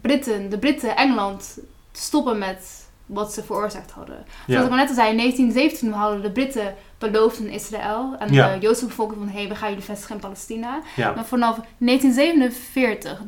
Britten, 0.00 0.50
de 0.50 0.58
Britten, 0.58 0.96
Engeland, 0.96 1.58
te 1.90 2.00
stoppen 2.00 2.38
met 2.38 2.88
wat 3.06 3.32
ze 3.32 3.42
veroorzaakt 3.44 3.90
hadden. 3.90 4.24
Ja. 4.26 4.52
Zoals 4.52 4.64
ik 4.64 4.70
al 4.70 4.76
net 4.76 4.88
al 4.88 4.94
zei, 4.94 5.10
in 5.10 5.16
1917 5.16 5.92
hadden 5.92 6.22
de 6.22 6.30
Britten 6.30 6.74
beloofd 6.98 7.38
in 7.38 7.48
Israël 7.50 8.14
en 8.18 8.32
Ja. 8.32 8.52
de 8.54 8.60
Joodse 8.60 8.86
bevolking 8.86 9.18
van 9.18 9.28
hé, 9.28 9.38
hey, 9.38 9.48
we 9.48 9.54
gaan 9.54 9.68
jullie 9.68 9.84
vestigen 9.84 10.14
in 10.14 10.20
Palestina. 10.20 10.80
Ja. 10.96 11.12
Maar 11.14 11.24
vanaf 11.24 11.58
1947, 11.78 13.22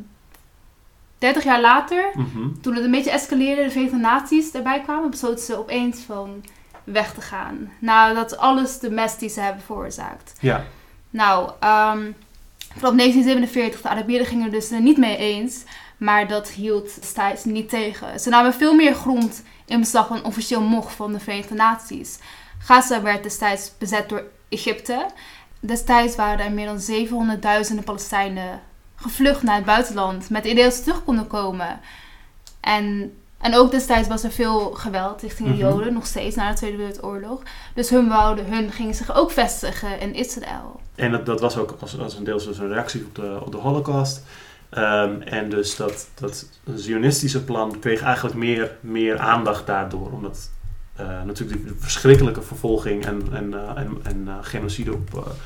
30 1.18 1.44
jaar 1.44 1.60
later, 1.60 2.10
Mhm. 2.14 2.48
toen 2.60 2.74
het 2.74 2.84
een 2.84 2.90
beetje 2.90 3.10
escaleerde, 3.10 3.62
de 3.62 3.70
Verenigde 3.70 3.96
Naties 3.98 4.50
erbij 4.52 4.80
kwamen, 4.80 5.10
besloten 5.10 5.44
ze 5.44 5.58
opeens 5.58 6.00
van 6.00 6.44
weg 6.85 7.14
te 7.14 7.20
gaan. 7.20 7.72
Nadat 7.78 8.37
alles 8.37 8.78
de 8.78 8.91
mess 8.91 9.18
die 9.18 9.28
ze 9.28 9.41
hebben 9.41 9.62
veroorzaakt. 9.62 10.32
Ja. 10.41 10.64
Nou, 11.11 11.51
ehm, 11.61 12.11
vanaf 12.76 12.95
1947, 12.95 13.80
de 13.80 13.89
Arabieren 13.89 14.26
gingen 14.26 14.45
er 14.45 14.53
dus 14.53 14.70
niet 14.70 14.99
mee 14.99 15.16
eens. 15.16 15.62
Maar 15.97 16.28
dat 16.28 16.49
hield 16.49 17.01
destijds 17.01 17.45
niet 17.45 17.68
tegen. 17.68 18.20
Ze 18.20 18.28
namen 18.28 18.55
veel 18.55 18.74
meer 18.74 18.95
grond 18.95 19.43
in 19.64 19.80
beslag 19.80 20.09
dan 20.09 20.24
officieel 20.24 20.62
mocht 20.62 20.95
van 20.95 21.12
de 21.12 21.20
Verenigde 21.20 21.55
Naties. 21.55 22.18
Gaza 22.59 23.03
werd 23.03 23.22
destijds 23.22 23.72
bezet 23.78 24.09
door 24.09 24.24
Egypte. 24.49 25.07
Destijds 25.61 26.16
waren 26.16 26.45
er 26.45 26.53
meer 26.53 26.66
dan 26.66 26.80
700.000 26.80 27.85
Palestijnen 27.85 28.61
gevlucht 28.97 29.43
naar 29.43 29.57
het 29.57 29.64
buitenland. 29.64 30.30
Met 30.30 30.43
het 30.43 30.53
idee 30.53 30.64
dat 30.64 30.74
ze 30.74 30.82
terug 30.82 31.05
konden 31.05 31.26
komen. 31.26 31.80
En, 32.61 33.16
en 33.45 33.55
ook 33.55 33.70
destijds 33.70 34.09
was 34.09 34.24
er 34.24 34.30
veel 34.30 34.70
geweld 34.70 35.22
richting 35.22 35.49
de 35.49 35.55
Mhm. 35.55 35.62
Joden, 35.62 35.92
nog 35.92 36.07
steeds 36.07 36.36
na 36.36 36.51
de 36.51 36.57
Tweede 36.57 36.76
Wereldoorlog. 36.76 37.42
Dus 37.74 37.90
hun, 37.90 38.09
wouden, 38.09 38.47
hun 38.47 38.70
gingen 38.72 38.95
zich 38.95 39.14
ook 39.14 39.30
vestigen 39.30 40.01
in 40.01 40.14
Israël. 40.14 40.80
En 40.95 41.11
dat, 41.11 41.26
dat 41.26 41.40
was 41.40 41.57
ook 41.57 41.76
als, 41.80 41.99
als 41.99 42.16
een 42.16 42.24
deels 42.24 42.45
dus 42.45 42.59
een 42.59 42.68
reactie 42.68 43.05
op 43.05 43.14
de, 43.14 43.38
op 43.45 43.53
de 43.53 43.59
Holocaust. 43.59 44.22
Um, 44.70 45.22
en 45.22 45.49
dus 45.49 45.76
dat, 45.76 46.09
dat 46.14 46.47
Zionistische 46.74 47.45
plan 47.45 47.78
kreeg 47.80 48.03
eigenlijk 48.03 48.36
meer, 48.36 48.70
meer 48.80 49.18
aandacht 49.18 49.66
daardoor. 49.66 50.12
Omdat 50.12 50.51
uh, 51.01 51.22
natuurlijk 51.22 51.68
de 51.68 51.74
verschrikkelijke 51.78 52.42
vervolging 52.42 53.07
en, 53.07 53.22
en, 53.32 53.53
uh, 53.53 53.76
en, 53.76 53.99
en 54.03 54.24
uh, 54.26 54.34
genocide 54.40 54.92
op, 54.92 55.36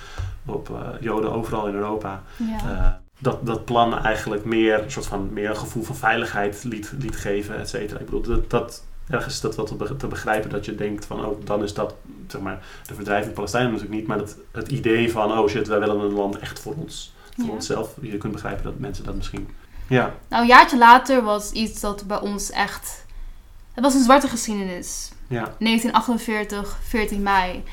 op 0.46 0.70
Joden 1.00 1.32
overal 1.32 1.66
in 1.66 1.74
Europa 1.74 2.22
Ja. 2.36 3.00
Dat, 3.18 3.46
dat 3.46 3.64
plan 3.64 3.98
eigenlijk 3.98 4.44
meer 4.44 4.82
een 4.82 4.90
soort 4.90 5.06
van 5.06 5.32
meer 5.32 5.50
een 5.50 5.56
gevoel 5.56 5.82
van 5.82 5.96
veiligheid 5.96 6.64
liet, 6.64 6.92
liet 6.98 7.16
geven, 7.16 7.58
et 7.58 7.68
cetera. 7.68 7.98
Ik 8.00 8.04
bedoel, 8.04 8.22
dat, 8.22 8.50
dat, 8.50 8.84
ergens 9.08 9.34
is 9.34 9.40
dat 9.40 9.56
wel 9.56 9.64
te, 9.64 9.74
be- 9.74 9.96
te 9.96 10.06
begrijpen 10.06 10.50
dat 10.50 10.64
je 10.64 10.74
denkt 10.74 11.04
van, 11.04 11.24
oh, 11.24 11.44
dan 11.44 11.62
is 11.62 11.74
dat, 11.74 11.94
zeg 12.26 12.40
maar, 12.40 12.62
de 12.86 12.94
verdrijving 12.94 13.34
Palestijnen 13.34 13.70
natuurlijk 13.72 13.98
niet, 13.98 14.06
maar 14.08 14.18
dat, 14.18 14.36
het 14.52 14.68
idee 14.68 15.12
van, 15.12 15.38
oh 15.38 15.48
shit, 15.48 15.66
wij 15.68 15.78
willen 15.78 16.00
een 16.00 16.12
land 16.12 16.38
echt 16.38 16.58
voor 16.60 16.74
ons, 16.74 17.14
voor 17.36 17.44
Ja. 17.46 17.50
onszelf. 17.52 17.94
Je 18.00 18.16
kunt 18.16 18.32
begrijpen 18.32 18.64
dat 18.64 18.78
mensen 18.78 19.04
dat 19.04 19.14
misschien, 19.14 19.48
ja, 19.88 20.14
Nou, 20.28 20.42
een 20.42 20.48
jaartje 20.48 20.78
later 20.78 21.22
was 21.22 21.50
iets 21.52 21.80
dat 21.80 22.04
bij 22.06 22.20
ons 22.20 22.50
echt... 22.50 23.06
Het 23.74 23.84
was 23.84 23.94
een 23.94 24.02
zwarte 24.04 24.28
geschiedenis. 24.28 25.12
ja, 25.28 25.54
1948, 25.58 26.78
14 26.82 27.22
mei. 27.22 27.64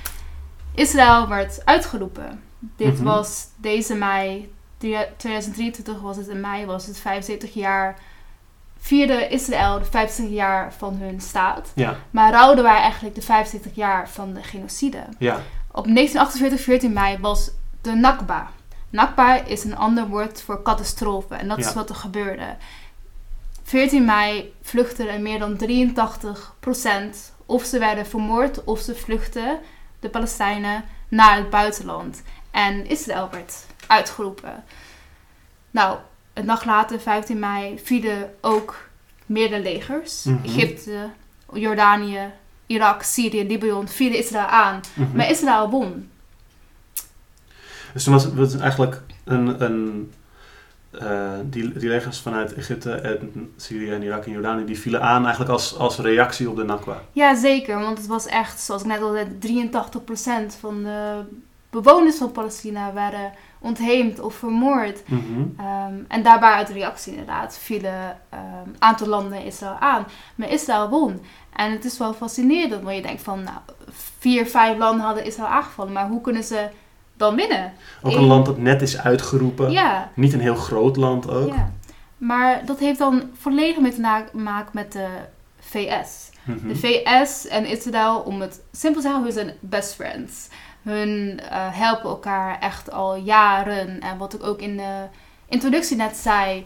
Israël 0.75 1.27
werd 1.27 1.61
uitgeroepen. 1.65 2.41
Dit 2.59 2.93
Mhm. 2.93 3.03
was 3.03 3.47
deze 3.55 3.95
mei, 3.95 4.53
2023 5.17 6.01
was 6.01 6.17
het 6.17 6.27
in 6.27 6.39
mei, 6.41 6.65
was 6.65 6.85
het 6.85 6.97
75 6.97 7.53
jaar. 7.53 7.99
Vierde 8.77 9.27
Israël 9.27 9.79
de 9.79 9.85
75 9.85 10.35
jaar 10.37 10.73
van 10.73 10.95
hun 10.95 11.21
staat. 11.21 11.71
ja, 11.75 11.95
Maar 12.09 12.31
rouwden 12.31 12.63
wij 12.63 12.77
eigenlijk 12.77 13.15
de 13.15 13.21
75 13.21 13.75
jaar 13.75 14.09
van 14.09 14.33
de 14.33 14.43
genocide. 14.43 15.03
ja, 15.19 15.33
Op 15.71 15.83
1948, 15.83 16.61
14 16.61 16.93
mei 16.93 17.17
was 17.19 17.51
de 17.81 17.91
Nakba. 17.91 18.49
Nakba 18.89 19.43
is 19.45 19.63
een 19.63 19.77
ander 19.77 20.07
woord 20.07 20.41
voor 20.41 20.61
catastrofe. 20.61 21.35
En 21.35 21.47
dat 21.47 21.57
is 21.57 21.73
wat 21.73 21.89
er 21.89 21.95
gebeurde. 21.95 22.55
14 23.63 24.05
mei 24.05 24.53
vluchtten 24.61 25.09
er 25.09 25.21
meer 25.21 25.39
dan 25.39 25.57
83%. 25.57 27.33
Of 27.45 27.63
ze 27.63 27.79
werden 27.79 28.05
vermoord 28.05 28.63
of 28.63 28.79
ze 28.79 28.95
vluchtten, 28.95 29.59
de 29.99 30.09
Palestijnen, 30.09 30.83
naar 31.07 31.35
het 31.35 31.49
buitenland. 31.49 32.21
En 32.51 32.85
Israël 32.87 33.29
werd 33.31 33.65
uitgeroepen. 33.87 34.63
Nou, 35.71 35.97
een 36.33 36.45
dag 36.45 36.65
later, 36.65 36.99
15 36.99 37.39
mei, 37.39 37.79
vielen 37.83 38.33
ook 38.41 38.89
meerdere 39.25 39.61
legers. 39.61 40.23
Mhm. 40.23 40.43
Egypte, 40.45 41.09
Jordanië, 41.53 42.31
Irak, 42.65 43.03
Syrië, 43.03 43.47
Libanon 43.47 43.87
vielen 43.87 44.17
Israël 44.17 44.45
aan. 44.45 44.81
mhm. 44.93 45.15
Maar 45.15 45.29
Israël 45.29 45.69
won. 45.69 46.09
Dus 47.93 48.03
toen 48.03 48.13
was 48.13 48.53
het 48.53 48.61
eigenlijk 48.61 49.01
een, 49.23 49.63
een 49.63 50.11
eh, 50.99 51.31
die, 51.43 51.73
die 51.73 51.89
legers 51.89 52.19
vanuit 52.19 52.53
Egypte 52.53 52.91
en 52.91 53.53
Syrië 53.57 53.91
en 53.91 54.03
Irak 54.03 54.25
en 54.25 54.31
Jordanië, 54.31 54.65
die 54.65 54.79
vielen 54.79 55.01
aan 55.01 55.21
eigenlijk 55.21 55.51
als, 55.51 55.77
als 55.77 55.97
reactie 55.97 56.49
op 56.49 56.55
de 56.55 56.63
Nakba. 56.63 57.01
Ja, 57.11 57.35
zeker. 57.35 57.79
Want 57.79 57.97
het 57.97 58.07
was 58.07 58.25
echt, 58.25 58.59
zoals 58.59 58.81
ik 58.81 58.87
net 58.87 59.01
al 59.01 59.13
zei, 59.13 59.27
83% 60.51 60.59
van 60.59 60.83
de 60.83 61.21
bewoners 61.69 62.17
van 62.17 62.31
Palestina 62.31 62.93
werden 62.93 63.31
ontheemd 63.65 64.19
of 64.19 64.35
vermoord. 64.35 65.09
Mhm. 65.09 65.41
Ehm, 65.57 65.93
en 66.07 66.23
daarbij 66.23 66.51
uit 66.51 66.69
reactie 66.69 67.11
inderdaad 67.11 67.57
vielen 67.61 68.17
een 68.29 68.75
aantal 68.79 69.07
landen 69.07 69.43
Israël 69.45 69.75
aan. 69.79 70.05
Maar 70.35 70.49
Israël 70.49 70.89
won. 70.89 71.21
En 71.55 71.71
het 71.71 71.85
is 71.85 71.97
wel 71.97 72.13
fascinerend, 72.13 72.83
want 72.83 72.95
je 72.95 73.01
denkt 73.01 73.21
van, 73.21 73.43
nou, 73.43 73.57
vier, 74.19 74.45
vijf 74.45 74.77
landen 74.77 75.05
hadden 75.05 75.25
Israël 75.25 75.47
aangevallen. 75.49 75.93
Maar 75.93 76.07
hoe 76.07 76.21
kunnen 76.21 76.43
ze 76.43 76.69
dan 77.17 77.35
winnen? 77.35 77.73
Ook 78.03 78.11
een 78.13 78.19
In- 78.19 78.25
land 78.27 78.45
dat 78.45 78.57
net 78.57 78.81
is 78.81 78.97
uitgeroepen. 78.99 79.71
Ja, 79.71 80.09
Niet 80.13 80.33
een 80.33 80.39
heel 80.39 80.55
groot 80.55 80.95
land 80.95 81.29
ook. 81.29 81.47
ja. 81.47 81.71
Maar 82.17 82.65
dat 82.65 82.79
heeft 82.79 82.99
dan 82.99 83.23
volledig 83.39 83.79
mee 83.79 83.93
te 83.93 84.01
maken 84.33 84.69
met 84.73 84.91
de 84.91 85.07
VS. 85.59 86.29
Mhm. 86.43 86.67
De 86.67 86.75
VS 86.75 87.47
en 87.47 87.65
Israël, 87.65 88.19
om 88.19 88.41
het 88.41 88.61
simpel 88.71 89.01
te 89.01 89.07
zeggen, 89.07 89.23
hun 89.23 89.33
zijn 89.33 89.53
best 89.59 89.93
friends. 89.93 90.47
Hun 90.85 91.39
eh, 91.39 91.67
helpen 91.71 92.09
elkaar 92.09 92.59
echt 92.59 92.91
al 92.91 93.15
jaren. 93.15 93.99
En 93.99 94.17
wat 94.17 94.33
ik 94.33 94.43
ook 94.43 94.59
in 94.59 94.77
de 94.77 95.07
introductie 95.47 95.97
net 95.97 96.17
zei. 96.17 96.65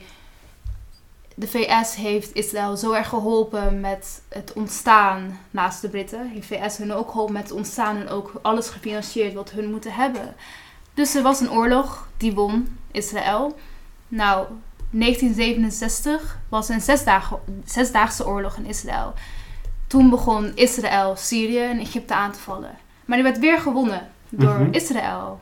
De 1.36 1.48
VS 1.48 1.96
heeft 1.96 2.34
Israël 2.34 2.78
zo 2.78 2.92
erg 2.92 3.08
geholpen 3.08 3.80
met 3.80 4.22
het 4.30 4.54
ontstaan 4.54 5.40
naast 5.52 5.82
de 5.82 5.90
Britten. 5.90 6.30
Heeft 6.30 6.48
VS 6.48 6.78
hun 6.78 6.94
ook 6.94 7.12
geholpen 7.12 7.34
met 7.34 7.44
het 7.44 7.52
ontstaan 7.52 7.98
en 7.98 8.10
ook 8.10 8.32
alles 8.42 8.70
gefinancierd 8.70 9.34
wat 9.34 9.52
hun 9.52 9.72
moeten 9.72 9.94
hebben. 9.94 10.36
Dus 10.94 11.16
er 11.16 11.24
was 11.24 11.40
een 11.40 11.52
oorlog, 11.52 12.08
die 12.18 12.34
won 12.34 12.78
Israël. 12.92 13.58
Nou, 14.08 14.48
1967 14.92 16.40
was 16.50 16.70
een 16.70 16.82
zesdaagse 17.66 18.28
oorlog 18.28 18.58
in 18.58 18.66
Israël. 18.66 19.14
Toen 19.88 20.10
begon 20.10 20.56
Israël 20.56 21.16
Syrië 21.16 21.64
en 21.64 21.80
Egypte 21.80 22.14
aan 22.14 22.32
te 22.32 22.40
vallen. 22.40 22.78
Maar 23.10 23.18
die 23.18 23.28
werd 23.28 23.40
weer 23.40 23.60
gewonnen 23.60 24.08
door 24.30 24.60
Mhm. 24.60 24.72
Israël. 24.74 25.40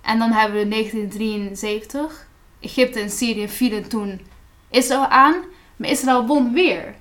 En 0.00 0.18
dan 0.18 0.32
hebben 0.32 0.58
we 0.58 0.68
1973. 0.68 2.26
Egypte 2.60 3.00
en 3.00 3.10
Syrië 3.10 3.48
vielen 3.48 3.88
toen 3.88 4.20
Israël 4.70 5.06
aan. 5.06 5.34
Maar 5.76 5.88
Israël 5.88 6.26
won 6.26 6.52
weer. 6.52 6.94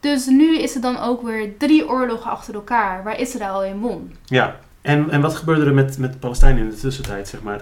Dus 0.00 0.26
nu 0.26 0.58
is 0.58 0.74
er 0.74 0.80
dan 0.80 0.98
ook 0.98 1.22
weer 1.22 1.56
drie 1.58 1.88
oorlogen 1.88 2.30
achter 2.30 2.54
elkaar 2.54 3.02
waar 3.04 3.18
Israël 3.20 3.64
in 3.64 3.78
won. 3.80 4.16
Ja. 4.24 4.56
En, 4.80 5.10
en 5.10 5.20
wat 5.20 5.34
gebeurde 5.36 5.64
er 5.64 5.74
met, 5.74 5.98
met 5.98 6.20
Palestijnen 6.20 6.62
in 6.62 6.70
de 6.70 6.76
tussentijd, 6.76 7.28
zeg 7.28 7.42
maar? 7.42 7.60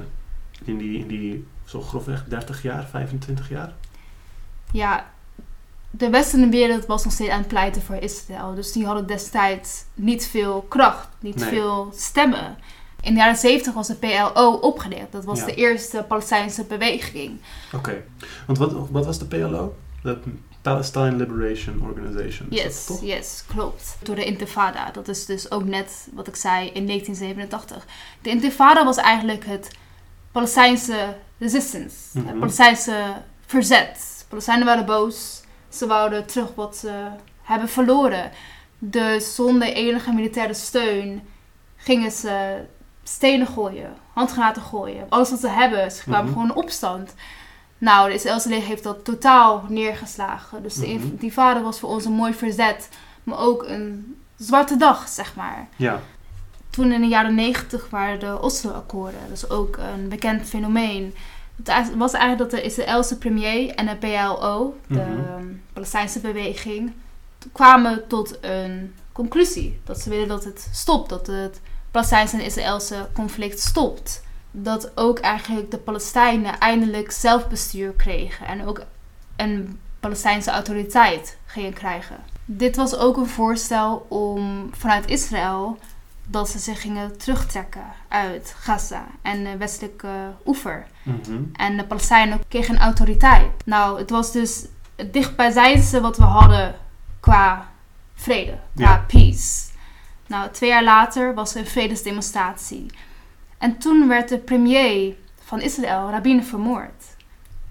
In 0.64 0.78
die, 0.78 0.98
in 0.98 1.06
die 1.06 1.46
zo 1.64 1.80
grofweg 1.80 2.24
30 2.24 2.62
jaar, 2.62 2.86
25 2.90 3.48
jaar? 3.48 3.72
Ja, 4.72 5.06
de 5.90 6.10
westerse 6.10 6.48
wereld 6.48 6.86
was 6.86 7.04
nog 7.04 7.12
steeds 7.12 7.30
aan 7.30 7.38
het 7.38 7.48
pleiten 7.48 7.82
voor 7.82 7.96
Israël. 7.96 8.54
Dus 8.54 8.72
die 8.72 8.86
hadden 8.86 9.06
destijds 9.06 9.84
niet 9.94 10.26
veel 10.26 10.64
kracht, 10.68 11.08
niet 11.20 11.36
Nee. 11.36 11.48
veel 11.48 11.92
stemmen. 11.96 12.58
In 13.00 13.12
de 13.14 13.18
jaren 13.20 13.36
70 13.36 13.74
was 13.74 13.86
de 13.86 13.94
PLO 13.94 14.52
opgericht. 14.52 15.12
Dat 15.12 15.24
was 15.24 15.38
Ja. 15.38 15.44
de 15.44 15.54
eerste 15.54 16.04
Palestijnse 16.08 16.64
beweging. 16.64 17.40
Oké. 17.72 18.02
Want 18.46 18.58
wat, 18.58 18.72
wat 18.90 19.04
was 19.06 19.18
de 19.18 19.24
PLO? 19.26 19.74
De 20.02 20.18
Palestine 20.62 21.12
Liberation 21.16 21.82
Organization. 21.82 22.46
Yes, 22.50 22.84
toch? 22.84 23.00
yes, 23.02 23.44
klopt. 23.46 23.96
Door 24.02 24.14
de 24.14 24.24
Intifada. 24.24 24.90
Dat 24.90 25.08
is 25.08 25.26
dus 25.26 25.50
ook 25.50 25.64
net 25.64 26.08
wat 26.12 26.26
ik 26.26 26.36
zei 26.36 26.66
in 26.70 26.86
1987. 26.86 27.86
De 28.22 28.30
Intifada 28.30 28.84
was 28.84 28.96
eigenlijk 28.96 29.46
het 29.46 29.70
Palestijnse 30.32 31.16
resistance. 31.38 31.94
Mhm. 32.12 32.26
Het 32.26 32.38
Palestijnse 32.38 33.02
verzet. 33.46 34.24
Palestijnen 34.28 34.66
waren 34.66 34.86
boos. 34.86 35.37
Ze 35.68 35.86
wouden 35.86 36.26
terug 36.26 36.54
wat 36.54 36.76
ze 36.76 37.06
hebben 37.42 37.68
verloren. 37.68 38.30
Dus 38.78 39.34
zonder 39.34 39.68
enige 39.72 40.12
militaire 40.12 40.54
steun 40.54 41.22
gingen 41.76 42.10
ze 42.10 42.56
stenen 43.02 43.46
gooien, 43.46 43.94
handgranaten 44.12 44.62
gooien. 44.62 45.06
Alles 45.08 45.30
wat 45.30 45.40
ze 45.40 45.48
hebben. 45.48 45.90
Ze 45.92 46.02
kwamen 46.02 46.24
Mhm. 46.24 46.32
gewoon 46.32 46.48
in 46.48 46.54
opstand. 46.64 47.14
Nou, 47.78 48.08
de 48.08 48.14
Israëlse 48.14 48.48
leger 48.48 48.68
heeft 48.68 48.82
dat 48.82 49.04
totaal 49.04 49.64
neergeslagen. 49.68 50.62
Dus 50.62 50.74
de 50.74 50.80
Mhm. 50.86 50.90
intifada 51.06 51.60
was 51.62 51.78
voor 51.78 51.88
ons 51.88 52.04
een 52.04 52.12
mooi 52.12 52.34
verzet. 52.34 52.88
Maar 53.22 53.38
ook 53.38 53.62
een 53.62 54.16
zwarte 54.36 54.76
dag, 54.76 55.08
zeg 55.08 55.34
maar. 55.36 55.68
Ja. 55.76 56.00
Toen 56.70 56.92
in 56.92 57.00
de 57.00 57.06
jaren 57.06 57.34
negentig 57.34 57.90
waren 57.90 58.20
de 58.20 58.40
Oslo-akkoorden. 58.42 59.20
Dat 59.28 59.36
is 59.36 59.50
ook 59.50 59.76
een 59.76 60.08
bekend 60.08 60.48
fenomeen. 60.48 61.14
Het 61.64 61.94
was 61.96 62.12
eigenlijk 62.12 62.50
dat 62.50 62.60
de 62.60 62.66
Israëlse 62.66 63.18
premier 63.18 63.74
en 63.74 63.86
de 63.86 63.96
PLO, 63.96 64.76
de 64.86 64.94
Mhm. 64.94 65.44
Palestijnse 65.72 66.20
beweging, 66.20 66.92
kwamen 67.52 68.06
tot 68.06 68.38
een 68.40 68.94
conclusie. 69.12 69.80
Dat 69.84 70.00
ze 70.00 70.10
willen 70.10 70.28
dat 70.28 70.44
het 70.44 70.68
stopt. 70.72 71.08
Dat 71.08 71.26
het 71.26 71.60
Palestijnse 71.90 72.36
en 72.36 72.44
Israëlse 72.44 73.08
conflict 73.12 73.60
stopt. 73.60 74.22
Dat 74.50 74.90
ook 74.94 75.18
eigenlijk 75.18 75.70
de 75.70 75.78
Palestijnen 75.78 76.58
eindelijk 76.58 77.10
zelfbestuur 77.10 77.92
kregen. 77.92 78.46
En 78.46 78.66
ook 78.66 78.82
een 79.36 79.78
Palestijnse 80.00 80.50
autoriteit 80.50 81.38
gingen 81.46 81.72
krijgen. 81.72 82.16
Dit 82.44 82.76
was 82.76 82.96
ook 82.96 83.16
een 83.16 83.26
voorstel 83.26 84.06
om 84.08 84.70
vanuit 84.72 85.10
Israël 85.10 85.78
dat 86.30 86.48
ze 86.48 86.58
zich 86.58 86.80
gingen 86.80 87.18
terugtrekken 87.18 87.84
uit 88.08 88.54
Gaza 88.58 89.06
en 89.22 89.44
de 89.44 89.56
westelijke 89.56 90.08
oever. 90.46 90.86
Mhm. 91.02 91.42
En 91.52 91.76
de 91.76 91.84
Palestijnen 91.84 92.40
kregen 92.48 92.74
een 92.74 92.80
autoriteit. 92.80 93.50
Nou, 93.64 93.98
het 93.98 94.10
was 94.10 94.32
dus 94.32 94.66
het 94.96 95.12
dichtbijzijnde 95.12 96.00
wat 96.00 96.16
we 96.16 96.22
hadden 96.24 96.74
qua 97.20 97.68
vrede, 98.14 98.58
qua 98.74 98.84
Ja. 98.90 99.04
peace. 99.06 99.66
Nou, 100.26 100.50
twee 100.50 100.70
jaar 100.70 100.84
later 100.84 101.34
was 101.34 101.54
er 101.54 101.60
een 101.60 101.66
vredesdemonstratie. 101.66 102.86
En 103.58 103.78
toen 103.78 104.08
werd 104.08 104.28
de 104.28 104.38
premier 104.38 105.14
van 105.44 105.60
Israël, 105.60 106.10
Rabin, 106.10 106.44
vermoord. 106.44 107.04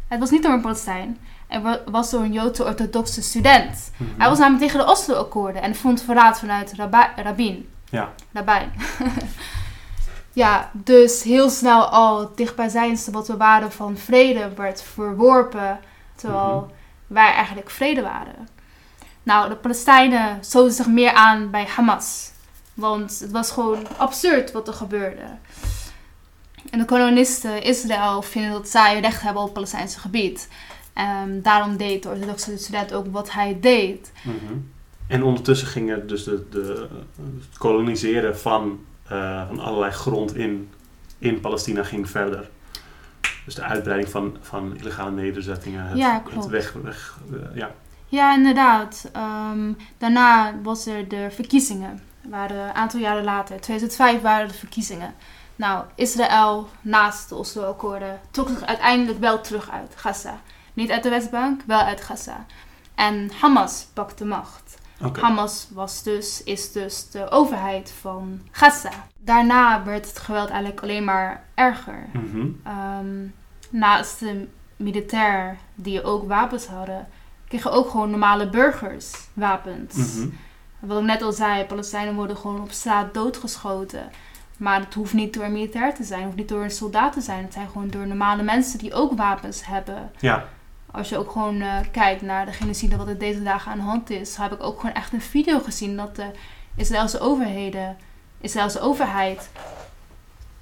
Het 0.07 0.19
was 0.19 0.29
niet 0.29 0.43
door 0.43 0.51
een 0.51 0.61
Palestijn. 0.61 1.17
Het 1.47 1.61
wa- 1.63 1.81
was 1.85 2.09
door 2.09 2.21
een 2.21 2.31
Joodse 2.33 2.65
orthodoxe 2.65 3.21
student. 3.21 3.91
Mhm. 3.97 4.09
Hij 4.17 4.29
was 4.29 4.37
namelijk 4.39 4.63
tegen 4.63 4.85
de 4.85 4.91
Oslo-akkoorden 4.91 5.61
en 5.61 5.75
vond 5.75 6.01
verraad 6.01 6.39
vanuit 6.39 6.73
Rabin. 7.15 7.69
Ja. 7.89 8.13
Daarbij. 8.31 8.69
ja, 10.33 10.71
dus 10.73 11.23
heel 11.23 11.49
snel 11.49 11.85
al 11.85 12.19
het 12.19 12.37
dichtbijzijnste 12.37 13.11
wat 13.11 13.27
we 13.27 13.37
waren 13.37 13.71
van 13.71 13.97
vrede 13.97 14.53
werd 14.55 14.81
verworpen. 14.83 15.79
Terwijl 16.15 16.59
Mhm. 16.59 16.69
wij 17.07 17.33
eigenlijk 17.33 17.69
vrede 17.69 18.01
waren. 18.01 18.47
Nou, 19.23 19.49
de 19.49 19.55
Palestijnen 19.55 20.43
stoten 20.43 20.73
zich 20.73 20.87
meer 20.87 21.13
aan 21.13 21.49
bij 21.49 21.65
Hamas. 21.75 22.31
Want 22.73 23.19
het 23.19 23.31
was 23.31 23.51
gewoon 23.51 23.87
absurd 23.97 24.51
wat 24.51 24.67
er 24.67 24.73
gebeurde. 24.73 25.25
En 26.69 26.79
de 26.79 26.85
kolonisten 26.85 27.63
Israël 27.63 28.21
vinden 28.21 28.51
dat 28.51 28.69
zij 28.69 28.99
recht 28.99 29.21
hebben 29.21 29.41
op 29.41 29.45
het 29.47 29.53
Palestijnse 29.53 29.99
gebied. 29.99 30.47
Um, 31.23 31.41
daarom 31.41 31.77
deed 31.77 32.03
de 32.03 32.09
orthodoxe 32.09 32.57
student 32.57 32.93
ook 32.93 33.05
wat 33.11 33.31
hij 33.31 33.57
deed. 33.61 34.11
Mhm. 34.23 34.53
En 35.07 35.23
ondertussen 35.23 35.67
ging 35.67 36.03
dus 36.05 36.23
de, 36.23 36.45
de, 36.49 36.87
het 37.15 37.57
koloniseren 37.57 38.37
van, 38.37 38.79
uh, 39.11 39.47
van 39.47 39.59
allerlei 39.59 39.91
grond 39.91 40.35
in, 40.35 40.69
in 41.17 41.39
Palestina 41.39 41.83
ging 41.83 42.09
verder. 42.09 42.49
Dus 43.45 43.55
de 43.55 43.63
uitbreiding 43.63 44.11
van, 44.11 44.37
van 44.41 44.77
illegale 44.77 45.11
nederzettingen. 45.11 45.87
Het, 45.87 45.97
ja, 45.97 46.19
klopt. 46.19 46.35
Het 46.35 46.47
weg, 46.47 46.73
weg 46.73 47.19
uh, 47.31 47.55
ja. 47.55 47.71
ja, 48.07 48.35
inderdaad. 48.35 49.11
Um, 49.51 49.77
daarna 49.97 50.55
was 50.63 50.85
er 50.85 51.07
de 51.07 51.27
verkiezingen. 51.31 52.01
Waren 52.29 52.57
een 52.57 52.73
aantal 52.73 52.99
jaren 52.99 53.23
later, 53.23 53.61
2005 53.61 54.21
waren 54.21 54.47
de 54.47 54.53
verkiezingen. 54.53 55.13
Nou, 55.55 55.85
Israël, 55.95 56.69
naast 56.81 57.29
de 57.29 57.35
Oslo-akkoorden, 57.35 58.19
trok 58.31 58.47
zich 58.49 58.65
uiteindelijk 58.65 59.19
wel 59.19 59.41
terug 59.41 59.69
uit 59.69 59.93
Gaza. 59.95 60.39
Niet 60.73 60.91
uit 60.91 61.03
de 61.03 61.09
Westbank, 61.09 61.61
wel 61.65 61.79
uit 61.79 62.01
Gaza. 62.01 62.45
En 62.95 63.31
Hamas 63.39 63.87
pakte 63.93 64.23
de 64.23 64.29
macht. 64.29 64.66
Okay. 65.03 65.23
Hamas 65.23 65.67
was 65.73 66.03
dus, 66.03 66.43
is 66.43 66.71
dus 66.71 67.09
de 67.09 67.29
overheid 67.29 67.93
van 67.99 68.41
Gaza. 68.51 68.91
Daarna 69.19 69.83
werd 69.83 70.07
het 70.07 70.19
geweld 70.19 70.49
eigenlijk 70.49 70.81
alleen 70.81 71.03
maar 71.03 71.43
erger. 71.53 72.05
Mm 72.13 72.29
-hmm. 72.31 72.61
um, 72.99 73.33
naast 73.69 74.19
de 74.19 74.47
militair 74.75 75.57
die 75.75 76.03
ook 76.03 76.27
wapens 76.27 76.65
hadden, 76.65 77.07
kregen 77.47 77.71
ook 77.71 77.89
gewoon 77.89 78.09
normale 78.09 78.49
burgers 78.49 79.13
wapens. 79.33 79.95
Mm 79.95 80.03
-hmm. 80.03 80.37
Wat 80.79 80.99
ik 80.99 81.05
net 81.05 81.21
al 81.21 81.31
zei, 81.31 81.65
Palestijnen 81.65 82.15
worden 82.15 82.37
gewoon 82.37 82.61
op 82.61 82.71
straat 82.71 83.13
doodgeschoten. 83.13 84.09
Maar 84.57 84.79
het 84.79 84.93
hoeft 84.93 85.13
niet 85.13 85.33
door 85.33 85.43
een 85.43 85.51
militair 85.51 85.95
te 85.95 86.03
zijn, 86.03 86.19
het 86.19 86.27
hoeft 86.27 86.37
niet 86.37 86.49
door 86.49 86.63
een 86.63 86.71
soldaat 86.71 87.13
te 87.13 87.21
zijn. 87.21 87.43
Het 87.43 87.53
zijn 87.53 87.67
gewoon 87.67 87.89
door 87.89 88.07
normale 88.07 88.43
mensen 88.43 88.79
die 88.79 88.93
ook 88.93 89.17
wapens 89.17 89.65
hebben. 89.65 90.11
Ja. 90.19 90.47
Als 90.91 91.09
je 91.09 91.17
ook 91.17 91.31
gewoon 91.31 91.61
uh, 91.61 91.75
kijkt 91.91 92.21
naar 92.21 92.45
de 92.45 92.51
genocide 92.51 92.97
wat 92.97 93.07
er 93.07 93.17
deze 93.17 93.43
dagen 93.43 93.71
aan 93.71 93.77
de 93.77 93.83
hand 93.83 94.09
is, 94.09 94.35
heb 94.35 94.51
ik 94.51 94.63
ook 94.63 94.79
gewoon 94.79 94.95
echt 94.95 95.13
een 95.13 95.21
video 95.21 95.59
gezien 95.59 95.95
dat 95.97 96.15
de 96.15 96.31
Israëlse 96.75 97.19
overheden, 97.19 97.97
Israëlse 98.41 98.79
overheid, 98.79 99.49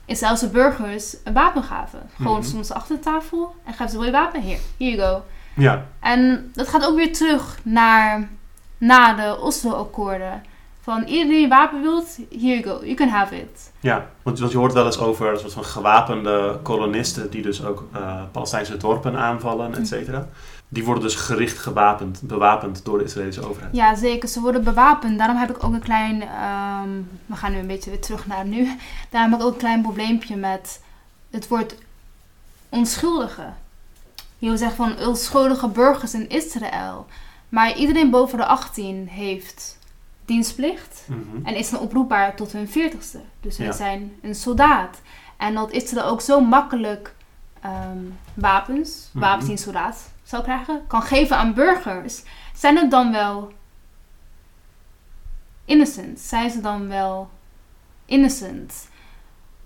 Israëlse 0.06 0.50
burgers 0.50 1.16
een 1.24 1.34
wapen 1.34 1.64
gaven. 1.64 2.10
Gewoon 2.16 2.40
Mhm. 2.40 2.64
ze 2.64 2.74
achter 2.74 2.96
de 2.96 3.02
tafel 3.02 3.56
en 3.66 3.74
gaven 3.74 3.90
ze 3.90 3.96
wil 3.98 4.06
je 4.06 4.12
wapen? 4.12 4.42
Hier, 4.42 4.60
here 4.78 4.96
you 4.96 4.98
go. 4.98 5.24
Ja. 5.56 5.86
En 6.00 6.52
dat 6.54 6.68
gaat 6.68 6.86
ook 6.86 6.96
weer 6.96 7.14
terug 7.14 7.60
naar 7.64 8.28
na 8.78 9.14
de 9.14 9.40
Oslo-akkoorden. 9.40 10.44
Van 10.86 11.04
iedereen 11.04 11.30
die 11.30 11.44
een 11.44 11.50
wapen 11.50 11.82
wilt, 11.82 12.18
here 12.30 12.60
you 12.60 12.64
go, 12.64 12.84
you 12.84 12.94
can 12.94 13.08
have 13.08 13.36
it. 13.36 13.72
Ja, 13.80 14.10
want, 14.22 14.40
want 14.40 14.52
je 14.52 14.58
hoort 14.58 14.74
wel 14.74 14.86
eens 14.86 15.00
over 15.00 15.32
een 15.32 15.40
soort 15.40 15.54
van 15.54 15.66
gewapende 15.66 16.60
kolonisten 16.64 17.30
die 17.30 17.42
dus 17.42 17.64
ook 17.64 17.88
uh, 17.96 18.22
Palestijnse 18.32 18.78
dorpen 18.78 19.18
aanvallen, 19.18 19.76
et 19.76 19.88
cetera. 19.88 20.28
Die 20.68 20.84
worden 20.86 21.04
dus 21.04 21.16
gericht 21.16 21.58
gewapend, 21.58 22.22
bewapend 22.24 22.86
door 22.86 22.98
de 22.98 23.04
Israëlische 23.04 23.48
overheid. 23.48 23.76
Ja, 23.76 23.96
zeker. 23.96 24.30
Ze 24.30 24.42
worden 24.42 24.64
bewapend. 24.64 25.18
Daarom 25.18 25.38
heb 25.38 25.50
ik 25.50 25.64
ook 25.64 25.74
een 25.74 25.80
klein... 25.80 26.22
Um, 26.22 27.10
we 27.26 27.36
gaan 27.36 27.52
nu 27.52 27.58
een 27.58 27.68
beetje 27.68 27.90
weer 27.90 28.02
terug 28.02 28.28
naar 28.28 28.46
nu. 28.46 28.78
Daarom 29.10 29.32
heb 29.32 29.40
ik 29.40 29.46
ook 29.46 29.54
een 29.54 29.60
klein 29.60 29.82
probleempje 29.82 30.36
met 30.36 30.82
het 31.32 31.48
woord 31.48 31.76
onschuldige. 32.70 33.48
Je 34.38 34.48
wil 34.48 34.58
zeggen 34.58 34.78
van 34.78 35.08
onschuldige 35.08 35.68
burgers 35.68 36.14
in 36.14 36.30
Israël. 36.30 37.06
Maar 37.50 37.76
iedereen 37.76 38.10
boven 38.10 38.38
de 38.38 38.46
18 38.46 39.08
heeft 39.08 39.78
dienstplicht. 40.26 41.06
Mm 41.08 41.28
-hmm. 41.32 41.46
En 41.46 41.56
is 41.56 41.70
dan 41.70 41.80
oproepbaar 41.80 42.36
tot 42.36 42.52
hun 42.52 42.68
40ste. 42.68 43.18
Dus 43.42 43.58
Ja. 43.58 43.72
zijn 43.72 44.12
een 44.22 44.36
soldaat. 44.36 45.02
En 45.38 45.54
dat 45.54 45.72
Israël 45.72 46.06
ook 46.06 46.22
zo 46.22 46.42
makkelijk 46.42 47.14
um, 47.66 48.18
wapens, 48.34 49.10
Mhm. 49.14 49.24
wapens 49.24 49.44
die 49.46 49.54
een 49.54 49.62
soldaat 49.64 50.12
zou 50.24 50.44
krijgen, 50.44 50.82
kan 50.88 51.02
geven 51.02 51.38
aan 51.38 51.54
burgers. 51.54 52.24
Zijn 52.56 52.78
het 52.78 52.92
dan 52.92 53.12
wel 53.12 53.52
innocent? 55.66 56.20
Zijn 56.20 56.50
ze 56.52 56.62
dan 56.62 56.88
wel 56.88 57.30
innocent? 58.06 58.88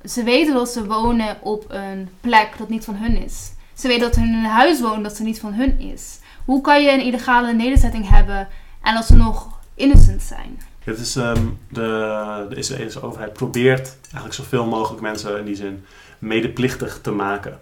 Ze 0.05 0.23
weten 0.23 0.53
dat 0.53 0.69
ze 0.69 0.85
wonen 0.87 1.37
op 1.41 1.65
een 1.67 2.09
plek 2.21 2.57
dat 2.57 2.69
niet 2.69 2.85
van 2.85 2.95
hun 2.95 3.23
is. 3.23 3.51
Ze 3.73 3.87
weten 3.87 4.01
dat 4.07 4.15
in 4.15 4.33
een 4.33 4.45
huis 4.45 4.81
wonen 4.81 5.03
dat 5.03 5.15
ze 5.15 5.23
niet 5.23 5.39
van 5.39 5.53
hun 5.53 5.79
is. 5.79 6.19
Hoe 6.45 6.61
kan 6.61 6.81
je 6.83 6.91
een 6.91 7.01
illegale 7.05 7.53
nederzetting 7.53 8.09
hebben 8.09 8.47
en 8.81 8.93
dat 8.93 9.05
ze 9.05 9.15
nog 9.15 9.58
innocent 9.79 10.21
zijn? 10.21 10.59
Het 10.79 10.99
is, 10.99 11.15
um, 11.15 11.59
de, 11.69 12.45
de 12.49 12.55
Israëlische 12.55 13.01
overheid 13.01 13.33
probeert 13.33 13.97
eigenlijk 14.01 14.33
zoveel 14.33 14.65
mogelijk 14.65 15.01
mensen 15.01 15.39
in 15.39 15.45
die 15.45 15.55
zin 15.55 15.85
medeplichtig 16.19 16.99
te 17.01 17.11
maken. 17.11 17.59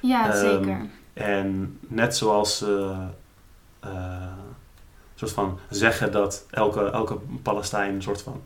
Ja, 0.00 0.32
Ehm, 0.32 0.38
zeker. 0.38 0.86
En 1.12 1.78
net 1.80 2.16
zoals 2.16 2.58
ze 2.58 2.94
uh, 3.84 3.90
soort 5.14 5.32
van 5.32 5.58
zeggen 5.70 6.12
dat 6.12 6.46
elke, 6.50 6.90
elke 6.90 7.18
Palestijn 7.42 7.94
een 7.94 8.02
soort 8.02 8.22
van 8.22 8.42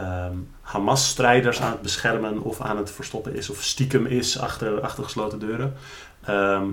um, 0.00 0.48
Hamas-strijders 0.60 1.60
aan 1.60 1.70
het 1.70 1.82
beschermen 1.82 2.42
of 2.42 2.60
aan 2.60 2.76
het 2.76 2.90
verstoppen 2.90 3.34
is, 3.34 3.50
of 3.50 3.62
stiekem 3.62 4.06
is 4.06 4.38
achter, 4.38 4.80
achter 4.80 5.04
gesloten 5.04 5.38
deuren. 5.38 5.74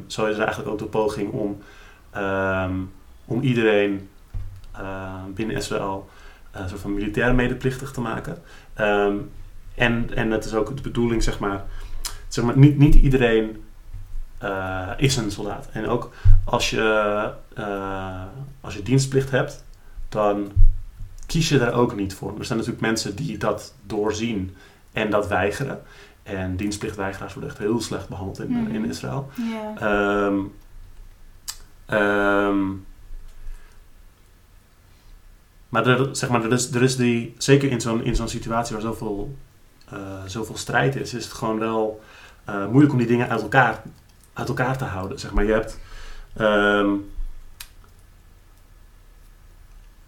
Zo 0.07 0.25
is 0.25 0.35
er 0.35 0.43
eigenlijk 0.43 0.69
ook 0.69 0.79
de 0.79 0.85
poging 0.85 1.31
om, 1.31 1.61
om 3.25 3.41
iedereen 3.41 4.09
binnen 5.35 5.55
Israël 5.55 6.09
een 6.51 6.69
soort 6.69 6.81
van 6.81 6.93
militair 6.93 7.35
medeplichtig 7.35 7.91
te 7.91 8.01
maken. 8.01 8.37
en, 9.75 10.09
en 10.15 10.29
dat 10.29 10.45
is 10.45 10.53
ook 10.53 10.75
de 10.75 10.81
bedoeling, 10.81 11.23
zeg 11.23 11.39
maar, 11.39 11.63
zeg 12.27 12.45
maar 12.45 12.57
niet, 12.57 12.77
niet 12.77 12.95
iedereen 12.95 13.63
uh, 14.43 14.87
is 14.97 15.17
een 15.17 15.31
soldaat. 15.31 15.67
En 15.71 15.87
ook 15.87 16.11
als 16.43 16.69
je, 16.69 17.31
uh, 17.57 18.23
als 18.61 18.73
je 18.73 18.83
dienstplicht 18.83 19.31
hebt, 19.31 19.65
dan 20.09 20.51
kies 21.25 21.49
je 21.49 21.57
daar 21.57 21.73
ook 21.73 21.95
niet 21.95 22.13
voor. 22.13 22.37
Er 22.39 22.45
zijn 22.45 22.57
natuurlijk 22.57 22.85
mensen 22.85 23.15
die 23.15 23.37
dat 23.37 23.73
doorzien 23.85 24.55
en 24.91 25.09
dat 25.09 25.27
weigeren. 25.27 25.81
En 26.23 26.55
dienstplichtweigeraars 26.55 27.33
worden 27.33 27.51
echt 27.51 27.59
heel 27.59 27.81
slecht 27.81 28.09
behandeld 28.09 28.39
in, 28.39 28.51
Mhm. 28.51 28.75
in 28.75 28.85
Israël. 28.85 29.29
Ja. 29.77 30.25
Um, 30.25 30.53
um, 31.89 32.85
maar 35.71 36.07
zeg 36.11 36.29
maar, 36.29 36.43
er 36.43 36.51
is, 36.51 36.71
er 36.71 36.81
is 36.81 36.95
die, 36.95 37.33
zeker 37.37 37.71
in 37.71 37.81
zo'n, 37.81 38.03
in 38.03 38.15
zo'n 38.15 38.27
situatie 38.27 38.75
waar 38.75 38.83
zoveel, 38.83 39.35
uh, 39.93 39.99
zoveel 40.25 40.57
strijd 40.57 40.95
is, 40.95 41.13
is 41.13 41.23
het 41.23 41.33
gewoon 41.33 41.59
wel 41.59 42.01
uh, 42.49 42.67
moeilijk 42.67 42.91
om 42.91 42.97
die 42.97 43.07
dingen 43.07 43.29
uit 43.29 43.41
elkaar, 43.41 43.81
uit 44.33 44.47
elkaar 44.47 44.77
te 44.77 44.83
houden. 44.83 45.19
Zeg 45.19 45.31
maar. 45.33 45.43
Je 45.43 45.53
hebt, 45.53 45.79
um, 46.39 47.11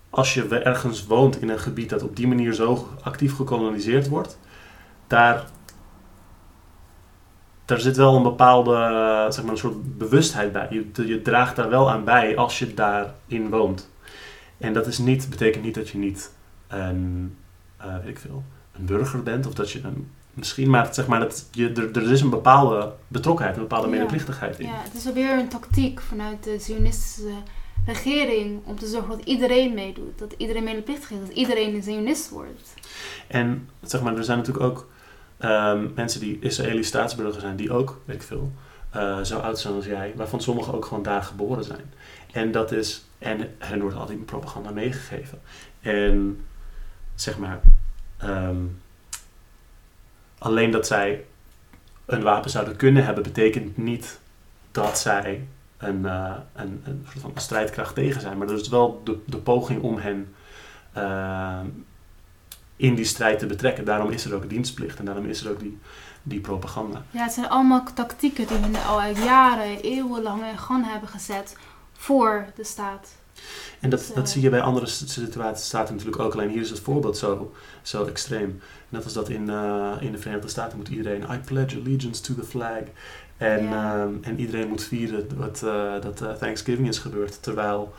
als 0.10 0.34
je 0.34 0.48
ergens 0.48 1.06
woont 1.06 1.42
in 1.42 1.50
een 1.50 1.60
gebied 1.60 1.90
dat 1.90 2.04
op 2.04 2.16
die 2.16 2.28
manier 2.28 2.54
zo 2.54 2.88
actief 3.02 3.36
gekoloniseerd 3.36 4.08
wordt, 4.08 4.40
daar, 5.08 5.46
daar 7.66 7.80
zit 7.80 7.98
wel 7.98 8.16
een 8.16 8.24
bepaalde 8.24 8.76
zeg 9.30 9.44
maar, 9.44 9.52
een 9.52 9.58
soort 9.58 9.98
bewustheid 9.98 10.52
bij. 10.52 10.68
Je, 10.70 11.08
je 11.08 11.22
draagt 11.22 11.56
daar 11.56 11.70
wel 11.70 11.92
aan 11.92 12.04
bij 12.04 12.38
als 12.38 12.60
je 12.60 12.74
daarin 12.74 13.50
woont. 13.50 13.92
En 14.58 14.74
dat 14.74 14.88
is 14.88 14.98
niet, 14.98 15.30
betekent 15.30 15.64
niet 15.64 15.76
dat 15.76 15.90
je 15.90 15.98
niet 15.98 16.32
een, 16.68 17.36
uh, 17.82 17.98
weet 17.98 18.10
ik 18.10 18.20
veel, 18.20 18.44
een 18.72 18.86
burger 18.86 19.24
bent 19.24 19.48
of 19.48 19.54
dat 19.54 19.72
je 19.72 19.82
een, 19.84 20.12
misschien, 20.34 20.70
maar 20.70 20.94
zeg 20.94 21.08
maar 21.08 21.20
dat 21.20 21.48
je, 21.52 21.72
er, 21.72 21.98
er 21.98 22.12
is 22.12 22.22
een 22.22 22.30
bepaalde 22.30 22.94
betrokkenheid, 23.08 23.56
een 23.56 23.62
bepaalde 23.62 23.88
medeplichtigheid 23.88 24.60
in. 24.60 24.68
Ja, 24.68 24.82
het 24.84 24.94
is 24.94 25.08
alweer 25.08 25.40
een 25.40 25.50
tactiek 25.50 26.02
vanuit 26.02 26.44
de 26.44 26.60
Zionistische 26.60 27.34
regering 27.86 28.62
om 28.66 28.80
te 28.80 28.88
zorgen 28.88 29.10
dat 29.10 29.26
iedereen 29.26 29.74
meedoet. 29.74 30.20
Dat 30.20 30.34
iedereen 30.38 30.64
medeplichtig 30.64 31.12
is, 31.12 31.20
dat 31.20 31.38
iedereen 31.38 31.76
een 31.76 31.84
Zionist 31.84 32.30
wordt. 32.30 32.74
En 33.28 33.70
zeg 33.82 34.02
maar, 34.02 34.18
er 34.18 34.24
zijn 34.24 34.38
natuurlijk 34.38 34.66
ook 34.66 34.90
um, 35.40 35.92
mensen 35.96 36.20
die 36.20 36.40
Israëlische 36.40 36.84
staatsburger 36.84 37.42
zijn, 37.42 37.56
die 37.56 37.72
ook, 37.72 38.02
weet 38.06 38.16
ik 38.16 38.24
veel, 38.24 38.52
uh, 38.96 39.22
zo 39.22 39.40
oud 39.40 39.60
zijn 39.60 39.74
als 39.74 39.86
jij, 39.86 40.14
waarvan 40.16 40.42
sommigen 40.42 40.74
ook 40.74 40.86
gewoon 40.86 41.04
daar 41.04 41.24
geboren 41.24 41.64
zijn. 41.64 41.94
En 42.34 42.52
dat 42.52 42.72
is, 42.72 43.06
en 43.18 43.56
hen 43.58 43.82
wordt 43.82 43.96
altijd 43.96 44.26
propaganda 44.26 44.72
meegegeven. 44.72 45.42
En 45.82 46.46
zeg 47.16 47.38
maar, 47.38 47.60
um, 48.24 48.82
alleen 50.38 50.72
dat 50.72 50.88
zij 50.88 51.26
een 52.06 52.22
wapen 52.22 52.50
zouden 52.50 52.76
kunnen 52.76 53.06
hebben, 53.06 53.24
betekent 53.24 53.78
niet 53.78 54.20
dat 54.72 55.00
zij 55.00 55.48
een, 55.78 56.00
uh, 56.00 56.34
een, 56.54 56.82
een 56.86 57.06
soort 57.06 57.20
van 57.20 57.32
strijdkracht 57.36 57.96
tegen 57.96 58.22
zijn. 58.22 58.38
Maar 58.38 58.48
dat 58.48 58.60
is 58.60 58.70
wel 58.70 59.02
de, 59.26 59.38
poging 59.38 59.82
om 59.82 59.98
hen 59.98 60.34
uh, 60.98 61.60
in 62.76 62.96
die 62.96 63.06
strijd 63.06 63.40
te 63.40 63.46
betrekken. 63.46 63.86
Daarom 63.86 64.10
is 64.10 64.26
er 64.26 64.36
ook 64.36 64.50
dienstplicht 64.50 65.00
en 65.00 65.06
daarom 65.06 65.26
is 65.26 65.44
er 65.44 65.52
ook 65.52 65.60
die, 65.60 65.80
die 66.24 66.40
propaganda. 66.40 67.04
Ja, 67.12 67.24
het 67.24 67.34
zijn 67.34 67.50
allemaal 67.50 67.84
tactieken 67.94 68.48
die 68.48 68.58
hun 68.58 68.76
al 68.76 69.02
jaren, 69.04 69.82
eeuwenlang 69.82 70.46
in 70.46 70.58
gang 70.58 70.92
hebben 70.92 71.10
gezet 71.10 71.58
voor 72.04 72.46
de 72.56 72.64
staat 72.64 73.10
En 73.80 73.90
dat, 73.90 74.00
Dus, 74.00 74.08
dat 74.14 74.26
eh, 74.26 74.32
zie 74.32 74.42
je 74.42 74.50
bij 74.50 74.62
andere 74.62 74.86
situaties 74.86 75.66
staat 75.66 75.90
natuurlijk 75.90 76.20
ook. 76.20 76.34
Alleen 76.34 76.50
hier 76.50 76.62
is 76.62 76.70
het 76.70 76.80
voorbeeld 76.80 77.18
zo, 77.18 77.54
zo 77.82 78.06
extreem. 78.06 78.62
Net 78.90 79.04
als 79.04 79.14
dat 79.14 79.30
in, 79.30 79.50
eh, 79.50 79.92
in 80.00 80.12
de 80.12 80.18
Verenigde 80.18 80.48
Staten 80.48 80.78
moet 80.78 80.88
iedereen... 80.88 81.22
I 81.32 81.38
pledge 81.46 81.80
allegiance 81.80 82.22
to 82.22 82.34
the 82.34 82.44
flag. 82.44 82.82
En, 83.38 83.64
Ja. 83.64 84.02
ehm, 84.02 84.14
en 84.22 84.40
iedereen 84.40 84.68
moet 84.68 84.84
vieren 84.84 85.28
wat, 85.38 85.64
eh, 85.64 85.94
dat 86.02 86.40
Thanksgiving 86.40 86.88
is 86.88 87.00
gebeurd. 87.00 87.44
Terwijl 87.44 87.94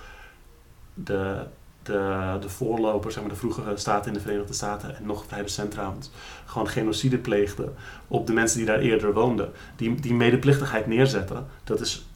de, 0.94 1.46
de, 1.82 2.36
de 2.40 2.48
voorloper, 2.48 3.12
zeg 3.12 3.20
maar 3.22 3.32
de 3.32 3.38
vroegere 3.38 3.76
staten 3.76 4.06
in 4.08 4.14
de 4.14 4.24
Verenigde 4.24 4.54
Staten... 4.54 4.96
en 4.96 5.06
nog 5.06 5.24
vrij 5.26 5.40
recent 5.40 5.70
trouwens... 5.70 6.10
gewoon 6.44 6.68
genocide 6.68 7.18
pleegden 7.18 7.74
op 8.08 8.26
de 8.26 8.32
mensen 8.32 8.58
die 8.58 8.66
daar 8.66 8.80
eerder 8.80 9.12
woonden. 9.12 9.52
Die, 9.76 9.94
die 10.00 10.14
medeplichtigheid 10.14 10.86
neerzetten, 10.86 11.46
dat 11.64 11.80
is, 11.80 12.06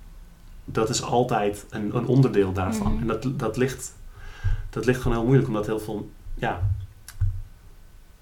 dat 0.72 0.88
is 0.88 1.02
altijd 1.02 1.66
een, 1.70 1.96
een 1.96 2.06
onderdeel 2.06 2.52
daarvan. 2.52 2.92
Mhm. 2.92 3.00
En 3.00 3.06
dat, 3.06 3.38
dat, 3.38 3.56
ligt, 3.56 3.94
dat 4.70 4.84
ligt 4.84 5.00
gewoon 5.00 5.16
heel 5.16 5.26
moeilijk, 5.26 5.48
omdat 5.48 5.66
heel 5.66 5.80
veel... 5.80 6.10
Ja, 6.34 6.60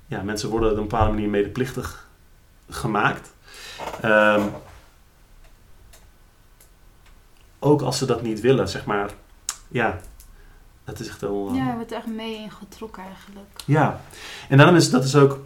ja, 0.07 0.23
mensen 0.23 0.49
worden 0.49 0.71
op 0.71 0.77
een 0.77 0.83
bepaalde 0.83 1.13
manier 1.13 1.29
medeplichtig 1.29 2.09
gemaakt. 2.69 3.33
Ehm, 4.01 4.43
ook 7.59 7.83
als 7.83 7.99
ze 7.99 8.07
dat 8.07 8.23
niet 8.23 8.41
willen, 8.41 8.69
zeg 8.69 8.85
maar. 8.85 9.11
Ja, 9.69 9.99
dat 10.85 11.01
is 11.01 11.09
echt 11.09 11.21
wel... 11.21 11.55
Ja, 11.55 11.69
je 11.69 11.75
wordt 11.75 11.91
er 11.91 11.97
echt 11.97 12.07
mee 12.07 12.37
ingetrokken 12.37 13.03
eigenlijk. 13.03 13.49
Ja, 13.65 14.01
en 14.49 14.57
daarom 14.57 14.77
is 14.77 14.91
dat 14.91 15.05
is 15.05 15.17
ook. 15.17 15.39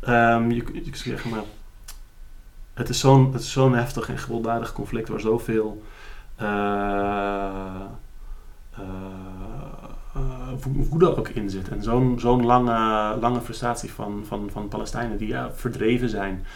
ehm, 0.00 0.50
je, 0.50 0.90
zeggen, 0.92 1.30
maar. 1.30 1.42
Het 2.74 2.88
is 2.88 3.00
zo'n 3.00 3.32
het 3.32 3.42
is 3.42 3.52
zo'n 3.52 3.74
heftig 3.74 4.08
en 4.08 4.18
gewelddadig 4.18 4.72
conflict 4.72 5.08
waar 5.08 5.20
zoveel. 5.20 5.82
Eh, 6.36 7.80
eh, 8.70 8.82
eh, 10.14 10.48
wo- 10.62 10.84
woede 10.88 11.16
ook 11.16 11.28
in 11.28 11.50
zit. 11.50 11.68
En 11.68 11.82
zo'n 11.82 12.18
zo'n 12.20 12.44
lange, 12.44 13.16
lange 13.20 13.40
frustratie 13.40 13.92
van, 13.92 14.24
van, 14.26 14.50
van 14.52 14.68
Palestijnen 14.68 15.16
die 15.18 15.28
ja, 15.28 15.50
verdreven 15.52 16.08
zijn, 16.08 16.46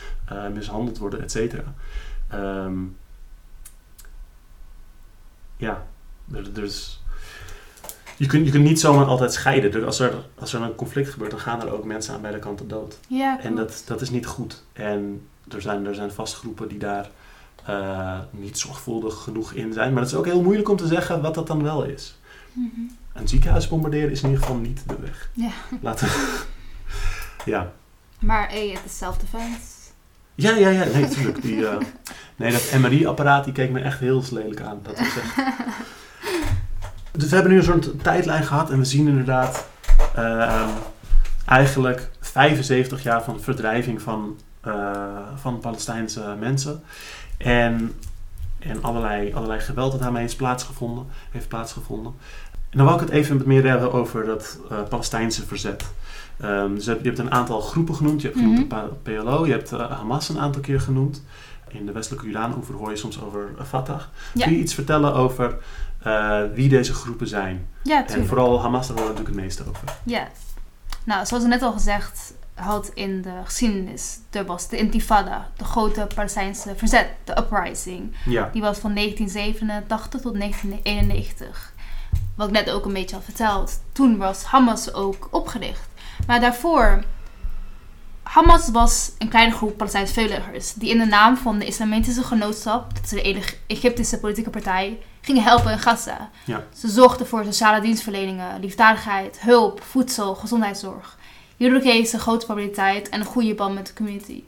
mishandeld 0.52 0.98
worden, 0.98 1.22
et 1.22 1.30
cetera. 1.30 1.74
Ehm, 2.28 2.74
ja, 5.56 5.86
er, 6.32 6.62
is. 6.62 7.02
Je 8.16 8.26
kunt, 8.26 8.44
je 8.46 8.50
kunt 8.52 8.64
niet 8.64 8.80
zomaar 8.80 9.04
altijd 9.06 9.32
scheiden. 9.32 9.70
Dus 9.70 9.84
als 9.84 9.98
er, 10.00 10.12
als 10.38 10.52
er 10.52 10.62
een 10.62 10.74
conflict 10.74 11.10
gebeurt, 11.10 11.30
dan 11.30 11.40
gaan 11.40 11.60
er 11.60 11.72
ook 11.72 11.84
mensen 11.84 12.14
aan 12.14 12.20
beide 12.20 12.38
kanten 12.38 12.68
dood. 12.68 12.98
Ja, 13.08 13.40
En 13.40 13.54
dat, 13.54 13.82
dat 13.86 14.00
is 14.00 14.10
niet 14.10 14.26
goed. 14.26 14.64
En 14.72 15.26
er 15.48 15.62
zijn, 15.62 15.86
er 15.86 15.94
zijn 15.94 16.10
vast 16.12 16.34
groepen 16.34 16.68
die 16.68 16.78
daar 16.78 17.10
eh, 17.68 18.18
niet 18.30 18.58
zorgvuldig 18.58 19.22
genoeg 19.22 19.52
in 19.52 19.72
zijn. 19.72 19.92
Maar 19.92 20.02
het 20.02 20.10
is 20.10 20.18
ook 20.18 20.24
heel 20.24 20.42
moeilijk 20.42 20.68
om 20.68 20.76
te 20.76 20.86
zeggen 20.86 21.22
wat 21.22 21.34
dat 21.34 21.46
dan 21.46 21.62
wel 21.62 21.84
is. 21.84 22.18
Mhm. 22.52 22.80
Een 23.12 23.28
ziekenhuis 23.28 23.68
bombarderen 23.68 24.10
is 24.10 24.22
in 24.22 24.28
ieder 24.28 24.44
geval 24.44 24.60
niet 24.60 24.82
de 24.86 24.96
weg. 25.00 25.30
Ja. 25.32 25.50
Laten 25.80 26.06
we... 26.06 26.40
Ja. 27.44 27.72
Maar 28.20 28.48
hey, 28.48 28.68
het 28.68 28.84
is 28.84 28.96
self-defense. 28.96 29.66
Ja, 30.34 30.56
ja, 30.56 30.68
ja. 30.68 30.84
Nee, 30.84 31.00
natuurlijk. 31.00 31.42
Die, 31.42 31.66
eh, 31.66 31.76
nee, 32.36 32.52
dat 32.52 32.72
MRI-apparaat 32.78 33.44
die 33.44 33.52
keek 33.52 33.70
me 33.70 33.80
echt 33.80 33.98
heel 33.98 34.24
lelijk 34.30 34.60
aan. 34.60 34.78
Dat 34.82 34.98
was 34.98 35.16
echt... 35.16 35.34
Dus 37.18 37.28
we 37.28 37.34
hebben 37.34 37.52
nu 37.52 37.58
een 37.58 37.64
soort 37.64 38.02
tijdlijn 38.02 38.44
gehad 38.44 38.70
en 38.70 38.78
we 38.78 38.84
zien 38.84 39.08
inderdaad 39.08 39.66
ehm, 40.14 40.68
eigenlijk 41.46 42.10
75 42.20 43.02
jaar 43.02 43.22
van 43.22 43.40
verdrijving 43.40 44.02
van, 44.02 44.38
eh, 44.60 45.18
van 45.34 45.60
Palestijnse 45.60 46.36
mensen. 46.38 46.82
En, 47.38 47.94
en 48.58 48.82
allerlei, 48.82 49.32
allerlei 49.34 49.60
geweld 49.60 49.92
dat 49.92 50.00
daarmee 50.00 50.24
is 50.24 50.36
plaatsgevonden, 50.36 51.06
heeft 51.30 51.48
plaatsgevonden. 51.48 52.14
En 52.70 52.78
dan 52.78 52.86
wil 52.86 52.94
ik 52.94 53.00
het 53.00 53.10
even 53.10 53.42
meer 53.46 53.68
hebben 53.68 53.92
over 53.92 54.24
dat 54.24 54.58
eh, 54.70 54.82
Palestijnse 54.88 55.46
verzet. 55.46 55.84
Ehm, 56.40 56.74
dus 56.74 56.84
je 56.84 56.98
hebt- 57.02 57.18
een 57.18 57.30
aantal 57.32 57.60
groepen 57.60 57.94
genoemd. 57.94 58.20
Je 58.22 58.26
hebt 58.28 58.40
genoemd 58.40 58.70
de 58.70 58.76
PLO, 59.02 59.46
je 59.46 59.52
hebt 59.52 59.72
eh, 59.72 59.90
Hamas 59.90 60.28
een 60.28 60.38
aantal 60.38 60.60
keer 60.60 60.80
genoemd. 60.80 61.24
In 61.68 61.86
de 61.86 61.92
westelijke 61.92 62.24
Jordaan-oever 62.26 62.74
hoor 62.74 62.90
je 62.90 62.96
soms 62.96 63.20
over 63.22 63.50
eh, 63.58 63.64
Fatah. 63.64 64.00
Ja. 64.34 64.44
Kun 64.44 64.52
je 64.52 64.58
iets 64.58 64.74
vertellen 64.74 65.14
over 65.14 65.56
wie 66.54 66.68
deze 66.68 66.94
groepen 66.94 67.28
zijn? 67.28 67.66
Ja, 67.82 68.06
En 68.06 68.26
vooral 68.26 68.60
Hamas, 68.60 68.86
daar 68.88 68.96
horen 68.96 69.12
we 69.14 69.18
natuurlijk 69.20 69.46
het 69.46 69.56
meeste 69.64 69.64
over. 69.68 69.96
Yes. 70.04 70.28
Nou, 71.04 71.26
zoals 71.26 71.44
net 71.44 71.62
al 71.62 71.72
gezegd 71.72 72.34
had 72.58 72.90
in 72.94 73.22
de 73.22 73.32
geschiedenis, 73.44 74.18
er 74.30 74.44
was 74.46 74.68
de 74.68 74.76
Intifada, 74.76 75.48
de 75.56 75.64
grote 75.64 76.06
Palestijnse 76.14 76.74
verzet, 76.76 77.08
de 77.24 77.38
uprising. 77.38 78.16
Ja, 78.24 78.48
Die 78.52 78.62
was 78.62 78.78
van 78.78 78.94
1987 78.94 80.20
tot 80.20 80.34
1991. 80.34 81.72
Wat 82.34 82.46
ik 82.48 82.52
net 82.54 82.70
ook 82.70 82.84
een 82.84 82.92
beetje 82.92 83.16
had 83.16 83.24
verteld. 83.24 83.80
Toen 83.92 84.16
was 84.16 84.42
Hamas 84.44 84.92
ook 84.94 85.28
opgericht. 85.30 85.88
Maar 86.26 86.40
daarvoor, 86.40 87.02
Hamas 88.22 88.70
was 88.70 89.10
een 89.18 89.28
kleine 89.28 89.52
groep 89.54 89.76
Palestijnse 89.76 90.12
vrijwilligers 90.12 90.72
die 90.72 90.90
in 90.90 90.98
de 90.98 91.04
naam 91.04 91.36
van 91.36 91.58
de 91.58 91.64
Islamitische 91.66 92.22
Genootschap, 92.22 92.94
dat 92.94 93.04
is 93.04 93.10
de 93.10 93.22
Eg- 93.22 93.56
Egyptische 93.66 94.18
politieke 94.18 94.50
partij, 94.50 94.98
gingen 95.20 95.42
helpen 95.42 95.72
in 95.72 95.78
Gaza. 95.78 96.30
Ja. 96.44 96.64
Ze 96.74 96.88
zorgden 96.88 97.26
voor 97.26 97.44
sociale 97.44 97.80
dienstverleningen, 97.80 98.60
liefdadigheid, 98.60 99.40
hulp, 99.40 99.82
voedsel, 99.82 100.34
gezondheidszorg. 100.34 101.17
Hierdoor 101.58 101.80
kregen 101.80 102.06
ze 102.06 102.18
grote 102.18 102.46
populariteit 102.46 103.08
en 103.08 103.20
een 103.20 103.26
goede 103.26 103.54
band 103.54 103.74
met 103.74 103.86
de 103.86 103.92
community. 103.92 104.42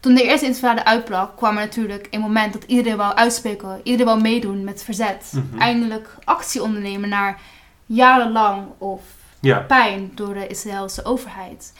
Toen 0.00 0.14
de 0.14 0.22
eerste 0.22 0.46
intifada 0.46 0.84
uitbrak, 0.84 1.36
kwam 1.36 1.56
er 1.56 1.64
natuurlijk 1.64 2.06
een 2.10 2.20
moment 2.20 2.52
dat 2.52 2.64
iedereen 2.64 2.96
wou 2.96 3.14
uitspreken, 3.14 3.80
iedereen 3.82 4.06
wou 4.06 4.20
meedoen 4.20 4.64
met 4.64 4.84
verzet. 4.84 5.32
Mhm. 5.34 5.58
Eindelijk 5.60 6.08
actie 6.24 6.62
ondernemen 6.62 7.08
naar 7.08 7.40
jarenlang 7.86 8.66
of 8.78 9.00
ja, 9.40 9.58
pijn 9.58 10.10
door 10.14 10.34
de 10.34 10.46
Israëlse 10.46 11.04
overheid. 11.04 11.72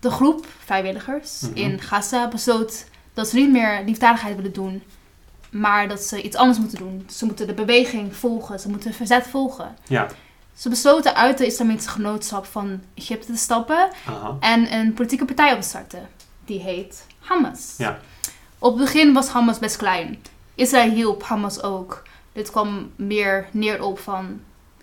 De 0.00 0.10
groep 0.10 0.46
vrijwilligers 0.64 1.40
Mhm. 1.40 1.56
in 1.56 1.80
Gaza 1.80 2.28
besloot 2.28 2.84
dat 3.14 3.28
ze 3.28 3.36
niet 3.36 3.50
meer 3.50 3.82
liefdadigheid 3.86 4.36
willen 4.36 4.52
doen, 4.52 4.82
maar 5.50 5.88
dat 5.88 6.00
ze 6.02 6.22
iets 6.22 6.36
anders 6.36 6.58
moeten 6.58 6.78
doen. 6.78 7.06
Ze 7.10 7.24
moeten 7.24 7.46
de 7.46 7.54
beweging 7.54 8.16
volgen, 8.16 8.60
ze 8.60 8.68
moeten 8.68 8.94
verzet 8.94 9.26
volgen. 9.26 9.74
ja. 9.88 10.06
Ze 10.60 10.68
besloten 10.68 11.14
uit 11.14 11.38
de 11.38 11.46
islamitische 11.46 11.90
genootschap 11.90 12.46
van 12.46 12.80
Egypte 12.94 13.26
te 13.32 13.38
stappen 13.38 13.88
Aha. 14.06 14.36
en 14.40 14.72
een 14.74 14.94
politieke 14.94 15.24
partij 15.24 15.52
op 15.54 15.60
te 15.60 15.68
starten. 15.68 16.08
Die 16.44 16.60
heet 16.60 17.06
Hamas. 17.18 17.74
Ja. 17.78 17.98
Op 18.58 18.74
het 18.76 18.84
begin 18.84 19.12
was 19.12 19.28
Hamas 19.28 19.58
best 19.58 19.76
klein. 19.76 20.22
Israël 20.54 20.90
hielp 20.90 21.22
Hamas 21.22 21.62
ook. 21.62 22.02
Dit 22.32 22.50
kwam 22.50 22.90
meer 22.96 23.48
neer 23.50 23.82
op 23.82 23.98
van 23.98 24.40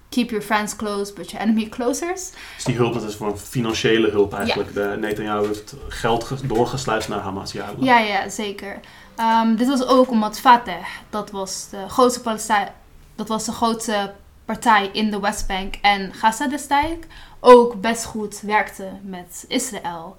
keep 0.10 0.30
your 0.30 0.46
friends 0.46 0.76
close, 0.76 1.14
but 1.14 1.32
your 1.32 1.46
enemy 1.46 1.70
closer. 1.70 2.14
Dus 2.14 2.64
die 2.64 2.76
hulp, 2.76 2.94
dat 2.94 3.04
is 3.04 3.16
voor 3.16 3.28
een 3.32 3.38
financiële 3.38 4.10
hulp 4.10 4.34
eigenlijk. 4.34 4.74
De 4.74 4.98
Netanyahu 5.00 5.46
heeft 5.48 5.74
geld 5.88 6.24
ge- 6.24 6.48
doorgesluist 6.48 7.08
naar 7.10 7.20
Hamas 7.20 7.52
jarenlang. 7.52 7.86
Ja, 7.86 8.00
ja, 8.00 8.30
zeker. 8.30 8.80
Ehm, 9.16 9.56
dit 9.56 9.68
was 9.68 9.86
ook 9.86 10.10
omdat 10.10 10.40
Fatah, 10.40 10.86
dat 11.10 11.32
was 11.32 11.68
de 11.70 11.90
grootste 11.90 12.22
Palestijn, 12.22 12.68
dat 13.16 13.28
was 13.28 13.46
de 13.46 13.52
grootste 13.52 14.14
partij 14.48 14.90
in 14.94 15.10
de 15.12 15.20
Westbank 15.20 15.76
en 15.82 16.14
Gaza 16.14 16.48
destijds, 16.48 17.08
ook 17.40 17.82
best 17.82 18.06
goed 18.06 18.42
werkte 18.42 18.90
met 19.02 19.46
Israël. 19.48 20.16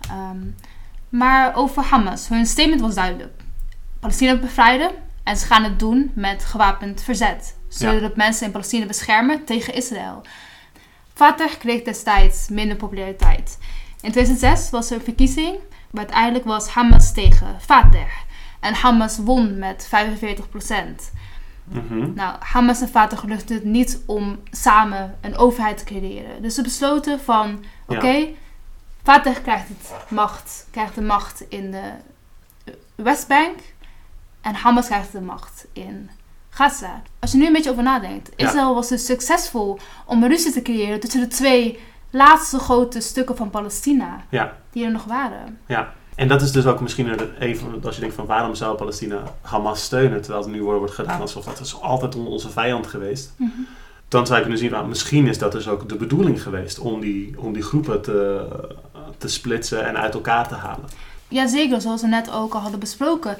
Ehm, 0.00 0.38
maar 1.08 1.54
over 1.54 1.82
Hamas, 1.82 2.28
hun 2.28 2.46
statement 2.46 2.80
was 2.80 2.94
duidelijk. 2.94 3.32
Palestina 4.00 4.36
bevrijden 4.36 4.90
en 5.24 5.36
ze 5.36 5.46
gaan 5.46 5.64
het 5.64 5.78
doen 5.78 6.10
met 6.14 6.44
gewapend 6.44 7.02
verzet. 7.02 7.56
Ze 7.68 7.90
Ja. 7.90 8.10
mensen 8.14 8.46
in 8.46 8.52
Palestina 8.52 8.86
beschermen 8.86 9.44
tegen 9.44 9.74
Israël. 9.74 10.22
Fatah 11.14 11.50
kreeg 11.58 11.82
destijds 11.82 12.48
minder 12.48 12.76
populariteit. 12.76 13.58
In 14.00 14.12
2006 14.12 14.70
was 14.70 14.90
er 14.90 14.96
een 14.96 15.04
verkiezing, 15.04 15.56
maar 15.90 16.02
uiteindelijk 16.04 16.44
was 16.44 16.68
Hamas 16.68 17.12
tegen 17.12 17.60
Fatah. 17.60 18.08
En 18.60 18.74
Hamas 18.74 19.18
won 19.18 19.58
met 19.58 19.86
45%. 19.88 21.12
Mhm. 21.72 22.12
Nou, 22.14 22.36
Hamas 22.40 22.80
en 22.80 22.88
Fatah 22.88 23.24
lukte 23.24 23.54
het 23.54 23.64
niet 23.64 24.02
om 24.06 24.38
samen 24.50 25.18
een 25.20 25.36
overheid 25.36 25.78
te 25.78 25.84
creëren. 25.84 26.42
Dus 26.42 26.54
ze 26.54 26.62
besloten 26.62 27.20
van, 27.20 27.64
Ja. 27.88 27.96
oké, 27.96 28.26
Fatah 29.02 29.34
krijgt, 29.42 29.68
het 29.68 30.10
macht, 30.10 30.66
krijgt 30.70 30.94
de 30.94 31.02
macht 31.02 31.44
in 31.48 31.70
de 31.70 31.90
Westbank 32.94 33.58
en 34.40 34.54
Hamas 34.54 34.86
krijgt 34.86 35.12
de 35.12 35.20
macht 35.20 35.66
in 35.72 36.10
Gaza. 36.50 37.02
Als 37.18 37.32
je 37.32 37.38
nu 37.38 37.46
een 37.46 37.52
beetje 37.52 37.70
over 37.70 37.82
nadenkt, 37.82 38.30
Ja. 38.36 38.46
Israël 38.46 38.74
was 38.74 38.88
dus 38.88 39.04
succesvol 39.06 39.78
om 40.06 40.22
een 40.22 40.28
ruzie 40.28 40.52
te 40.52 40.62
creëren 40.62 41.00
tussen 41.00 41.20
de 41.20 41.26
twee 41.28 41.78
laatste 42.10 42.58
grote 42.58 43.00
stukken 43.00 43.36
van 43.36 43.50
Palestina 43.50 44.20
Ja. 44.28 44.56
die 44.70 44.84
er 44.84 44.90
nog 44.90 45.04
waren. 45.04 45.58
En 46.20 46.28
dat 46.28 46.42
is 46.42 46.52
dus 46.52 46.66
ook 46.66 46.80
misschien 46.80 47.18
een 47.38 47.56
van, 47.56 47.80
als 47.84 47.94
je 47.94 48.00
denkt 48.00 48.16
van 48.16 48.26
waarom 48.26 48.54
zou 48.54 48.76
Palestina 48.76 49.22
Hamas 49.40 49.82
steunen, 49.82 50.20
terwijl 50.22 50.42
het 50.42 50.52
nu 50.52 50.62
wordt 50.62 50.92
gedaan 50.94 51.20
alsof 51.20 51.44
dat 51.44 51.60
is 51.60 51.80
altijd 51.80 52.14
on- 52.14 52.26
onze 52.26 52.50
vijand 52.50 52.86
geweest. 52.86 53.32
Dan 54.08 54.24
zou 54.26 54.34
je 54.36 54.40
kunnen 54.42 54.58
zien, 54.60 54.70
nou, 54.70 54.88
misschien 54.88 55.26
is 55.26 55.38
dat 55.38 55.52
dus 55.52 55.68
ook 55.68 55.88
de 55.88 55.94
bedoeling 55.96 56.42
geweest 56.42 56.78
om 56.78 57.00
die, 57.00 57.34
om 57.38 57.52
die 57.52 57.62
groepen 57.62 58.02
te, 58.02 58.46
te 59.18 59.28
splitsen 59.28 59.86
en 59.86 59.96
uit 59.98 60.14
elkaar 60.14 60.48
te 60.48 60.54
halen. 60.54 60.84
Jazeker, 61.28 61.80
zoals 61.80 62.00
we 62.00 62.06
net 62.08 62.30
ook 62.32 62.54
al 62.54 62.60
hadden 62.60 62.80
besproken. 62.80 63.36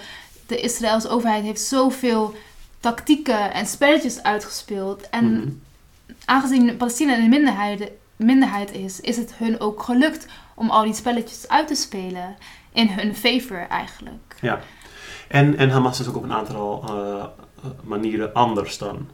De 0.47 0.57
Israëlse 0.61 1.09
overheid 1.09 1.43
heeft 1.45 1.61
zoveel 1.63 2.35
tactieken 2.81 3.53
en 3.53 3.67
spelletjes 3.67 4.23
uitgespeeld. 4.23 5.09
En 5.11 5.25
Mhm. 5.33 5.49
aangezien 6.25 6.77
Palestina 6.77 7.17
een 7.19 7.29
minderheid, 7.29 7.91
minderheid 8.17 8.73
is, 8.73 9.01
is 9.01 9.17
het 9.17 9.35
hun 9.37 9.61
ook 9.61 9.83
gelukt 9.83 10.27
om 10.55 10.71
al 10.71 10.83
die 10.85 10.95
spelletjes 10.95 11.49
uit 11.49 11.67
te 11.69 11.75
spelen. 11.75 12.37
In 12.73 12.89
hun 12.89 13.15
favor 13.15 13.67
eigenlijk. 13.69 14.37
En, 15.29 15.57
en 15.57 15.71
Hamas 15.71 16.01
is 16.01 16.09
ook 16.09 16.17
op 16.17 16.23
een 16.23 16.33
aantal 16.33 16.85
eh, 16.89 17.25
manieren 17.85 18.35
anders 18.35 18.79
dan, 18.79 19.09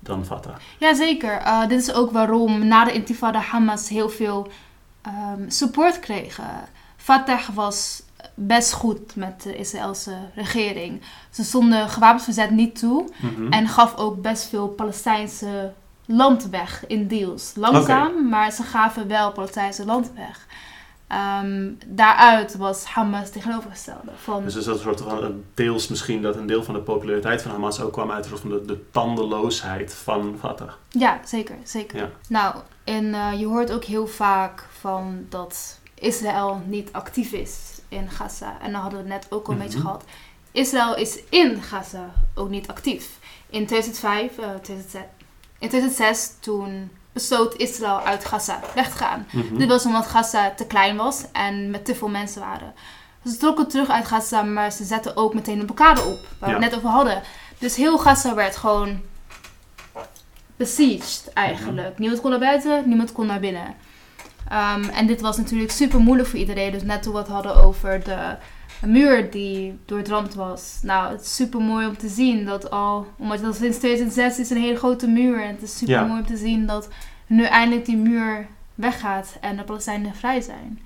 dan 0.00 0.24
Fatah. 0.24 0.56
Jazeker. 0.78 1.36
Eh 1.36 1.68
dit 1.68 1.80
is 1.80 1.92
ook 1.92 2.10
waarom 2.10 2.66
na 2.66 2.84
de 2.84 2.92
intifada 2.92 3.38
Hamas 3.38 3.88
heel 3.88 4.08
veel 4.08 4.48
ehm, 5.02 5.48
support 5.48 6.00
kregen. 6.00 6.50
Fatah 6.96 7.48
was 7.54 8.02
best 8.34 8.72
goed 8.72 9.16
met 9.16 9.42
de 9.42 9.56
Israëlse 9.56 10.16
regering. 10.34 11.02
Ze 11.30 11.44
stonden 11.44 11.88
gewapend 11.88 12.22
verzet 12.22 12.50
niet 12.50 12.78
toe. 12.78 13.08
Mhm. 13.20 13.52
En 13.52 13.68
gaf 13.68 13.96
ook 13.96 14.22
best 14.22 14.48
veel 14.48 14.68
Palestijnse 14.68 15.72
land 16.06 16.48
weg 16.48 16.86
in 16.86 17.08
deals. 17.08 17.52
Langzaam, 17.56 18.28
maar 18.28 18.50
ze 18.50 18.62
gaven 18.62 19.08
wel 19.08 19.32
Palestijnse 19.32 19.84
land 19.84 20.12
weg. 20.14 20.46
Ehm, 21.12 21.70
daaruit 21.86 22.56
was 22.56 22.84
Hamas 22.84 23.30
tegenovergestelde. 23.30 24.10
Van, 24.16 24.44
Dus 24.44 24.54
is 24.54 24.64
dat 24.64 24.74
een 24.74 24.80
soort 24.82 25.00
van 25.00 25.22
een 25.24 25.44
deels 25.54 25.88
misschien 25.88 26.22
dat 26.22 26.36
een 26.36 26.46
deel 26.46 26.64
van 26.64 26.74
de 26.74 26.80
populariteit 26.80 27.42
van 27.42 27.50
Hamas 27.50 27.80
ook 27.80 27.92
kwam 27.92 28.10
uit 28.10 28.26
van 28.26 28.48
de, 28.48 28.64
de 28.64 28.90
tandeloosheid 28.90 29.94
van 29.94 30.36
Fatah. 30.38 30.72
Ja, 30.88 31.20
zeker. 31.24 31.56
zeker. 31.64 31.98
Ja. 31.98 32.10
Nou, 32.28 32.54
en 32.84 33.14
eh, 33.14 33.38
je 33.40 33.46
hoort 33.46 33.72
ook 33.72 33.84
heel 33.84 34.06
vaak 34.06 34.66
van 34.80 35.26
dat 35.28 35.78
Israël 35.94 36.62
niet 36.66 36.92
actief 36.92 37.32
is 37.32 37.58
in 37.88 38.10
Gaza. 38.10 38.56
En 38.62 38.72
dan 38.72 38.80
hadden 38.80 39.04
we 39.04 39.12
het 39.12 39.22
net 39.22 39.32
ook 39.32 39.46
al 39.46 39.52
een 39.52 39.58
beetje 39.58 39.78
Mhm. 39.78 39.86
gehad. 39.86 40.04
Israël 40.52 40.96
is 40.96 41.18
in 41.28 41.62
Gaza 41.62 42.10
ook 42.34 42.48
niet 42.48 42.68
actief. 42.68 43.18
In 43.50 43.66
2005, 43.66 44.38
eh, 44.38 44.44
2006, 44.62 45.02
in 45.58 45.68
2006 45.68 46.30
toen 46.40 46.90
besloot 47.12 47.56
Israël 47.56 48.00
uit 48.00 48.24
Gaza 48.24 48.60
weg 48.74 48.90
te 48.90 48.96
gaan. 48.96 49.26
Mhm. 49.32 49.56
Dit 49.56 49.68
was 49.68 49.86
omdat 49.86 50.06
Gaza 50.06 50.50
te 50.50 50.66
klein 50.66 50.96
was 50.96 51.24
en 51.32 51.70
met 51.70 51.84
te 51.84 51.94
veel 51.94 52.08
mensen 52.08 52.40
waren. 52.40 52.74
Ze 53.24 53.36
trokken 53.36 53.68
terug 53.68 53.88
uit 53.88 54.06
Gaza, 54.06 54.42
maar 54.42 54.72
ze 54.72 54.84
zetten 54.84 55.16
ook 55.16 55.34
meteen 55.34 55.60
een 55.60 55.66
blokkade 55.66 56.00
op. 56.00 56.18
Waar 56.38 56.48
we 56.48 56.54
het 56.54 56.64
net 56.64 56.76
over 56.76 56.88
hadden. 56.88 57.22
Dus 57.58 57.76
heel 57.76 57.98
Gaza 57.98 58.34
werd 58.34 58.56
gewoon 58.56 59.00
besieged 60.56 61.30
eigenlijk. 61.34 61.92
Mhm. 61.92 62.00
Niemand 62.00 62.20
kon 62.20 62.30
naar 62.30 62.38
buiten, 62.38 62.82
niemand 62.88 63.12
kon 63.12 63.26
naar 63.26 63.40
binnen. 63.40 63.74
Ehm, 64.48 64.84
en 64.84 65.06
dit 65.06 65.20
was 65.20 65.36
natuurlijk 65.36 65.70
super 65.70 66.00
moeilijk 66.00 66.28
voor 66.28 66.38
iedereen. 66.38 66.72
Dus 66.72 66.82
net 66.82 67.02
toen 67.02 67.12
we 67.12 67.18
het 67.18 67.28
hadden 67.28 67.56
over 67.56 68.04
de 68.04 68.36
muur 68.86 69.30
die 69.30 69.78
doordramd 69.84 70.34
was. 70.34 70.78
Nou, 70.82 71.12
het 71.12 71.20
is 71.20 71.34
super 71.34 71.60
mooi 71.60 71.86
om 71.86 71.96
te 71.96 72.08
zien 72.08 72.44
dat 72.44 72.70
al, 72.70 73.06
omdat 73.18 73.40
dat 73.40 73.56
sinds 73.56 73.78
2006 73.78 74.38
is 74.38 74.50
een 74.50 74.56
hele 74.62 74.76
grote 74.78 75.06
muur. 75.06 75.42
En 75.42 75.48
het 75.48 75.62
is 75.62 75.76
super 75.78 75.94
Ja. 75.94 76.04
mooi 76.04 76.20
om 76.20 76.26
te 76.26 76.36
zien 76.36 76.66
dat 76.66 76.88
nu 77.26 77.44
eindelijk 77.44 77.84
die 77.86 77.96
muur 77.96 78.46
weggaat 78.74 79.36
en 79.40 79.56
de 79.56 79.64
Palestijnen 79.64 80.14
vrij 80.14 80.40
zijn. 80.40 80.80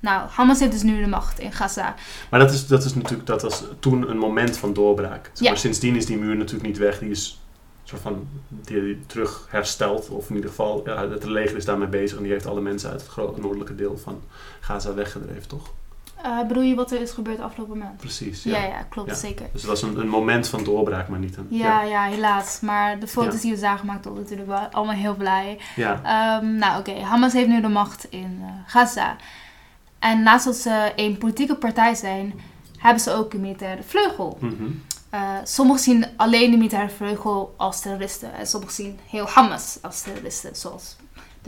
Nou, 0.00 0.28
Hamas 0.30 0.58
heeft 0.58 0.72
dus 0.72 0.82
nu 0.82 1.00
de 1.00 1.08
macht 1.08 1.38
in 1.38 1.52
Gaza. 1.52 1.94
Maar 2.30 2.40
dat 2.40 2.50
is, 2.52 2.66
dat 2.66 2.84
is 2.84 2.94
natuurlijk, 2.94 3.26
dat 3.26 3.42
was 3.42 3.64
toen 3.78 4.10
een 4.10 4.18
moment 4.18 4.56
van 4.56 4.72
doorbraak. 4.72 5.24
Zeg 5.32 5.44
Ja. 5.44 5.48
Maar 5.50 5.58
sindsdien 5.58 5.96
is 5.96 6.06
die 6.06 6.18
muur 6.18 6.36
natuurlijk 6.36 6.66
niet 6.68 6.78
weg. 6.78 6.98
Die 6.98 7.10
is 7.10 7.40
soort 7.84 8.02
van 8.02 8.28
die, 8.48 9.00
terug 9.06 9.46
hersteld. 9.50 10.08
Of 10.08 10.28
in 10.28 10.34
ieder 10.34 10.50
geval, 10.50 10.82
ja, 10.84 11.08
het 11.08 11.24
leger 11.24 11.56
is 11.56 11.64
daarmee 11.64 11.88
bezig. 11.88 12.16
En 12.16 12.22
die 12.22 12.32
heeft 12.32 12.46
alle 12.46 12.60
mensen 12.60 12.90
uit 12.90 13.08
het 13.16 13.36
noordelijke 13.40 13.74
deel 13.74 13.98
van 13.98 14.22
Gaza 14.60 14.94
weggedreven, 14.94 15.48
toch? 15.48 15.72
Eh, 16.22 16.46
bedoel 16.48 16.62
je 16.62 16.74
wat 16.74 16.90
er 16.90 17.00
is 17.00 17.10
gebeurd 17.10 17.40
afgelopen 17.40 17.78
maand? 17.78 17.96
Precies, 17.96 18.42
Ja, 18.42 18.58
ja. 18.58 18.64
ja, 18.66 18.82
klopt, 18.88 19.08
Ja. 19.08 19.14
zeker. 19.14 19.46
Dus 19.52 19.60
het 19.60 19.70
was 19.70 19.82
een, 19.82 19.98
een 20.00 20.08
moment 20.08 20.48
van 20.48 20.64
doorbraak, 20.64 21.08
maar 21.08 21.18
niet 21.18 21.36
een... 21.36 21.46
Ja, 21.50 21.82
ja, 21.82 22.04
helaas. 22.04 22.60
Maar 22.60 22.98
de 22.98 23.06
foto's 23.06 23.40
die 23.40 23.52
we 23.52 23.58
zagen 23.58 23.86
maakten 23.86 24.10
ons 24.10 24.20
natuurlijk 24.20 24.48
wel 24.48 24.58
allemaal 24.58 24.94
heel 24.94 25.14
blij. 25.14 25.58
ja. 25.76 26.00
Ehm, 26.02 26.54
nou, 26.56 26.78
oké. 26.78 26.92
Hamas 27.00 27.32
heeft 27.32 27.48
nu 27.48 27.60
de 27.60 27.68
macht 27.68 28.06
in 28.10 28.38
eh, 28.42 28.48
Gaza. 28.66 29.16
En 29.98 30.22
naast 30.22 30.44
dat 30.44 30.56
ze 30.56 30.92
een 30.96 31.18
politieke 31.18 31.54
partij 31.54 31.94
zijn, 31.94 32.40
hebben 32.78 33.02
ze 33.02 33.12
ook 33.12 33.32
een 33.32 33.40
militaire 33.40 33.82
vleugel. 33.82 34.38
Eh, 35.10 35.20
sommigen 35.44 35.82
zien 35.82 36.06
alleen 36.16 36.50
de 36.50 36.56
militaire 36.56 36.90
vleugel 36.90 37.54
als 37.56 37.80
terroristen. 37.80 38.34
En 38.34 38.46
sommigen 38.46 38.74
zien 38.74 38.98
heel 39.06 39.26
Hamas 39.28 39.78
als 39.82 40.02
terroristen, 40.02 40.56
zoals 40.56 40.96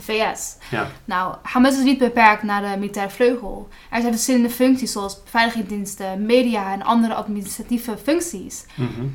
de 0.07 0.13
VS. 0.13 0.57
Ja. 0.71 0.91
Nou, 1.05 1.35
Hamas 1.43 1.77
is 1.79 1.85
niet 1.85 1.99
beperkt 1.99 2.43
naar 2.43 2.63
de 2.73 2.79
militaire 2.79 3.13
vleugel. 3.13 3.69
Er 3.91 4.01
zijn 4.01 4.13
verschillende 4.13 4.51
functies, 4.51 4.93
zoals 4.93 5.23
beveiligingsdiensten, 5.23 6.27
media 6.27 6.73
en 6.73 6.83
andere 6.83 7.15
administratieve 7.15 7.97
functies. 8.03 8.65
Mhm. 8.75 9.07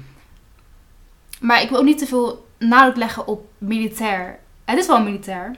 Maar 1.39 1.61
ik 1.61 1.69
wil 1.69 1.77
ook 1.79 1.85
niet 1.85 1.97
te 1.97 2.05
veel 2.05 2.47
nadruk 2.59 2.95
leggen 2.95 3.27
op 3.27 3.45
militair. 3.57 4.39
Het 4.65 4.77
is 4.79 4.87
wel 4.87 5.01
militair. 5.01 5.55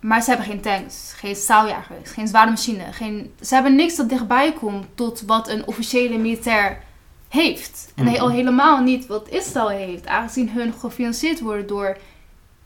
Maar 0.00 0.22
ze 0.22 0.28
hebben 0.28 0.46
geen 0.46 0.60
tanks, 0.60 1.12
geen 1.16 1.36
staaljagers, 1.36 2.10
geen 2.10 2.28
zware 2.28 2.50
machine. 2.50 2.92
Geen, 2.92 3.34
ze 3.40 3.54
hebben 3.54 3.74
niks 3.74 3.96
dat 3.96 4.08
dichtbij 4.08 4.52
komt 4.52 4.86
tot 4.94 5.22
wat 5.26 5.48
een 5.48 5.66
officiële 5.66 6.18
militair 6.18 6.82
heeft. 7.28 7.92
En 7.94 8.04
Mhm. 8.04 8.16
al 8.16 8.30
helemaal 8.30 8.80
niet 8.82 9.06
wat 9.06 9.28
Israël 9.28 9.68
heeft. 9.68 10.06
Aangezien 10.06 10.50
hun 10.50 10.72
gefinancierd 10.72 11.40
worden 11.40 11.66
door 11.66 11.96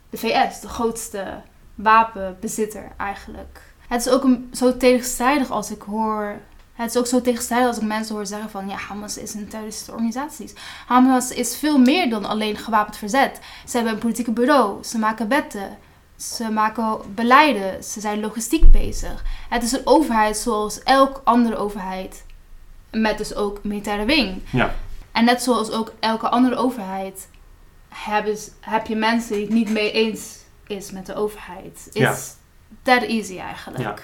de 0.09 0.17
VS, 0.17 0.59
de 0.59 0.67
grootste 0.67 1.41
wapenbezitter 1.75 2.91
eigenlijk. 2.97 3.61
Het 3.87 4.05
is 4.05 4.11
ook 4.11 4.23
een, 4.23 4.49
zo 4.53 4.77
tegenstrijdig 4.77 5.49
als 5.49 5.71
ik 5.71 5.81
hoor... 5.81 6.39
Het 6.73 6.89
is 6.89 6.97
ook 6.97 7.07
zo 7.07 7.21
tegenstrijdig 7.21 7.67
als 7.67 7.77
ik 7.77 7.83
mensen 7.83 8.15
hoor 8.15 8.25
zeggen 8.25 8.49
van... 8.49 8.69
Ja, 8.69 8.75
Hamas 8.75 9.17
is 9.17 9.33
een 9.33 9.47
terroristische 9.47 9.91
organisatie. 9.91 10.53
Hamas 10.87 11.31
is 11.31 11.57
veel 11.57 11.77
meer 11.77 12.09
dan 12.09 12.25
alleen 12.25 12.57
gewapend 12.57 12.97
verzet. 12.97 13.39
Ze 13.65 13.75
hebben 13.75 13.93
een 13.93 13.99
politieke 13.99 14.31
bureau. 14.31 14.83
Ze 14.83 14.97
maken 14.97 15.27
wetten. 15.27 15.77
Ze 16.15 16.51
maken 16.51 16.99
beleiden. 17.15 17.83
Ze 17.83 17.99
zijn 17.99 18.19
logistiek 18.19 18.71
bezig. 18.71 19.23
Het 19.49 19.63
is 19.63 19.71
een 19.71 19.87
overheid 19.87 20.37
zoals 20.37 20.83
elke 20.83 21.19
andere 21.23 21.55
overheid. 21.55 22.25
Met 22.91 23.17
dus 23.17 23.35
ook 23.35 23.63
militaire 23.63 24.05
wing. 24.05 24.41
Ja. 24.51 24.75
En 25.11 25.25
net 25.25 25.43
zoals 25.43 25.71
ook 25.71 25.93
elke 25.99 26.29
andere 26.29 26.55
overheid... 26.55 27.29
Hebben, 27.89 28.37
heb 28.59 28.87
je 28.87 28.95
mensen 28.95 29.33
die 29.33 29.43
het 29.43 29.53
niet 29.53 29.69
mee 29.69 29.91
eens 29.91 30.40
is 30.71 30.91
met 30.91 31.05
de 31.05 31.15
overheid. 31.15 31.89
It's 31.91 31.93
Ja. 31.99 32.15
that 32.81 33.03
easy 33.03 33.37
eigenlijk. 33.37 33.83
Ja. 33.83 33.95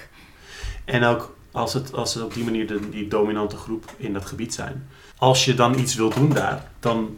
En 0.86 1.04
ook 1.04 1.36
als, 1.52 1.74
het, 1.74 1.94
als 1.94 2.12
ze 2.12 2.24
op 2.24 2.34
die 2.34 2.44
manier 2.44 2.68
de, 2.68 2.90
die 2.90 3.08
dominante 3.08 3.58
groep 3.58 3.86
in 3.98 4.14
dat 4.14 4.26
gebied 4.26 4.54
zijn. 4.54 4.88
Als 5.18 5.46
je 5.46 5.54
dan 5.54 5.80
iets 5.80 5.96
wil 5.96 6.10
doen 6.10 6.30
daar, 6.34 6.64
dan, 6.80 7.18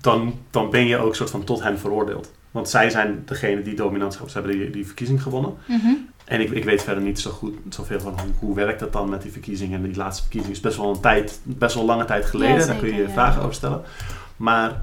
dan, 0.00 0.38
dan 0.50 0.70
ben 0.70 0.86
je 0.86 0.96
ook 0.98 1.14
soort 1.16 1.30
van 1.30 1.44
tot 1.44 1.62
hen 1.62 1.78
veroordeeld. 1.78 2.30
Want 2.50 2.68
zij 2.68 2.90
zijn 2.90 3.22
degene 3.26 3.62
die 3.62 3.74
dominantschap, 3.74 4.28
ze 4.28 4.38
hebben 4.38 4.58
die, 4.58 4.70
die 4.70 4.86
verkiezing 4.86 5.22
gewonnen. 5.22 5.54
Mhm. 5.66 5.88
En 6.24 6.40
ik, 6.40 6.50
ik 6.50 6.64
weet 6.64 6.82
verder 6.82 7.02
niet 7.02 7.20
zo 7.20 7.30
goed, 7.30 7.54
zoveel 7.68 8.00
van 8.00 8.12
hoe, 8.20 8.30
hoe 8.38 8.54
werkt 8.54 8.80
dat 8.80 8.92
dan 8.92 9.08
met 9.08 9.22
die 9.22 9.32
verkiezingen. 9.32 9.82
En 9.82 9.86
die 9.88 9.96
laatste 9.96 10.22
verkiezing 10.22 10.54
is 10.54 10.60
best 10.60 10.76
wel 10.76 10.90
een 10.94 11.00
tijd, 11.00 11.40
best 11.42 11.74
wel 11.74 11.84
lange 11.84 12.04
tijd 12.04 12.24
geleden. 12.26 12.58
Ja, 12.58 12.66
Daar 12.66 12.76
kun 12.76 12.88
je 12.88 12.94
je 12.94 13.02
ja. 13.02 13.10
vragen 13.10 13.42
over 13.42 13.54
stellen. 13.54 13.82
Maar 14.36 14.80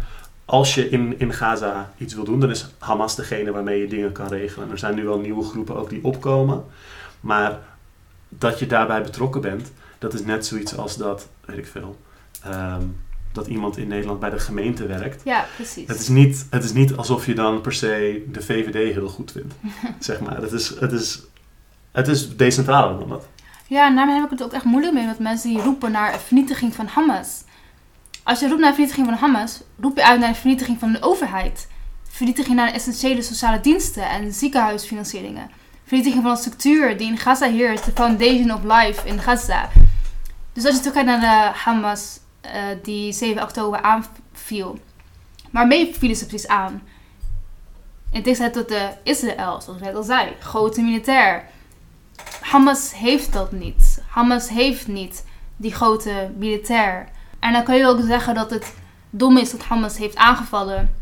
als 0.47 0.75
je 0.75 0.89
in, 0.89 1.19
in 1.19 1.33
Gaza 1.33 1.91
iets 1.97 2.13
wil 2.13 2.23
doen, 2.23 2.39
dan 2.39 2.49
is 2.49 2.67
Hamas 2.77 3.15
degene 3.15 3.51
waarmee 3.51 3.81
je 3.81 3.87
dingen 3.87 4.11
kan 4.11 4.27
regelen. 4.27 4.71
Er 4.71 4.77
zijn 4.77 4.95
nu 4.95 5.03
wel 5.03 5.19
nieuwe 5.19 5.43
groepen 5.43 5.75
ook 5.75 5.89
die 5.89 6.03
opkomen. 6.03 6.65
Maar 7.19 7.59
dat 8.29 8.59
je 8.59 8.67
daarbij 8.67 9.01
betrokken 9.01 9.41
bent, 9.41 9.71
dat 9.97 10.13
is 10.13 10.23
net 10.23 10.45
zoiets 10.45 10.77
als 10.77 10.97
dat, 10.97 11.27
weet 11.45 11.57
ik 11.57 11.67
veel, 11.67 11.97
ehm, 12.43 12.81
dat 13.31 13.47
iemand 13.47 13.77
in 13.77 13.87
Nederland 13.87 14.19
bij 14.19 14.29
de 14.29 14.39
gemeente 14.39 14.85
werkt. 14.85 15.21
Ja, 15.23 15.45
precies. 15.55 15.87
Het 15.87 15.99
is, 15.99 16.07
niet, 16.07 16.45
het 16.49 16.63
is 16.63 16.73
niet 16.73 16.95
alsof 16.95 17.25
je 17.25 17.35
dan 17.35 17.61
per 17.61 17.73
se 17.73 18.25
de 18.31 18.41
VVD 18.41 18.93
heel 18.93 19.09
goed 19.09 19.31
vindt, 19.31 19.53
zeg 19.99 20.19
maar. 20.19 20.41
Het 20.41 20.51
is, 20.51 20.79
het 20.79 20.91
is, 20.91 21.23
het 21.91 22.07
is 22.07 22.35
decentraler 22.37 22.99
dan 22.99 23.09
dat. 23.09 23.27
Ja, 23.67 23.87
en 23.87 23.95
daarmee 23.95 24.15
heb 24.15 24.25
ik 24.25 24.31
het 24.31 24.43
ook 24.43 24.53
echt 24.53 24.63
moeilijk 24.63 24.93
mee 24.93 25.05
met 25.05 25.19
mensen 25.19 25.49
die 25.49 25.61
roepen 25.61 25.91
naar 25.91 26.19
vernietiging 26.19 26.75
van 26.75 26.87
Hamas. 26.87 27.43
Als 28.27 28.39
je 28.39 28.47
roept 28.47 28.59
naar 28.59 28.69
een 28.69 28.75
vernietiging 28.75 29.07
van 29.07 29.17
Hamas, 29.17 29.61
roep 29.79 29.97
je 29.97 30.05
uit 30.05 30.19
naar 30.19 30.29
een 30.29 30.35
vernietiging 30.35 30.79
van 30.79 30.91
de 30.91 31.01
overheid. 31.01 31.67
Vernietiging 32.09 32.55
naar 32.55 32.73
essentiële 32.73 33.21
sociale 33.21 33.59
diensten 33.59 34.09
en 34.09 34.33
ziekenhuisfinancieringen. 34.33 35.51
Vernietiging 35.83 36.23
van 36.23 36.31
een 36.31 36.37
structuur 36.37 36.97
die 36.97 37.07
in 37.07 37.17
Gaza 37.17 37.47
heerst, 37.47 37.85
de 37.85 37.91
foundation 37.91 38.53
of 38.53 38.63
life 38.63 39.07
in 39.07 39.19
Gaza. 39.19 39.69
Dus 40.53 40.65
als 40.65 40.75
je 40.75 40.79
terugkijkt 40.79 41.09
naar 41.09 41.19
de 41.19 41.57
Hamas 41.59 42.19
eh, 42.41 42.51
die 42.83 43.13
7 43.13 43.43
oktober 43.43 43.81
aanviel, 43.81 44.79
waarmee 45.51 45.95
vielen 45.95 46.17
ze 46.17 46.25
precies 46.25 46.47
aan? 46.47 46.81
In 48.11 48.23
tegenstelling 48.23 48.55
tot 48.55 48.69
de 48.69 48.89
Israël, 49.03 49.61
zoals 49.61 49.79
ik 49.79 49.85
net 49.85 49.95
al 49.95 50.03
zei, 50.03 50.33
grote 50.39 50.81
militair. 50.81 51.49
Hamas 52.41 52.93
heeft 52.95 53.33
dat 53.33 53.51
niet. 53.51 54.03
Hamas 54.07 54.49
heeft 54.49 54.87
niet 54.87 55.25
die 55.55 55.73
grote 55.73 56.31
militair. 56.37 57.15
En 57.39 57.53
dan 57.53 57.63
kan 57.63 57.77
je 57.77 57.85
ook 57.85 58.01
zeggen 58.01 58.35
dat 58.35 58.49
het 58.49 58.73
dom 59.09 59.37
is 59.37 59.51
dat 59.51 59.63
Hamas 59.63 59.97
heeft 59.97 60.15
aangevallen. 60.15 60.95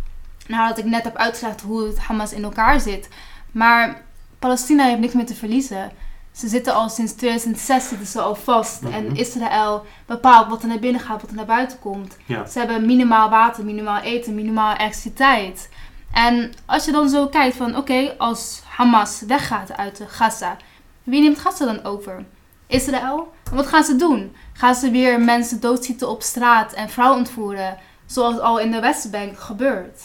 Nadat 0.48 0.78
ik 0.78 0.86
net 0.86 1.04
heb 1.04 1.16
uitgelegd 1.16 1.62
hoe 1.62 1.88
het 1.88 2.00
Hamas 2.00 2.34
in 2.34 2.44
elkaar 2.44 2.80
zit. 2.80 3.10
Maar 3.52 4.02
Palestina 4.40 4.86
heeft 4.86 5.00
niks 5.00 5.14
meer 5.14 5.26
te 5.26 5.36
verliezen. 5.36 5.92
Ze 6.32 6.48
zitten 6.48 6.74
al 6.74 6.90
sinds 6.90 7.14
2006 7.14 7.88
zitten 7.88 8.08
ze 8.08 8.22
al 8.22 8.36
vast. 8.36 8.82
Mhm. 8.82 8.94
En 8.94 9.16
Israël 9.16 9.86
bepaalt 10.06 10.48
wat 10.48 10.62
er 10.62 10.68
naar 10.68 10.80
binnen 10.80 11.02
gaat, 11.02 11.22
wat 11.22 11.30
er 11.30 11.36
naar 11.36 11.46
buiten 11.46 11.80
komt. 11.80 12.18
Ja. 12.26 12.46
Ze 12.46 12.60
hebben 12.60 12.86
minimaal 12.86 13.30
water, 13.30 13.66
minimaal 13.66 14.02
eten, 14.02 14.36
minimaal 14.36 14.76
elektriciteit. 14.76 15.70
En 16.12 16.54
als 16.66 16.86
je 16.86 16.92
dan 16.92 17.10
zo 17.10 17.28
kijkt 17.28 17.56
van, 17.56 17.78
oké, 17.78 18.16
als 18.18 18.62
Hamas 18.68 19.24
weggaat 19.28 19.78
uit 19.78 19.98
de 19.98 20.08
Gaza, 20.08 20.58
wie 21.04 21.22
neemt 21.22 21.40
Gaza 21.40 21.66
dan 21.66 21.84
over? 21.84 22.26
Israël? 22.68 23.34
En 23.50 23.56
wat 23.56 23.68
gaan 23.68 23.84
ze 23.84 23.96
doen? 23.96 24.36
Gaan 24.58 24.76
ze 24.76 24.92
weer 24.92 25.22
mensen 25.22 25.60
doodschieten 25.60 26.10
op 26.10 26.22
straat 26.22 26.74
en 26.74 26.90
vrouwen 26.90 27.18
ontvoeren, 27.18 27.78
zoals 28.06 28.40
al 28.40 28.60
in 28.60 28.72
de 28.72 28.80
Westbank 28.80 29.40
gebeurt? 29.40 30.02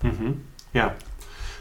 Mhm. 0.00 0.32
Ja. 0.70 0.94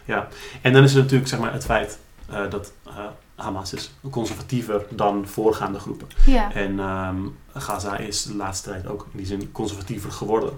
ja. 0.06 0.28
En 0.62 0.74
dan 0.74 0.84
is 0.84 0.94
er 0.94 1.02
natuurlijk 1.02 1.30
zeg 1.30 1.40
maar, 1.40 1.54
het 1.54 1.66
feit 1.66 2.00
eh, 2.30 2.50
dat 2.50 2.74
eh, 2.86 3.06
Hamas 3.36 3.74
is 3.74 3.92
conservatiever 4.10 4.86
dan 4.90 5.28
voorgaande 5.28 5.80
groepen. 5.80 6.08
Ja. 6.26 6.54
En 6.54 6.80
ehm, 6.80 7.18
Gaza 7.54 7.98
is 7.98 8.24
de 8.24 8.36
laatste 8.36 8.70
tijd 8.70 8.88
ook 8.88 9.08
in 9.12 9.18
die 9.18 9.28
zin 9.28 9.52
conservatiever 9.52 10.12
geworden. 10.12 10.54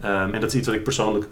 Ehm, 0.00 0.34
en 0.34 0.40
dat 0.40 0.50
is 0.50 0.58
iets 0.58 0.66
wat 0.66 0.76
ik 0.76 0.84
persoonlijk 0.84 1.28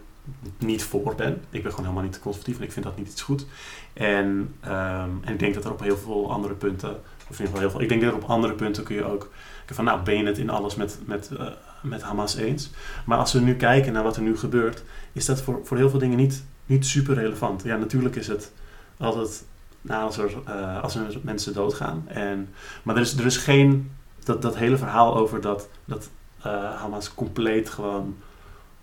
niet 0.59 0.83
voor 0.83 1.15
ben. 1.15 1.45
Ik 1.51 1.63
ben 1.63 1.71
gewoon 1.71 1.87
helemaal 1.87 2.09
niet 2.09 2.21
conservatief 2.21 2.59
en 2.59 2.65
ik 2.65 2.73
vind 2.73 2.85
dat 2.85 2.97
niet 2.97 3.09
iets 3.09 3.23
goed. 3.23 3.47
En, 3.93 4.55
ehm, 4.61 5.11
en 5.21 5.33
ik 5.33 5.39
denk 5.39 5.55
dat 5.55 5.65
er 5.65 5.73
op 5.73 5.81
heel 5.81 5.97
veel 5.97 6.33
andere 6.33 6.55
punten, 6.55 7.01
ik 7.79 7.89
denk 7.89 8.03
dat 8.03 8.15
op 8.15 8.25
andere 8.25 8.55
punten 8.55 8.85
kun 8.85 8.95
je 8.95 9.05
ook 9.05 9.31
van 9.75 9.85
nou 9.85 10.03
ben 10.03 10.17
je 10.17 10.25
het 10.25 10.39
in 10.39 10.51
alles 10.51 10.75
met, 10.75 10.99
met, 11.05 11.31
eh, 11.39 11.47
met 11.83 12.03
Hamas 12.03 12.37
eens. 12.37 12.71
Maar 13.07 13.19
als 13.19 13.33
we 13.33 13.41
nu 13.41 13.55
kijken 13.55 13.93
naar 13.93 14.03
wat 14.03 14.17
er 14.17 14.23
nu 14.23 14.37
gebeurt, 14.37 14.83
is 15.13 15.25
dat 15.25 15.43
voor, 15.43 15.61
voor 15.65 15.77
heel 15.77 15.91
veel 15.91 15.99
dingen 15.99 16.17
niet, 16.17 16.45
niet 16.67 16.87
super 16.87 17.15
relevant. 17.15 17.63
Ja, 17.63 17.77
natuurlijk 17.77 18.17
is 18.17 18.27
het 18.27 18.53
altijd 18.97 19.45
nou, 19.81 20.05
als, 20.05 20.19
er, 20.19 20.33
eh, 20.45 20.83
als 20.83 20.99
mensen 21.23 21.53
doodgaan. 21.53 22.05
En, 22.09 22.49
maar 22.83 22.95
er 22.95 23.01
is, 23.01 23.19
er 23.19 23.27
is 23.27 23.37
geen, 23.37 23.91
dat, 24.25 24.43
dat 24.43 24.57
hele 24.57 24.77
verhaal 24.77 25.17
over 25.17 25.41
dat, 25.41 25.69
dat 25.85 26.11
eh, 26.43 26.75
Hamas 26.75 27.15
compleet 27.15 27.71
gewoon 27.71 28.17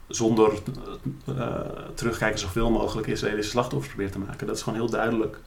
zonder 0.08 0.52
terugkijken 1.94 2.40
zoveel 2.40 2.72
mogelijk 2.72 3.08
Israëlische 3.08 3.52
slachtoffers 3.52 3.94
probeert 3.94 4.12
te 4.12 4.20
maken. 4.20 4.48
Dat 4.48 4.56
is 4.56 4.62
gewoon 4.62 4.80
heel 4.80 4.90
duidelijk 4.90 5.40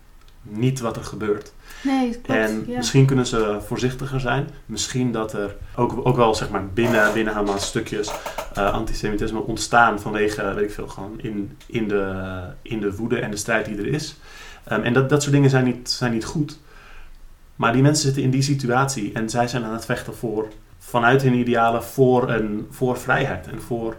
niet 0.43 0.81
wat 0.81 0.97
er 0.97 1.05
gebeurt. 1.05 1.53
Nee, 1.83 2.11
klopt. 2.11 2.29
En 2.29 2.65
ja. 2.67 2.77
misschien 2.77 3.07
kunnen 3.07 3.27
ze 3.27 3.59
voorzichtiger 3.67 4.21
zijn. 4.21 4.49
Misschien 4.67 5.13
dat 5.13 5.33
er 5.33 5.57
ook, 5.77 6.07
ook 6.07 6.17
wel 6.17 6.35
zeg 6.35 6.51
maar 6.51 6.67
binnen, 6.67 7.13
binnen 7.13 7.35
Hamas 7.35 7.67
stukjes 7.67 8.11
eh, 8.55 8.73
antisemitisme 8.73 9.41
ontstaan 9.41 10.01
vanwege, 10.01 10.55
weet 10.55 10.65
ik 10.65 10.75
veel, 10.75 10.89
gewoon 10.89 11.21
in, 11.21 11.57
in, 11.67 11.89
de, 11.89 12.33
in 12.63 12.81
de 12.81 12.97
woede 12.97 13.19
en 13.19 13.31
de 13.31 13.37
strijd 13.37 13.67
die 13.67 13.79
er 13.79 13.87
is. 13.87 14.17
Um, 14.73 14.83
en 14.83 14.93
dat, 14.93 15.09
dat 15.09 15.23
soort 15.23 15.35
dingen 15.35 15.51
zijn 15.51 15.65
niet, 15.65 15.91
zijn 15.91 16.13
niet 16.13 16.25
goed. 16.25 16.59
Maar 17.57 17.73
die 17.73 17.83
mensen 17.83 18.05
zitten 18.05 18.23
in 18.23 18.31
die 18.31 18.43
situatie 18.43 19.13
en 19.13 19.31
zij 19.31 19.49
zijn 19.49 19.65
aan 19.65 19.73
het 19.73 19.85
vechten 19.85 20.15
voor, 20.15 20.49
vanuit 20.79 21.23
hun 21.23 21.35
idealen 21.35 21.85
voor, 21.85 22.31
een, 22.31 22.67
voor 22.71 22.99
vrijheid 22.99 23.47
en, 23.47 23.63
voor, 23.63 23.97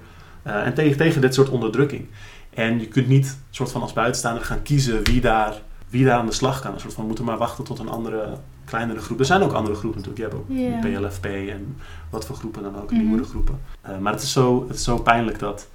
uh, 0.47 0.65
en 0.65 0.73
tegen, 0.73 0.97
tegen 0.97 1.21
dit 1.21 1.33
soort 1.33 1.49
onderdrukking. 1.49 2.07
En 2.49 2.79
je 2.79 2.87
kunt 2.87 3.07
niet 3.07 3.37
soort 3.49 3.71
van 3.71 3.81
als 3.81 3.93
buitenstaander 3.93 4.43
gaan 4.43 4.61
kiezen 4.61 5.03
wie 5.03 5.21
daar, 5.21 5.61
wie 5.93 6.05
daar 6.05 6.17
aan 6.17 6.25
de 6.25 6.31
slag 6.31 6.61
kan. 6.61 6.73
Een 6.73 6.79
soort 6.79 6.93
van 6.93 7.05
moeten 7.07 7.25
maar 7.25 7.37
wachten 7.37 7.63
tot 7.63 7.79
een 7.79 7.89
andere, 7.89 8.37
kleinere 8.65 8.99
groep. 8.99 9.19
Er 9.19 9.25
zijn 9.25 9.41
ook 9.41 9.51
andere 9.53 9.75
groepen 9.75 10.01
natuurlijk. 10.01 10.31
Je 10.31 10.37
hebt 10.57 10.81
ook 10.81 10.93
Ja. 10.93 10.99
PLFP 10.99 11.25
en 11.25 11.77
wat 12.09 12.25
voor 12.25 12.35
groepen 12.35 12.63
dan 12.63 12.81
ook, 12.81 12.91
Mhm. 12.91 13.01
nieuwere 13.01 13.23
groepen. 13.29 13.59
Uh, 13.89 13.97
maar 13.97 14.13
het 14.13 14.21
is, 14.21 14.31
zo, 14.31 14.65
het 14.67 14.75
is 14.77 14.83
zo 14.83 14.97
pijnlijk 14.97 15.39
dat 15.39 15.67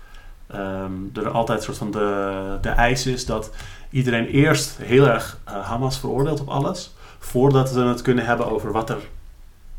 um, 0.55 1.11
er 1.15 1.29
altijd 1.31 1.63
soort 1.63 1.77
van 1.77 1.91
de, 1.91 2.59
de 2.61 2.69
eis 2.69 3.07
is 3.07 3.27
dat 3.27 3.51
iedereen 3.91 4.27
eerst 4.27 4.77
heel 4.83 5.07
erg 5.09 5.39
uh, 5.49 5.67
Hamas 5.67 5.99
veroordeelt 5.99 6.41
op 6.41 6.49
alles, 6.49 6.95
voordat 7.19 7.73
we 7.73 7.81
het 7.81 8.03
kunnen 8.03 8.27
hebben 8.27 8.51
over 8.51 8.73
wat 8.73 8.91
er, 8.91 8.99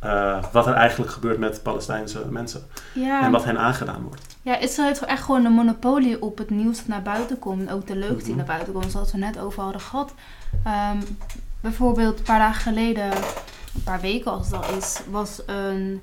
uh, 0.03 0.43
wat 0.51 0.67
er 0.67 0.73
eigenlijk 0.73 1.11
gebeurt 1.11 1.37
met 1.39 1.63
Palestijnse 1.63 2.25
mensen 2.29 2.61
en 3.23 3.31
wat 3.31 3.43
hen 3.43 3.57
aangedaan 3.59 4.01
wordt. 4.01 4.28
Ja, 4.49 4.57
Israël 4.57 4.87
heeft 4.87 5.05
echt 5.05 5.23
gewoon 5.23 5.45
een 5.45 5.51
monopolie 5.51 6.21
op 6.21 6.37
het 6.37 6.49
nieuws 6.49 6.77
dat 6.77 6.87
naar 6.87 7.01
buiten 7.01 7.39
komt. 7.39 7.69
Ook 7.71 7.87
de 7.87 7.95
leuks 7.95 8.23
die 8.23 8.27
Mhm. 8.27 8.37
naar 8.37 8.45
buiten 8.45 8.73
komen, 8.73 8.91
zoals 8.91 9.11
we 9.11 9.17
net 9.17 9.39
over 9.39 9.61
hadden 9.63 9.81
gehad. 9.81 10.13
Um, 10.93 11.17
bijvoorbeeld 11.61 12.17
een 12.19 12.25
paar 12.25 12.39
dagen 12.39 12.61
geleden, 12.61 13.11
een 13.75 13.83
paar 13.83 13.99
weken 14.01 14.31
als 14.31 14.45
het 14.51 14.55
al 14.55 14.75
is, 14.77 15.01
was 15.09 15.41
een 15.45 16.01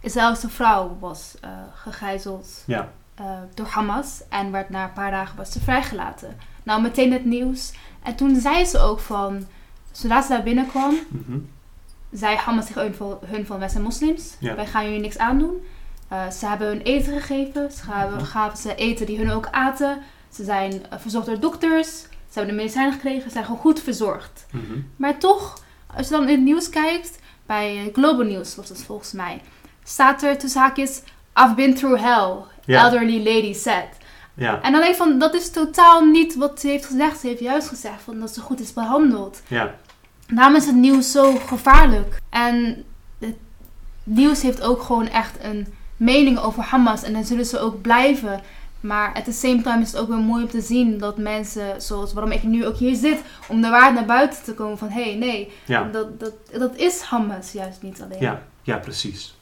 Israëlse 0.00 0.48
vrouw 0.48 0.96
was, 1.00 1.34
uh, 1.44 1.50
gegijzeld 1.74 2.62
Ja. 2.66 2.88
uh, 3.20 3.26
door 3.54 3.66
Hamas. 3.66 4.22
En 4.28 4.50
werd 4.52 4.70
na 4.70 4.84
een 4.84 4.92
paar 4.92 5.10
dagen 5.10 5.36
was 5.36 5.52
ze 5.52 5.60
vrijgelaten. 5.60 6.36
Nou, 6.62 6.82
meteen 6.82 7.12
het 7.12 7.24
nieuws. 7.24 7.72
En 8.02 8.14
toen 8.14 8.40
zei 8.40 8.64
ze 8.64 8.78
ook 8.78 9.00
van, 9.00 9.46
zodra 9.92 10.22
ze 10.22 10.28
daar 10.28 10.42
binnenkwam, 10.42 10.94
Mm 11.08 11.22
-hmm. 11.26 11.48
zei 12.12 12.36
Hamas 12.36 12.66
tegen 12.66 12.82
hun 12.82 12.94
van, 12.94 13.18
hun 13.26 13.46
van 13.46 13.58
wij 13.58 13.68
zijn 13.68 13.82
moslims. 13.82 14.34
Ja. 14.38 14.54
Wij 14.54 14.66
gaan 14.66 14.84
jullie 14.84 15.00
niks 15.00 15.18
aandoen. 15.18 15.56
Uh, 16.12 16.30
ze 16.30 16.46
hebben 16.46 16.66
hun 16.66 16.80
eten 16.80 17.12
gegeven. 17.12 17.72
Ze 17.72 17.82
gaven, 17.82 18.26
gaven 18.26 18.58
ze 18.58 18.74
eten 18.74 19.06
die 19.06 19.18
hun 19.18 19.30
ook 19.30 19.48
aten. 19.50 19.98
Ze 20.32 20.44
zijn 20.44 20.72
uh, 20.72 20.98
verzorgd 20.98 21.26
door 21.26 21.40
dokters. 21.40 21.88
Ze 22.00 22.38
hebben 22.38 22.54
de 22.54 22.60
medicijnen 22.60 22.92
gekregen. 22.92 23.22
Ze 23.22 23.30
zijn 23.30 23.44
gewoon 23.44 23.60
goed 23.60 23.80
verzorgd. 23.80 24.46
Mm 24.50 24.64
-hmm. 24.66 24.90
Maar 24.96 25.18
toch, 25.18 25.62
als 25.96 26.08
je 26.08 26.12
dan 26.12 26.22
in 26.22 26.34
het 26.34 26.40
nieuws 26.40 26.68
kijkt, 26.68 27.18
bij 27.46 27.90
Global 27.92 28.24
News 28.24 28.56
was 28.56 28.68
het 28.68 28.82
volgens 28.82 29.12
mij, 29.12 29.40
staat 29.84 30.22
er 30.22 30.38
tussen 30.38 30.60
haakjes, 30.60 31.02
I've 31.34 31.54
been 31.54 31.74
through 31.74 32.02
hell, 32.02 32.34
elderly 32.76 33.18
lady 33.18 33.52
said. 33.52 33.88
Ja. 34.34 34.62
En 34.62 34.72
dan 34.72 34.80
denk 34.80 34.92
ik 34.92 34.98
van, 34.98 35.18
dat 35.18 35.34
is 35.34 35.50
totaal 35.50 36.04
niet 36.04 36.36
wat 36.36 36.60
ze 36.60 36.68
heeft 36.68 36.86
gezegd. 36.86 37.20
Ze 37.20 37.26
heeft 37.26 37.40
juist 37.40 37.68
gezegd 37.68 38.02
van 38.02 38.20
dat 38.20 38.34
ze 38.34 38.40
goed 38.40 38.60
is 38.60 38.72
behandeld. 38.72 39.42
Ja. 39.46 39.74
Daarom 40.26 40.56
is 40.56 40.66
het 40.66 40.74
nieuws 40.74 41.12
zo 41.12 41.34
gevaarlijk. 41.36 42.20
En 42.30 42.84
het 43.18 43.36
nieuws 44.04 44.42
heeft 44.42 44.62
ook 44.62 44.82
gewoon 44.82 45.08
echt 45.08 45.36
een 45.42 45.66
mening 45.98 46.38
over 46.38 46.62
Hamas. 46.62 47.02
En 47.02 47.12
dan 47.12 47.24
zullen 47.24 47.46
ze 47.46 47.58
ook 47.58 47.80
blijven. 47.82 48.40
Maar 48.80 49.14
at 49.14 49.24
the 49.24 49.32
same 49.32 49.62
time 49.62 49.80
is 49.80 49.92
het 49.92 50.00
ook 50.00 50.08
weer 50.08 50.18
mooi 50.18 50.42
om 50.42 50.48
te 50.50 50.60
zien 50.60 50.98
dat 50.98 51.18
mensen, 51.18 51.82
zoals 51.82 52.12
waarom 52.12 52.32
ik 52.32 52.42
nu 52.42 52.66
ook 52.66 52.76
hier 52.76 52.94
zit, 52.94 53.20
om 53.48 53.62
de 53.62 53.68
waarheid 53.68 53.94
naar 53.94 54.04
buiten 54.04 54.42
te 54.42 54.54
komen 54.54 54.78
van 54.78 54.88
hé, 54.88 55.02
hey, 55.02 55.14
nee, 55.14 55.52
Ja. 55.64 55.88
dat, 55.92 56.20
dat, 56.20 56.32
dat 56.52 56.76
is 56.76 57.00
Hamas 57.00 57.52
juist 57.52 57.82
niet 57.82 58.02
alleen. 58.02 58.20
Ja, 58.20 58.42
ja 58.62 58.76
precies. 58.76 59.36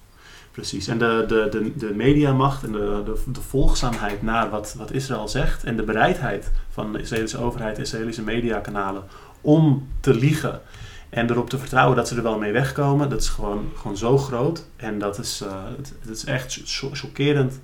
Precies. 0.51 0.89
En 0.89 0.99
de, 0.99 1.25
de, 1.29 1.49
de, 1.51 1.77
de 1.77 1.95
mediamacht 1.95 2.63
en 2.63 2.73
de, 2.73 3.03
de, 3.05 3.33
de 3.33 3.41
volgzaamheid 3.41 4.23
naar 4.23 4.51
wat, 4.51 4.75
wat 4.79 4.93
Israël 4.93 5.29
zegt 5.29 5.65
en 5.65 5.77
de 5.77 5.83
bereidheid 5.83 6.51
van 6.71 6.93
de 6.93 7.01
Israëlische 7.01 7.39
overheid, 7.39 7.79
Israëlische 7.79 8.23
mediakanalen 8.23 9.05
om 9.41 9.89
te 10.01 10.15
liegen 10.15 10.61
en 11.11 11.31
erop 11.31 11.51
te 11.51 11.59
vertrouwen 11.59 11.97
dat 11.97 12.09
ze 12.09 12.17
er 12.17 12.23
wel 12.23 12.39
mee 12.39 12.53
wegkomen, 12.53 13.09
dat 13.09 13.21
is 13.21 13.29
gewoon, 13.29 13.73
gewoon 13.77 13.97
zo 13.97 14.19
groot. 14.19 14.65
En 14.77 14.99
dat 14.99 15.19
is, 15.19 15.43
uh, 15.43 15.49
het, 15.77 15.93
het 16.01 16.17
is 16.17 16.25
echt 16.25 16.61
chockerend 16.93 17.61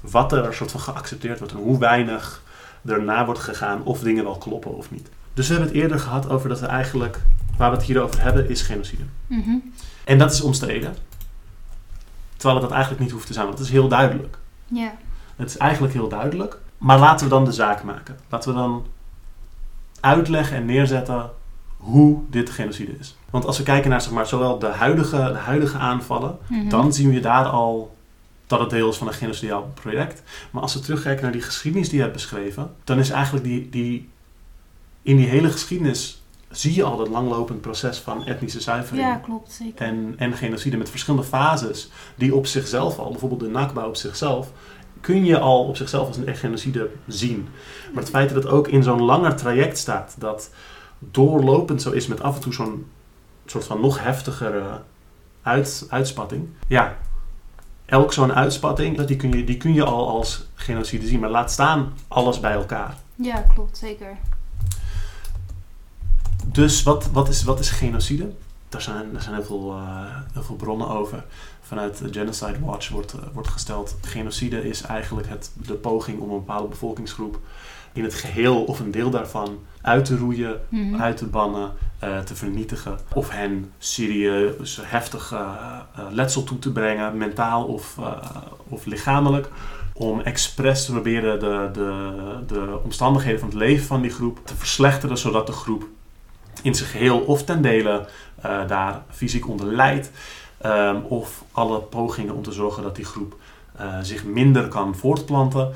wat 0.00 0.32
er 0.32 0.54
soort 0.54 0.70
van 0.70 0.80
geaccepteerd 0.80 1.38
wordt 1.38 1.54
en 1.54 1.58
hoe 1.58 1.78
weinig 1.78 2.42
erna 2.86 3.24
wordt 3.24 3.40
gegaan 3.40 3.84
of 3.84 4.00
dingen 4.00 4.24
wel 4.24 4.38
kloppen 4.38 4.76
of 4.76 4.90
niet. 4.90 5.08
Dus 5.34 5.48
we 5.48 5.54
hebben 5.54 5.72
het 5.72 5.82
eerder 5.82 5.98
gehad 5.98 6.28
over 6.28 6.48
dat 6.48 6.60
we 6.60 6.66
eigenlijk, 6.66 7.20
waar 7.56 7.70
we 7.70 7.76
het 7.76 7.86
hier 7.86 8.02
over 8.02 8.22
hebben, 8.22 8.48
is 8.48 8.62
genocide. 8.62 9.04
Mm 9.26 9.42
-hmm. 9.42 9.72
En 10.04 10.18
dat 10.18 10.32
is 10.32 10.40
omstreden. 10.40 10.96
Terwijl 12.36 12.54
het 12.54 12.68
dat 12.68 12.72
eigenlijk 12.72 13.02
niet 13.02 13.12
hoeft 13.12 13.26
te 13.26 13.32
zijn, 13.32 13.46
want 13.46 13.58
het 13.58 13.66
is 13.66 13.72
heel 13.72 13.88
duidelijk. 13.88 14.38
Ja. 14.66 14.94
Het 15.36 15.48
is 15.48 15.56
eigenlijk 15.56 15.92
heel 15.92 16.08
duidelijk. 16.08 16.58
Maar 16.78 16.98
laten 16.98 17.26
we 17.26 17.32
dan 17.32 17.44
de 17.44 17.52
zaak 17.52 17.82
maken. 17.82 18.16
Laten 18.28 18.52
we 18.52 18.58
dan 18.58 18.86
uitleggen 20.00 20.56
en 20.56 20.64
neerzetten 20.64 21.30
hoe 21.82 22.20
dit 22.30 22.50
genocide 22.50 22.92
is. 22.98 23.16
Want 23.30 23.46
als 23.46 23.58
we 23.58 23.64
kijken 23.64 23.90
naar 23.90 24.00
zeg 24.00 24.12
maar, 24.12 24.26
zowel 24.26 24.58
de 24.58 24.66
huidige, 24.66 25.16
de 25.16 25.38
huidige 25.38 25.78
aanvallen, 25.78 26.38
Mhm. 26.42 26.54
mm 26.54 26.60
-hmm. 26.60 26.68
dan 26.68 26.92
zien 26.92 27.10
we 27.10 27.20
daar 27.20 27.44
al 27.44 27.96
dat 28.46 28.60
het 28.60 28.70
deel 28.70 28.88
is 28.88 28.96
van 28.96 29.06
een 29.06 29.12
genocidaal 29.12 29.70
project. 29.74 30.22
Maar 30.50 30.62
als 30.62 30.74
we 30.74 30.80
terugkijken 30.80 31.22
naar 31.22 31.32
die 31.32 31.42
geschiedenis 31.42 31.88
die 31.88 31.96
je 31.96 32.02
hebt 32.02 32.16
beschreven, 32.16 32.70
dan 32.84 32.98
is 32.98 33.10
eigenlijk 33.10 33.44
die, 33.44 33.68
die 33.70 34.08
in 35.02 35.16
die 35.16 35.26
hele 35.28 35.50
geschiedenis 35.50 36.22
zie 36.50 36.74
je 36.74 36.82
al 36.82 36.96
dat 36.96 37.08
langlopend 37.08 37.60
proces 37.60 37.98
van 37.98 38.24
etnische 38.26 38.60
zuivering. 38.60 39.06
Ja, 39.06 39.14
klopt, 39.16 39.52
zeker. 39.52 39.86
En, 39.86 40.14
en 40.16 40.32
genocide 40.32 40.76
met 40.76 40.90
verschillende 40.90 41.26
fases, 41.26 41.90
die 42.14 42.34
op 42.34 42.46
zichzelf 42.46 42.98
al, 42.98 43.10
bijvoorbeeld 43.10 43.40
de 43.40 43.48
Nakba 43.48 43.86
op 43.86 43.96
zichzelf, 43.96 44.50
kun 45.00 45.24
je 45.24 45.38
al 45.38 45.64
op 45.64 45.76
zichzelf 45.76 46.06
als 46.08 46.16
een 46.16 46.36
genocide 46.36 46.90
zien. 47.06 47.48
Maar 47.92 48.02
het 48.02 48.12
feit 48.12 48.28
dat 48.32 48.42
het 48.42 48.52
ook 48.52 48.68
in 48.68 48.82
zo'n 48.82 49.02
langer 49.02 49.36
traject 49.36 49.78
staat, 49.78 50.14
dat 50.18 50.50
doorlopend 51.10 51.82
zo 51.82 51.90
is 51.90 52.06
met 52.06 52.20
af 52.20 52.34
en 52.34 52.40
toe 52.40 52.52
zo'n 52.52 52.86
soort 53.46 53.64
van 53.64 53.80
nog 53.80 54.02
heftigere 54.02 54.82
uit, 55.42 55.86
uitspatting. 55.88 56.48
Ja, 56.66 56.96
elk 57.84 58.12
zo'n 58.12 58.32
uitspatting, 58.32 59.04
die 59.04 59.16
kun, 59.16 59.32
je, 59.32 59.44
die 59.44 59.56
kun 59.56 59.74
je 59.74 59.84
al 59.84 60.08
als 60.08 60.46
genocide 60.54 61.06
zien, 61.06 61.20
maar 61.20 61.30
laat 61.30 61.50
staan 61.50 61.92
alles 62.08 62.40
bij 62.40 62.52
elkaar. 62.52 62.96
Ja, 63.14 63.40
klopt, 63.54 63.78
zeker. 63.78 64.16
Dus 66.46 66.82
wat, 66.82 67.10
wat, 67.12 67.28
is, 67.28 67.42
wat 67.42 67.58
is 67.58 67.70
genocide? 67.70 68.32
Daar 68.68 68.82
zijn, 68.82 69.12
daar 69.12 69.22
zijn 69.22 69.34
heel, 69.34 69.44
veel, 69.44 69.76
uh, 69.76 70.16
heel 70.32 70.42
veel 70.42 70.56
bronnen 70.56 70.88
over. 70.88 71.24
Vanuit 71.60 71.98
de 71.98 72.12
Genocide 72.12 72.60
Watch 72.60 72.88
wordt, 72.88 73.14
uh, 73.14 73.20
wordt 73.32 73.48
gesteld: 73.48 73.96
genocide 74.00 74.68
is 74.68 74.82
eigenlijk 74.82 75.28
het, 75.28 75.50
de 75.54 75.74
poging 75.74 76.20
om 76.20 76.30
een 76.30 76.38
bepaalde 76.38 76.68
bevolkingsgroep 76.68 77.38
in 77.92 78.04
het 78.04 78.14
geheel 78.14 78.62
of 78.64 78.80
een 78.80 78.90
deel 78.90 79.10
daarvan 79.10 79.58
uit 79.82 80.04
te 80.04 80.16
roeien, 80.16 80.60
Mhm. 80.68 81.00
uit 81.00 81.16
te 81.16 81.26
bannen, 81.26 81.72
eh, 81.98 82.18
te 82.18 82.34
vernietigen. 82.34 82.98
Of 83.14 83.28
hen 83.30 83.72
serieus 83.78 84.78
heftig 84.82 85.32
eh, 85.32 85.78
letsel 86.10 86.44
toe 86.44 86.58
te 86.58 86.72
brengen, 86.72 87.16
mentaal 87.16 87.64
of, 87.64 87.96
of 88.68 88.84
lichamelijk. 88.84 89.48
Om 89.94 90.20
expres 90.20 90.84
te 90.84 90.92
proberen 90.92 91.40
de, 91.40 91.68
de, 91.72 92.10
de 92.46 92.78
omstandigheden 92.84 93.40
van 93.40 93.48
het 93.48 93.58
leven 93.58 93.86
van 93.86 94.00
die 94.02 94.10
groep 94.10 94.38
te 94.44 94.56
verslechteren, 94.56 95.18
zodat 95.18 95.46
de 95.46 95.52
groep 95.52 95.84
in 96.62 96.74
zijn 96.74 96.88
geheel 96.88 97.18
of 97.18 97.44
ten 97.44 97.62
dele 97.62 98.08
daar 98.66 99.02
fysiek 99.10 99.48
onder 99.48 99.66
lijdt. 99.66 100.10
Ehm, 100.58 100.96
of 101.08 101.44
alle 101.52 101.78
pogingen 101.78 102.34
om 102.34 102.42
te 102.42 102.52
zorgen 102.52 102.82
dat 102.82 102.96
die 102.96 103.04
groep 103.04 103.36
zich 104.02 104.24
minder 104.24 104.68
kan 104.68 104.94
voortplanten, 104.96 105.72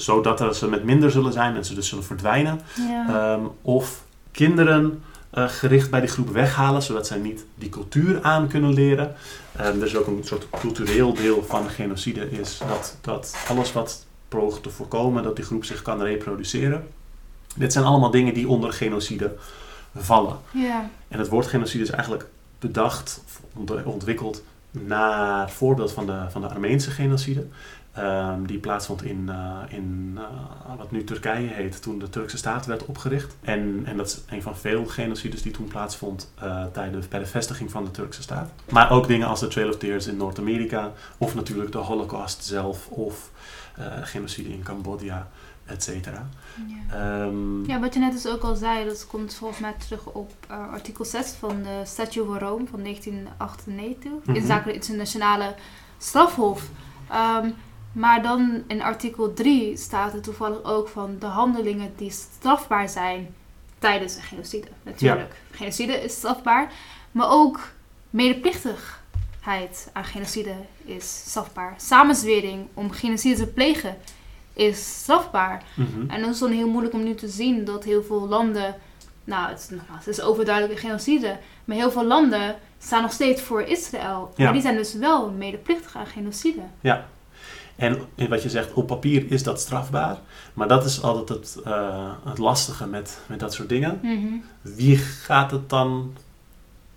zodat 0.00 0.40
er 0.40 0.54
ze 0.54 0.68
met 0.68 0.84
minder 0.84 1.10
zullen 1.10 1.32
zijn 1.32 1.56
en 1.56 1.64
ze 1.64 1.74
dus 1.74 1.88
zullen 1.88 2.04
verdwijnen. 2.04 2.60
Ja. 2.88 3.06
Ehm, 3.08 3.44
of 3.62 4.04
kinderen 4.30 5.02
eh, 5.30 5.48
gericht 5.48 5.90
bij 5.90 6.00
die 6.00 6.08
groep 6.08 6.28
weghalen, 6.28 6.82
zodat 6.82 7.06
zij 7.06 7.18
niet 7.18 7.44
die 7.54 7.68
cultuur 7.68 8.22
aan 8.22 8.48
kunnen 8.48 8.72
leren. 8.72 9.14
Ehm, 9.56 9.80
er 9.80 9.86
is 9.86 9.96
ook 9.96 10.06
een 10.06 10.24
soort 10.24 10.46
cultureel 10.60 11.14
deel 11.14 11.44
van 11.48 11.62
de 11.62 11.68
genocide, 11.68 12.30
is 12.30 12.60
dat, 12.68 12.96
dat 13.00 13.36
alles 13.48 13.72
wat 13.72 14.06
poogt 14.28 14.62
te 14.62 14.70
voorkomen 14.70 15.22
dat 15.22 15.36
die 15.36 15.44
groep 15.44 15.64
zich 15.64 15.82
kan 15.82 16.02
reproduceren. 16.02 16.88
Dit 17.56 17.72
zijn 17.72 17.84
allemaal 17.84 18.10
dingen 18.10 18.34
die 18.34 18.48
onder 18.48 18.72
genocide 18.72 19.36
vallen. 19.96 20.36
ja. 20.52 20.90
En 21.08 21.18
het 21.18 21.28
woord 21.28 21.46
genocide 21.46 21.82
is 21.82 21.90
eigenlijk 21.90 22.26
bedacht, 22.58 23.22
ontwikkeld 23.84 24.42
naar 24.70 25.50
voorbeeld 25.50 25.92
van 25.92 26.06
de, 26.06 26.24
van 26.30 26.40
de 26.40 26.48
Armeense 26.48 26.90
genocide. 26.90 27.46
Ehm, 28.00 28.44
die 28.46 28.58
plaatsvond 28.58 29.02
in, 29.02 29.28
eh, 29.28 29.58
in 29.68 30.18
eh, 30.18 30.76
wat 30.76 30.90
nu 30.90 31.04
Turkije 31.04 31.48
heet, 31.48 31.82
toen 31.82 31.98
de 31.98 32.10
Turkse 32.10 32.36
staat 32.36 32.66
werd 32.66 32.86
opgericht. 32.86 33.36
En, 33.40 33.82
en 33.84 33.96
dat 33.96 34.06
is 34.06 34.22
een 34.28 34.42
van 34.42 34.56
veel 34.56 34.86
genocides 34.86 35.42
die 35.42 35.52
toen 35.52 35.66
plaatsvond 35.66 36.32
eh, 36.38 36.64
tijdens, 36.72 37.08
bij 37.08 37.18
de 37.18 37.26
vestiging 37.26 37.70
van 37.70 37.84
de 37.84 37.90
Turkse 37.90 38.22
staat. 38.22 38.50
Maar 38.70 38.90
ook 38.90 39.06
dingen 39.06 39.28
als 39.28 39.40
de 39.40 39.48
Trail 39.48 39.68
of 39.68 39.76
Tears 39.76 40.06
in 40.06 40.16
Noord-Amerika, 40.16 40.92
of 41.18 41.34
natuurlijk 41.34 41.72
de 41.72 41.78
Holocaust 41.78 42.44
zelf, 42.44 42.88
of 42.88 43.30
genocide 44.02 44.48
in 44.48 44.62
Cambodja, 44.62 45.28
et 45.66 45.82
cetera. 45.82 46.28
Ja. 46.66 47.24
Ehm, 47.24 47.64
Ja, 47.64 47.80
wat 47.80 47.94
je 47.94 48.00
net 48.00 48.12
dus 48.12 48.28
ook 48.28 48.42
al 48.42 48.54
zei, 48.54 48.84
dat 48.84 49.06
komt 49.06 49.34
volgens 49.34 49.60
mij 49.60 49.74
terug 49.78 50.06
op 50.06 50.32
artikel 50.48 51.04
6 51.04 51.30
van 51.30 51.62
de 51.62 51.82
Statute 51.84 52.22
of 52.22 52.38
Rome 52.38 52.66
van 52.66 52.82
1998. 52.82 54.10
Mhm. 54.24 54.36
In 54.36 54.46
zaken 54.46 54.68
de 54.68 54.74
internationale 54.74 55.54
strafhof. 55.98 56.68
Ehm, 57.08 57.50
maar 57.92 58.22
dan 58.22 58.62
in 58.66 58.82
artikel 58.82 59.32
3 59.32 59.76
staat 59.76 60.14
er 60.14 60.20
toevallig 60.20 60.62
ook 60.62 60.88
van 60.88 61.16
de 61.18 61.26
handelingen 61.26 61.92
die 61.96 62.10
strafbaar 62.10 62.88
zijn 62.88 63.34
tijdens 63.78 64.16
een 64.16 64.22
genocide. 64.22 64.66
Natuurlijk, 64.82 65.34
genocide 65.50 65.92
is 65.92 66.12
strafbaar. 66.12 66.72
Maar 67.12 67.30
ook 67.30 67.60
medeplichtigheid 68.10 69.90
aan 69.92 70.04
genocide 70.04 70.54
is 70.84 71.22
strafbaar. 71.26 71.74
Samenzwering 71.76 72.66
om 72.74 72.90
genocide 72.90 73.36
te 73.36 73.46
plegen 73.46 73.96
is 74.52 75.00
strafbaar. 75.00 75.62
mhm. 75.74 76.00
En 76.00 76.20
dan 76.20 76.30
is 76.30 76.40
het 76.40 76.48
dan 76.48 76.58
heel 76.58 76.68
moeilijk 76.68 76.94
om 76.94 77.02
nu 77.02 77.14
te 77.14 77.28
zien 77.28 77.64
dat 77.64 77.84
heel 77.84 78.02
veel 78.02 78.28
landen. 78.28 78.74
Nou, 79.24 79.48
het 79.48 79.58
is, 79.58 79.68
nogmaals, 79.68 80.04
het 80.04 80.18
is 80.18 80.22
overduidelijk 80.22 80.74
een 80.74 80.88
genocide. 80.88 81.38
Maar 81.64 81.76
heel 81.76 81.90
veel 81.90 82.04
landen 82.04 82.56
staan 82.78 83.02
nog 83.02 83.12
steeds 83.12 83.42
voor 83.42 83.62
Israël. 83.62 84.32
Ja. 84.36 84.44
Maar 84.44 84.52
die 84.52 84.62
zijn 84.62 84.76
dus 84.76 84.94
wel 84.94 85.30
medeplichtig 85.30 85.96
aan 85.96 86.06
genocide. 86.06 86.62
En 87.80 88.28
wat 88.28 88.42
je 88.42 88.50
zegt, 88.50 88.72
op 88.72 88.86
papier 88.86 89.30
is 89.30 89.42
dat 89.42 89.60
strafbaar. 89.60 90.18
Maar 90.54 90.68
dat 90.68 90.84
is 90.84 91.02
altijd 91.02 91.28
het, 91.28 91.58
eh, 91.64 92.12
het 92.24 92.38
lastige 92.38 92.86
met, 92.86 93.18
met 93.26 93.40
dat 93.40 93.54
soort 93.54 93.68
dingen. 93.68 94.00
Wie 94.60 94.96
gaat 94.96 95.50
het 95.50 95.68
dan 95.68 96.16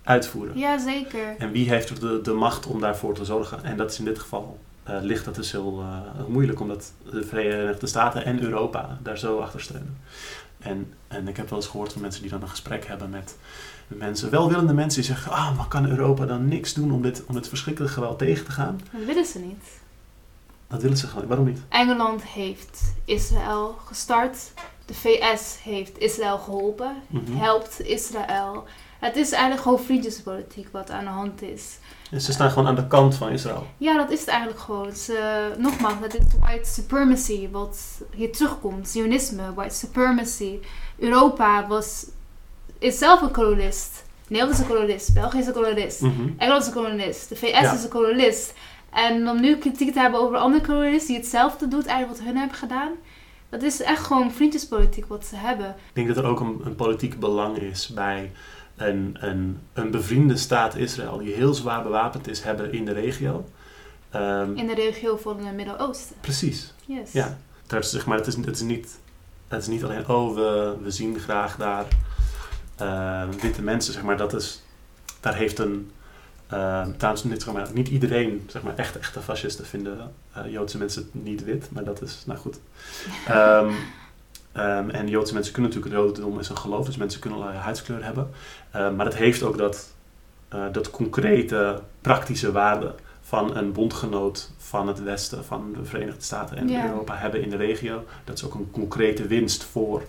uitvoeren? 0.02 0.58
Ja, 0.58 0.78
zeker. 0.78 1.36
En 1.38 1.50
wie 1.50 1.68
heeft 1.68 1.88
er 1.88 2.00
de, 2.00 2.20
de 2.22 2.32
macht 2.32 2.66
om 2.66 2.80
daarvoor 2.80 3.14
te 3.14 3.24
zorgen? 3.24 3.64
En 3.64 3.76
dat 3.76 3.90
is 3.90 3.98
in 3.98 4.04
dit 4.04 4.18
geval, 4.18 4.58
eh, 4.82 4.96
ligt 5.02 5.24
dat 5.24 5.34
dus 5.34 5.52
heel 5.52 5.80
eh, 5.80 6.24
moeilijk. 6.28 6.60
Omdat 6.60 6.92
de 7.10 7.22
Verenigde 7.22 7.86
Staten 7.86 8.24
en 8.24 8.42
Europa 8.42 8.98
daar 9.02 9.18
zo 9.18 9.38
achter 9.38 9.60
steunen. 9.60 9.96
En, 10.58 10.92
en 11.08 11.28
ik 11.28 11.36
heb 11.36 11.48
wel 11.48 11.58
eens 11.58 11.68
gehoord 11.68 11.92
van 11.92 12.02
mensen 12.02 12.22
die 12.22 12.30
dan 12.30 12.42
een 12.42 12.48
gesprek 12.48 12.86
hebben 12.86 13.10
met 13.10 13.36
mensen, 13.86 14.30
welwillende 14.30 14.74
mensen 14.74 15.02
die 15.02 15.10
zeggen, 15.10 15.32
ah, 15.32 15.56
maar 15.56 15.68
kan 15.68 15.88
Europa 15.88 16.26
dan 16.26 16.48
niks 16.48 16.74
doen 16.74 16.92
om 16.92 17.02
dit, 17.02 17.24
om 17.26 17.34
dit 17.34 17.48
verschrikkelijke 17.48 17.94
geweld 17.94 18.18
tegen 18.18 18.44
te 18.44 18.52
gaan? 18.52 18.80
Dat 18.92 19.04
willen 19.04 19.24
ze 19.24 19.38
niet. 19.38 19.82
Dat 20.74 20.82
willen 20.82 20.98
ze 20.98 21.06
gewoon. 21.06 21.26
Waarom 21.26 21.46
niet? 21.46 21.60
Engeland 21.68 22.22
heeft 22.22 22.94
Israël 23.04 23.76
gestart. 23.84 24.36
De 24.86 24.94
VS 24.94 25.58
heeft 25.62 25.98
Israël 25.98 26.38
geholpen. 26.38 26.96
Mhm. 27.06 27.36
Helpt 27.36 27.80
Israël. 27.86 28.64
Het 28.98 29.16
is 29.16 29.30
eigenlijk 29.32 29.62
gewoon 29.62 29.80
vriendjespolitiek 29.80 30.68
wat 30.72 30.90
aan 30.90 31.04
de 31.04 31.10
hand 31.10 31.42
is. 31.42 31.78
En 32.10 32.20
ze 32.20 32.32
staan 32.32 32.50
gewoon 32.50 32.68
aan 32.68 32.74
de 32.74 32.86
kant 32.86 33.14
van 33.14 33.30
Israël. 33.30 33.66
Ja, 33.78 33.96
dat 33.96 34.10
is 34.10 34.20
het 34.20 34.28
eigenlijk 34.28 34.60
gewoon. 34.60 34.92
Nogmaals, 35.58 35.94
het 36.00 36.14
is 36.14 36.22
white 36.40 36.68
supremacy 36.70 37.50
wat 37.50 37.78
hier 38.14 38.32
terugkomt. 38.32 38.88
Zionisme, 38.88 39.54
white 39.54 39.74
supremacy. 39.74 40.58
Europa 40.98 41.66
was, 41.66 42.06
is 42.78 42.98
zelf 42.98 43.22
een 43.22 43.30
kolonist. 43.30 44.04
Nederland 44.28 44.58
is 44.58 44.64
een 44.64 44.70
kolonist. 44.70 45.14
België 45.14 45.38
is 45.38 45.46
een 45.46 45.52
kolonist. 45.52 46.00
Mhm. 46.00 46.28
Engeland 46.36 46.62
is 46.62 46.68
een 46.68 46.74
kolonist. 46.74 47.28
De 47.28 47.36
VS 47.36 47.50
Ja. 47.60 47.72
is 47.72 47.82
een 47.82 47.88
kolonist. 47.88 48.54
En 48.94 49.28
om 49.28 49.40
nu 49.40 49.56
kritiek 49.56 49.92
te 49.92 50.00
hebben 50.00 50.20
over 50.20 50.36
andere 50.36 50.64
kolonist 50.66 51.06
die 51.06 51.16
hetzelfde 51.16 51.68
doet, 51.68 51.86
eigenlijk 51.86 52.18
wat 52.18 52.26
hun 52.28 52.36
hebben 52.36 52.56
gedaan. 52.56 52.92
Dat 53.48 53.62
is 53.62 53.82
echt 53.82 54.04
gewoon 54.06 54.32
vriendjespolitiek 54.32 55.06
wat 55.06 55.24
ze 55.26 55.36
hebben. 55.36 55.68
Ik 55.68 55.94
denk 55.94 56.08
dat 56.08 56.16
er 56.16 56.24
ook 56.24 56.40
een, 56.40 56.60
een 56.64 56.74
politiek 56.74 57.18
belang 57.20 57.56
is 57.56 57.88
bij 57.88 58.32
een, 58.76 59.16
een, 59.20 59.58
een 59.72 59.90
bevriende 59.90 60.36
staat 60.36 60.76
Israël 60.76 61.18
die 61.18 61.34
heel 61.34 61.54
zwaar 61.54 61.82
bewapend 61.82 62.28
is 62.28 62.42
hebben 62.42 62.72
in 62.72 62.84
de 62.84 62.92
regio. 62.92 63.44
Ehm, 64.10 64.56
In 64.56 64.66
de 64.66 64.74
regio 64.74 65.16
van 65.16 65.44
het 65.44 65.54
Midden-Oosten. 65.54 66.16
Precies, 66.20 66.72
Yes. 66.86 67.12
ja. 67.12 67.38
Is, 67.78 67.90
zeg 67.90 68.06
maar, 68.06 68.18
het, 68.18 68.26
is, 68.26 68.36
het, 68.36 68.46
is 68.56 68.60
niet, 68.60 68.98
het 69.48 69.62
is 69.62 69.68
niet 69.68 69.84
alleen, 69.84 70.08
oh, 70.08 70.34
we, 70.34 70.76
we 70.82 70.90
zien 70.90 71.18
graag 71.18 71.56
daar 71.56 71.84
eh, 72.76 73.22
witte 73.40 73.62
mensen, 73.62 73.92
zeg 73.92 74.02
maar. 74.02 74.16
Dat 74.16 74.34
is, 74.34 74.62
daar 75.20 75.34
heeft 75.34 75.58
een, 75.58 75.90
uh, 76.54 76.86
trouwens 76.96 77.24
niet, 77.72 77.88
iedereen, 77.88 78.44
zeg 78.46 78.62
maar, 78.62 78.76
echt 78.76 78.98
echte 78.98 79.20
fascisten 79.20 79.66
vinden 79.66 80.12
eh, 80.32 80.52
Joodse 80.52 80.78
mensen 80.78 81.08
niet 81.12 81.44
wit, 81.44 81.68
maar 81.70 81.84
dat 81.84 82.02
is, 82.02 82.22
nou 82.26 82.38
goed. 82.38 82.58
Ehm, 83.26 83.72
ehm, 84.52 84.90
en 84.90 85.08
Joodse 85.08 85.34
mensen 85.34 85.52
kunnen 85.52 85.70
natuurlijk 85.70 85.96
het 85.96 86.06
jodendom 86.06 86.38
is 86.38 86.48
een 86.48 86.58
geloof, 86.58 86.86
dus 86.86 86.96
mensen 86.96 87.20
kunnen 87.20 87.38
allerlei 87.38 87.62
huidskleur 87.62 88.04
hebben. 88.04 88.30
Maar 88.96 89.06
het 89.06 89.16
heeft 89.16 89.42
ook 89.42 89.58
dat, 89.58 89.94
eh, 90.48 90.64
dat 90.72 90.90
concrete, 90.90 91.80
praktische 92.00 92.52
waarde 92.52 92.94
van 93.22 93.56
een 93.56 93.72
bondgenoot 93.72 94.50
van 94.56 94.88
het 94.88 95.02
Westen, 95.02 95.44
van 95.44 95.72
de 95.72 95.84
Verenigde 95.84 96.22
Staten 96.22 96.56
en. 96.56 96.84
Europa 96.84 97.16
hebben 97.16 97.42
in 97.42 97.50
de 97.50 97.56
regio. 97.56 98.04
Dat 98.24 98.36
is 98.36 98.44
ook 98.44 98.54
een 98.54 98.70
concrete 98.70 99.26
winst 99.26 99.64
voor, 99.64 100.02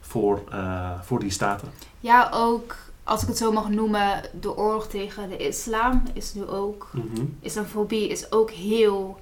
voor, 0.00 0.42
eh, 0.50 0.90
voor 1.02 1.18
die 1.18 1.30
staten. 1.30 1.68
Ja, 2.00 2.30
ook 2.32 2.76
als 3.04 3.22
ik 3.22 3.28
het 3.28 3.36
zo 3.38 3.52
mag 3.52 3.68
noemen, 3.68 4.22
de 4.40 4.56
oorlog 4.56 4.86
tegen 4.88 5.28
de 5.28 5.36
islam 5.36 6.02
is 6.12 6.34
nu 6.34 6.44
ook. 6.46 6.90
Mhm. 6.92 7.24
Islamofobie 7.40 8.08
is 8.08 8.32
ook 8.32 8.50
heel 8.50 9.18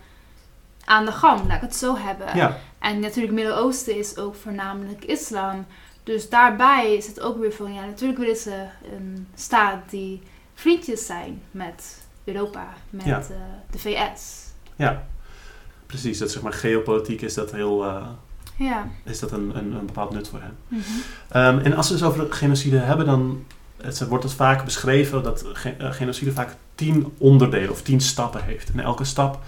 aan 0.85 1.05
de 1.05 1.13
gang, 1.13 1.41
laat 1.47 1.57
ik 1.57 1.61
het 1.61 1.77
zo 1.77 1.97
hebben. 1.97 2.37
Ja, 2.37 2.59
En 2.79 3.01
natuurlijk, 3.01 3.35
Midden-Oosten 3.35 3.97
is 3.99 4.17
ook 4.17 4.35
voornamelijk 4.35 5.05
islam. 5.05 5.67
Dus 6.05 6.29
daarbij 6.29 6.95
is 6.97 7.07
het 7.07 7.21
ook 7.21 7.39
weer 7.39 7.53
van, 7.53 7.73
ja, 7.75 7.85
natuurlijk 7.85 8.19
willen 8.19 8.37
ze 8.37 8.65
een 8.93 9.27
staat 9.35 9.91
die 9.91 10.23
vriendjes 10.55 11.07
zijn 11.07 11.43
met 11.51 11.99
Europa, 12.25 12.69
met 12.91 13.05
Ja. 13.05 13.19
eh, 13.21 13.27
de 13.71 13.79
VS. 13.79 14.47
ja. 14.77 15.07
Precies, 15.87 16.19
dat 16.19 16.31
zeg 16.31 16.43
maar 16.43 16.53
geopolitiek 16.53 17.21
is 17.21 17.35
dat 17.35 17.51
heel, 17.53 17.85
eh, 17.85 18.07
Ja. 18.57 18.89
is 19.05 19.19
dat 19.19 19.31
een, 19.33 19.57
een, 19.57 19.73
een 19.73 19.87
bepaald 19.87 20.11
nut 20.11 20.29
voor 20.29 20.41
hen. 20.41 20.57
Mhm. 20.69 20.81
Ehm, 21.29 21.59
en 21.59 21.75
als 21.77 21.89
we 21.89 21.95
het 21.95 22.03
over 22.05 22.33
genocide 22.33 22.79
hebben, 22.79 23.07
dan 23.07 23.45
het 23.83 24.09
wordt 24.09 24.25
het 24.25 24.33
vaak 24.33 24.65
beschreven 24.65 25.23
dat 25.23 25.45
eh, 25.79 25.93
genocide 25.93 26.33
vaak 26.33 26.57
tien 26.75 27.13
onderdelen 27.19 27.71
of 27.71 27.83
tien 27.83 28.01
stappen 28.01 28.45
heeft. 28.45 28.71
En 28.71 28.81
elke 28.81 29.05
stap 29.05 29.39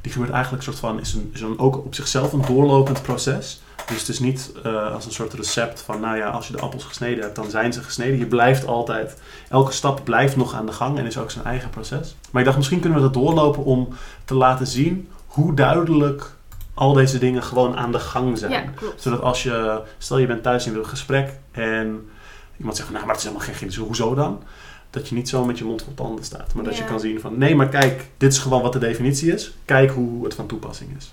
die 0.00 0.12
gebeurt 0.12 0.32
eigenlijk 0.32 0.62
soort 0.62 0.78
van, 0.78 1.00
is, 1.00 1.14
een, 1.14 1.30
is 1.34 1.40
een, 1.40 1.58
ook 1.58 1.76
op 1.76 1.94
zichzelf 1.94 2.32
een 2.32 2.44
doorlopend 2.46 3.02
proces. 3.02 3.60
Dus 3.86 4.00
het 4.00 4.08
is 4.08 4.18
niet 4.18 4.52
eh, 4.62 4.94
als 4.94 5.04
een 5.04 5.12
soort 5.12 5.32
recept 5.32 5.80
van, 5.80 6.00
nou 6.00 6.16
ja, 6.16 6.28
als 6.28 6.46
je 6.46 6.52
de 6.52 6.60
appels 6.60 6.84
gesneden 6.84 7.24
hebt, 7.24 7.36
dan 7.36 7.50
zijn 7.50 7.72
ze 7.72 7.82
gesneden. 7.82 8.18
Je 8.18 8.26
blijft 8.26 8.66
altijd, 8.66 9.16
elke 9.48 9.72
stap 9.72 10.04
blijft 10.04 10.36
nog 10.36 10.54
aan 10.54 10.66
de 10.66 10.72
gang 10.72 10.98
en 10.98 11.06
is 11.06 11.18
ook 11.18 11.30
zijn 11.30 11.44
eigen 11.44 11.70
proces. 11.70 12.16
Maar 12.30 12.40
ik 12.40 12.46
dacht, 12.46 12.56
misschien 12.56 12.80
kunnen 12.80 12.98
we 12.98 13.04
dat 13.04 13.14
doorlopen 13.14 13.64
om 13.64 13.88
te 14.24 14.34
laten 14.34 14.66
zien 14.66 15.08
hoe 15.26 15.54
duidelijk 15.54 16.30
al 16.74 16.92
deze 16.92 17.18
dingen 17.18 17.42
gewoon 17.42 17.76
aan 17.76 17.92
de 17.92 17.98
gang 17.98 18.38
zijn 18.38 18.52
Ja, 18.52 18.64
zodat 18.96 19.20
als 19.20 19.42
je, 19.42 19.80
stel 19.98 20.18
je 20.18 20.26
bent 20.26 20.42
thuis 20.42 20.66
in 20.66 20.74
een 20.74 20.86
gesprek 20.86 21.38
en 21.50 22.08
iemand 22.56 22.76
zegt, 22.76 22.90
nou 22.90 23.00
maar 23.00 23.14
het 23.14 23.24
is 23.24 23.28
helemaal 23.28 23.46
geen 23.46 23.56
genocide, 23.56 23.84
hoezo 23.84 24.14
dan? 24.14 24.42
Dat 24.90 25.08
je 25.08 25.14
niet 25.14 25.28
zo 25.28 25.44
met 25.44 25.58
je 25.58 25.64
mond 25.64 25.82
vol 25.82 25.94
tanden 25.94 26.24
staat. 26.24 26.54
Maar 26.54 26.64
dat 26.64 26.76
je 26.76 26.84
kan 26.84 27.00
zien 27.00 27.20
van, 27.20 27.38
nee 27.38 27.54
maar 27.54 27.68
kijk, 27.68 28.08
dit 28.16 28.32
is 28.32 28.38
gewoon 28.38 28.62
wat 28.62 28.72
de 28.72 28.78
definitie 28.78 29.32
is. 29.32 29.54
Kijk 29.64 29.90
hoe 29.90 30.24
het 30.24 30.34
van 30.34 30.46
toepassing 30.46 30.96
is. 30.96 31.12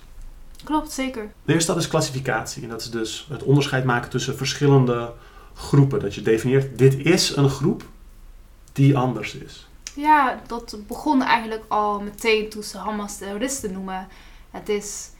Klopt, 0.64 0.92
zeker. 0.92 1.32
De 1.44 1.52
eerste 1.52 1.70
stap 1.70 1.82
is 1.82 1.88
klassificatie. 1.88 2.62
En 2.62 2.68
dat 2.68 2.80
is 2.80 2.90
dus 2.90 3.26
het 3.30 3.42
onderscheid 3.42 3.84
maken 3.84 4.10
tussen 4.10 4.36
verschillende 4.36 5.12
groepen. 5.54 6.00
Dat 6.00 6.14
je 6.14 6.22
definieert, 6.22 6.78
dit 6.78 6.98
is 6.98 7.36
een 7.36 7.48
groep 7.48 7.82
die 8.72 8.96
anders 8.96 9.34
is. 9.34 9.68
Ja, 9.94 10.40
dat 10.46 10.76
begon 10.86 11.22
eigenlijk 11.22 11.64
al 11.68 12.00
meteen 12.00 12.48
toen 12.48 12.62
ze 12.62 12.78
Hamas 12.78 13.18
terroristen 13.18 13.72
noemen. 13.72 14.08
Het 14.50 14.68
is, 14.68 15.10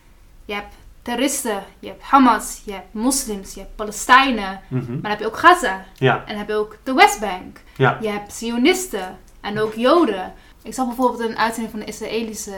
je 0.44 0.54
hebt 0.54 0.74
terroristen, 1.10 1.62
je 1.78 1.86
hebt 1.86 2.02
Hamas, 2.02 2.62
je 2.64 2.72
hebt 2.72 2.94
moslims, 2.94 3.54
je 3.54 3.60
hebt 3.60 3.76
Palestijnen. 3.76 4.60
Mhm. 4.68 4.92
Maar 4.92 5.00
dan 5.00 5.10
heb 5.10 5.18
je 5.18 5.26
ook 5.26 5.36
Gaza. 5.36 5.84
Ja, 5.94 6.18
En 6.18 6.26
dan 6.26 6.36
heb 6.36 6.48
je 6.48 6.54
ook 6.54 6.76
de 6.82 6.94
Westbank. 6.94 7.60
ja, 7.76 7.98
Je 8.00 8.08
hebt 8.08 8.32
Zionisten 8.32 9.18
en 9.40 9.58
ook 9.58 9.74
Joden. 9.74 10.32
Ik 10.62 10.74
zag 10.74 10.86
bijvoorbeeld 10.86 11.20
een 11.20 11.36
uitzending 11.36 11.70
van 11.70 11.80
een 11.80 11.86
Israëlische 11.86 12.54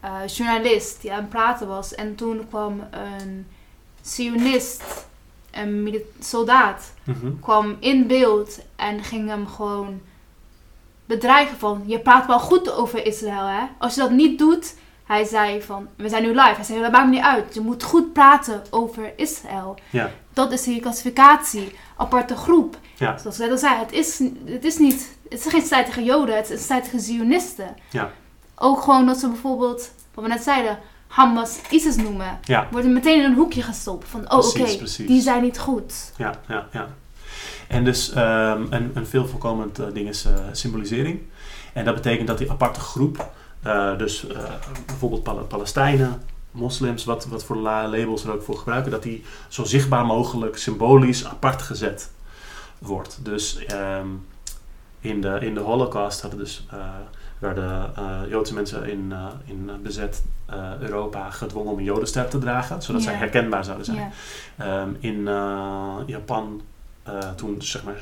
eh, 0.00 0.26
journalist 0.26 1.00
die 1.00 1.12
aan 1.12 1.20
het 1.20 1.28
praten 1.28 1.68
was. 1.68 1.94
En 1.94 2.14
toen 2.14 2.48
kwam 2.48 2.80
een 2.90 3.46
Zionist, 4.00 5.06
een 5.50 6.02
soldaat, 6.20 6.94
mhm. 7.04 7.30
kwam 7.40 7.76
in 7.80 8.06
beeld 8.06 8.60
en 8.76 9.04
ging 9.04 9.28
hem 9.28 9.46
gewoon 9.46 10.00
bedreigen 11.04 11.58
van... 11.58 11.82
Je 11.86 11.98
praat 11.98 12.26
wel 12.26 12.40
goed 12.40 12.72
over 12.72 13.06
Israël, 13.06 13.46
hè? 13.46 13.62
Als 13.78 13.94
je 13.94 14.00
dat 14.00 14.10
niet 14.10 14.38
doet... 14.38 14.74
Hij 15.10 15.24
zei 15.24 15.62
van, 15.62 15.88
we 15.96 16.08
zijn 16.08 16.22
nu 16.22 16.28
live. 16.28 16.54
Hij 16.54 16.64
zei, 16.64 16.80
dat 16.80 16.92
maakt 16.92 17.04
me 17.04 17.10
niet 17.10 17.24
uit. 17.24 17.54
Je 17.54 17.60
moet 17.60 17.82
goed 17.82 18.12
praten 18.12 18.62
over 18.70 19.12
Israël. 19.16 19.78
Ja. 19.90 20.10
Dat 20.32 20.52
is 20.52 20.62
die 20.62 20.80
klassificatie. 20.80 21.72
Aparte 21.96 22.36
groep. 22.36 22.78
Ja. 22.96 23.18
Zoals 23.18 23.36
ik 23.36 23.42
net 23.42 23.50
al 23.50 23.58
zei, 23.58 23.78
het 23.78 23.92
is, 23.92 24.22
het 24.44 24.64
is 24.64 24.78
niet... 24.78 25.18
Het 25.28 25.38
is 25.44 25.52
geen 25.52 25.62
strijd 25.62 25.86
tegen 25.86 26.04
Joden, 26.04 26.36
het 26.36 26.44
is 26.44 26.50
een 26.50 26.58
strijd 26.58 26.84
tegen 26.84 27.00
Zionisten. 27.00 27.76
Ja. 27.90 28.10
Ook 28.54 28.82
gewoon 28.82 29.06
dat 29.06 29.18
ze 29.18 29.28
bijvoorbeeld, 29.28 29.90
wat 30.14 30.24
we 30.24 30.30
net 30.30 30.42
zeiden, 30.42 30.78
Hamas 31.06 31.58
ISIS 31.70 31.96
noemen. 31.96 32.38
Ja. 32.44 32.68
Wordt 32.70 32.86
er 32.86 32.92
meteen 32.92 33.18
in 33.18 33.24
een 33.24 33.36
hoekje 33.36 33.62
gestopt. 33.62 34.08
Van, 34.08 34.32
oh 34.32 34.46
oké, 34.48 34.76
die 35.06 35.20
zijn 35.20 35.42
niet 35.42 35.58
goed. 35.58 36.12
Ja, 36.16 36.34
ja, 36.48 36.68
ja. 36.72 36.88
En 37.68 37.84
dus 37.84 38.12
ehm, 38.12 38.66
een, 38.70 38.90
een 38.94 39.06
veel 39.06 39.26
voorkomend 39.26 39.78
eh, 39.78 39.86
ding 39.92 40.08
is 40.08 40.24
eh, 40.24 40.32
symbolisering. 40.52 41.20
En 41.72 41.84
dat 41.84 41.94
betekent 41.94 42.28
dat 42.28 42.38
die 42.38 42.50
aparte 42.50 42.80
groep, 42.80 43.30
eh, 43.62 43.98
dus 43.98 44.26
eh, 44.26 44.38
bijvoorbeeld 44.86 45.22
Pal- 45.22 45.44
Palestijnen, 45.44 46.22
moslims, 46.50 47.04
wat, 47.04 47.26
wat 47.26 47.44
voor 47.44 47.56
la- 47.56 47.88
labels 47.88 48.24
er 48.24 48.32
ook 48.32 48.42
voor 48.42 48.56
gebruiken, 48.56 48.90
dat 48.90 49.02
die 49.02 49.24
zo 49.48 49.64
zichtbaar 49.64 50.06
mogelijk 50.06 50.56
symbolisch 50.58 51.26
apart 51.26 51.62
gezet 51.62 52.10
wordt. 52.78 53.18
Dus 53.24 53.64
ehm, 53.66 54.06
in, 55.00 55.20
de, 55.20 55.38
in 55.40 55.54
de 55.54 55.60
Holocaust 55.60 56.20
hadden 56.20 56.38
dus, 56.40 56.66
eh, 56.70 56.78
werden 57.38 57.92
Joodse 58.28 58.54
mensen 58.54 58.88
in, 58.90 59.12
in 59.44 59.70
bezet 59.82 60.22
Europa 60.80 61.30
gedwongen 61.30 61.72
om 61.72 61.78
een 61.78 61.84
jodenster 61.84 62.28
te 62.28 62.38
dragen, 62.38 62.82
zodat 62.82 63.02
zij 63.02 63.14
herkenbaar 63.14 63.64
zouden 63.64 63.84
zijn. 63.86 64.12
Ehm, 64.56 64.88
in 64.98 65.22
Japan, 66.06 66.60
eh, 67.02 67.18
toen 67.36 67.62
zeg 67.62 67.84
maar, 67.84 67.94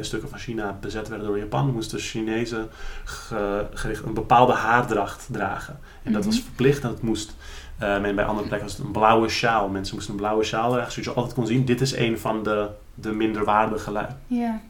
stukken 0.00 0.28
van 0.28 0.38
China 0.38 0.76
bezet 0.80 1.08
werden 1.08 1.26
door 1.26 1.38
Japan, 1.38 1.72
moesten 1.72 1.98
Chinezen 1.98 2.68
ge- 3.04 3.66
gericht 3.74 4.04
een 4.04 4.14
bepaalde 4.14 4.52
haardracht 4.52 5.26
dragen. 5.30 5.78
En 6.02 6.12
dat 6.12 6.24
was 6.24 6.34
Mhm. 6.34 6.44
verplicht 6.44 6.82
en 6.82 6.88
dat 6.88 7.02
moest. 7.02 7.34
En 7.78 8.02
bij 8.14 8.24
andere 8.24 8.46
plekken 8.48 8.68
was 8.68 8.76
het 8.76 8.86
een 8.86 8.92
blauwe 8.92 9.28
sjaal. 9.28 9.68
Mensen 9.68 9.94
moesten 9.94 10.14
een 10.14 10.20
blauwe 10.20 10.44
sjaal 10.44 10.70
dragen, 10.72 10.92
zodat 10.92 11.04
je 11.04 11.14
altijd 11.16 11.34
kon 11.34 11.46
zien, 11.46 11.64
dit 11.64 11.80
is 11.80 11.96
een 11.96 12.18
van 12.18 12.42
de, 12.42 12.68
de 12.94 13.12
minderwaardige 13.12 13.90
lui. 13.90 14.06
Ja. 14.26 14.60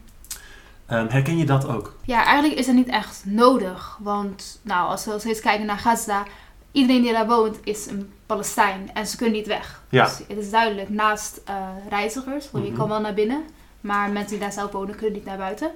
Ehm, 0.85 1.07
herken 1.09 1.37
je 1.37 1.45
dat 1.45 1.67
ook? 1.67 1.95
ja, 2.05 2.23
eigenlijk 2.25 2.59
is 2.59 2.67
het 2.67 2.75
niet 2.75 2.87
echt 2.89 3.23
nodig. 3.25 3.97
Want 4.01 4.59
nou, 4.61 4.89
als 4.89 5.05
we 5.05 5.11
nog 5.11 5.19
steeds 5.19 5.39
kijken 5.39 5.65
naar 5.65 5.77
Gaza, 5.77 6.23
iedereen 6.71 7.01
die 7.01 7.11
daar 7.11 7.27
woont 7.27 7.57
is 7.63 7.85
een 7.87 8.11
Palestijn. 8.25 8.89
En 8.93 9.07
ze 9.07 9.17
kunnen 9.17 9.35
niet 9.35 9.47
weg. 9.47 9.81
Ja. 9.89 10.03
Dus 10.05 10.17
het 10.27 10.37
is 10.37 10.49
duidelijk, 10.51 10.89
naast 10.89 11.41
eh, 11.45 11.55
reizigers, 11.89 12.51
want 12.51 12.63
je 12.63 12.69
Mhm. 12.69 12.79
kan 12.79 12.89
wel 12.89 12.99
naar 13.01 13.13
binnen. 13.13 13.43
Maar 13.81 14.09
mensen 14.09 14.29
die 14.29 14.39
daar 14.39 14.51
zelf 14.51 14.71
wonen 14.71 14.95
kunnen 14.95 15.13
niet 15.13 15.25
naar 15.25 15.37
buiten. 15.37 15.71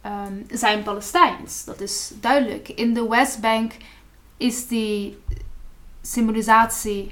ehm, 0.00 0.32
zijn 0.50 0.82
Palestijns. 0.82 1.64
Dat 1.64 1.80
is 1.80 2.12
duidelijk. 2.20 2.68
In 2.68 2.94
de 2.94 3.08
Westbank 3.08 3.72
is 4.36 4.66
die 4.66 5.18
symbolisatie. 6.02 7.10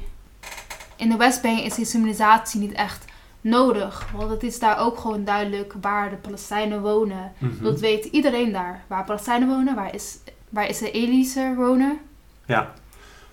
In 0.97 1.09
de 1.11 1.17
Westbank 1.17 1.59
is 1.59 1.75
die 1.75 1.85
symbolisatie 1.85 2.61
niet 2.61 2.73
echt 2.73 3.05
nodig. 3.41 4.11
Want 4.17 4.31
het 4.31 4.43
is 4.43 4.59
daar 4.59 4.79
ook 4.79 4.99
gewoon 4.99 5.25
duidelijk 5.25 5.75
waar 5.81 6.11
de 6.11 6.17
Palestijnen 6.17 6.83
wonen. 6.83 7.33
Mhm. 7.39 7.63
Dat 7.63 7.81
weet 7.81 8.05
iedereen 8.05 8.53
daar. 8.53 8.85
Waar 8.87 9.05
Palestijnen 9.05 9.49
wonen, 9.49 9.75
waar, 9.75 9.95
is, 9.95 10.19
waar 10.49 10.69
Israëlische 10.69 11.55
wonen. 11.57 11.99
Ja, 12.47 12.75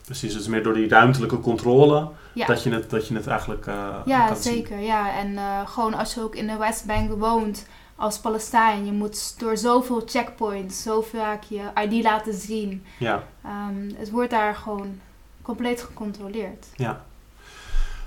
precies. 0.05 0.33
Het 0.33 0.41
is 0.41 0.47
meer 0.47 0.63
door 0.63 0.73
die 0.73 0.87
ruimtelijke 0.89 1.39
controle 1.39 2.09
Ja. 2.33 2.45
dat, 2.45 2.63
je 2.63 2.69
het, 2.71 2.89
dat 2.89 3.07
je 3.07 3.15
het 3.15 3.27
eigenlijk 3.27 3.67
eh, 3.67 3.95
Ja, 4.05 4.27
kan 4.27 4.35
zien. 4.37 4.53
zeker. 4.53 4.79
Ja. 4.79 5.17
En 5.19 5.37
eh, 5.37 5.59
gewoon 5.67 5.93
als 5.93 6.13
je 6.13 6.21
ook 6.21 6.35
in 6.35 6.47
de 6.47 6.57
Westbank 6.57 7.19
woont 7.19 7.65
als 7.95 8.19
Palestijn, 8.19 8.85
je 8.85 8.91
moet 8.91 9.39
door 9.39 9.57
zoveel 9.57 10.01
checkpoints, 10.05 10.81
zo 10.81 11.01
vaak 11.01 11.43
je 11.43 11.61
ID 11.87 12.03
laten 12.03 12.33
zien. 12.33 12.85
Ja. 12.97 13.23
Ehm, 13.43 13.89
het 13.95 14.09
wordt 14.09 14.29
daar 14.31 14.55
gewoon 14.55 14.99
compleet 15.41 15.81
gecontroleerd. 15.81 16.65
Ja. 16.75 17.03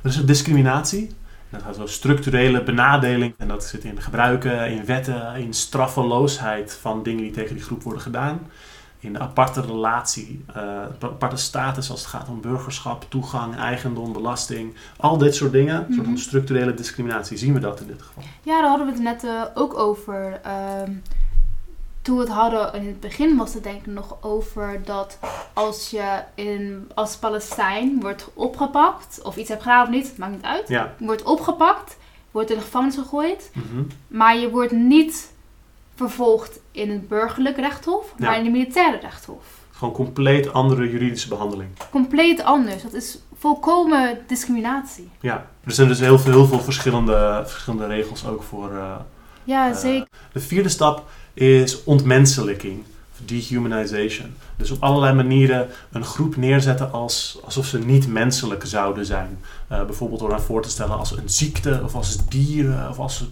Er 0.02 0.10
is 0.10 0.16
een 0.16 0.26
discriminatie. 0.26 1.10
Dat 1.50 1.62
gaat 1.62 1.74
zo 1.76 1.86
structurele 1.86 2.62
benadeling. 2.62 3.34
En 3.38 3.48
dat 3.48 3.64
zit 3.64 3.84
in 3.84 4.00
gebruiken, 4.02 4.70
in 4.70 4.84
wetten, 4.84 5.34
in 5.36 5.52
straffeloosheid 5.54 6.78
van 6.80 7.02
dingen 7.02 7.22
die 7.22 7.32
tegen 7.32 7.54
die 7.54 7.64
groep 7.64 7.82
worden 7.82 8.02
gedaan. 8.02 8.40
In 9.04 9.12
de 9.12 9.18
aparte 9.18 9.60
relatie, 9.60 10.44
eh, 10.54 10.62
aparte 11.00 11.36
status 11.36 11.90
als 11.90 12.00
het 12.00 12.08
gaat 12.08 12.28
om 12.28 12.40
burgerschap, 12.40 13.06
toegang, 13.08 13.56
eigendom, 13.56 14.12
belasting. 14.12 14.74
Al 14.96 15.18
dit 15.18 15.34
soort 15.34 15.52
dingen, 15.52 15.76
een 15.76 15.84
soort 15.94 16.04
van 16.04 16.12
Mhm. 16.14 16.22
structurele 16.22 16.74
discriminatie, 16.74 17.36
zien 17.36 17.54
we 17.54 17.60
dat 17.60 17.80
in 17.80 17.86
dit 17.86 18.02
geval. 18.02 18.22
Ja, 18.42 18.60
daar 18.60 18.68
hadden 18.68 18.86
we 18.86 18.92
het 18.92 19.02
net 19.02 19.24
eh, 19.24 19.42
ook 19.54 19.74
over. 19.78 20.40
Ehm, 20.42 20.92
toen 22.02 22.16
we 22.16 22.22
het 22.22 22.32
hadden, 22.32 22.74
in 22.74 22.86
het 22.86 23.00
begin 23.00 23.36
was 23.36 23.54
het 23.54 23.62
denk 23.62 23.78
ik 23.80 23.86
nog 23.86 24.16
over 24.20 24.80
dat 24.84 25.18
als 25.52 25.90
je 25.90 26.22
in, 26.34 26.90
als 26.94 27.16
Palestijn 27.16 28.00
wordt 28.00 28.30
opgepakt, 28.34 29.20
of 29.22 29.36
iets 29.36 29.48
hebt 29.48 29.62
gedaan 29.62 29.82
of 29.82 29.90
niet, 29.90 30.18
maakt 30.18 30.32
niet 30.32 30.44
uit. 30.44 30.68
Ja. 30.68 30.94
wordt 30.98 31.22
opgepakt, 31.22 31.96
wordt 32.30 32.50
in 32.50 32.56
de 32.56 32.62
gevangenis 32.62 32.94
gegooid, 32.96 33.50
Mhm. 33.54 33.82
maar 34.06 34.36
je 34.36 34.50
wordt 34.50 34.72
niet 34.72 35.32
vervolgd 35.94 36.60
in 36.70 36.90
het 36.90 37.08
burgerlijk 37.08 37.56
rechtshof, 37.56 38.14
Ja. 38.18 38.24
maar 38.26 38.38
in 38.38 38.44
het 38.44 38.52
militaire 38.52 38.98
rechtshof. 39.00 39.44
Gewoon 39.70 39.94
compleet 39.94 40.52
andere 40.52 40.90
juridische 40.90 41.28
behandeling. 41.28 41.68
Compleet 41.90 42.42
anders. 42.42 42.82
Dat 42.82 42.92
is 42.92 43.18
volkomen 43.38 44.18
discriminatie. 44.26 45.10
Ja. 45.20 45.46
Er 45.64 45.72
zijn 45.72 45.88
dus 45.88 46.00
heel 46.00 46.18
veel, 46.18 46.32
heel 46.32 46.46
veel 46.46 46.60
verschillende, 46.60 47.42
verschillende 47.46 47.86
regels 47.86 48.26
ook 48.26 48.42
voor, 48.42 48.70
eh, 48.74 48.94
Ja, 49.44 49.70
Eh, 49.70 49.76
zeker. 49.76 50.06
De 50.32 50.40
vierde 50.40 50.68
stap 50.68 51.04
is 51.34 51.84
ontmenselijking, 51.84 52.82
dehumanization. 53.24 54.34
Dus 54.56 54.70
op 54.70 54.82
allerlei 54.82 55.14
manieren 55.14 55.68
een 55.92 56.04
groep 56.04 56.36
neerzetten 56.36 56.92
als, 56.92 57.38
alsof 57.44 57.66
ze 57.66 57.78
niet 57.78 58.06
menselijk 58.08 58.64
zouden 58.66 59.06
zijn. 59.06 59.38
Eh, 59.68 59.84
bijvoorbeeld 59.84 60.20
door 60.20 60.30
haar 60.30 60.40
voor 60.40 60.62
te 60.62 60.68
stellen 60.70 60.98
als 60.98 61.10
een 61.16 61.28
ziekte, 61.30 61.80
of 61.84 61.94
als 61.94 62.26
dieren, 62.28 62.88
of 62.90 62.98
als 62.98 63.24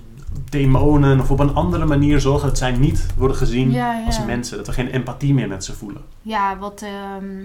demonen, 0.51 1.21
of 1.21 1.31
op 1.31 1.39
een 1.41 1.55
andere 1.55 1.85
manier 1.87 2.21
zorgen 2.21 2.49
dat 2.49 2.59
zij 2.59 2.73
niet 2.73 3.07
worden 3.17 3.37
gezien 3.37 3.71
Ja, 3.73 3.93
ja. 3.99 4.05
als 4.07 4.25
mensen. 4.25 4.57
Dat 4.57 4.67
we 4.67 4.73
geen 4.73 4.89
empathie 4.91 5.35
meer 5.35 5.49
met 5.49 5.65
ze 5.65 5.73
voelen. 5.73 6.03
Ja, 6.23 6.57
wat 6.59 6.83
ehm 6.83 7.45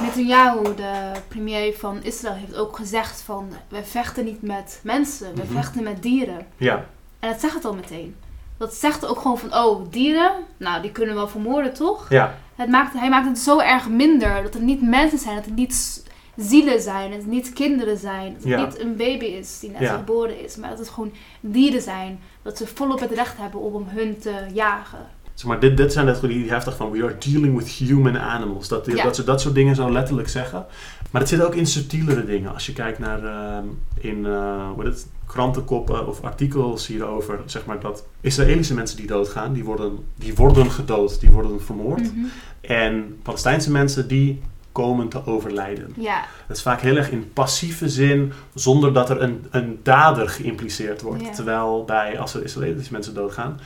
Netanyahu, 0.00 0.62
de 0.76 1.10
premier 1.28 1.74
van 1.78 2.02
Israël, 2.02 2.34
heeft 2.34 2.56
ook 2.56 2.76
gezegd 2.76 3.22
van... 3.22 3.48
We 3.68 3.84
vechten 3.84 4.24
niet 4.24 4.42
met 4.42 4.80
mensen, 4.82 5.34
we 5.34 5.42
Mhm. 5.44 5.52
vechten 5.52 5.82
met 5.82 6.02
dieren. 6.02 6.46
Ja, 6.56 6.84
En 7.20 7.30
dat 7.30 7.40
zegt 7.40 7.54
het 7.54 7.64
al 7.64 7.74
meteen. 7.74 8.14
Dat 8.56 8.74
zegt 8.74 9.06
ook 9.06 9.20
gewoon 9.20 9.38
van, 9.38 9.54
oh, 9.54 9.86
dieren, 9.90 10.32
nou, 10.56 10.82
die 10.82 10.90
kunnen 10.92 11.14
we 11.14 11.20
wel 11.20 11.28
vermoorden, 11.28 11.74
toch? 11.74 12.06
ja, 12.08 12.34
Het 12.56 12.68
maakt, 12.68 12.92
hij 12.98 13.08
maakt 13.08 13.28
het 13.28 13.38
zo 13.38 13.58
erg 13.60 13.88
minder 13.88 14.42
dat 14.42 14.54
het 14.54 14.62
niet 14.62 14.82
mensen 14.82 15.18
zijn, 15.18 15.34
dat 15.34 15.44
het 15.44 15.54
niet 15.54 16.02
zielen 16.36 16.80
zijn, 16.80 17.12
het 17.12 17.26
niet 17.26 17.52
kinderen 17.52 17.98
zijn, 17.98 18.32
dat 18.32 18.42
het 18.42 18.50
Ja. 18.52 18.64
niet 18.64 18.78
een 18.80 18.96
baby 18.96 19.24
is 19.24 19.60
die 19.60 19.70
net 19.70 19.80
Ja. 19.80 19.96
geboren 19.96 20.44
is, 20.44 20.56
maar 20.56 20.70
dat 20.70 20.78
het 20.78 20.88
gewoon 20.88 21.12
dieren 21.40 21.80
zijn. 21.82 22.18
Dat 22.42 22.56
ze 22.56 22.66
volop 22.66 23.00
het 23.00 23.10
recht 23.12 23.36
hebben 23.36 23.60
om 23.60 23.84
hun 23.88 24.18
te 24.18 24.34
jagen. 24.52 24.98
zeg 25.34 25.46
maar, 25.50 25.60
dit, 25.60 25.76
dit 25.76 25.92
zijn 25.92 26.06
net 26.06 26.20
die 26.20 26.50
heftig 26.50 26.76
van 26.76 26.90
we 26.90 27.02
are 27.04 27.18
dealing 27.18 27.56
with 27.58 27.68
human 27.68 28.18
animals. 28.18 28.68
Dat, 28.68 28.86
Ja. 28.86 29.02
dat 29.02 29.16
ze 29.16 29.24
dat 29.24 29.40
soort 29.40 29.54
dingen 29.54 29.74
zo 29.74 29.90
letterlijk 29.92 30.28
zeggen. 30.28 30.66
Maar 31.10 31.20
het 31.20 31.30
zit 31.30 31.42
ook 31.42 31.54
in 31.54 31.66
subtielere 31.66 32.24
dingen. 32.24 32.52
Als 32.52 32.66
je 32.66 32.72
kijkt 32.72 32.98
naar 32.98 33.24
ehm, 33.24 33.64
in 34.00 34.26
eh, 34.26 34.66
hoe 34.74 34.84
heet 34.84 34.92
het, 34.92 35.06
krantenkoppen 35.26 36.06
of 36.08 36.22
artikels 36.22 36.86
hierover, 36.86 37.40
zeg 37.46 37.66
maar 37.66 37.80
dat 37.80 38.04
Israëlische 38.20 38.74
mensen 38.74 38.96
die 38.96 39.06
doodgaan, 39.06 39.52
die 39.52 39.64
worden, 39.64 39.98
die 40.16 40.34
worden 40.34 40.70
gedood, 40.70 41.20
die 41.20 41.30
worden 41.30 41.62
vermoord. 41.62 42.14
Mhm. 42.14 42.24
En 42.60 43.18
Palestijnse 43.22 43.70
mensen 43.70 44.08
die 44.08 44.40
komen 44.72 45.08
te 45.08 45.26
overlijden. 45.26 45.92
Ja, 45.96 46.24
Dat 46.46 46.56
is 46.56 46.62
vaak 46.62 46.80
heel 46.80 46.96
erg 46.96 47.10
in 47.10 47.32
passieve 47.32 47.88
zin, 47.88 48.32
zonder 48.54 48.92
dat 48.92 49.10
er 49.10 49.22
een, 49.22 49.46
een 49.50 49.80
dader 49.82 50.28
geïmpliceerd 50.28 51.00
wordt. 51.00 51.22
Ja. 51.22 51.30
Terwijl 51.30 51.84
bij, 51.84 52.18
als 52.18 52.34
er 52.34 52.44
Israëlische 52.44 52.92
mensen 52.92 53.14
doodgaan, 53.14 53.60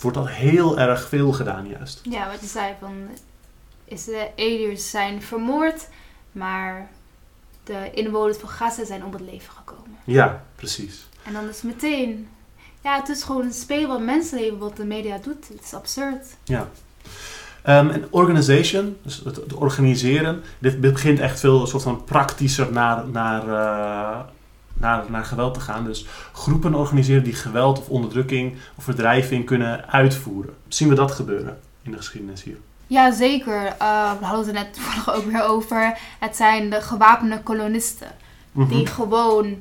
wordt 0.00 0.16
dat 0.16 0.28
heel 0.28 0.78
erg 0.78 1.08
veel 1.08 1.32
gedaan 1.32 1.68
juist. 1.68 2.00
ja, 2.02 2.30
wat 2.30 2.40
je 2.40 2.46
zei 2.46 2.74
van, 2.80 2.92
is 3.84 4.04
de 4.04 4.28
aliens 4.36 4.90
zijn 4.90 5.22
vermoord, 5.22 5.88
maar 6.32 6.90
de 7.64 7.90
inwoners 7.92 8.36
van 8.36 8.48
Gaza 8.48 8.84
zijn 8.84 9.04
om 9.04 9.12
het 9.12 9.20
leven 9.20 9.52
gekomen. 9.52 9.96
Ja, 10.04 10.44
precies. 10.56 11.08
En 11.22 11.32
dan 11.32 11.48
is 11.48 11.62
meteen, 11.62 12.28
ja, 12.82 12.96
het 12.96 13.08
is 13.08 13.22
gewoon 13.22 13.42
een 13.44 13.52
speel 13.52 13.88
wat 13.88 14.00
mensenleven 14.00 14.58
wat 14.58 14.76
de 14.76 14.84
media 14.84 15.18
doet. 15.22 15.48
Het 15.48 15.62
is 15.64 15.74
absurd. 15.74 16.26
Ja. 16.44 16.68
Ehm, 17.62 17.88
en 17.88 18.04
organization, 18.10 18.96
dus 19.02 19.22
het, 19.24 19.36
het 19.36 19.54
organiseren, 19.54 20.42
dit 20.58 20.80
begint 20.80 21.18
echt 21.18 21.40
veel 21.40 21.60
een 21.60 21.66
soort 21.66 21.82
van 21.82 22.04
praktischer 22.04 22.72
naar, 22.72 23.08
naar, 23.08 23.42
eh, 23.42 24.18
naar, 24.72 25.04
naar 25.08 25.24
geweld 25.24 25.54
te 25.54 25.60
gaan. 25.60 25.84
Dus 25.84 26.06
groepen 26.32 26.74
organiseren 26.74 27.24
die 27.24 27.34
geweld 27.34 27.78
of 27.78 27.88
onderdrukking 27.88 28.56
of 28.74 28.84
verdrijving 28.84 29.44
kunnen 29.44 29.88
uitvoeren. 29.88 30.54
Zien 30.68 30.88
we 30.88 30.94
dat 30.94 31.12
gebeuren 31.12 31.58
in 31.82 31.90
de 31.90 31.96
geschiedenis 31.96 32.42
hier? 32.42 32.56
Ja, 32.86 33.12
zeker. 33.12 33.64
Uh, 33.82 34.12
we 34.18 34.24
hadden 34.24 34.46
het 34.46 34.56
er 34.56 34.62
net 34.62 34.74
toevallig 34.74 35.14
ook 35.14 35.24
weer 35.24 35.44
over. 35.44 35.98
Het 36.18 36.36
zijn 36.36 36.70
de 36.70 36.80
gewapende 36.80 37.42
kolonisten. 37.42 38.08
Mhm. 38.52 38.68
Die 38.68 38.86
gewoon, 38.86 39.56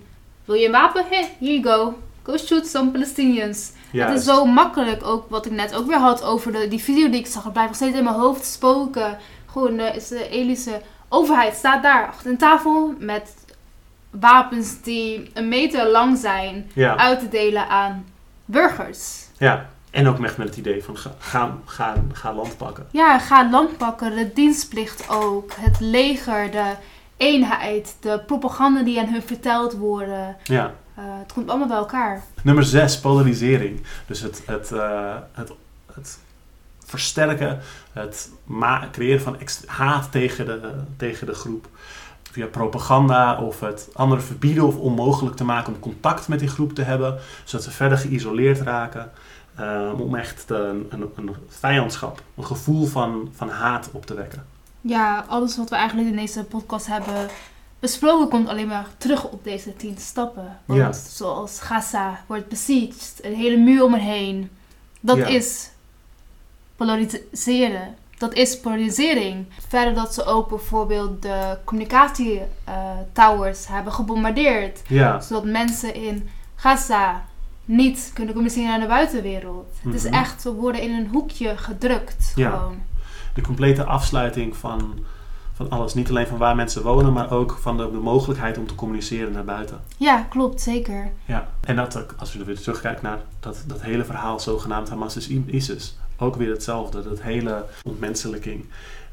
wil 0.46 0.56
je 0.56 0.66
een 0.66 0.72
wapen? 0.72 1.06
Hey, 1.10 1.36
here 1.40 1.60
you 1.60 1.64
go. 1.64 2.00
Go 2.24 2.38
shoot 2.38 2.68
some 2.68 2.92
Palestinians. 2.92 3.72
Het 3.92 4.20
is 4.20 4.24
zo 4.24 4.46
makkelijk, 4.46 5.06
ook 5.06 5.30
wat 5.30 5.46
ik 5.46 5.52
net 5.52 5.76
ook 5.76 5.88
weer 5.88 5.98
had 5.98 6.24
over 6.24 6.52
de, 6.52 6.68
die 6.68 6.84
video 6.84 7.10
die 7.10 7.20
ik 7.20 7.28
zag. 7.28 7.44
Het 7.44 7.52
blijft 7.54 7.70
nog 7.70 7.80
steeds 7.80 7.98
in 7.98 8.04
mijn 8.04 8.16
hoofd 8.16 8.46
spoken. 8.46 9.18
Gewoon 9.46 9.78
de 9.78 9.92
Israëlische 9.96 10.82
overheid 11.10 11.56
staat 11.56 11.84
daar 11.84 12.08
achter 12.08 12.32
een 12.32 12.38
tafel 12.38 12.94
met 13.00 13.34
wapens 14.10 14.82
die 14.82 15.32
een 15.34 15.48
meter 15.48 15.88
lang 15.88 16.18
zijn 16.18 16.72
ja, 16.74 16.98
uit 16.98 17.20
te 17.20 17.30
delen 17.30 17.68
aan 17.70 18.06
burgers. 18.46 19.26
ja. 19.38 19.70
En 19.92 20.08
ook 20.08 20.24
echt 20.24 20.38
met 20.38 20.48
het 20.48 20.58
idee 20.58 20.84
van 20.84 20.98
ga, 20.98 21.12
ga, 21.20 21.58
ga, 21.66 21.96
ga 22.14 22.34
land 22.34 22.58
pakken. 22.58 22.88
Ja, 22.92 23.20
ga 23.20 23.50
land 23.50 23.78
pakken, 23.78 24.16
de 24.16 24.34
dienstplicht 24.34 25.10
ook, 25.10 25.52
het 25.60 25.80
leger, 25.80 26.52
de 26.52 26.74
eenheid, 27.18 27.96
de 28.00 28.20
propaganda 28.26 28.82
die 28.82 29.00
aan 29.00 29.08
hun 29.08 29.22
verteld 29.22 29.74
worden. 29.74 30.38
Ja. 30.44 30.74
Eh, 31.00 31.06
het 31.20 31.34
komt 31.34 31.50
allemaal 31.50 31.68
bij 31.68 31.78
elkaar. 31.78 32.24
Nummer 32.44 32.64
6, 32.64 33.00
polarisering. 33.00 33.82
Dus 34.06 34.20
het, 34.22 34.42
het, 34.46 34.72
eh, 34.72 35.16
het, 35.32 35.52
het 35.94 36.20
versterken, 36.86 37.60
het 37.94 38.32
creëren 38.92 39.22
van 39.22 39.38
haat 39.66 40.12
tegen 40.12 40.46
de, 40.46 40.74
tegen 40.98 41.28
de 41.28 41.34
groep. 41.34 41.68
Via 42.32 42.46
propaganda 42.46 43.42
of 43.42 43.60
het 43.60 43.90
anderen 43.94 44.24
verbieden 44.24 44.64
of 44.68 44.76
onmogelijk 44.76 45.36
te 45.36 45.44
maken 45.44 45.74
om 45.74 45.80
contact 45.80 46.28
met 46.28 46.40
die 46.40 46.48
groep 46.50 46.74
te 46.74 46.82
hebben, 46.82 47.20
zodat 47.44 47.66
ze 47.66 47.72
verder 47.72 47.98
geïsoleerd 47.98 48.62
raken. 48.62 49.12
eh, 49.56 50.00
om 50.00 50.16
echt 50.16 50.50
een, 50.50 50.88
een, 50.90 51.10
een 51.16 51.36
vijandschap, 51.48 52.22
een 52.38 52.46
gevoel 52.46 52.86
van, 52.86 53.32
van 53.36 53.50
haat 53.50 53.90
op 53.92 54.06
te 54.06 54.14
wekken. 54.14 54.46
Ja, 54.82 55.26
alles 55.28 55.58
wat 55.58 55.70
we 55.70 55.76
eigenlijk 55.76 56.10
in 56.10 56.16
deze 56.16 56.44
podcast 56.44 56.88
hebben 56.88 57.30
besproken 57.80 58.30
komt 58.30 58.48
alleen 58.48 58.68
maar 58.68 58.88
terug 58.98 59.24
op 59.24 59.44
deze 59.44 59.76
tien 59.76 59.96
stappen. 59.98 60.60
Want 60.66 60.80
Ja. 60.80 60.92
zoals 60.92 61.60
Gaza 61.60 62.24
wordt 62.28 62.48
besieged, 62.48 63.20
een 63.22 63.36
hele 63.36 63.58
muur 63.58 63.84
om 63.84 63.92
me 63.92 64.00
heen. 64.00 64.50
Dat 65.02 65.18
Ja. 65.18 65.26
is 65.26 65.70
polariseren. 66.76 67.96
Dat 68.18 68.34
is 68.34 68.60
polarisering. 68.60 69.46
Verder 69.68 69.94
dat 69.94 70.14
ze 70.14 70.24
ook 70.26 70.50
bijvoorbeeld 70.50 71.22
de 71.22 71.58
communicatietowers 71.64 73.68
hebben 73.68 73.94
gebombardeerd. 73.94 74.82
Ja, 74.88 75.20
Zodat 75.20 75.46
mensen 75.46 75.94
in 75.96 76.30
Gaza 76.56 77.26
niet 77.66 78.12
kunnen 78.14 78.34
communiceren 78.34 78.70
naar 78.70 78.80
de 78.80 78.88
buitenwereld. 78.88 79.68
Het 79.84 79.94
is 79.94 80.04
Mhm. 80.04 80.14
echt, 80.14 80.44
we 80.44 80.52
worden 80.52 80.82
in 80.82 80.92
een 80.94 81.08
hoekje 81.08 81.58
gedrukt. 81.58 82.32
Ja. 82.36 82.50
Gewoon. 82.50 82.82
de 83.34 83.42
complete 83.42 83.84
afsluiting 83.84 84.56
van, 84.58 84.94
van 85.60 85.70
alles. 85.70 85.94
Niet 85.94 86.10
alleen 86.10 86.28
van 86.28 86.38
waar 86.38 86.56
mensen 86.56 86.82
wonen, 86.84 87.14
maar 87.14 87.32
ook 87.32 87.58
van 87.62 87.78
de, 87.78 87.92
de 87.92 87.98
mogelijkheid 87.98 88.58
om 88.58 88.68
te 88.68 88.76
communiceren 88.76 89.32
naar 89.32 89.44
buiten. 89.44 89.80
Ja, 89.98 90.26
klopt, 90.30 90.62
zeker. 90.62 91.12
Ja, 91.26 91.48
en 91.62 91.76
dat 91.76 91.98
ook, 91.98 92.16
als 92.18 92.34
je 92.34 92.40
er 92.40 92.46
weer 92.46 92.60
terugkijkt 92.60 93.02
naar 93.02 93.18
dat, 93.40 93.64
dat 93.68 93.82
hele 93.82 94.06
verhaal 94.06 94.40
zogenaamd 94.40 94.90
Hamas 94.90 95.16
is 95.18 95.28
ISIS. 95.30 95.98
Ook 96.18 96.36
weer 96.36 96.50
hetzelfde, 96.52 97.04
dat 97.04 97.22
hele 97.22 97.66
ontmenselijking. 97.84 98.66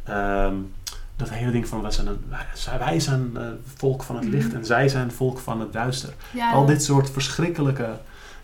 Ehm, 0.05 0.55
dat 1.16 1.31
hele 1.31 1.51
ding 1.51 1.68
van 1.68 1.82
wij 1.82 1.90
zijn, 1.90 2.06
een, 2.06 2.18
wij, 2.78 3.01
zijn 3.01 3.31
eh, 3.36 3.43
volk 3.77 4.02
van 4.02 4.16
het 4.16 4.24
licht 4.24 4.47
Mhm. 4.48 4.56
en 4.56 4.64
zij 4.66 4.89
zijn 4.89 5.12
volk 5.12 5.39
van 5.39 5.60
het 5.60 5.73
duister. 5.73 6.14
Ja, 6.32 6.52
Al 6.52 6.66
dit 6.66 6.82
soort 6.82 7.10
verschrikkelijke... 7.10 7.89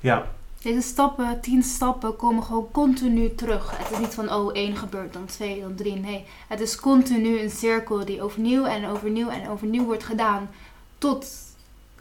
Ja, 0.01 0.24
Deze 0.63 0.81
stappen, 0.81 1.41
tien 1.41 1.63
stappen, 1.63 2.17
komen 2.17 2.43
gewoon 2.43 2.69
continu 2.71 3.35
terug. 3.35 3.71
Het 3.77 3.91
is 3.91 3.99
niet 3.99 4.15
van, 4.15 4.33
oh, 4.33 4.51
één 4.53 4.77
gebeurt, 4.77 5.13
dan 5.13 5.27
twee, 5.27 5.61
dan 5.61 5.75
drie. 5.75 5.97
Nee, 5.97 6.25
het 6.49 6.61
is 6.61 6.77
continu 6.77 7.41
een 7.41 7.51
cirkel 7.51 8.05
die 8.05 8.23
overnieuw 8.23 8.65
en 8.65 8.87
overnieuw 8.87 9.29
en 9.29 9.49
overnieuw 9.49 9.85
wordt 9.85 10.05
gedaan. 10.05 10.51
Tot 10.99 11.27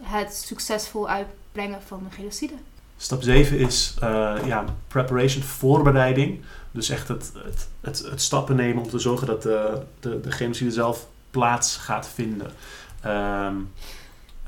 het 0.01 0.33
succesvol 0.33 1.09
uitbrengen 1.09 1.81
van 1.81 1.99
een 2.05 2.11
genocide. 2.11 2.53
Stap 2.97 3.21
7 3.21 3.57
is 3.57 3.95
eh, 3.99 4.35
ja, 4.45 4.65
preparation, 4.87 5.43
voorbereiding. 5.43 6.41
Dus 6.71 6.89
echt 6.89 7.07
het, 7.07 7.31
het, 7.43 7.69
het, 7.81 7.99
het 7.99 8.21
stappen 8.21 8.55
nemen 8.55 8.83
om 8.83 8.89
te 8.89 8.99
zorgen 8.99 9.27
dat 9.27 9.41
de, 9.41 9.81
de, 9.99 10.21
de 10.21 10.31
genocide 10.31 10.71
zelf 10.71 11.07
plaats 11.31 11.77
gaat 11.77 12.07
vinden. 12.07 12.51
Ehm, 13.01 13.55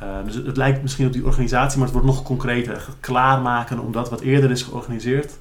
eh, 0.03 0.25
dus 0.25 0.35
het, 0.35 0.45
het 0.45 0.57
lijkt 0.57 0.81
misschien 0.81 1.05
op 1.07 1.13
die 1.13 1.25
organisatie, 1.25 1.77
maar 1.77 1.87
het 1.87 1.95
wordt 1.95 2.11
nog 2.11 2.23
concreter. 2.23 2.87
Klaarmaken 2.99 3.79
om 3.79 3.91
dat 3.91 4.09
wat 4.09 4.21
eerder 4.21 4.51
is 4.51 4.61
georganiseerd 4.61 5.33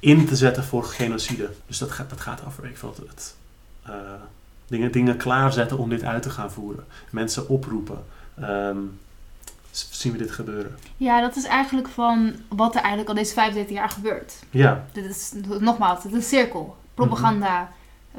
in 0.00 0.26
te 0.26 0.36
zetten 0.36 0.64
voor 0.64 0.84
genocide. 0.84 1.50
Dus 1.66 1.78
dat 1.78 1.90
gaat, 1.90 2.10
dat 2.10 2.20
gaat 2.20 2.42
over 2.46 2.64
ik 2.64 2.76
veel, 2.76 2.94
het, 3.08 3.34
eh, 3.82 3.92
dingen, 4.66 4.92
dingen 4.92 5.16
klaarzetten 5.16 5.78
om 5.78 5.88
dit 5.88 6.04
uit 6.04 6.22
te 6.22 6.30
gaan 6.30 6.50
voeren. 6.50 6.84
Mensen 7.10 7.48
oproepen. 7.48 8.04
Ehm, 8.40 8.78
zien 9.70 10.12
we 10.12 10.18
dit 10.18 10.30
gebeuren? 10.30 10.76
Ja, 10.96 11.20
dat 11.20 11.36
is 11.36 11.44
eigenlijk 11.44 11.88
van 11.88 12.34
wat 12.48 12.74
er 12.74 12.80
eigenlijk 12.80 13.08
al 13.08 13.14
deze 13.14 13.32
75 13.32 13.76
jaar 13.76 13.90
gebeurt. 13.90 14.34
Ja, 14.50 14.84
Dit 14.92 15.04
is, 15.04 15.32
nogmaals, 15.60 16.02
het 16.02 16.12
is 16.12 16.18
een 16.18 16.28
cirkel. 16.28 16.76
Propaganda, 16.94 17.72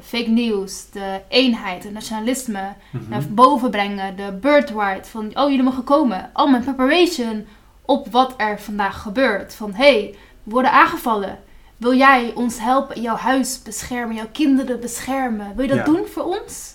fake 0.04 0.30
news, 0.30 0.90
de 0.92 1.22
eenheid, 1.28 1.84
het 1.84 1.94
nationalisme. 1.94 2.74
Mhm. 2.92 3.10
naar 3.10 3.24
boven 3.30 3.70
brengen. 3.70 4.16
De 4.16 4.38
birthright 4.42 5.08
van, 5.08 5.26
oh 5.34 5.50
jullie 5.50 5.64
mogen 5.64 5.84
komen. 5.84 6.30
Allemaal 6.34 6.62
preparation 6.62 7.48
op 7.82 8.08
wat 8.12 8.34
er 8.38 8.60
vandaag 8.62 9.02
gebeurt. 9.02 9.54
Van, 9.56 9.74
hey, 9.74 10.16
we 10.44 10.52
worden 10.52 10.72
aangevallen. 10.72 11.40
Wil 11.78 11.94
jij 11.94 12.32
ons 12.36 12.60
helpen, 12.60 13.02
jouw 13.02 13.16
huis 13.16 13.62
beschermen, 13.62 14.16
jouw 14.16 14.28
kinderen 14.32 14.80
beschermen? 14.80 15.56
Wil 15.56 15.64
je 15.64 15.70
dat 15.76 15.86
Ja. 15.88 15.94
doen 15.94 16.06
voor 16.08 16.24
ons? 16.24 16.74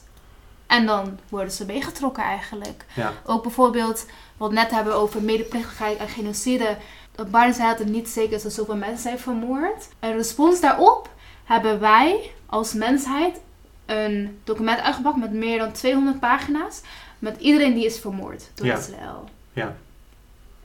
En 0.66 0.86
dan 0.86 1.18
worden 1.28 1.52
ze 1.52 1.64
meegetrokken 1.64 2.22
eigenlijk. 2.22 2.84
Ja. 2.94 3.12
Ook 3.26 3.42
bijvoorbeeld, 3.42 4.06
wat 4.36 4.48
we 4.48 4.55
net 4.55 4.70
hebben 4.70 4.94
over 4.94 5.22
medeplichtigheid 5.22 5.98
en 5.98 6.09
genocide. 6.09 6.76
Dat 7.14 7.30
Biden 7.30 7.55
zei 7.55 7.68
dat 7.68 7.78
het 7.78 7.88
niet 7.88 8.09
zeker 8.09 8.32
is 8.36 8.42
dat 8.42 8.52
zoveel 8.52 8.76
mensen 8.76 9.02
zijn 9.02 9.18
vermoord. 9.18 9.88
En 9.98 10.12
respons 10.12 10.60
daarop 10.60 11.09
hebben 11.44 11.80
wij 11.80 12.30
als 12.55 12.72
mensheid 12.72 13.40
een 13.86 14.39
document 14.44 14.81
uitgebracht 14.81 15.16
met 15.16 15.32
meer 15.32 15.59
dan 15.59 15.72
200 15.72 16.20
pagina's. 16.20 16.81
Met 17.18 17.36
iedereen 17.40 17.74
die 17.74 17.85
is 17.85 17.98
vermoord 17.98 18.51
door 18.55 18.66
Ja. 18.66 18.76
Israël. 18.78 19.28
Ja. 19.52 19.76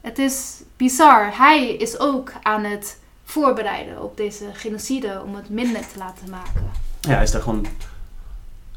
Het 0.02 0.20
is 0.20 0.62
bizar. 0.78 1.38
Hij 1.38 1.70
is 1.76 2.00
ook 2.00 2.32
aan 2.42 2.64
het 2.64 3.00
voorbereiden 3.24 4.04
op 4.04 4.18
deze 4.18 4.46
genocide 4.54 5.22
om 5.26 5.36
het 5.36 5.50
minder 5.50 5.82
te 5.82 5.98
laten 5.98 6.30
maken. 6.30 6.70
ja, 7.02 7.10
hij 7.14 7.24
is 7.24 7.32
daar 7.32 7.42
gewoon 7.42 7.66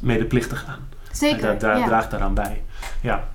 medeplichtig 0.00 0.64
aan. 0.68 0.88
Zeker. 1.12 1.46
Hij 1.46 1.56
dra- 1.56 1.72
dra- 1.72 1.78
ja. 1.78 1.86
draagt 1.86 2.10
daaraan 2.10 2.34
bij. 2.34 2.62
Ja. 3.00 3.28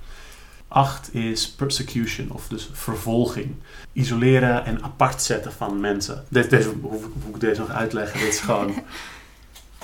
Acht 0.68 1.14
is 1.14 1.50
persecution, 1.50 2.30
of 2.30 2.48
dus 2.48 2.70
vervolging. 2.72 3.54
Isoleren 3.92 4.64
en 4.64 4.82
apart 4.82 5.22
zetten 5.22 5.52
van 5.52 5.80
mensen. 5.80 6.24
Deze, 6.28 6.48
deze 6.48 6.68
hoef, 6.68 7.04
ik- 7.04 7.12
hoef 7.22 7.34
ik 7.34 7.40
deze 7.40 7.60
nog 7.60 7.70
uit 7.70 7.90
te 7.90 7.96
leggen. 7.96 8.20
Dit 8.20 8.28
is 8.28 8.40
gewoon... 8.40 8.74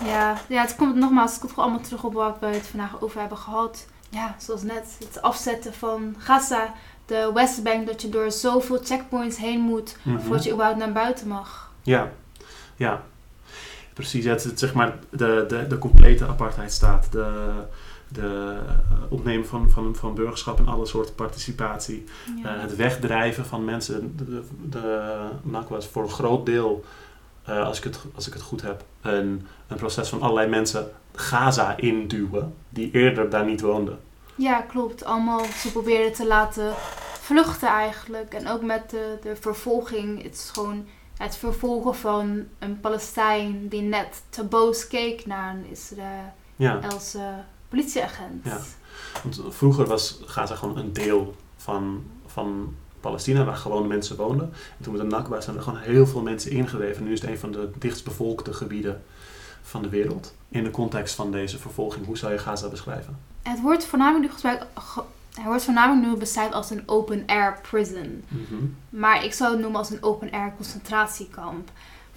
Ja, 0.05 0.37
ja, 0.49 0.61
het 0.63 0.77
komt 0.77 0.95
nogmaals, 0.95 1.31
het 1.31 1.41
komt 1.41 1.53
gewoon 1.53 1.69
allemaal 1.69 1.87
terug 1.87 2.05
op 2.05 2.13
wat 2.13 2.37
we 2.41 2.47
het 2.47 2.67
vandaag 2.67 3.01
over 3.01 3.21
hebben 3.21 3.39
gehad. 3.39 3.87
Ja, 4.09 4.35
zoals 4.39 4.63
net, 4.63 4.97
het 4.99 5.23
afzetten 5.23 5.75
van 5.75 6.15
Gaza, 6.19 6.73
de 7.07 7.31
Westbank, 7.35 7.87
dat 7.87 8.03
je 8.03 8.09
door 8.09 8.31
zoveel 8.31 8.79
checkpoints 8.83 9.37
heen 9.37 9.61
moet 9.61 9.97
Mhm. 10.03 10.21
voordat 10.21 10.45
je 10.45 10.53
überhaupt 10.53 10.79
naar 10.79 10.93
buiten 10.93 11.29
mag. 11.29 11.73
Ja, 11.83 12.13
ja. 12.77 13.03
Precies, 13.93 14.25
het, 14.25 14.45
het, 14.45 14.59
zeg 14.59 14.75
maar 14.75 14.99
de, 15.11 15.45
de, 15.49 15.67
de 15.67 15.79
complete 15.79 16.27
apartheidstaat. 16.27 17.13
De, 17.13 17.51
de 18.09 18.57
eh, 18.69 19.13
opnemen 19.13 19.47
van, 19.47 19.71
van, 19.71 19.95
van 19.97 20.15
burgerschap 20.15 20.59
en 20.59 20.69
alle 20.69 20.87
soorten 20.87 21.15
participatie. 21.15 22.05
Ja. 22.43 22.55
Eh, 22.55 22.61
het 22.63 22.77
wegdrijven 22.77 23.47
van 23.47 23.65
mensen. 23.65 24.17
De, 24.17 24.25
de, 24.25 24.43
de 25.43 25.77
is 25.79 25.87
voor 25.87 26.03
een 26.03 26.11
groot 26.11 26.47
deel, 26.47 26.85
eh, 27.45 27.67
als, 27.67 27.79
ik 27.79 27.85
het, 27.85 27.99
als 28.15 28.27
ik 28.27 28.33
het 28.33 28.43
goed 28.43 28.63
heb, 28.63 28.85
een, 29.01 29.47
een 29.67 29.77
proces 29.77 30.09
van 30.09 30.23
allerlei 30.23 30.49
mensen 30.49 30.91
Gaza 31.15 31.77
induwen. 31.77 32.55
Die 32.69 32.91
eerder 32.91 33.31
daar 33.31 33.45
niet 33.45 33.61
woonden. 33.61 33.99
Ja, 34.35 34.61
klopt. 34.61 35.05
Allemaal 35.05 35.45
ze 35.45 35.73
proberen 35.73 36.13
te 36.13 36.27
laten 36.27 36.73
vluchten 37.21 37.69
eigenlijk. 37.69 38.35
En 38.35 38.49
ook 38.49 38.63
met 38.63 38.91
de, 38.91 39.19
de 39.23 39.37
vervolging. 39.37 40.23
Het 40.23 40.35
is 40.35 40.51
gewoon 40.53 40.87
het 41.17 41.37
vervolgen 41.37 41.95
van 41.95 42.45
een 42.59 42.81
Palestijn 42.81 43.69
die 43.69 43.83
net 43.83 44.23
te 44.29 44.45
boos 44.45 44.87
keek 44.87 45.27
naar 45.27 45.55
een 45.55 45.67
Israëlse 45.71 47.19
Ja, 47.19 47.47
politieagent. 47.69 48.45
Ja. 48.45 48.61
want 49.23 49.43
vroeger 49.49 49.87
was 49.87 50.21
Gaza 50.25 50.55
gewoon 50.55 50.79
een 50.79 50.93
deel 50.93 51.35
van, 51.57 52.05
van 52.27 52.75
Palestina, 53.05 53.45
waar 53.45 53.57
gewone 53.57 53.87
mensen 53.87 54.17
woonden. 54.17 54.53
En 54.79 54.85
toen 54.85 54.93
met 54.93 55.03
de 55.03 55.09
Nakba 55.09 55.41
zijn 55.41 55.57
er 55.57 55.63
gewoon 55.63 55.79
heel 55.79 56.07
veel 56.07 56.23
mensen 56.23 56.51
ingedreven. 56.51 57.05
Nu 57.05 57.13
is 57.13 57.21
het 57.21 57.31
een 57.31 57.39
van 57.39 57.53
de 57.53 57.71
dichtstbevolkte 57.79 58.53
gebieden 58.53 59.03
van 59.63 59.83
de 59.83 59.89
wereld. 59.89 60.35
In 60.49 60.65
de 60.65 60.71
context 60.71 61.15
van 61.15 61.31
deze 61.33 61.59
vervolging, 61.59 62.07
hoe 62.07 62.19
zou 62.19 62.33
je 62.33 62.39
Gaza 62.39 62.69
beschrijven? 62.69 63.19
Het 63.43 63.61
wordt 63.61 63.85
voornamelijk 63.87 64.25
nu 64.31 64.35
gebruikt, 64.37 64.65
ge- 64.75 65.03
het 65.35 65.45
wordt 65.45 65.65
voornamelijk 65.65 66.07
nu 66.13 66.17
beschreven 66.19 66.53
als 66.53 66.71
een 66.71 66.83
open-air 66.87 67.59
prison. 67.71 68.25
Mhm. 68.29 68.55
Maar 68.89 69.25
ik 69.25 69.33
zou 69.33 69.51
het 69.53 69.61
noemen 69.61 69.79
als 69.79 69.91
een 69.91 70.03
open-air 70.03 70.53
concentratiekamp. 70.57 71.71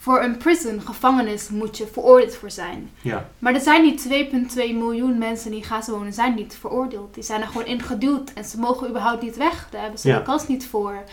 Voor 0.08 0.22
een 0.24 0.38
prison, 0.38 0.82
gevangenis, 0.82 1.50
moet 1.50 1.78
je 1.78 1.88
veroordeeld 1.92 2.36
voor 2.36 2.52
zijn. 2.52 2.90
Ja, 3.02 3.30
Maar 3.40 3.54
er 3.54 3.60
zijn 3.62 3.82
niet 3.84 4.08
2,2 4.56 4.56
miljoen 4.56 5.18
mensen 5.18 5.50
die 5.52 5.60
in 5.60 5.66
Gaza 5.66 5.92
wonen, 5.92 6.14
zijn 6.14 6.36
niet 6.36 6.58
veroordeeld. 6.60 7.14
Die 7.14 7.24
zijn 7.24 7.42
er 7.42 7.48
gewoon 7.48 7.66
ingeduwd 7.66 8.34
en 8.34 8.44
ze 8.46 8.60
mogen 8.60 8.90
überhaupt 8.90 9.22
niet 9.22 9.38
weg. 9.38 9.68
Daar 9.72 9.82
hebben 9.82 10.00
ze 10.00 10.08
Ja. 10.08 10.18
de 10.18 10.24
kans 10.24 10.48
niet 10.48 10.68
voor. 10.68 11.04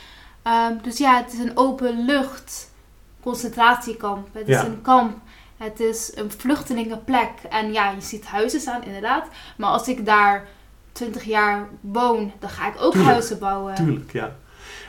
Ehm, 0.42 0.72
dus 0.82 0.98
ja, 0.98 1.16
het 1.22 1.32
is 1.32 1.38
een 1.38 1.56
openlucht 1.56 2.70
concentratiekamp. 3.22 4.28
Het 4.32 4.48
is 4.48 4.60
een 4.60 4.82
kamp. 4.82 5.16
Het 5.56 5.80
is 5.80 6.12
een 6.14 6.30
vluchtelingenplek. 6.36 7.30
En 7.50 7.72
ja, 7.72 7.90
je 7.90 8.00
ziet 8.00 8.24
huizen 8.26 8.60
staan, 8.60 8.82
inderdaad. 8.84 9.26
Maar 9.56 9.70
als 9.70 9.88
ik 9.88 10.06
daar 10.06 10.46
20 10.92 11.24
jaar 11.24 11.68
woon, 11.80 12.32
dan 12.38 12.50
ga 12.50 12.68
ik 12.68 12.74
ook 12.80 12.92
Tuurlijk. 12.92 13.12
huizen 13.12 13.38
bouwen. 13.38 13.74
tuurlijk, 13.74 14.12
ja. 14.12 14.36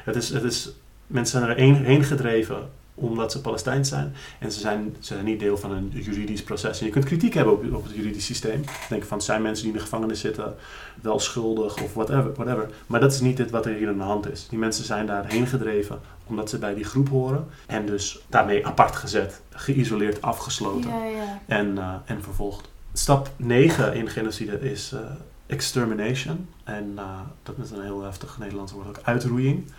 Het 0.04 0.16
is, 0.16 0.30
het 0.30 0.44
is, 0.44 0.70
mensen 1.08 1.40
zijn 1.40 1.52
er 1.52 1.58
heen, 1.58 1.76
heen 1.76 2.04
gedreven 2.04 2.72
omdat 2.96 3.32
ze 3.32 3.42
Palestijns 3.42 3.90
zijn. 3.90 4.16
En 4.40 4.52
ze 4.52 4.60
zijn, 4.60 4.96
ze 5.00 5.14
zijn 5.14 5.26
niet 5.26 5.40
deel 5.40 5.58
van 5.58 5.72
een 5.72 5.92
juridisch 5.94 6.44
proces. 6.44 6.80
En 6.80 6.86
je 6.86 6.92
kunt 6.92 7.06
kritiek 7.06 7.34
hebben 7.34 7.54
op, 7.54 7.74
op 7.74 7.84
het 7.84 7.96
juridisch 7.96 8.26
systeem. 8.26 8.64
Denken 8.90 9.08
van, 9.08 9.22
zijn 9.22 9.42
mensen 9.42 9.64
die 9.64 9.74
in 9.74 9.78
de 9.78 9.84
gevangenis 9.84 10.20
zitten 10.20 10.56
wel 11.02 11.20
schuldig 11.20 11.84
of 11.84 11.94
whatever, 11.94 12.34
whatever. 12.34 12.70
Maar 12.88 13.00
dat 13.00 13.14
is 13.14 13.20
niet 13.20 13.38
dit 13.38 13.52
wat 13.52 13.66
er 13.66 13.74
hier 13.74 13.88
aan 13.88 13.98
de 13.98 14.04
hand 14.04 14.32
is. 14.32 14.48
Die 14.50 14.60
mensen 14.60 14.86
zijn 14.86 15.06
daarheen 15.06 15.48
gedreven 15.48 16.00
omdat 16.28 16.50
ze 16.50 16.58
bij 16.58 16.74
die 16.74 16.84
groep 16.84 17.10
horen. 17.10 17.48
En 17.66 17.86
dus 17.86 18.20
daarmee 18.30 18.68
apart 18.68 18.96
gezet, 18.96 19.42
geïsoleerd, 19.50 20.22
afgesloten 20.22 20.90
Ja, 20.90 21.06
ja. 21.06 21.40
en, 21.46 21.78
eh, 21.78 21.94
en 22.06 22.24
vervolgd. 22.24 22.70
Stap 22.94 23.30
9 23.36 23.94
in 23.94 24.10
genocide 24.10 24.60
is 24.60 24.92
eh, 24.92 25.00
extermination. 25.48 26.48
En 26.64 26.94
eh, 26.96 27.20
dat 27.44 27.56
is 27.64 27.72
een 27.72 27.84
heel 27.84 28.02
heftig 28.02 28.38
Nederlands 28.38 28.72
woord 28.72 28.88
ook, 28.88 29.00
uitroeiing. 29.04 29.72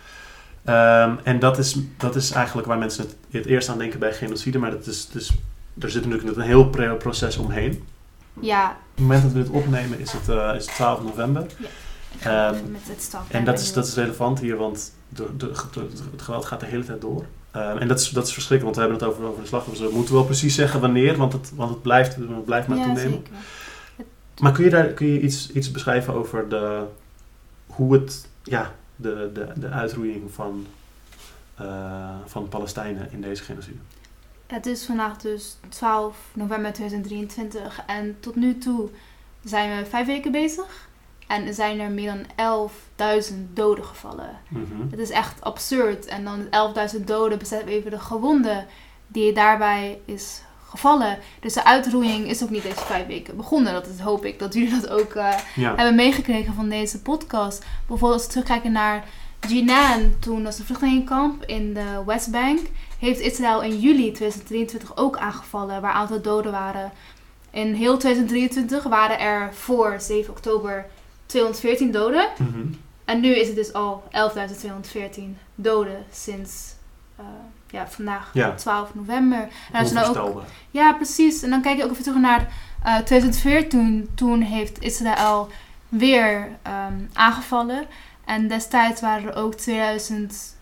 Ehm, 0.67 1.15
en 1.23 1.39
dat 1.39 1.57
is, 1.57 1.75
dat 1.97 2.15
is 2.15 2.31
eigenlijk 2.31 2.67
waar 2.67 2.77
mensen 2.77 3.03
het, 3.03 3.15
het 3.31 3.45
eerst 3.45 3.69
aan 3.69 3.77
denken 3.77 3.99
bij 3.99 4.13
genocide. 4.13 4.57
Maar 4.57 4.71
dat 4.71 4.85
is, 4.85 5.07
dus, 5.09 5.31
er 5.79 5.89
zit 5.89 6.05
natuurlijk 6.05 6.37
een 6.37 6.43
heel 6.43 6.69
proces 6.97 7.37
omheen. 7.37 7.83
ja, 8.39 8.69
Op 8.69 8.75
het 8.93 8.99
moment 9.01 9.21
dat 9.23 9.31
we 9.31 9.39
dit 9.39 9.49
opnemen 9.49 9.99
is 9.99 10.11
het, 10.11 10.29
eh, 10.29 10.53
is 10.55 10.65
het 10.65 10.75
12 10.75 11.03
november. 11.03 11.45
ga 12.19 12.47
Ehm, 12.47 12.55
even 12.55 12.71
met 12.71 12.81
het 12.83 13.01
stap. 13.01 13.21
En 13.29 13.43
dat 13.45 13.59
is, 13.59 13.73
dat 13.73 13.87
is 13.87 13.95
relevant 13.95 14.39
hier, 14.39 14.57
want 14.57 14.93
de, 15.09 15.27
de, 15.37 15.51
de- 15.71 15.87
het 16.11 16.21
geweld 16.21 16.45
gaat 16.45 16.59
de 16.59 16.65
hele 16.65 16.83
tijd 16.85 17.01
door. 17.01 17.25
Ehm, 17.51 17.77
en 17.77 17.87
dat 17.87 17.99
is, 17.99 18.09
dat 18.09 18.27
is 18.27 18.33
verschrikkelijk, 18.33 18.75
want 18.75 18.75
we 18.75 18.81
hebben 18.93 18.99
het 18.99 19.17
over, 19.17 19.31
over 19.31 19.41
de 19.41 19.47
slachtoffers. 19.47 19.89
We 19.89 19.95
moeten 19.95 20.13
wel 20.13 20.23
precies 20.25 20.55
zeggen 20.55 20.79
wanneer, 20.81 21.17
want 21.17 21.33
het, 21.33 21.51
want 21.55 21.69
het, 21.69 21.81
blijft, 21.81 22.15
het 22.15 22.45
blijft 22.45 22.67
maar 22.67 22.77
ja, 22.77 22.83
toenemen. 22.83 23.11
zeker. 23.11 23.33
Maar 24.39 24.51
kun 24.51 24.63
je 24.63 24.69
daar 24.69 24.85
kun 24.87 25.07
je 25.07 25.19
iets, 25.21 25.51
iets 25.51 25.71
beschrijven 25.71 26.13
over 26.13 26.49
de, 26.49 26.81
hoe 27.67 27.93
het, 27.93 28.27
ja, 28.43 28.71
de, 28.97 29.29
de, 29.33 29.53
de 29.55 29.67
uitroeiing 29.69 30.31
van, 30.31 30.67
eh, 31.55 32.15
van 32.25 32.47
Palestijnen 32.47 33.11
in 33.11 33.21
deze 33.21 33.43
genocide? 33.43 33.77
Het 34.47 34.65
is 34.65 34.85
vandaag 34.85 35.17
dus 35.17 35.57
12 35.69 36.17
november 36.33 36.73
2023 36.73 37.83
en 37.87 38.17
tot 38.19 38.35
nu 38.35 38.57
toe 38.57 38.89
zijn 39.43 39.77
we 39.77 39.85
vijf 39.85 40.05
weken 40.05 40.31
bezig. 40.31 40.87
En 41.27 41.53
zijn 41.53 41.79
er 41.79 41.91
meer 41.91 42.25
dan 42.35 42.69
11.000 43.31 43.53
doden 43.53 43.85
gevallen. 43.85 44.29
Mhm. 44.47 44.89
Het 44.89 44.99
is 44.99 45.09
echt 45.09 45.41
absurd. 45.41 46.05
En 46.05 46.23
dan 46.23 46.47
11.000 46.49 47.03
doden, 47.05 47.37
beseffen 47.37 47.67
we 47.67 47.73
even 47.73 47.91
de 47.91 47.99
gewonden 47.99 48.65
die 49.07 49.33
daarbij 49.33 49.99
is 50.05 50.41
gevallen. 50.69 51.17
Dus 51.39 51.53
de 51.53 51.65
uitroeiing 51.65 52.27
is 52.27 52.43
ook 52.43 52.49
niet 52.49 52.63
deze 52.63 52.85
vijf 52.85 53.07
weken 53.07 53.35
begonnen. 53.35 53.73
Dat 53.73 53.87
is, 53.87 53.99
hoop 53.99 54.25
ik 54.25 54.39
dat 54.39 54.53
jullie 54.53 54.79
dat 54.79 54.89
ook 54.89 55.13
eh, 55.13 55.37
Ja, 55.55 55.75
hebben 55.75 55.95
meegekregen 55.95 56.53
van 56.53 56.69
deze 56.69 57.01
podcast. 57.01 57.65
Bijvoorbeeld 57.87 58.13
als 58.13 58.23
we 58.23 58.29
terugkijken 58.29 58.71
naar 58.71 59.05
Jinan, 59.47 60.15
toen 60.19 60.43
was 60.43 60.59
een 60.59 60.65
vluchtelingenkamp 60.65 61.43
in 61.43 61.73
de 61.73 62.03
Westbank, 62.05 62.59
heeft 62.99 63.19
Israël 63.19 63.61
in 63.61 63.79
juli 63.79 64.11
2023 64.11 64.97
ook 64.97 65.17
aangevallen, 65.17 65.81
waar 65.81 65.91
een 65.91 65.99
aantal 65.99 66.21
doden 66.21 66.51
waren. 66.51 66.91
In 67.51 67.73
heel 67.73 67.97
2023 67.97 68.83
waren 68.83 69.19
er 69.19 69.53
voor 69.53 69.95
7 69.99 70.31
oktober 70.31 70.85
214 71.25 71.91
doden. 71.91 72.27
Mhm. 72.37 72.65
En 73.05 73.19
nu 73.19 73.35
is 73.35 73.47
het 73.47 73.55
dus 73.55 73.73
al 73.73 74.03
11.214 74.11 75.37
doden 75.55 76.05
sinds 76.11 76.73
eh, 77.15 77.25
ja, 77.69 77.87
vandaag, 77.87 78.29
Ja. 78.33 78.55
12 78.55 78.95
november. 78.95 79.47
En 79.71 79.79
als 79.79 79.89
je 79.89 80.19
ook 80.21 80.43
ja, 80.71 80.93
precies. 80.93 81.43
En 81.43 81.49
dan 81.49 81.61
kijk 81.61 81.77
je 81.77 81.83
ook 81.83 81.91
even 81.91 82.03
terug 82.03 82.19
naar 82.19 82.47
eh 82.83 82.95
2014. 82.97 84.09
Toen 84.15 84.41
heeft 84.41 84.81
Israël 84.81 85.49
weer 85.89 86.47
ehm, 86.61 86.93
aangevallen. 87.13 87.85
En 88.25 88.47
destijds 88.47 89.01
waren 89.01 89.27
er 89.29 89.35
ook 89.35 89.53
2000. 89.53 90.55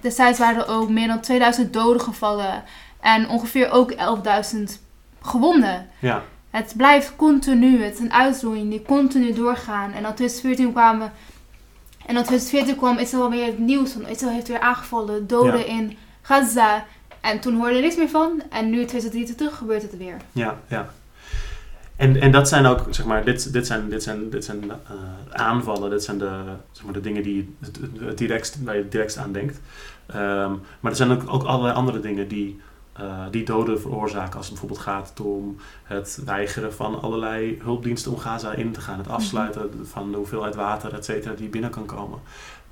Destijds 0.00 0.38
waren 0.38 0.60
er 0.66 0.68
ook 0.68 0.88
meer 0.88 1.06
dan 1.08 1.20
2000 1.20 1.72
doden 1.72 2.00
gevallen. 2.02 2.64
En 3.00 3.28
ongeveer 3.28 3.70
ook 3.70 3.92
11.000 3.92 4.62
gewonden. 5.22 5.88
Ja, 5.98 6.22
Het 6.50 6.74
blijft 6.76 7.16
continu. 7.16 7.82
Het 7.82 7.94
is 7.94 8.00
een 8.00 8.12
uitroeiing 8.12 8.70
die 8.70 8.82
continu 8.82 9.32
doorgaan. 9.32 9.92
En 9.92 10.02
dan 10.02 10.14
2014 10.14 10.72
kwamen. 10.72 11.12
En 12.06 12.14
dan 12.14 12.24
2014 12.24 12.76
kwam 12.76 12.98
Israël 12.98 13.30
weer 13.30 13.46
het 13.46 13.58
nieuws 13.58 13.92
van 13.92 14.06
Israël 14.06 14.32
heeft 14.34 14.48
weer 14.48 14.60
aangevallen. 14.60 15.26
Doden 15.26 15.58
Ja. 15.58 15.64
in 15.64 15.96
Gaza. 16.28 16.86
En 17.20 17.40
toen 17.40 17.54
hoorde 17.54 17.70
je 17.70 17.76
er 17.76 17.82
niks 17.82 17.96
meer 17.96 18.08
van. 18.08 18.42
En 18.50 18.70
nu 18.70 18.84
2023 18.84 19.56
gebeurt 19.58 19.82
het 19.82 19.96
weer. 19.96 20.16
ja, 20.32 20.58
ja. 20.68 20.90
En, 21.96 22.20
en 22.20 22.30
dat 22.30 22.48
zijn 22.48 22.66
ook, 22.66 22.86
zeg 22.90 23.06
maar, 23.06 23.24
dit, 23.24 23.52
dit 23.52 23.66
zijn, 23.66 23.88
dit 23.88 24.02
zijn, 24.02 24.30
dit 24.30 24.44
zijn 24.44 24.70
eh, 24.70 24.76
aanvallen, 25.30 25.90
dit 25.90 26.04
zijn 26.04 26.18
de, 26.18 26.42
zeg 26.72 26.84
maar, 26.84 26.92
de 26.92 27.00
dingen 27.00 27.22
die 27.22 27.54
het, 27.60 27.76
het, 27.76 28.00
het 28.00 28.18
direct, 28.18 28.58
waar 28.64 28.74
je 28.74 28.82
het 28.82 28.92
direct 28.92 29.16
aan 29.16 29.32
denkt. 29.32 29.60
Ehm, 30.06 30.52
maar 30.80 30.90
er 30.90 30.96
zijn 30.96 31.10
ook, 31.10 31.22
ook 31.26 31.42
allerlei 31.42 31.74
andere 31.74 32.00
dingen 32.00 32.28
die, 32.28 32.60
eh, 32.92 33.24
die 33.30 33.44
doden 33.44 33.80
veroorzaken. 33.80 34.36
Als 34.36 34.48
het 34.48 34.60
bijvoorbeeld 34.60 34.80
gaat 34.80 35.20
om 35.20 35.56
het 35.84 36.22
weigeren 36.24 36.74
van 36.74 37.00
allerlei 37.00 37.58
hulpdiensten 37.62 38.12
om 38.12 38.18
Gaza 38.18 38.52
in 38.52 38.72
te 38.72 38.80
gaan. 38.80 38.98
Het 38.98 39.08
afsluiten 39.08 39.70
van 39.82 40.10
de 40.10 40.16
hoeveelheid 40.16 40.54
water, 40.54 40.94
et 40.94 41.04
cetera, 41.04 41.34
die 41.34 41.48
binnen 41.48 41.70
kan 41.70 41.86
komen. 41.86 42.18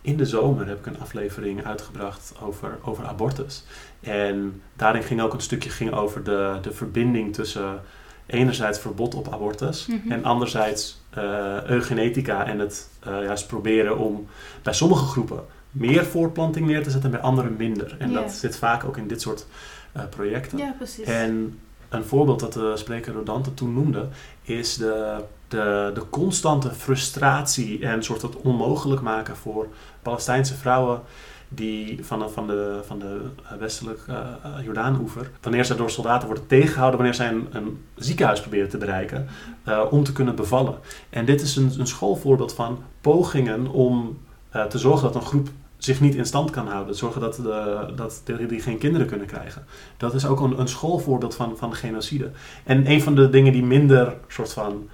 In 0.07 0.17
de 0.17 0.25
zomer 0.27 0.67
heb 0.67 0.79
ik 0.79 0.87
een 0.87 1.01
aflevering 1.01 1.65
uitgebracht 1.65 2.33
over, 2.43 2.79
over 2.85 3.05
abortus. 3.05 3.65
En 4.01 4.63
daarin 4.77 5.03
ging 5.03 5.21
ook 5.21 5.33
een 5.35 5.41
stukje 5.41 5.71
ging 5.71 5.93
over 5.93 6.25
de, 6.25 6.59
de 6.63 6.73
verbinding 6.73 7.35
tussen 7.35 7.81
enerzijds 8.27 8.79
verbod 8.79 9.15
op 9.15 9.33
abortus 9.33 9.87
Mhm. 9.87 10.13
en 10.13 10.25
anderzijds 10.25 11.03
eh, 11.11 11.65
eugenetica 11.65 12.47
en 12.47 12.59
het 12.59 12.89
eh, 13.01 13.23
juist 13.23 13.47
proberen 13.47 13.99
om 13.99 14.27
bij 14.63 14.73
sommige 14.73 15.05
groepen 15.05 15.45
meer 15.71 16.05
voortplanting 16.05 16.67
neer 16.67 16.83
te 16.83 16.91
zetten 16.91 17.11
en 17.13 17.17
bij 17.17 17.27
anderen 17.27 17.57
minder. 17.57 17.97
En 17.99 18.13
dat 18.13 18.33
zit 18.33 18.57
vaak 18.57 18.85
ook 18.85 18.97
in 18.97 19.09
dit 19.09 19.21
soort 19.21 19.47
eh, 19.93 20.03
projecten. 20.11 20.59
Ja, 20.59 20.75
precies. 20.77 21.05
En 21.07 21.59
een 21.89 22.05
voorbeeld 22.05 22.41
dat 22.41 22.53
de 22.53 22.73
spreker 22.77 23.13
Rodante 23.13 23.55
toen 23.55 23.75
noemde, 23.75 24.09
is 24.43 24.77
de, 24.77 25.25
de, 25.49 25.91
de 25.95 26.03
constante 26.11 26.71
frustratie 26.71 27.87
en 27.87 28.03
soort 28.03 28.23
het 28.23 28.37
onmogelijk 28.37 29.01
maken 29.01 29.37
voor 29.37 29.67
Palestijnse 30.03 30.55
vrouwen 30.55 31.01
die 31.49 32.05
van, 32.05 32.19
de- 32.19 32.29
van 32.29 32.47
de, 32.47 32.81
van 32.87 32.99
de 32.99 33.21
westelijk 33.59 34.01
eh 34.09 34.15
eh, 34.17 34.65
Jordaan-oever, 34.65 35.31
wanneer 35.43 35.65
zij 35.65 35.77
door 35.77 35.91
soldaten 35.91 36.27
worden 36.27 36.47
tegengehouden, 36.47 36.97
wanneer 36.99 37.17
zij 37.17 37.29
een, 37.29 37.47
een 37.51 37.85
ziekenhuis 37.95 38.41
proberen 38.41 38.69
te 38.69 38.79
bereiken, 38.79 39.27
eh, 39.65 39.83
om 39.91 40.05
te 40.05 40.13
kunnen 40.13 40.35
bevallen. 40.37 40.79
En 41.11 41.25
dit 41.25 41.41
is 41.41 41.57
een, 41.57 41.73
een 41.79 41.87
schoolvoorbeeld 41.87 42.53
van 42.55 42.83
pogingen 43.01 43.67
om 43.67 44.19
eh, 44.51 44.65
te 44.65 44.79
zorgen 44.79 45.03
dat 45.03 45.15
een 45.15 45.29
groep 45.29 45.49
zich 45.77 46.01
niet 46.01 46.15
in 46.15 46.27
stand 46.27 46.51
kan 46.51 46.69
houden. 46.69 46.95
Zorgen 46.95 47.21
dat, 47.21 47.35
de, 47.35 47.93
dat 47.97 48.23
die, 48.25 48.47
die 48.47 48.61
geen 48.61 48.79
kinderen 48.79 49.07
kunnen 49.07 49.27
krijgen. 49.27 49.65
Dat 49.97 50.15
is 50.15 50.27
ook 50.27 50.41
een, 50.41 50.61
een 50.61 50.69
schoolvoorbeeld 50.69 51.35
van, 51.35 51.57
van 51.57 51.75
genocide. 51.75 52.31
En 52.65 52.91
een 52.91 53.03
van 53.03 53.15
de 53.15 53.31
dingen 53.31 53.53
die 53.53 53.65
minder 53.65 54.15
soort 54.29 54.53
van 54.53 54.89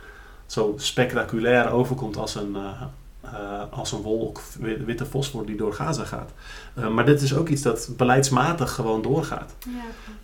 zo 0.53 0.75
spectaculair 0.77 1.71
overkomt 1.71 2.17
als 2.17 2.35
een, 2.35 2.57
eh, 2.57 2.83
eh, 3.21 3.63
als 3.71 3.93
een 3.93 4.01
wolk 4.03 4.41
wi- 4.61 4.85
witte 4.85 5.07
fosfor 5.07 5.47
die 5.47 5.57
door 5.57 5.73
Gaza 5.75 6.05
gaat. 6.05 6.31
Eh, 6.75 6.89
maar 6.89 7.05
dit 7.07 7.21
is 7.23 7.35
ook 7.35 7.49
iets 7.49 7.63
dat 7.63 7.89
beleidsmatig 7.97 8.73
gewoon 8.73 9.03
doorgaat. 9.03 9.55
Ja. 9.67 9.81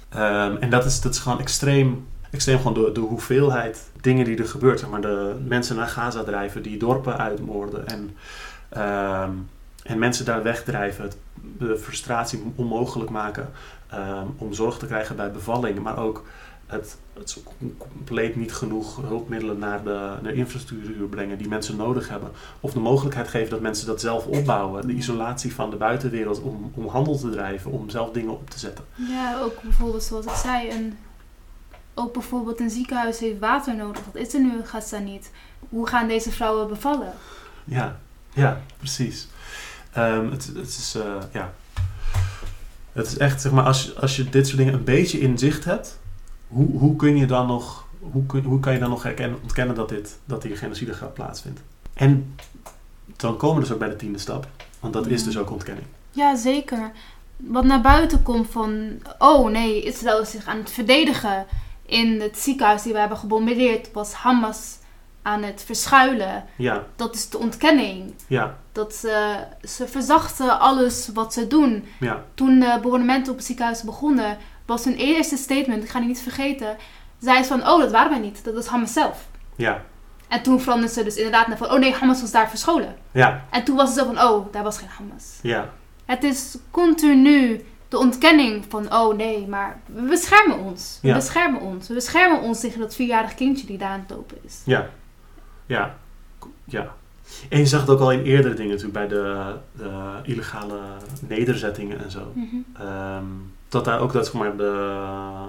Ehm, 0.08 0.56
en 0.56 0.70
dat 0.70 0.84
is, 0.84 1.00
dat 1.00 1.12
is 1.14 1.18
gewoon 1.18 1.40
extreem, 1.40 2.06
extreem 2.30 2.56
gewoon 2.58 2.74
de, 2.84 2.92
de 2.92 3.00
hoeveelheid 3.00 3.90
dingen 4.00 4.24
die 4.24 4.38
er 4.38 4.48
gebeurt. 4.48 4.80
Zeg 4.80 4.88
maar 4.90 5.00
de 5.00 5.36
mensen 5.46 5.76
naar 5.76 5.88
Gaza 5.88 6.22
drijven, 6.24 6.62
die 6.62 6.78
dorpen 6.78 7.18
uitmoorden 7.18 7.86
en, 7.86 8.16
ehm, 8.68 9.30
en 9.82 9.98
mensen 9.98 10.24
daar 10.24 10.42
wegdrijven. 10.42 11.04
Het, 11.04 11.16
de 11.58 11.78
frustratie 11.78 12.52
onmogelijk 12.54 13.10
maken 13.10 13.50
ehm, 13.88 14.26
om 14.36 14.52
zorg 14.52 14.78
te 14.78 14.86
krijgen 14.86 15.16
bij 15.16 15.30
bevalling, 15.30 15.78
maar 15.82 15.98
ook 15.98 16.24
het, 16.68 16.96
het 17.12 17.28
is 17.28 17.42
compleet 17.78 18.36
niet 18.36 18.52
genoeg 18.52 18.96
hulpmiddelen 18.96 19.58
naar 19.58 19.84
de, 19.84 20.14
naar 20.22 20.32
infrastructuur 20.32 21.08
brengen 21.08 21.38
die 21.38 21.48
mensen 21.48 21.76
nodig 21.76 22.08
hebben. 22.08 22.30
Of 22.60 22.72
de 22.72 22.80
mogelijkheid 22.80 23.28
geven 23.28 23.50
dat 23.50 23.60
mensen 23.60 23.86
dat 23.86 24.00
zelf 24.00 24.26
opbouwen. 24.26 24.86
De 24.86 24.92
isolatie 24.92 25.54
van 25.54 25.70
de 25.70 25.76
buitenwereld 25.76 26.40
om, 26.40 26.72
om 26.74 26.86
handel 26.86 27.18
te 27.18 27.30
drijven, 27.30 27.70
om 27.70 27.90
zelf 27.90 28.10
dingen 28.10 28.32
op 28.32 28.50
te 28.50 28.58
zetten. 28.58 28.84
Ja, 28.94 29.40
ook 29.40 29.62
bijvoorbeeld 29.62 30.02
zoals 30.02 30.26
ik 30.26 30.32
zei, 30.32 30.70
een, 30.70 30.98
ook 31.94 32.12
bijvoorbeeld 32.12 32.60
een 32.60 32.70
ziekenhuis 32.70 33.18
heeft 33.18 33.38
water 33.38 33.76
nodig. 33.76 34.02
Dat 34.04 34.22
is 34.22 34.34
er 34.34 34.40
nu 34.40 34.52
in 34.52 34.66
Gaza 34.66 34.98
niet. 34.98 35.30
Hoe 35.68 35.88
gaan 35.88 36.08
deze 36.08 36.30
vrouwen 36.30 36.68
bevallen? 36.68 37.12
Ja, 37.64 38.00
ja 38.34 38.60
precies. 38.76 39.28
Ehm, 39.92 40.30
het, 40.30 40.50
het, 40.54 40.68
is, 40.68 40.94
uh, 40.96 41.14
ja. 41.32 41.52
het 42.92 43.06
is 43.06 43.16
echt, 43.16 43.40
zeg 43.40 43.52
maar, 43.52 43.64
als, 43.64 43.96
als 43.96 44.16
je 44.16 44.28
dit 44.28 44.46
soort 44.46 44.58
dingen 44.58 44.74
een 44.74 44.84
beetje 44.84 45.20
in 45.20 45.38
zicht 45.38 45.64
hebt, 45.64 45.98
hoe, 46.48 46.78
hoe 46.78 46.96
kun 46.96 47.16
je 47.16 47.26
dan 47.26 47.46
nog, 47.46 47.86
hoe, 47.98 48.26
kun, 48.26 48.44
hoe 48.44 48.60
kan 48.60 48.72
je 48.72 48.78
dan 48.78 48.90
nog 48.90 49.02
herkennen, 49.02 49.38
ontkennen 49.42 49.74
dat, 49.74 49.88
dit, 49.88 50.18
dat 50.24 50.42
hier 50.42 50.56
genocide 50.56 50.94
gaat 50.94 51.14
plaatsvindt? 51.14 51.60
En 51.94 52.34
dan 53.16 53.36
komen 53.36 53.56
we 53.56 53.62
dus 53.62 53.72
ook 53.72 53.78
bij 53.78 53.88
de 53.88 53.96
tiende 53.96 54.18
stap, 54.18 54.46
want 54.80 54.92
dat 54.92 55.06
is 55.06 55.24
dus 55.24 55.38
ook 55.38 55.50
ontkenning. 55.50 55.86
Ja, 56.10 56.36
zeker. 56.36 56.90
Wat 57.36 57.64
naar 57.64 57.80
buiten 57.80 58.22
komt 58.22 58.50
van, 58.50 59.02
oh 59.18 59.50
nee, 59.50 59.82
Israël 59.82 60.20
is 60.20 60.30
zich 60.30 60.46
aan 60.46 60.58
het 60.58 60.70
verdedigen. 60.70 61.46
In 61.86 62.20
het 62.20 62.38
ziekenhuis 62.38 62.82
die 62.82 62.92
we 62.92 62.98
hebben 62.98 63.18
gebombardeerd 63.18 63.92
was 63.92 64.12
Hamas 64.12 64.78
aan 65.22 65.42
het 65.42 65.62
verschuilen. 65.66 66.44
Ja. 66.56 66.84
Dat 66.96 67.14
is 67.14 67.28
de 67.28 67.38
ontkenning. 67.38 68.14
Ja. 68.26 68.56
Dat 68.72 68.94
ze, 68.94 69.36
ze 69.62 69.88
verzachten 69.88 70.60
alles 70.60 71.08
wat 71.14 71.32
ze 71.32 71.46
doen. 71.46 71.84
Ja. 72.00 72.24
Toen 72.34 72.60
de 72.60 72.78
bombardementen 72.82 73.30
op 73.32 73.38
het 73.38 73.46
ziekenhuis 73.46 73.82
begonnen, 73.82 74.38
was 74.68 74.84
hun 74.84 74.94
eerste 74.96 75.36
statement, 75.36 75.82
ik 75.82 75.88
ga 75.90 75.98
die 75.98 76.08
niet 76.08 76.20
vergeten, 76.20 76.76
zei 77.18 77.42
ze 77.42 77.48
van, 77.48 77.68
oh, 77.68 77.78
dat 77.80 77.90
waren 77.90 78.10
wij 78.10 78.18
niet. 78.18 78.44
Dat 78.44 78.54
was 78.54 78.66
Hamas 78.66 78.92
zelf. 78.92 79.28
Ja. 79.56 79.82
En 80.28 80.42
toen 80.42 80.60
veranderden 80.60 80.94
ze 80.94 81.04
dus 81.04 81.16
inderdaad 81.16 81.46
naar 81.46 81.56
van, 81.56 81.70
oh 81.70 81.78
nee, 81.78 81.92
Hamas 81.92 82.20
was 82.20 82.30
daar 82.30 82.48
verscholen. 82.48 82.96
Ja. 83.12 83.44
En 83.50 83.64
toen 83.64 83.76
was 83.76 83.88
het 83.88 83.98
zo 83.98 84.04
van, 84.04 84.20
oh, 84.22 84.52
daar 84.52 84.62
was 84.62 84.78
geen 84.78 84.88
Hamas. 84.88 85.38
Ja. 85.42 85.70
Het 86.04 86.24
is 86.24 86.56
continu 86.70 87.64
de 87.88 87.98
ontkenning 87.98 88.64
van, 88.68 88.92
oh 88.94 89.16
nee, 89.16 89.46
maar 89.46 89.80
we 89.86 90.02
beschermen 90.02 90.58
ons. 90.58 90.98
We 91.02 91.08
Ja. 91.08 91.14
beschermen 91.14 91.60
ons. 91.60 91.88
We 91.88 91.94
beschermen 91.94 92.40
ons 92.40 92.60
tegen 92.60 92.80
dat 92.80 92.94
vierjarig 92.94 93.34
kindje 93.34 93.66
die 93.66 93.78
daar 93.78 93.90
aan 93.90 94.00
het 94.06 94.10
lopen 94.10 94.38
is. 94.44 94.62
Ja. 94.64 94.88
Ja. 95.66 95.96
Ja. 96.64 96.94
En 97.48 97.58
je 97.58 97.66
zag 97.66 97.80
het 97.80 97.90
ook 97.90 98.00
al 98.00 98.12
in 98.12 98.22
eerdere 98.22 98.54
dingen 98.54 98.76
natuurlijk, 98.76 98.98
bij 98.98 99.08
de, 99.08 99.54
de 99.72 100.20
illegale 100.22 100.80
nederzettingen 101.28 102.04
en 102.04 102.10
zo. 102.10 102.32
Ehm, 102.78 103.24
dat 103.68 103.84
daar 103.84 104.00
ook 104.00 104.12
dat, 104.12 104.24
zeg 104.24 104.34
maar, 104.34 104.56
de, 104.56 105.02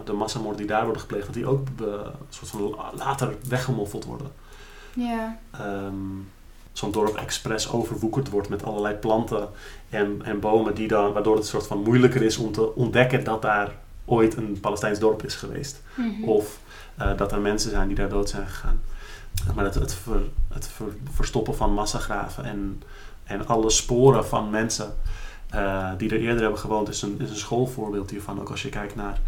de 0.06 0.14
massamoorden 0.14 0.58
die 0.58 0.68
daar 0.68 0.84
worden 0.84 1.02
gepleegd, 1.02 1.26
dat 1.26 1.34
die 1.34 1.46
ook 1.48 1.68
eh, 1.80 1.86
een 1.86 2.12
soort 2.30 2.50
van 2.50 2.76
later 2.98 3.36
weggemoffeld 3.48 4.06
worden. 4.06 4.32
Ja. 4.94 5.38
Ehm, 5.52 5.94
Zo'n 6.74 6.91
dorp 6.91 7.16
expres 7.16 7.72
overwoekerd 7.72 8.30
wordt 8.30 8.50
met 8.50 8.64
allerlei 8.64 8.96
planten 8.96 9.50
en, 9.90 10.22
en 10.24 10.40
bomen, 10.40 10.76
die 10.76 10.88
dan, 10.88 11.14
waardoor 11.14 11.34
het 11.36 11.44
een 11.44 11.50
soort 11.50 11.68
van 11.68 11.84
moeilijker 11.84 12.22
is 12.22 12.38
om 12.38 12.52
te 12.52 12.76
ontdekken 12.76 13.24
dat 13.24 13.41
daar 13.41 13.72
ooit 14.06 14.38
een 14.38 14.58
Palestijns 14.62 15.00
dorp 15.00 15.24
is 15.24 15.36
geweest. 15.36 15.82
Mhm. 15.96 16.24
Of 16.24 16.60
eh, 16.98 17.18
dat 17.18 17.32
er 17.32 17.40
mensen 17.40 17.70
zijn 17.72 17.88
die 17.88 17.96
daar 17.98 18.10
dood 18.10 18.30
zijn 18.30 18.48
gegaan. 18.48 18.82
Maar 19.56 19.66
het, 19.66 19.74
het, 19.76 19.94
ver- 19.94 20.30
het 20.54 20.68
ver- 20.68 20.96
verstoppen 21.12 21.56
van 21.56 21.74
massagraven 21.74 22.44
en, 22.44 22.82
en 23.24 23.48
alle 23.48 23.70
sporen 23.70 24.26
van 24.26 24.50
mensen 24.50 24.94
eh, 25.50 25.92
die 25.98 26.10
er 26.10 26.20
eerder 26.20 26.42
hebben 26.42 26.60
gewoond 26.60 26.90
is 26.90 27.02
een, 27.02 27.20
is 27.20 27.30
een 27.30 27.36
schoolvoorbeeld 27.36 28.10
hiervan. 28.10 28.40
Ook 28.40 28.50
als 28.50 28.62
je 28.62 28.70
kijkt 28.70 28.96
naar 28.96 29.20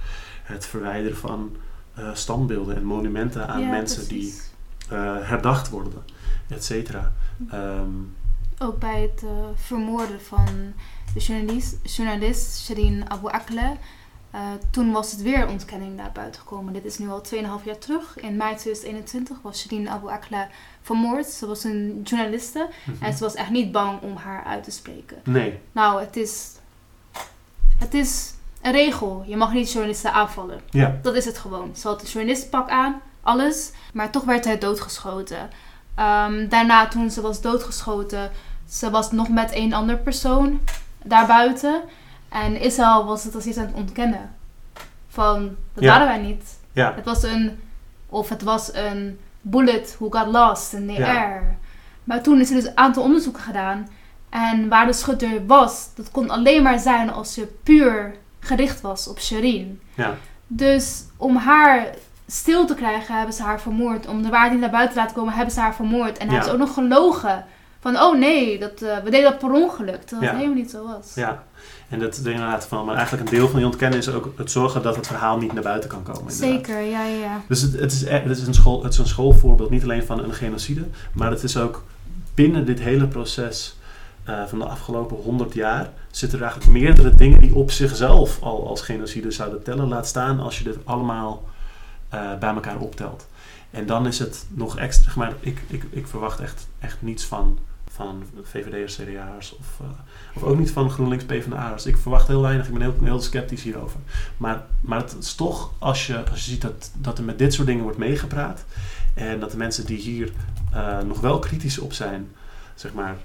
het 0.43 0.65
verwijderen 0.65 1.17
van 1.17 1.55
eh, 1.93 2.09
standbeelden 2.13 2.75
en 2.75 2.83
monumenten 2.83 3.47
aan 3.47 3.61
Ja, 3.61 3.69
mensen 3.69 4.07
die 4.07 4.33
eh, 4.89 5.15
herdacht 5.21 5.69
worden, 5.69 5.93
et 6.47 6.63
cetera. 6.63 7.11
Ehm, 7.49 7.89
Ook 8.59 8.79
bij 8.79 9.01
het 9.01 9.23
vermoorden 9.55 10.21
van 10.21 10.73
de 11.13 11.19
journalist, 11.19 11.77
journalist 11.83 12.59
Shireen 12.59 13.09
Abu 13.09 13.27
Akleh. 13.27 13.71
Eh, 14.31 14.39
toen 14.71 14.91
was 14.91 15.11
het 15.11 15.21
weer 15.21 15.47
ontkenning 15.47 15.95
naar 15.95 16.11
buiten 16.13 16.41
gekomen. 16.41 16.73
Dit 16.73 16.85
is 16.85 16.97
nu 16.97 17.09
al 17.09 17.21
2,5 17.21 17.63
jaar 17.63 17.77
terug. 17.77 18.19
In 18.19 18.37
mei 18.37 18.55
2021 18.55 19.37
was 19.41 19.59
Shireen 19.59 19.89
Abu 19.89 20.09
Akleh 20.09 20.45
vermoord. 20.81 21.25
Ze 21.25 21.47
was 21.47 21.63
een 21.63 22.01
journaliste 22.03 22.69
mhm. 22.85 23.03
en 23.03 23.13
ze 23.13 23.23
was 23.23 23.33
echt 23.33 23.49
niet 23.49 23.71
bang 23.71 24.01
om 24.01 24.15
haar 24.15 24.43
uit 24.43 24.63
te 24.63 24.71
spreken. 24.71 25.17
Nee, 25.23 25.59
Nou, 25.71 26.01
het 26.01 26.15
is, 26.15 26.51
het 27.77 27.93
is 27.93 28.33
een 28.61 28.71
regel. 28.71 29.23
Je 29.27 29.37
mag 29.37 29.53
niet 29.53 29.71
journalisten 29.71 30.13
aanvallen. 30.13 30.61
ja, 30.69 30.99
Dat 31.01 31.15
is 31.15 31.25
het 31.25 31.37
gewoon. 31.37 31.75
Ze 31.75 31.87
had 31.87 32.01
een 32.01 32.07
journalistenpak 32.07 32.69
aan, 32.69 33.01
alles. 33.21 33.71
Maar 33.93 34.11
toch 34.11 34.23
werd 34.23 34.45
hij 34.45 34.57
doodgeschoten. 34.57 35.49
Ehm, 35.95 36.47
daarna, 36.47 36.87
toen 36.87 37.09
ze 37.09 37.21
was 37.21 37.41
doodgeschoten, 37.41 38.31
ze 38.69 38.89
was 38.89 39.11
nog 39.11 39.29
met 39.29 39.55
een 39.55 39.73
ander 39.73 39.97
persoon 39.97 40.59
daarbuiten. 41.03 41.81
En 42.31 42.59
Israël 42.61 43.05
was 43.05 43.23
het 43.23 43.35
als 43.35 43.45
iets 43.45 43.57
aan 43.57 43.65
het 43.65 43.75
ontkennen. 43.75 44.29
Van, 45.07 45.55
dat 45.73 45.83
Ja. 45.83 45.89
waren 45.91 46.07
wij 46.07 46.17
niet. 46.27 46.43
ja, 46.71 46.93
Het 46.95 47.05
was 47.05 47.23
een, 47.23 47.59
of 48.09 48.29
het 48.29 48.41
was 48.41 48.73
een 48.73 49.19
bullet 49.41 49.95
who 49.99 50.09
got 50.19 50.27
lost 50.27 50.73
in 50.73 50.87
the 50.87 50.93
Ja. 50.93 51.07
air. 51.15 51.57
Maar 52.03 52.21
toen 52.23 52.39
is 52.39 52.49
er 52.49 52.55
dus 52.55 52.65
een 52.65 52.77
aantal 52.77 53.03
onderzoeken 53.03 53.41
gedaan. 53.41 53.87
En 54.29 54.67
waar 54.69 54.85
de 54.85 54.93
schutter 54.93 55.45
was, 55.45 55.89
dat 55.95 56.11
kon 56.11 56.29
alleen 56.29 56.63
maar 56.63 56.79
zijn 56.79 57.11
als 57.11 57.33
ze 57.33 57.47
puur 57.63 58.15
gericht 58.39 58.81
was 58.81 59.07
op 59.07 59.19
Shireen. 59.19 59.81
ja, 59.93 60.15
Dus 60.47 61.03
om 61.17 61.35
haar 61.35 61.87
stil 62.27 62.65
te 62.65 62.75
krijgen, 62.75 63.15
hebben 63.15 63.33
ze 63.35 63.43
haar 63.43 63.61
vermoord. 63.61 64.07
Om 64.07 64.21
de 64.23 64.29
waarheid 64.29 64.51
niet 64.51 64.61
naar 64.61 64.69
buiten 64.69 64.93
te 64.93 64.99
laten 64.99 65.15
komen, 65.15 65.33
hebben 65.33 65.53
ze 65.53 65.59
haar 65.59 65.75
vermoord. 65.75 66.17
En 66.17 66.27
hij 66.27 66.35
Ja. 66.35 66.41
heeft 66.41 66.53
ook 66.53 66.59
nog 66.59 66.73
gelogen. 66.73 67.45
Van, 67.79 67.99
oh 67.99 68.17
nee, 68.17 68.59
dat, 68.59 68.81
eh, 68.81 68.97
we 68.97 69.09
deden 69.09 69.31
dat 69.31 69.39
per 69.39 69.51
ongeluk. 69.51 70.01
Terwijl 70.03 70.21
Ja. 70.21 70.27
het 70.27 70.37
helemaal 70.37 70.61
niet 70.61 70.71
zo 70.71 70.87
was. 70.87 71.11
ja. 71.15 71.43
En 71.91 71.99
dat 71.99 72.17
inderdaad 72.17 72.65
van, 72.65 72.85
maar 72.85 72.95
eigenlijk 72.95 73.29
een 73.29 73.35
deel 73.35 73.47
van 73.47 73.55
die 73.55 73.65
ontkenning 73.65 74.01
is 74.01 74.09
ook 74.09 74.33
het 74.37 74.51
zorgen 74.51 74.81
dat 74.81 74.95
het 74.95 75.07
verhaal 75.07 75.37
niet 75.37 75.53
naar 75.53 75.63
buiten 75.63 75.89
kan 75.89 76.03
komen. 76.03 76.31
inderdaad. 76.31 76.49
Zeker, 76.49 76.81
ja, 76.81 77.05
ja. 77.05 77.41
Dus 77.47 77.61
het, 77.61 77.79
het, 77.79 77.91
is, 77.91 78.03
e- 78.03 78.09
het, 78.09 78.37
is 78.37 78.47
een 78.47 78.53
school, 78.53 78.83
het 78.83 78.93
is 78.93 78.99
een 78.99 79.07
schoolvoorbeeld, 79.07 79.69
niet 79.69 79.83
alleen 79.83 80.03
van 80.03 80.23
een 80.23 80.33
genocide, 80.33 80.85
maar 81.13 81.31
het 81.31 81.43
is 81.43 81.57
ook 81.57 81.83
binnen 82.33 82.65
dit 82.65 82.79
hele 82.79 83.07
proces 83.07 83.75
eh, 84.23 84.45
van 84.47 84.59
de 84.59 84.65
afgelopen 84.65 85.17
honderd 85.17 85.53
jaar 85.53 85.89
zitten 86.11 86.39
er 86.39 86.43
eigenlijk 86.45 86.73
meerdere 86.79 87.15
dingen 87.15 87.39
die 87.39 87.55
op 87.55 87.71
zichzelf 87.71 88.41
al 88.41 88.67
als 88.67 88.81
genocide 88.81 89.31
zouden 89.31 89.63
tellen. 89.63 89.87
Laat 89.87 90.07
staan 90.07 90.39
als 90.39 90.57
je 90.57 90.63
dit 90.63 90.77
allemaal 90.83 91.43
eh, 92.09 92.37
bij 92.39 92.53
elkaar 92.53 92.77
optelt. 92.77 93.27
En 93.71 93.85
dan 93.85 94.07
is 94.07 94.19
het 94.19 94.45
nog 94.49 94.77
extra, 94.77 95.11
maar 95.15 95.33
ik, 95.39 95.61
ik, 95.67 95.83
ik 95.89 96.07
verwacht 96.07 96.39
echt, 96.39 96.67
echt 96.79 96.97
niets 96.99 97.25
van, 97.25 97.57
van 97.93 98.23
VVD'ers, 98.41 98.95
CDA'ers 98.95 99.55
of, 99.57 99.79
eh, 99.79 99.87
of 100.35 100.43
ook 100.43 100.57
niet 100.57 100.71
van 100.71 100.89
GroenLinks 100.89 101.23
PvdA'ers. 101.23 101.85
Ik 101.85 101.97
verwacht 101.97 102.27
heel 102.27 102.41
weinig, 102.41 102.67
ik 102.67 102.73
ben 102.73 102.81
heel, 102.81 102.95
heel 103.03 103.21
sceptisch 103.21 103.63
hierover. 103.63 103.99
Maar, 104.37 104.63
maar 104.81 104.99
het 104.99 105.15
is 105.19 105.35
toch, 105.35 105.71
als 105.77 106.07
je, 106.07 106.23
als 106.29 106.45
je 106.45 106.51
ziet 106.51 106.61
dat, 106.61 106.91
dat 106.93 107.17
er 107.17 107.23
met 107.23 107.39
dit 107.39 107.53
soort 107.53 107.67
dingen 107.67 107.83
wordt 107.83 107.97
meegepraat. 107.97 108.65
En 109.13 109.39
dat 109.39 109.51
de 109.51 109.57
mensen 109.57 109.85
die 109.85 109.97
hier 109.97 110.31
eh, 110.73 110.99
nog 110.99 111.19
wel 111.19 111.39
kritisch 111.39 111.79
op 111.79 111.93
zijn, 111.93 112.31
zeg 112.75 112.93
maar, 112.93 113.15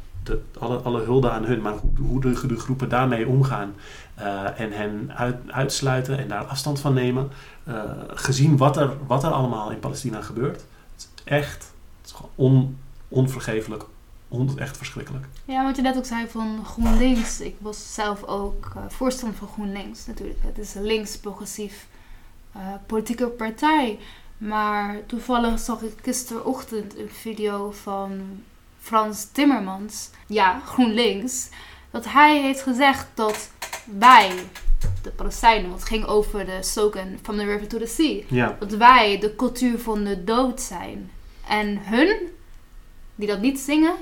alle, 0.58 0.76
alle 0.76 1.02
hulde 1.02 1.30
aan 1.30 1.44
hun, 1.44 1.62
maar 1.62 1.72
hoe, 1.72 2.06
hoe 2.06 2.20
de, 2.20 2.56
groepen 2.56 2.88
daarmee 2.88 3.26
omgaan. 3.26 3.74
eh, 4.14 4.60
en 4.60 4.72
hen 4.72 5.12
uit, 5.16 5.36
uitsluiten 5.46 6.18
en 6.18 6.28
daar 6.28 6.44
afstand 6.44 6.80
van 6.80 6.94
nemen. 6.94 7.30
gezien 8.08 8.56
wat 8.56 8.76
er, 8.76 8.90
wat 9.06 9.24
er 9.24 9.30
allemaal 9.30 9.70
in 9.70 9.78
Palestina 9.78 10.22
gebeurt. 10.22 10.64
Het 10.94 11.08
is 11.08 11.08
echt 11.24 11.72
het 12.00 12.10
is 12.10 12.28
on, 12.34 12.78
onvergeeflijk. 13.08 13.84
On, 14.28 14.58
echt 14.58 14.76
verschrikkelijk. 14.76 15.26
Ja, 15.44 15.64
wat 15.64 15.76
je 15.76 15.82
net 15.82 15.96
ook 15.96 16.04
zei 16.04 16.28
van 16.28 16.64
GroenLinks. 16.64 17.40
Ik 17.40 17.56
was 17.58 17.94
zelf 17.94 18.24
ook 18.24 18.72
eh, 18.76 18.82
voorstander 18.88 19.38
van 19.38 19.48
GroenLinks 19.48 20.06
natuurlijk. 20.06 20.38
Het 20.42 20.58
is 20.58 20.74
een 20.74 20.84
links-progressief 20.84 21.86
eh, 22.52 22.60
politieke 22.86 23.26
partij. 23.26 23.98
Maar 24.38 25.06
toevallig 25.06 25.58
zag 25.58 25.82
ik 25.82 25.98
gisterochtend 26.02 26.98
een 26.98 27.10
video 27.10 27.70
van 27.70 28.20
Frans 28.80 29.24
Timmermans, 29.32 30.10
ja, 30.26 30.60
GroenLinks, 30.66 31.48
dat 31.90 32.04
hij 32.04 32.42
heeft 32.42 32.62
gezegd 32.62 33.06
dat 33.14 33.50
wij, 33.98 34.32
de 35.02 35.10
Palestijnen, 35.10 35.68
want 35.68 35.80
het 35.80 35.88
ging 35.88 36.04
over 36.04 36.46
de 36.46 36.62
slogan 36.62 37.18
From 37.22 37.36
the 37.36 37.44
River 37.44 37.66
to 37.66 37.78
the 37.78 37.86
Sea, 37.86 38.22
Ja, 38.28 38.56
dat 38.58 38.72
wij 38.72 39.18
de 39.18 39.36
cultuur 39.36 39.78
van 39.78 40.04
de 40.04 40.24
dood 40.24 40.60
zijn. 40.60 41.10
En 41.48 41.78
hun, 41.82 42.16
die 43.14 43.28
dat 43.28 43.40
niet 43.40 43.58
zingen, 43.58 43.94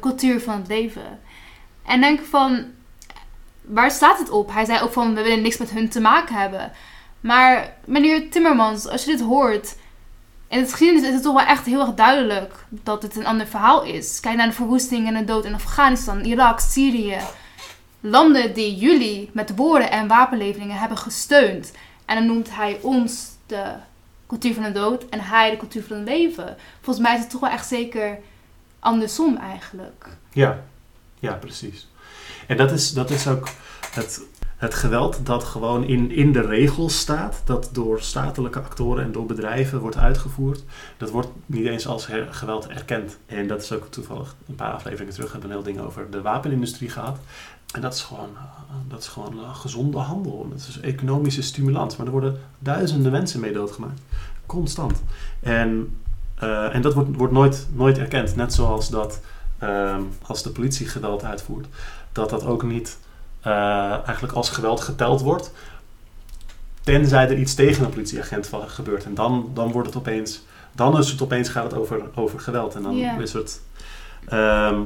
cultuur 0.00 0.40
van 0.40 0.56
het 0.58 0.68
leven. 0.68 1.20
En 1.86 2.00
denk 2.00 2.20
van, 2.20 2.64
waar 3.60 3.90
staat 3.90 4.18
het 4.18 4.30
op? 4.30 4.52
Hij 4.52 4.64
zei 4.64 4.80
ook 4.80 4.92
van, 4.92 5.14
we 5.14 5.22
willen 5.22 5.42
niks 5.42 5.56
met 5.56 5.70
hun 5.70 5.88
te 5.88 6.00
maken 6.00 6.34
hebben. 6.34 6.72
Maar 7.20 7.76
meneer 7.84 8.30
Timmermans, 8.30 8.88
als 8.88 9.04
je 9.04 9.10
dit 9.10 9.20
hoort, 9.20 9.76
in 10.48 10.58
het 10.58 10.70
geschiedenis 10.70 11.08
is 11.08 11.14
het 11.14 11.22
toch 11.22 11.34
wel 11.34 11.46
echt 11.46 11.66
heel 11.66 11.80
erg 11.80 11.94
duidelijk 11.94 12.64
dat 12.68 13.02
het 13.02 13.16
een 13.16 13.26
ander 13.26 13.46
verhaal 13.46 13.82
is. 13.82 14.20
Kijk 14.20 14.36
naar 14.36 14.46
de 14.46 14.52
verwoesting 14.52 15.06
en 15.06 15.14
de 15.14 15.24
dood 15.24 15.44
in 15.44 15.54
Afghanistan, 15.54 16.20
Irak, 16.20 16.60
Syrië. 16.60 17.18
Landen 18.00 18.54
die 18.54 18.76
jullie 18.76 19.30
met 19.32 19.56
woorden 19.56 19.90
en 19.90 20.08
wapenleveringen 20.08 20.78
hebben 20.78 20.98
gesteund. 20.98 21.72
En 22.04 22.16
dan 22.16 22.26
noemt 22.26 22.54
hij 22.54 22.78
ons 22.82 23.26
de 23.46 23.72
cultuur 24.26 24.54
van 24.54 24.62
de 24.62 24.72
dood 24.72 25.08
en 25.08 25.20
hij 25.20 25.50
de 25.50 25.56
cultuur 25.56 25.82
van 25.82 25.96
het 25.96 26.08
leven. 26.08 26.56
Volgens 26.80 27.06
mij 27.06 27.14
is 27.14 27.20
het 27.20 27.30
toch 27.30 27.40
wel 27.40 27.50
echt 27.50 27.68
zeker 27.68 28.18
andersom 28.84 29.36
eigenlijk. 29.36 30.16
Ja, 30.32 30.62
ja 31.18 31.32
precies. 31.32 31.88
En 32.46 32.56
dat 32.56 32.70
is, 32.70 32.92
dat 32.92 33.10
is 33.10 33.28
ook 33.28 33.48
het, 33.90 34.20
het 34.56 34.74
geweld 34.74 35.26
dat 35.26 35.44
gewoon 35.44 35.84
in, 35.84 36.10
in 36.10 36.32
de 36.32 36.40
regels 36.40 36.98
staat, 36.98 37.42
dat 37.44 37.68
door 37.72 38.00
statelijke 38.00 38.58
actoren 38.58 39.04
en 39.04 39.12
door 39.12 39.26
bedrijven 39.26 39.80
wordt 39.80 39.96
uitgevoerd, 39.96 40.64
dat 40.96 41.10
wordt 41.10 41.28
niet 41.46 41.66
eens 41.66 41.86
als 41.86 42.08
geweld 42.30 42.66
erkend. 42.66 43.18
En 43.26 43.46
dat 43.46 43.62
is 43.62 43.72
ook 43.72 43.86
toevallig 43.90 44.36
een 44.48 44.54
paar 44.54 44.72
afleveringen 44.72 45.14
terug 45.14 45.32
hebben 45.32 45.48
we 45.48 45.56
een 45.56 45.62
heel 45.62 45.72
ding 45.72 45.86
over 45.86 46.10
de 46.10 46.22
wapenindustrie 46.22 46.90
gehad. 46.90 47.18
En 47.74 47.80
dat 47.80 47.94
is 47.94 48.02
gewoon, 48.02 48.30
eh, 48.36 48.74
dat 48.88 49.00
is 49.00 49.08
gewoon 49.08 49.38
eh, 49.38 49.54
gezonde 49.54 49.98
handel. 49.98 50.46
Dat 50.50 50.58
is 50.58 50.80
economische 50.80 51.42
stimulans. 51.42 51.96
Maar 51.96 52.06
er 52.06 52.12
worden 52.12 52.40
duizenden 52.58 53.12
mensen 53.12 53.40
mee 53.40 53.52
doodgemaakt. 53.52 54.00
Constant. 54.46 55.02
En, 55.40 55.96
eh, 56.44 56.74
en 56.74 56.82
dat 56.82 56.94
wordt, 56.94 57.16
wordt 57.16 57.32
nooit, 57.32 57.66
nooit 57.72 57.98
erkend. 57.98 58.36
Net 58.36 58.54
zoals 58.54 58.88
dat 58.88 59.20
ehm, 59.58 60.02
als 60.22 60.42
de 60.42 60.50
politie 60.50 60.88
geweld 60.88 61.24
uitvoert, 61.24 61.66
dat 62.12 62.30
dat 62.30 62.46
ook 62.46 62.62
niet 62.62 62.98
eh, 63.40 63.52
eigenlijk 63.92 64.32
als 64.32 64.50
geweld 64.50 64.80
geteld 64.80 65.20
wordt. 65.20 65.52
Tenzij 66.80 67.28
er 67.28 67.38
iets 67.38 67.54
tegen 67.54 67.84
een 67.84 67.90
politieagent 67.90 68.50
gebeurt. 68.66 69.04
En 69.04 69.14
dan, 69.14 69.50
dan 69.54 69.72
wordt 69.72 69.88
het 69.88 69.96
opeens. 69.96 70.42
Dan 70.72 70.98
is 70.98 71.10
het 71.10 71.22
opeens 71.22 71.48
gaat 71.48 71.64
het 71.64 71.74
over, 71.74 72.02
over 72.14 72.40
geweld. 72.40 72.74
En 72.74 72.82
dan 72.82 72.96
is 72.96 73.32
het. 73.32 73.60
ehm, 74.26 74.80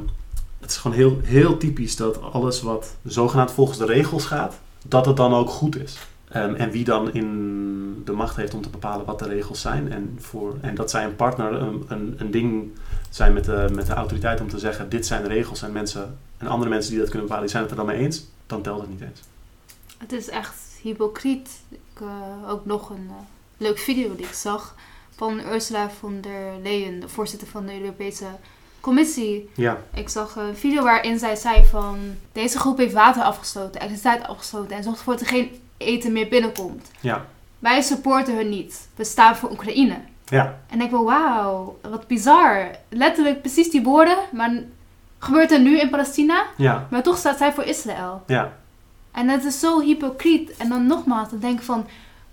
het 0.60 0.70
is 0.70 0.76
gewoon 0.76 0.96
heel, 0.96 1.20
heel 1.22 1.56
typisch 1.56 1.96
dat 1.96 2.22
alles 2.32 2.62
wat 2.62 2.96
zogenaamd 3.04 3.50
volgens 3.50 3.78
de 3.78 3.86
regels 3.86 4.24
gaat, 4.24 4.54
dat 4.84 5.06
het 5.06 5.16
dan 5.16 5.34
ook 5.34 5.50
goed 5.50 5.76
is. 5.76 5.98
Ehm, 6.30 6.54
en 6.54 6.70
wie 6.70 6.84
dan 6.84 7.12
in 7.12 8.02
de 8.04 8.12
macht 8.12 8.36
heeft 8.36 8.54
om 8.54 8.62
te 8.62 8.68
bepalen 8.68 9.06
wat 9.06 9.18
de 9.18 9.28
regels 9.28 9.60
zijn. 9.60 9.92
En, 9.92 10.16
voor, 10.20 10.56
en 10.60 10.74
dat 10.74 10.90
zij 10.90 11.04
een 11.04 11.16
partner 11.16 11.52
een, 11.52 11.84
een, 11.88 12.14
een 12.18 12.30
ding 12.30 12.70
zijn 13.10 13.32
met 13.32 13.44
de, 13.44 13.68
met 13.72 13.86
de 13.86 13.94
autoriteit 13.94 14.40
om 14.40 14.48
te 14.48 14.58
zeggen: 14.58 14.88
dit 14.88 15.06
zijn 15.06 15.22
de 15.22 15.28
regels. 15.28 15.62
En, 15.62 15.72
mensen, 15.72 16.18
en 16.36 16.46
andere 16.46 16.70
mensen 16.70 16.90
die 16.90 17.00
dat 17.00 17.08
kunnen 17.08 17.26
bepalen, 17.26 17.46
die 17.46 17.56
zijn 17.56 17.68
het 17.68 17.78
er 17.78 17.86
dan 17.86 17.94
mee 17.94 18.04
eens. 18.04 18.24
Dan 18.46 18.62
telt 18.62 18.80
het 18.80 18.90
niet 18.90 19.00
eens. 19.00 19.20
Het 19.98 20.12
is 20.12 20.28
echt 20.28 20.78
hypocriet. 20.82 21.50
Ik, 21.68 22.00
eh, 22.00 22.50
ook 22.50 22.66
nog 22.66 22.90
een 22.90 23.06
eh, 23.08 23.14
leuk 23.56 23.78
video 23.78 24.16
die 24.16 24.26
ik 24.26 24.32
zag 24.32 24.74
van 25.10 25.40
Ursula 25.52 25.90
von 25.90 26.20
der 26.20 26.52
Leyen, 26.62 27.00
de 27.00 27.08
voorzitter 27.08 27.48
van 27.48 27.66
de 27.66 27.80
Europese 27.80 28.26
Commissie. 28.80 29.50
Ja, 29.54 29.82
Ik 29.94 30.08
zag 30.08 30.36
een 30.36 30.56
video 30.56 30.82
waarin 30.82 31.18
zij 31.18 31.36
zei 31.36 31.64
van 31.64 31.98
deze 32.32 32.58
groep 32.58 32.78
heeft 32.78 32.92
water 32.92 33.22
afgesloten, 33.22 33.80
elektriciteit 33.80 34.26
afgesloten 34.26 34.76
en 34.76 34.82
zorgt 34.82 34.98
ervoor 34.98 35.12
dat 35.12 35.22
er 35.22 35.28
geen 35.28 35.50
eten 35.78 36.12
meer 36.12 36.28
binnenkomt. 36.28 36.90
ja, 37.00 37.26
Wij 37.58 37.82
supporten 37.82 38.36
hun 38.36 38.48
niet. 38.48 38.88
We 38.96 39.04
staan 39.04 39.36
voor 39.36 39.50
Oekraïne. 39.50 39.96
ja, 40.24 40.58
En 40.66 40.80
ik 40.80 40.90
denk, 40.90 41.04
wauw, 41.04 41.78
wat 41.82 42.06
bizar. 42.06 42.70
Letterlijk 42.88 43.40
precies 43.40 43.70
die 43.70 43.82
woorden, 43.82 44.16
maar 44.32 44.50
gebeurt 45.18 45.52
er 45.52 45.60
nu 45.60 45.78
in 45.80 45.90
Palestina, 45.90 46.44
ja, 46.56 46.86
maar 46.90 47.02
toch 47.02 47.18
staat 47.18 47.38
zij 47.38 47.52
voor 47.52 47.64
Israël. 47.64 48.22
ja, 48.26 48.52
En 49.12 49.26
dat 49.26 49.44
is 49.44 49.60
zo 49.60 49.80
hypocriet. 49.80 50.56
En 50.56 50.68
dan 50.68 50.86
nogmaals, 50.86 51.28
te 51.28 51.38
denken 51.38 51.64
van, 51.64 51.86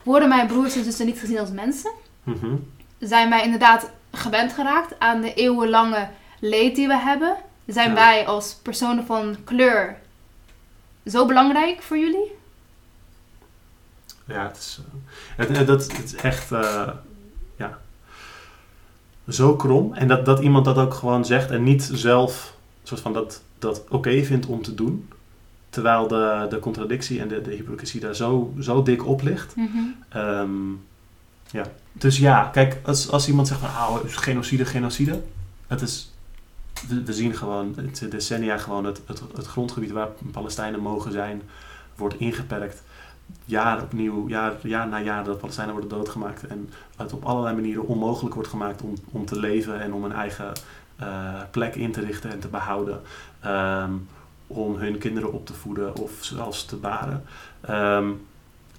worden 0.03 0.29
mijn 0.29 0.47
broers 0.47 0.75
en 0.75 0.83
zussen 0.83 1.05
niet 1.05 1.19
gezien 1.19 1.39
als 1.39 1.51
mensen? 1.51 1.91
mhm, 2.23 2.55
Zijn 2.99 3.29
wij 3.29 3.43
inderdaad 3.43 3.89
gewend 4.11 4.53
geraakt 4.53 4.99
aan 4.99 5.21
de 5.21 5.33
eeuwenlange 5.33 6.07
leed 6.39 6.75
die 6.75 6.87
we 6.87 6.97
hebben? 6.97 7.35
Zijn 7.67 7.89
Ja. 7.89 7.95
wij 7.95 8.27
als 8.27 8.55
personen 8.63 9.05
van 9.05 9.35
kleur 9.43 9.97
zo 11.05 11.25
belangrijk 11.25 11.81
voor 11.81 11.97
jullie? 11.97 12.31
Ja. 14.25 14.47
Het 14.47 14.57
is, 14.57 14.79
eh, 14.87 14.93
het, 15.47 15.57
het- 15.57 15.67
dat, 15.67 15.91
het 15.97 16.05
is 16.05 16.15
echt, 16.15 16.51
eh, 16.51 16.87
ja, 17.57 17.79
zo 19.29 19.55
krom. 19.55 19.93
En 19.93 20.07
dat, 20.07 20.25
dat 20.25 20.39
iemand 20.39 20.65
dat 20.65 20.77
ook 20.77 20.93
gewoon 20.93 21.25
zegt 21.25 21.51
en 21.51 21.63
niet 21.63 21.89
zelf 21.93 22.55
soort 22.83 23.01
van 23.01 23.13
dat, 23.13 23.41
dat 23.59 23.83
oké 23.89 24.23
vindt 24.23 24.45
om 24.45 24.61
te 24.61 24.75
doen. 24.75 25.09
Terwijl 25.69 26.07
de, 26.07 26.47
de 26.49 26.59
contradictie 26.59 27.19
en 27.21 27.27
de, 27.27 27.41
de 27.41 27.51
hypocrisie 27.53 27.99
daar 27.99 28.15
zo, 28.15 28.53
zo 28.59 28.83
dik 28.83 29.05
op 29.05 29.21
ligt. 29.21 29.53
Ehm, 30.09 30.49
ja. 31.51 31.65
Dus 31.91 32.17
ja, 32.17 32.43
kijk, 32.53 32.77
als, 32.83 33.09
als 33.11 33.27
iemand 33.27 33.47
zegt 33.47 33.59
van 33.59 33.69
ah, 33.69 33.95
genocide, 34.05 34.65
genocide. 34.65 35.21
Het 35.67 35.81
is, 35.81 36.13
we, 36.87 37.03
we 37.03 37.13
zien 37.13 37.35
gewoon, 37.35 37.73
het 37.75 38.11
decennia 38.11 38.57
gewoon 38.57 38.85
het, 38.85 39.01
het, 39.05 39.21
het 39.35 39.45
grondgebied 39.45 39.91
waar 39.91 40.07
Palestijnen 40.31 40.79
mogen 40.79 41.11
zijn, 41.11 41.41
wordt 41.95 42.19
ingeperkt. 42.19 42.83
Jaar 43.45 43.81
opnieuw, 43.83 44.27
jaar, 44.27 44.53
jaar 44.63 44.87
na 44.87 45.01
jaar 45.01 45.23
dat 45.23 45.37
Palestijnen 45.39 45.73
worden 45.73 45.91
doodgemaakt. 45.97 46.47
En 46.47 46.69
het 46.95 47.13
op 47.13 47.25
allerlei 47.25 47.55
manieren 47.55 47.87
onmogelijk 47.87 48.33
wordt 48.35 48.49
gemaakt 48.49 48.81
om, 48.81 48.93
om 49.11 49.25
te 49.25 49.39
leven 49.39 49.81
en 49.81 49.93
om 49.93 50.03
een 50.03 50.13
eigen 50.13 50.51
eh, 50.95 51.41
plek 51.51 51.75
in 51.75 51.91
te 51.91 52.01
richten 52.01 52.31
en 52.31 52.39
te 52.39 52.47
behouden. 52.47 53.01
Ehm, 53.39 53.91
om 54.47 54.75
hun 54.75 54.97
kinderen 54.97 55.33
op 55.33 55.45
te 55.45 55.53
voeden 55.53 55.97
of 55.97 56.11
zelfs 56.19 56.65
te 56.65 56.75
baren. 56.75 57.23
Ehm, 57.61 58.11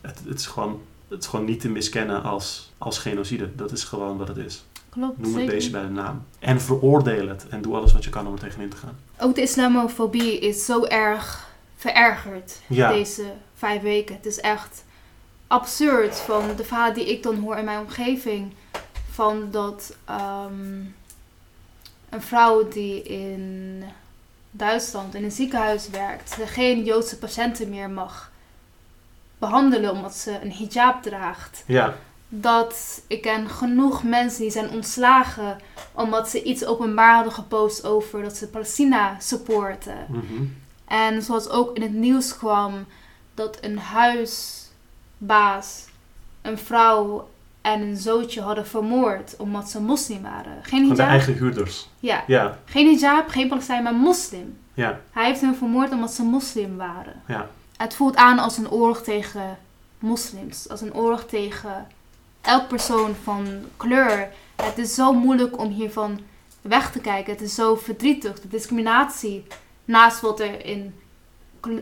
het, 0.00 0.20
het, 0.28 0.38
is 0.38 0.46
gewoon, 0.46 0.80
het 1.08 1.22
is 1.22 1.28
gewoon 1.28 1.44
niet 1.44 1.60
te 1.60 1.68
miskennen 1.68 2.22
als, 2.22 2.72
als 2.78 2.98
genocide. 2.98 3.54
Dat 3.54 3.72
is 3.72 3.84
gewoon 3.84 4.16
wat 4.16 4.28
het 4.28 4.36
is. 4.36 4.64
Klopt, 4.88 5.16
Noem 5.18 5.26
het 5.26 5.34
zeker. 5.40 5.54
beestje 5.54 5.70
bij 5.72 5.82
de 5.82 5.88
naam. 5.88 6.22
En 6.38 6.60
veroordeel 6.60 7.28
het. 7.28 7.46
En 7.48 7.62
doe 7.62 7.74
alles 7.76 7.92
wat 7.92 8.04
je 8.04 8.10
kan 8.10 8.26
om 8.26 8.32
er 8.32 8.38
tegenin 8.38 8.68
te 8.68 8.76
gaan. 8.76 8.96
Ook 9.18 9.34
de 9.34 9.40
islamofobie 9.42 10.38
is 10.38 10.64
zo 10.64 10.84
erg 10.84 11.48
verergerd 11.76 12.60
Ja. 12.68 12.92
deze 12.92 13.24
vijf 13.56 13.82
weken. 13.82 14.14
Het 14.14 14.26
is 14.26 14.40
echt 14.40 14.84
absurd 15.46 16.18
van 16.18 16.56
de 16.56 16.64
verhalen 16.64 16.94
die 16.94 17.10
ik 17.10 17.22
dan 17.22 17.38
hoor 17.38 17.56
in 17.56 17.64
mijn 17.64 17.80
omgeving. 17.80 18.52
Van 19.10 19.50
dat 19.50 19.96
ehm, 20.04 20.80
een 22.08 22.22
vrouw 22.22 22.68
die 22.68 23.02
in 23.02 23.84
Duitsland 24.50 25.14
in 25.14 25.24
een 25.24 25.32
ziekenhuis 25.32 25.88
werkt, 25.88 26.36
geen 26.46 26.84
Joodse 26.84 27.18
patiënten 27.18 27.68
meer 27.68 27.90
mag 27.90 28.30
behandelen 29.38 29.90
omdat 29.90 30.14
ze 30.14 30.38
een 30.42 30.52
hijab 30.52 31.02
draagt. 31.02 31.62
Ja, 31.66 31.94
Dat 32.28 33.02
ik 33.06 33.22
ken 33.22 33.48
genoeg 33.48 34.02
mensen 34.02 34.40
die 34.42 34.50
zijn 34.50 34.70
ontslagen 34.70 35.58
omdat 35.92 36.28
ze 36.28 36.42
iets 36.42 36.64
openbaar 36.64 37.14
hadden 37.14 37.32
gepost 37.32 37.84
over 37.84 38.22
dat 38.22 38.36
ze 38.36 38.48
Palestina 38.48 39.16
supporten. 39.20 40.06
mhm. 40.08 40.44
En 40.84 41.22
zoals 41.22 41.48
ook 41.48 41.76
in 41.76 41.82
het 41.82 41.92
nieuws 41.92 42.36
kwam 42.36 42.86
dat 43.36 43.58
een 43.60 43.78
huisbaas 43.78 45.84
een 46.42 46.58
vrouw 46.58 47.28
en 47.60 47.80
een 47.80 47.96
zootje 47.96 48.40
hadden 48.40 48.66
vermoord 48.66 49.36
omdat 49.36 49.70
ze 49.70 49.80
moslim 49.80 50.22
waren. 50.22 50.58
Geen 50.64 50.86
van 50.86 50.96
de 50.96 51.02
hijab, 51.02 51.16
eigen 51.18 51.34
huurders. 51.34 51.88
ja, 52.00 52.24
Ja, 52.26 52.58
geen 52.64 52.98
hijab, 52.98 53.28
geen 53.28 53.48
Palestijn, 53.48 53.82
maar 53.82 53.94
moslim. 53.94 54.58
ja, 54.74 55.00
Hij 55.10 55.26
heeft 55.26 55.40
hen 55.40 55.56
vermoord 55.56 55.92
omdat 55.92 56.12
ze 56.12 56.22
moslim 56.22 56.76
waren. 56.76 57.22
ja. 57.26 57.48
Het 57.76 57.94
voelt 57.94 58.16
aan 58.16 58.38
als 58.38 58.56
een 58.56 58.70
oorlog 58.70 59.02
tegen 59.02 59.58
moslims, 59.98 60.68
als 60.68 60.80
een 60.80 60.94
oorlog 60.94 61.24
tegen 61.24 61.86
elk 62.40 62.68
persoon 62.68 63.14
van 63.22 63.46
kleur. 63.76 64.28
Het 64.62 64.78
is 64.78 64.94
zo 64.94 65.12
moeilijk 65.12 65.58
om 65.58 65.70
hiervan 65.70 66.20
weg 66.62 66.92
te 66.92 66.98
kijken. 67.00 67.32
Het 67.32 67.42
is 67.42 67.54
zo 67.54 67.74
verdrietig. 67.76 68.40
De 68.40 68.48
discriminatie 68.48 69.46
naast 69.84 70.20
wat 70.20 70.40
er 70.40 70.64
in 70.64 70.94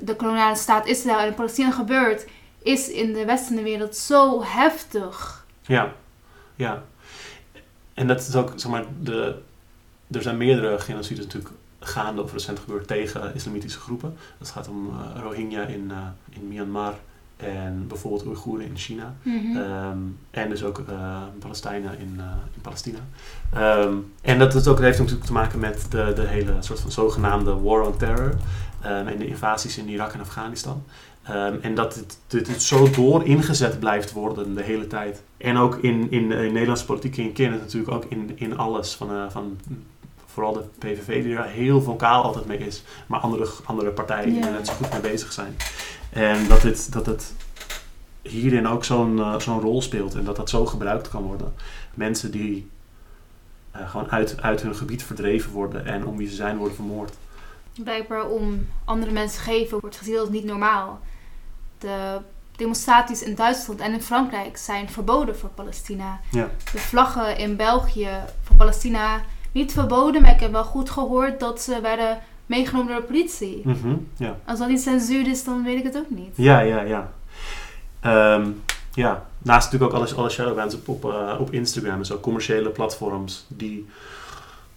de 0.03 0.17
koloniale 0.17 0.57
staat 0.57 0.87
Israël 0.87 1.19
en 1.19 1.27
in 1.27 1.35
Palestina 1.35 1.71
gebeurt, 1.71 2.27
is 2.63 2.91
in 2.91 3.13
de 3.13 3.25
westerse 3.25 3.63
wereld 3.63 3.97
zo 3.97 4.43
heftig. 4.45 5.47
Ja, 5.63 5.93
ja. 6.57 6.83
En 7.95 8.07
dat 8.07 8.21
is 8.21 8.35
ook, 8.35 8.53
zeg 8.57 8.71
maar, 8.71 8.85
de, 9.01 9.39
er 10.11 10.23
zijn 10.23 10.37
meerdere 10.37 10.79
genocides 10.79 11.25
natuurlijk 11.25 11.55
gaande 11.81 12.23
of 12.23 12.33
recent 12.33 12.59
gebeurd 12.59 12.87
tegen 12.87 13.35
islamitische 13.35 13.79
groepen. 13.79 14.17
Dat 14.39 14.51
gaat 14.51 14.69
om 14.69 14.89
eh, 14.89 15.23
Rohingya 15.23 15.63
in, 15.63 15.91
eh, 15.91 15.97
in 16.31 16.49
Myanmar 16.49 16.95
en 17.37 17.85
bijvoorbeeld 17.89 18.27
Oeigoeren 18.27 18.67
in 18.67 18.77
China. 18.77 19.15
Ehm, 19.25 19.99
en 20.31 20.49
dus 20.49 20.65
ook 20.65 20.79
eh, 20.89 21.23
Palestijnen 21.39 21.99
in, 21.99 22.21
in 22.55 22.61
Palestina. 22.63 22.99
Ehm, 23.53 23.95
en 24.21 24.39
dat, 24.39 24.55
is 24.55 24.67
ook, 24.67 24.77
dat 24.77 24.85
heeft 24.85 24.99
natuurlijk 24.99 25.27
te 25.27 25.33
maken 25.33 25.59
met 25.59 25.87
de, 25.91 26.13
de 26.15 26.27
hele 26.27 26.57
soort 26.61 26.81
van 26.81 26.91
zogenaamde 26.91 27.55
war 27.55 27.87
on 27.87 27.97
terror. 27.97 28.35
Ehm, 28.85 29.07
en 29.07 29.19
de 29.19 29.27
invasies 29.27 29.79
in 29.79 29.89
Irak 29.89 30.13
en 30.13 30.21
Afghanistan. 30.21 30.83
Ehm, 31.23 31.57
en 31.61 31.75
dat 31.75 31.95
het, 31.95 32.19
het 32.49 32.63
zo 32.63 32.91
door 32.91 33.25
ingezet 33.25 33.79
blijft 33.79 34.13
worden 34.13 34.55
de 34.55 34.63
hele 34.63 34.87
tijd. 34.87 35.23
En 35.37 35.57
ook 35.57 35.77
in, 35.77 36.11
in, 36.11 36.33
in 36.33 36.53
Nederlandse 36.53 36.85
politiek 36.85 37.19
en 37.19 37.33
kennen 37.33 37.53
het 37.61 37.63
natuurlijk 37.63 37.93
ook 37.95 38.05
in, 38.09 38.33
in 38.35 38.57
alles. 38.57 38.95
Van, 38.95 39.11
eh, 39.11 39.25
van 39.29 39.59
vooral 40.27 40.53
de 40.53 40.65
PVV 40.79 41.23
die 41.23 41.37
er 41.37 41.45
heel 41.45 41.83
vocaal 41.83 42.23
altijd 42.23 42.47
mee 42.47 42.59
is. 42.59 42.83
Maar 43.07 43.21
andere, 43.21 43.49
andere 43.65 43.91
partijen 43.91 44.31
die 44.33 44.39
Ja. 44.41 44.47
er 44.47 44.53
net 44.53 44.67
zo 44.67 44.73
goed 44.73 44.93
mee 44.93 45.01
bezig 45.01 45.33
zijn. 45.33 45.57
En 46.11 46.49
dat 46.49 46.63
het, 46.63 46.93
dat 46.93 47.07
het 47.07 47.33
hierin 48.23 48.67
ook 48.69 48.85
zo'n 48.85 49.19
eh, 49.19 49.39
zo'n 49.39 49.61
rol 49.61 49.83
speelt. 49.83 50.15
En 50.15 50.25
dat 50.25 50.37
dat 50.37 50.51
zo 50.51 50.67
gebruikt 50.67 51.09
kan 51.09 51.23
worden. 51.23 51.55
Mensen 51.95 52.31
die 52.31 52.71
eh, 53.71 53.91
gewoon 53.91 54.11
uit, 54.11 54.43
uit 54.43 54.63
hun 54.63 54.75
gebied 54.77 55.03
verdreven 55.03 55.53
worden. 55.53 55.87
En 55.87 56.07
om 56.07 56.17
wie 56.17 56.29
ze 56.29 56.35
zijn 56.35 56.57
worden 56.57 56.75
vermoord. 56.77 57.13
Blijkbaar 57.83 58.29
om 58.29 58.67
andere 58.85 59.13
mensen 59.13 59.43
geven 59.43 59.81
wordt 59.81 59.97
gezien 59.97 60.19
als 60.19 60.29
niet 60.29 60.45
normaal. 60.45 61.01
De 61.79 62.19
demonstraties 62.57 63.23
in 63.23 63.35
Duitsland 63.35 63.81
en 63.81 63.93
in 63.93 64.03
Frankrijk 64.03 64.57
zijn 64.57 64.89
verboden 64.89 65.37
voor 65.37 65.49
Palestina. 65.49 66.21
Ja. 66.31 66.51
De 66.73 66.79
vlaggen 66.79 67.39
in 67.39 67.57
België 67.57 68.11
voor 68.43 68.57
Palestina 68.57 69.21
niet 69.53 69.73
verboden, 69.73 70.23
maar 70.23 70.35
ik 70.35 70.41
heb 70.41 70.53
wel 70.53 70.65
goed 70.65 70.91
gehoord 70.91 71.41
dat 71.41 71.61
ze 71.61 71.81
werden 71.81 72.19
meegenomen 72.47 72.93
door 72.93 73.01
de 73.01 73.07
politie. 73.07 73.61
Mhm, 73.65 73.97
ja. 74.17 74.39
Als 74.45 74.59
dat 74.59 74.69
niet 74.69 74.81
censuur 74.81 75.29
is, 75.29 75.45
dan 75.45 75.63
weet 75.63 75.79
ik 75.79 75.85
het 75.85 75.97
ook 75.97 76.11
niet. 76.11 76.37
Ja, 76.37 76.61
ja, 76.61 76.81
ja. 76.81 77.13
Ehm, 78.01 78.51
ja, 78.95 79.27
naast 79.39 79.73
natuurlijk 79.73 79.93
ook 79.93 80.17
alle, 80.17 80.37
alle 80.37 80.79
op, 80.87 81.05
eh, 81.05 81.37
op 81.41 81.53
Instagram 81.53 81.99
en 81.99 82.07
zo, 82.07 82.21
commerciële 82.21 82.69
platforms 82.69 83.45
die 83.49 83.87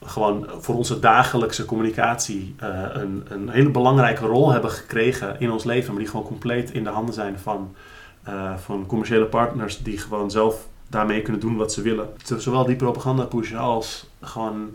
gewoon 0.06 0.48
voor 0.60 0.76
onze 0.76 0.99
dagelijkse 0.99 1.65
communicatie 1.65 2.56
eh, 2.57 2.84
een, 2.90 3.26
een 3.28 3.49
hele 3.49 3.69
belangrijke 3.69 4.26
rol 4.26 4.52
hebben 4.52 4.72
gekregen 4.72 5.40
in 5.40 5.52
ons 5.52 5.64
leven, 5.64 5.94
maar 5.94 6.02
die 6.02 6.11
gewoon 6.11 6.26
compleet 6.26 6.72
in 6.72 6.84
de 6.84 6.90
handen 6.90 7.14
zijn 7.14 7.40
van, 7.40 7.76
eh, 8.24 8.57
van 8.57 8.86
commerciële 8.86 9.26
partners 9.26 9.84
die 9.84 9.98
gewoon 9.98 10.32
zelf 10.32 10.68
daarmee 10.88 11.22
kunnen 11.22 11.41
doen 11.41 11.56
wat 11.56 11.74
ze 11.74 11.82
willen. 11.82 12.10
Zowel 12.38 12.65
die 12.65 12.76
propaganda 12.76 13.24
pushen 13.24 13.57
als 13.57 14.10
gewoon 14.22 14.69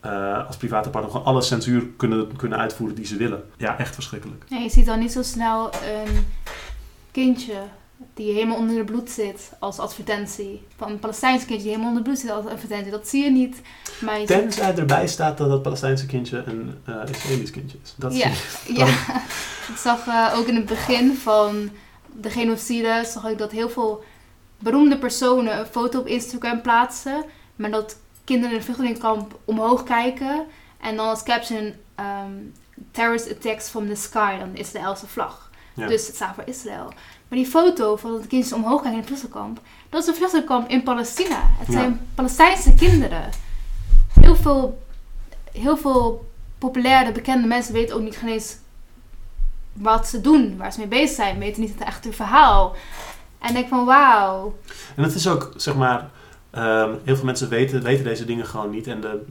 eh, 0.00 0.46
als 0.46 0.56
private 0.56 0.90
partner 0.90 1.12
gewoon 1.12 1.26
alle 1.26 1.42
censuur 1.42 1.82
kunnen, 1.96 2.36
kunnen 2.36 2.58
uitvoeren 2.58 2.96
die 2.96 3.06
ze 3.06 3.16
willen. 3.16 3.42
Ja, 3.56 3.78
echt 3.78 3.94
verschrikkelijk. 3.94 4.44
Ja, 4.48 4.58
je 4.58 4.70
ziet 4.70 4.86
dan 4.86 4.98
niet 4.98 5.12
zo 5.12 5.22
snel 5.22 5.70
een 5.74 6.26
kindje 7.10 7.54
die 8.24 8.32
helemaal 8.32 8.56
onder 8.56 8.76
de 8.76 8.84
bloed 8.84 9.10
zit 9.10 9.50
als 9.58 9.78
advertentie. 9.78 10.66
Van 10.76 10.90
een 10.90 10.98
Palestijns 10.98 11.44
kindje 11.44 11.56
die 11.64 11.68
helemaal 11.72 11.88
onder 11.88 12.02
de 12.04 12.08
bloed 12.10 12.20
zit 12.20 12.30
als 12.30 12.46
advertentie. 12.46 12.90
Dat 12.90 13.08
zie 13.08 13.24
je 13.24 13.30
niet. 13.30 13.60
Maar 14.00 14.14
je 14.20 14.26
ziet- 14.26 14.36
Tenzij 14.36 14.74
erbij 14.76 15.06
staat 15.08 15.38
dat 15.38 15.50
het 15.50 15.62
Palestijnse 15.62 16.06
kindje 16.06 16.42
een 16.46 16.78
eh 16.86 16.94
Israëlisch 17.10 17.50
kindje 17.50 17.78
is. 17.82 17.94
Dat 17.96 18.16
Ja. 18.16 18.30
zie 18.64 18.74
je. 18.74 18.78
Ja, 18.80 18.86
ik 19.68 19.76
zag 19.76 20.06
eh, 20.06 20.34
ook 20.38 20.46
in 20.46 20.54
het 20.54 20.66
begin 20.66 21.14
van 21.16 21.70
de 22.12 22.30
genocide, 22.30 23.04
zag 23.06 23.24
ik 23.28 23.38
dat 23.38 23.50
heel 23.50 23.68
veel 23.70 24.04
beroemde 24.58 24.98
personen 24.98 25.58
een 25.58 25.66
foto 25.66 25.98
op 25.98 26.06
Instagram 26.06 26.60
plaatsen. 26.62 27.24
Maar 27.56 27.70
dat 27.70 27.96
kinderen 28.24 28.50
in 28.50 28.56
een 28.56 28.64
vluchtelingenkamp 28.64 29.38
omhoog 29.44 29.82
kijken. 29.84 30.44
En 30.80 30.96
dan 30.96 31.08
als 31.08 31.22
caption, 31.22 31.74
ehm, 31.94 32.32
terrorist 32.90 33.30
attacks 33.30 33.68
from 33.68 33.88
the 33.88 33.94
sky, 33.94 34.38
dan 34.38 34.52
de 34.52 34.58
Israëlse 34.58 35.06
vlag. 35.06 35.50
Ja. 35.74 35.86
Dus 35.86 36.06
het 36.06 36.16
staat 36.16 36.34
voor 36.34 36.44
Israël. 36.46 36.92
Maar 37.30 37.38
die 37.38 37.48
foto 37.48 37.96
van 37.96 38.12
dat 38.12 38.22
de 38.22 38.28
kindjes 38.28 38.52
omhoog 38.52 38.82
kijken 38.82 38.92
in 38.92 38.98
het 38.98 39.06
vluchtelingenkamp, 39.06 39.60
dat 39.88 40.02
is 40.02 40.08
een 40.08 40.14
vluchtelingenkamp 40.14 40.68
in 40.68 40.82
Palestina. 40.82 41.40
Het 41.58 41.66
Ja. 41.66 41.72
zijn 41.72 42.00
Palestijnse 42.14 42.74
kinderen. 42.74 43.30
Heel 44.20 44.36
veel, 44.36 44.82
heel 45.52 45.76
veel 45.76 46.30
populaire, 46.58 47.12
bekende 47.12 47.46
mensen 47.46 47.72
weten 47.72 47.96
ook 47.96 48.02
niet 48.02 48.20
eens 48.26 48.56
wat 49.72 50.08
ze 50.08 50.20
doen, 50.20 50.56
waar 50.56 50.72
ze 50.72 50.78
mee 50.78 50.88
bezig 50.88 51.16
zijn, 51.16 51.38
weten 51.38 51.60
niet 51.60 51.72
het 51.78 51.88
echte 51.88 52.12
verhaal. 52.12 52.76
En 53.38 53.48
ik 53.48 53.54
denk 53.54 53.68
van 53.68 53.84
wauw. 53.84 54.56
En 54.96 55.02
het 55.02 55.14
is 55.14 55.28
ook, 55.28 55.52
zeg 55.56 55.74
maar, 55.74 56.10
ehm, 56.50 56.94
heel 57.04 57.16
veel 57.16 57.24
mensen 57.24 57.48
weten, 57.48 57.82
weten 57.82 58.04
deze 58.04 58.24
dingen 58.24 58.46
gewoon 58.46 58.70
niet. 58.70 58.86
En 58.86 59.00
de, 59.00 59.24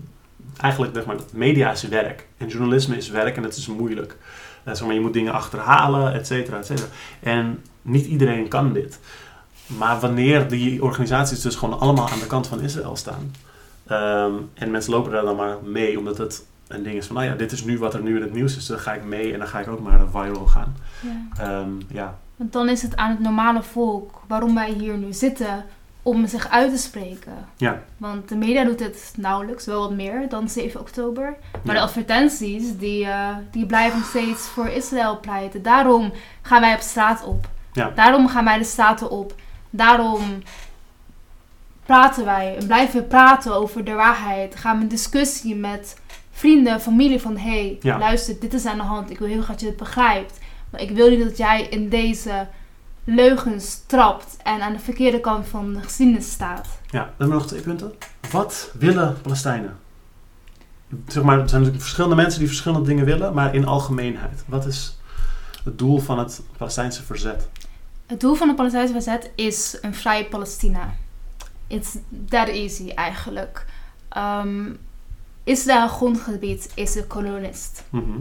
eigenlijk, 0.57 0.93
zeg 0.95 1.05
maar, 1.05 1.15
media 1.33 1.71
is 1.71 1.83
werk. 1.83 2.27
En 2.37 2.47
journalisme 2.47 2.97
is 2.97 3.09
werk 3.09 3.37
en 3.37 3.43
het 3.43 3.55
is 3.55 3.67
moeilijk. 3.67 4.17
Eh, 4.63 4.73
zeg 4.73 4.85
maar, 4.85 4.95
je 4.95 5.01
moet 5.01 5.13
dingen 5.13 5.33
achterhalen, 5.33 6.13
et 6.13 6.27
cetera, 6.27 6.57
et 6.57 6.65
cetera. 6.65 6.87
En 7.19 7.63
niet 7.81 8.05
iedereen 8.05 8.47
kan 8.47 8.73
dit. 8.73 8.99
Maar 9.67 9.99
wanneer 9.99 10.47
die 10.47 10.83
organisaties 10.83 11.41
dus 11.41 11.55
gewoon 11.55 11.79
allemaal 11.79 12.09
aan 12.09 12.19
de 12.19 12.27
kant 12.27 12.47
van 12.47 12.61
Israël 12.61 12.95
staan. 12.95 13.33
ehm, 13.87 14.33
en 14.53 14.71
mensen 14.71 14.91
lopen 14.93 15.11
daar 15.11 15.21
dan 15.21 15.35
maar 15.35 15.55
mee, 15.63 15.97
omdat 15.97 16.17
het 16.17 16.45
een 16.67 16.83
ding 16.83 16.95
is 16.97 17.05
van, 17.05 17.15
nou 17.15 17.27
ja, 17.27 17.35
dit 17.35 17.51
is 17.51 17.63
nu 17.63 17.77
wat 17.79 17.93
er 17.93 18.01
nu 18.01 18.15
in 18.15 18.21
het 18.21 18.33
nieuws 18.33 18.49
is. 18.51 18.55
Dus 18.57 18.65
dan 18.67 18.79
ga 18.79 18.93
ik 18.93 19.03
mee 19.03 19.33
en 19.33 19.39
dan 19.39 19.47
ga 19.47 19.59
ik 19.59 19.67
ook 19.67 19.79
maar 19.79 19.99
viral 20.11 20.45
gaan. 20.45 20.75
Ja. 21.01 21.43
Ehm, 21.43 21.69
ja, 21.87 22.17
Want 22.35 22.53
dan 22.53 22.69
is 22.69 22.81
het 22.81 22.95
aan 22.95 23.09
het 23.09 23.19
normale 23.19 23.63
volk 23.63 24.21
waarom 24.27 24.55
wij 24.55 24.71
hier 24.71 24.97
nu 24.97 25.13
zitten 25.13 25.65
om 26.03 26.27
zich 26.27 26.49
uit 26.49 26.71
te 26.71 26.77
spreken. 26.77 27.33
Ja. 27.57 27.81
Want 27.97 28.29
de 28.29 28.35
media 28.35 28.63
doet 28.63 28.79
het 28.79 29.13
nauwelijks, 29.17 29.65
wel 29.65 29.79
wat 29.81 29.91
meer 29.91 30.29
dan 30.29 30.49
7 30.49 30.79
oktober. 30.79 31.35
Maar 31.63 31.75
Ja. 31.75 31.81
de 31.81 31.87
advertenties, 31.87 32.77
die, 32.77 33.05
eh, 33.05 33.27
die 33.51 33.65
blijven 33.65 34.03
steeds 34.03 34.41
voor 34.47 34.67
Israël 34.67 35.19
pleiten. 35.19 35.61
Daarom 35.61 36.11
gaan 36.41 36.61
wij 36.61 36.73
op 36.73 36.81
straat 36.81 37.23
op. 37.23 37.47
Ja. 37.79 37.91
Daarom 37.95 38.27
gaan 38.27 38.45
wij 38.45 38.57
de 38.57 38.63
straten 38.63 39.09
op. 39.09 39.35
Daarom 39.69 40.43
praten 41.85 42.25
wij 42.25 42.55
en 42.57 42.67
blijven 42.67 42.99
we 43.01 43.07
praten 43.07 43.55
over 43.55 43.83
de 43.83 43.93
waarheid. 43.93 44.55
Gaan 44.55 44.77
we 44.77 44.83
in 44.83 44.89
discussie 44.89 45.55
met 45.55 46.01
vrienden, 46.31 46.81
familie 46.81 47.19
van... 47.19 47.37
Hé, 47.37 47.49
hey, 47.49 47.77
Ja. 47.81 47.97
luister, 47.97 48.39
dit 48.39 48.53
is 48.53 48.65
aan 48.65 48.77
de 48.77 48.83
hand. 48.83 49.09
Ik 49.09 49.19
wil 49.19 49.27
heel 49.27 49.41
graag 49.41 49.49
dat 49.49 49.59
je 49.59 49.65
het 49.65 49.77
begrijpt. 49.77 50.39
Maar 50.69 50.81
ik 50.81 50.91
wil 50.91 51.09
niet 51.09 51.23
dat 51.23 51.37
jij 51.37 51.67
in 51.69 51.89
deze 51.89 52.47
leugens 53.03 53.81
trapt 53.85 54.37
en 54.43 54.61
aan 54.61 54.73
de 54.73 54.79
verkeerde 54.79 55.19
kant 55.19 55.47
van 55.47 55.73
de 55.73 55.81
geschiedenis 55.81 56.31
staat. 56.31 56.67
Ja, 56.89 57.13
dan 57.17 57.29
nog 57.29 57.47
twee 57.47 57.61
punten. 57.61 57.93
Wat 58.31 58.71
willen 58.79 59.17
Palestijnen? 59.21 59.77
Zeg 61.07 61.23
maar, 61.23 61.39
er 61.39 61.49
zijn 61.49 61.61
natuurlijk 61.61 61.81
verschillende 61.83 62.15
mensen 62.15 62.39
die 62.39 62.47
verschillende 62.47 62.87
dingen 62.87 63.05
willen, 63.05 63.33
maar 63.33 63.55
in 63.55 63.65
algemeenheid. 63.65 64.43
Wat 64.47 64.65
is 64.65 64.97
het 65.63 65.77
doel 65.77 65.99
van 65.99 66.19
het 66.19 66.41
Palestijnse 66.57 67.03
verzet? 67.03 67.49
Het 68.09 68.19
doel 68.19 68.35
van 68.35 68.47
de 68.47 68.53
Palestijnse 68.53 68.93
verzet 68.93 69.31
is 69.35 69.77
een 69.81 69.93
vrij 69.93 70.25
Palestina. 70.25 70.93
It's 71.67 71.97
that 72.29 72.47
easy 72.47 72.89
eigenlijk. 72.89 73.65
Ehm, 74.09 74.73
Israël 75.43 75.87
grondgebied 75.87 76.71
is 76.75 76.95
een 76.95 77.07
kolonist. 77.07 77.83
Mhm. 77.89 78.19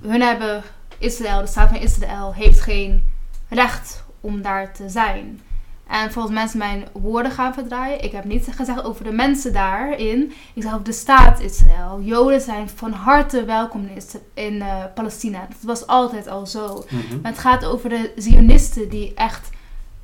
Hun 0.00 0.20
hebben 0.20 0.62
Israël, 0.98 1.40
de 1.40 1.46
staat 1.46 1.68
van 1.68 1.78
Israël, 1.78 2.34
heeft 2.34 2.60
geen 2.60 3.04
recht 3.48 4.04
om 4.20 4.42
daar 4.42 4.72
te 4.72 4.88
zijn. 4.88 5.40
En 5.86 6.12
volgens 6.12 6.34
mensen 6.34 6.58
mijn 6.58 6.88
woorden 6.92 7.32
gaan 7.32 7.54
verdraaien. 7.54 8.04
Ik 8.04 8.12
heb 8.12 8.24
niet 8.24 8.48
gezegd 8.50 8.84
over 8.84 9.04
de 9.04 9.12
mensen 9.12 9.52
daarin. 9.52 10.32
Ik 10.54 10.62
zeg 10.62 10.72
over 10.72 10.84
de 10.84 10.92
staat 10.92 11.40
Israël. 11.40 12.00
Joden 12.02 12.40
zijn 12.40 12.68
van 12.68 12.92
harte 12.92 13.44
welkom 13.44 13.88
in, 14.34 14.62
eh, 14.62 14.84
Palestina. 14.94 15.46
Dat 15.48 15.62
was 15.62 15.86
altijd 15.86 16.28
al 16.28 16.46
zo. 16.46 16.84
Mhm. 16.90 17.20
Maar 17.22 17.30
het 17.30 17.40
gaat 17.40 17.64
over 17.64 17.88
de 17.88 18.12
Zionisten 18.16 18.88
die 18.88 19.14
echt 19.14 19.50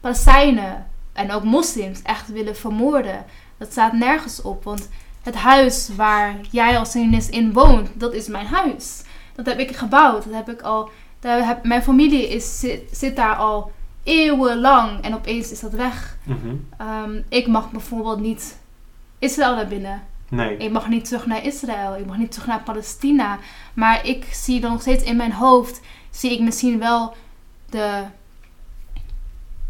Palestijnen 0.01 0.87
en 1.13 1.33
ook 1.33 1.45
moslims 1.45 2.03
echt 2.03 2.29
willen 2.29 2.57
vermoorden. 2.57 3.25
Dat 3.59 3.71
staat 3.71 3.93
nergens 3.93 4.43
op, 4.43 4.65
want 4.65 4.89
het 5.23 5.35
huis 5.35 5.91
waar 5.97 6.37
jij 6.51 6.79
als 6.79 6.91
Zionist 6.91 7.29
in 7.29 7.53
woont, 7.53 7.89
dat 7.95 8.13
is 8.13 8.29
mijn 8.29 8.47
huis. 8.47 9.03
Dat 9.35 9.47
heb 9.47 9.59
ik 9.59 9.77
gebouwd, 9.77 10.25
dat 10.25 10.35
heb 10.35 10.49
ik 10.49 10.63
al. 10.63 10.91
Daar 11.21 11.47
heb, 11.47 11.65
mijn 11.65 11.83
familie 11.83 12.29
is, 12.29 12.61
zit, 12.61 12.83
zit 12.93 13.17
daar 13.17 13.37
al 13.37 13.73
eeuwenlang 14.03 15.03
en 15.03 15.15
opeens 15.15 15.51
is 15.51 15.61
dat 15.61 15.73
weg. 15.73 16.17
Mhm. 16.23 16.55
Ehm, 16.79 17.21
ik 17.29 17.47
mag 17.47 17.71
bijvoorbeeld 17.71 18.21
niet 18.21 18.59
Israël 19.19 19.55
naar 19.55 19.67
binnen. 19.69 20.03
Nee. 20.29 20.57
Ik 20.57 20.71
mag 20.71 20.89
niet 20.89 21.05
terug 21.05 21.27
naar 21.27 21.45
Israël. 21.45 21.97
Ik 21.97 22.07
mag 22.07 22.17
niet 22.17 22.31
terug 22.33 22.47
naar 22.47 22.63
Palestina. 22.63 23.39
Maar 23.75 24.07
ik 24.07 24.25
zie 24.33 24.61
dan 24.61 24.71
nog 24.71 24.81
steeds 24.81 25.05
in 25.05 25.17
mijn 25.17 25.33
hoofd, 25.33 25.81
zie 26.11 26.33
ik 26.33 26.41
misschien 26.41 26.79
wel 26.79 27.15
de 27.71 28.03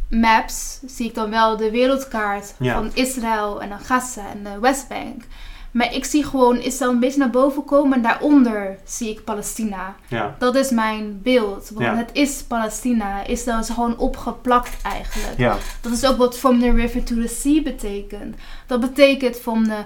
maps, 0.08 0.80
zie 0.86 1.06
ik 1.08 1.14
dan 1.14 1.30
wel 1.30 1.56
de 1.56 1.70
wereldkaart 1.70 2.54
Ja. 2.58 2.74
van 2.74 2.90
Israël 2.94 3.62
en 3.62 3.68
dan 3.68 3.80
Gaza 3.80 4.28
en 4.30 4.42
de 4.42 4.58
Westbank. 4.60 5.24
Maar 5.70 5.94
ik 5.94 6.04
zie 6.04 6.24
gewoon 6.24 6.56
Israël 6.58 6.90
een 6.90 7.00
beetje 7.00 7.18
naar 7.18 7.30
boven 7.30 7.64
komen 7.64 7.92
en 7.96 8.02
daaronder 8.02 8.78
zie 8.84 9.10
ik 9.10 9.24
Palestina. 9.24 9.94
Ja. 10.08 10.36
Dat 10.38 10.54
is 10.54 10.70
mijn 10.70 11.20
beeld. 11.22 11.70
Want 11.70 11.84
Ja. 11.86 11.96
het 11.96 12.10
is 12.12 12.42
Palestina. 12.42 13.26
Israël 13.26 13.58
is 13.58 13.68
gewoon 13.68 13.98
opgeplakt 13.98 14.82
eigenlijk. 14.82 15.38
Ja. 15.38 15.56
Dat 15.80 15.92
is 15.92 16.04
ook 16.04 16.16
wat 16.16 16.38
from 16.38 16.60
the 16.60 16.70
river 16.70 17.02
to 17.04 17.14
the 17.14 17.28
sea 17.28 17.62
betekent. 17.62 18.36
Dat 18.66 18.80
betekent 18.80 19.38
van 19.38 19.64
de, 19.64 19.84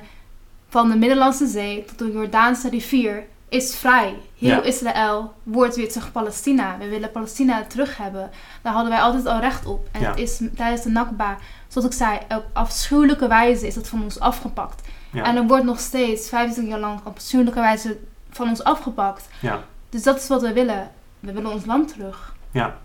van 0.68 0.90
de 0.90 0.96
Middellandse 0.96 1.46
Zee 1.46 1.84
tot 1.84 1.98
de 1.98 2.12
Jordaanse 2.12 2.68
rivier 2.68 3.24
is 3.48 3.76
vrij. 3.76 4.14
Heel. 4.38 4.62
Israël 4.62 5.32
wordt 5.42 5.76
weer 5.76 5.92
terug 5.92 6.12
Palestina. 6.12 6.78
We 6.78 6.88
willen 6.88 7.10
Palestina 7.10 7.64
terug 7.68 7.96
hebben. 7.96 8.30
Daar 8.62 8.72
hadden 8.72 8.90
wij 8.92 9.00
altijd 9.00 9.26
al 9.26 9.40
recht 9.40 9.66
op. 9.66 9.88
En 9.92 10.04
het 10.04 10.18
is 10.18 10.40
tijdens 10.56 10.82
de 10.82 10.88
Nakba, 10.90 11.36
zoals 11.68 11.86
ik 11.86 11.92
zei, 11.92 12.18
op 12.28 12.44
afschuwelijke 12.52 13.28
wijze 13.28 13.66
is 13.66 13.74
dat 13.74 13.88
van 13.88 14.02
ons 14.02 14.20
afgepakt. 14.20 14.82
Ja. 15.14 15.24
En 15.24 15.36
er 15.36 15.46
wordt 15.46 15.64
nog 15.64 15.78
steeds 15.80 16.28
25 16.28 16.72
jaar 16.72 16.82
lang 16.82 17.00
op 17.04 17.16
afschuwelijke 17.16 17.60
wijze 17.60 17.98
van 18.30 18.48
ons 18.48 18.64
afgepakt. 18.64 19.28
Ja. 19.40 19.64
Dus 19.88 20.02
dat 20.02 20.16
is 20.16 20.28
wat 20.28 20.42
we 20.42 20.52
willen. 20.52 20.90
We 21.20 21.32
willen 21.32 21.50
ons 21.52 21.64
land 21.64 21.88
terug. 21.92 22.34
ja. 22.50 22.76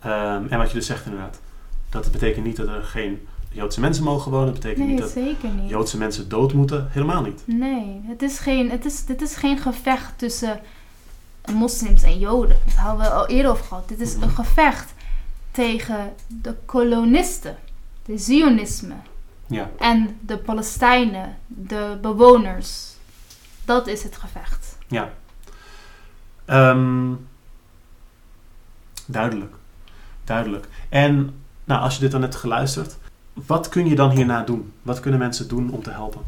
Ehm, 0.00 0.46
en 0.48 0.58
wat 0.58 0.68
je 0.68 0.74
dus 0.74 0.86
zegt 0.86 1.04
inderdaad, 1.04 1.40
dat 1.90 2.10
betekent 2.12 2.44
niet 2.44 2.56
dat 2.56 2.68
er 2.68 2.82
geen 2.82 3.26
Joodse 3.50 3.80
mensen 3.80 4.04
mogen 4.04 4.30
wonen. 4.30 4.46
Dat 4.46 4.54
betekent 4.54 4.78
Nee, 4.84 4.88
niet 4.88 4.98
dat 5.02 5.10
zeker 5.10 5.48
niet. 5.48 5.68
Joodse 5.70 5.98
mensen 5.98 6.28
dood 6.28 6.52
moeten. 6.52 6.88
Helemaal 6.90 7.22
niet. 7.22 7.42
Nee, 7.44 8.00
het 8.04 8.22
is 8.22 8.38
geen, 8.38 8.70
het 8.70 8.84
is, 8.84 9.04
dit 9.04 9.22
is 9.22 9.36
geen 9.36 9.58
gevecht 9.58 10.12
tussen 10.16 10.60
moslims 11.52 12.02
en 12.02 12.18
joden. 12.18 12.56
Dat 12.64 12.74
hadden 12.74 13.06
we 13.06 13.12
al 13.12 13.26
eerder 13.26 13.50
over 13.50 13.64
gehad. 13.64 13.88
Dit 13.88 14.00
is 14.00 14.14
een 14.14 14.30
gevecht 14.30 14.92
tegen 15.50 16.12
de 16.26 16.54
kolonisten, 16.64 17.56
de 18.04 18.18
zionisme 18.18 18.94
Ja. 19.48 19.70
en 19.78 20.18
de 20.20 20.38
Palestijnen, 20.38 21.36
de 21.46 21.98
bewoners. 22.02 22.96
Dat 23.64 23.86
is 23.86 24.02
het 24.02 24.16
gevecht. 24.16 24.78
Ja. 24.86 25.12
Ehm, 26.44 27.12
duidelijk. 29.06 29.54
duidelijk. 30.24 30.68
En 30.88 31.42
nou, 31.64 31.80
als 31.80 31.94
je 31.94 32.00
dit 32.00 32.10
dan 32.10 32.20
net 32.20 32.36
geluisterd, 32.36 32.96
wat 33.32 33.68
kun 33.68 33.88
je 33.88 33.94
dan 33.94 34.10
hierna 34.10 34.42
doen? 34.42 34.72
Wat 34.82 35.00
kunnen 35.00 35.20
mensen 35.20 35.48
doen 35.48 35.70
om 35.70 35.82
te 35.82 35.90
helpen? 35.90 36.22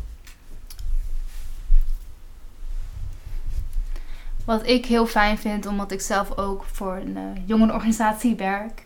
Wat 4.45 4.67
ik 4.67 4.87
heel 4.87 5.07
fijn 5.07 5.39
vind, 5.39 5.67
omdat 5.67 5.91
ik 5.91 6.01
zelf 6.01 6.37
ook 6.37 6.65
voor 6.73 6.97
een 6.97 7.17
uh, 7.17 7.47
jongerenorganisatie 7.47 8.37
werk, 8.37 8.85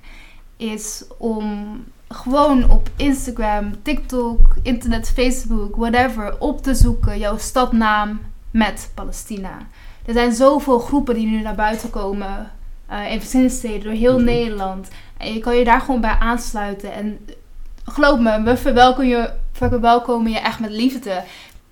is 0.57 1.05
om 1.19 1.85
gewoon 2.15 2.71
op 2.71 2.89
Instagram, 2.97 3.83
TikTok, 3.83 4.55
internet, 4.63 5.11
Facebook, 5.11 5.77
whatever, 5.77 6.41
op 6.41 6.63
te 6.63 6.75
zoeken 6.75 7.19
jouw 7.19 7.39
stadnaam 7.39 8.21
met 8.51 8.91
Palestina. 8.95 9.59
Er 10.07 10.13
zijn 10.13 10.33
zoveel 10.33 10.79
groepen 10.79 11.15
die 11.15 11.27
nu 11.27 11.41
naar 11.41 11.55
buiten 11.55 11.91
komen 11.91 12.51
uh, 12.91 13.13
in 13.13 13.19
verschillende 13.19 13.53
steden 13.53 13.83
door 13.83 13.93
heel 13.93 14.17
mhm. 14.17 14.25
Nederland. 14.25 14.89
En 15.17 15.33
je 15.33 15.41
kan 15.41 15.57
je 15.57 15.65
daar 15.65 15.81
gewoon 15.81 16.01
bij 16.01 16.17
aansluiten. 16.21 16.93
En 16.93 17.19
geloof 17.85 18.19
me, 18.19 18.43
we 18.43 18.57
verwelkomen 18.57 19.09
je, 19.09 19.31
verwelkomen 19.53 20.31
je 20.31 20.39
echt 20.39 20.61
met 20.61 20.71
liefde. 20.71 21.23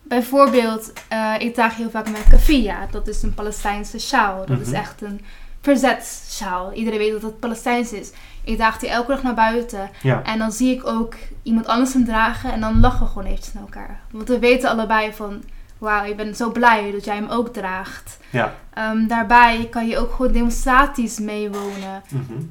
Bijvoorbeeld, 0.02 0.92
uh, 1.12 1.34
ik 1.38 1.54
draag 1.54 1.76
heel 1.76 1.90
vaak 1.90 2.10
met 2.10 2.28
kafia. 2.30 2.86
Dat 2.90 3.08
is 3.08 3.22
een 3.22 3.34
Palestijnse 3.34 3.98
sjaal. 3.98 4.46
Dat 4.46 4.60
is 4.60 4.66
mhm. 4.66 4.76
echt 4.76 5.02
een 5.02 5.20
verzetssjaal. 5.60 6.72
Iedereen 6.72 6.98
weet 6.98 7.12
dat 7.12 7.22
het 7.22 7.40
Palestijns 7.40 7.92
is. 7.92 8.10
Ik 8.44 8.56
draag 8.56 8.78
die 8.78 8.88
elke 8.88 9.10
dag 9.10 9.22
naar 9.22 9.34
buiten. 9.34 9.90
En 10.24 10.38
dan 10.38 10.52
zie 10.52 10.74
ik 10.74 10.86
ook 10.86 11.14
iemand 11.42 11.66
anders 11.66 11.92
hem 11.92 12.04
dragen. 12.04 12.52
En 12.52 12.60
dan 12.60 12.80
lachen 12.80 13.00
we 13.00 13.06
gewoon 13.06 13.26
eventjes 13.26 13.52
naar 13.52 13.62
elkaar. 13.62 14.00
Want 14.10 14.28
we 14.28 14.38
weten 14.38 14.70
allebei 14.70 15.12
van... 15.12 15.42
Wauw, 15.78 16.04
ik 16.04 16.16
ben 16.16 16.34
zo 16.34 16.50
blij 16.50 16.90
dat 16.92 17.04
jij 17.04 17.14
hem 17.14 17.28
ook 17.28 17.48
draagt. 17.48 18.18
Ja. 18.30 18.54
Um, 18.78 19.06
daarbij 19.06 19.68
kan 19.70 19.86
je 19.86 19.98
ook 19.98 20.12
gewoon 20.12 20.32
demonstraties 20.32 21.18
meewonen. 21.18 22.02
Mhm. 22.08 22.42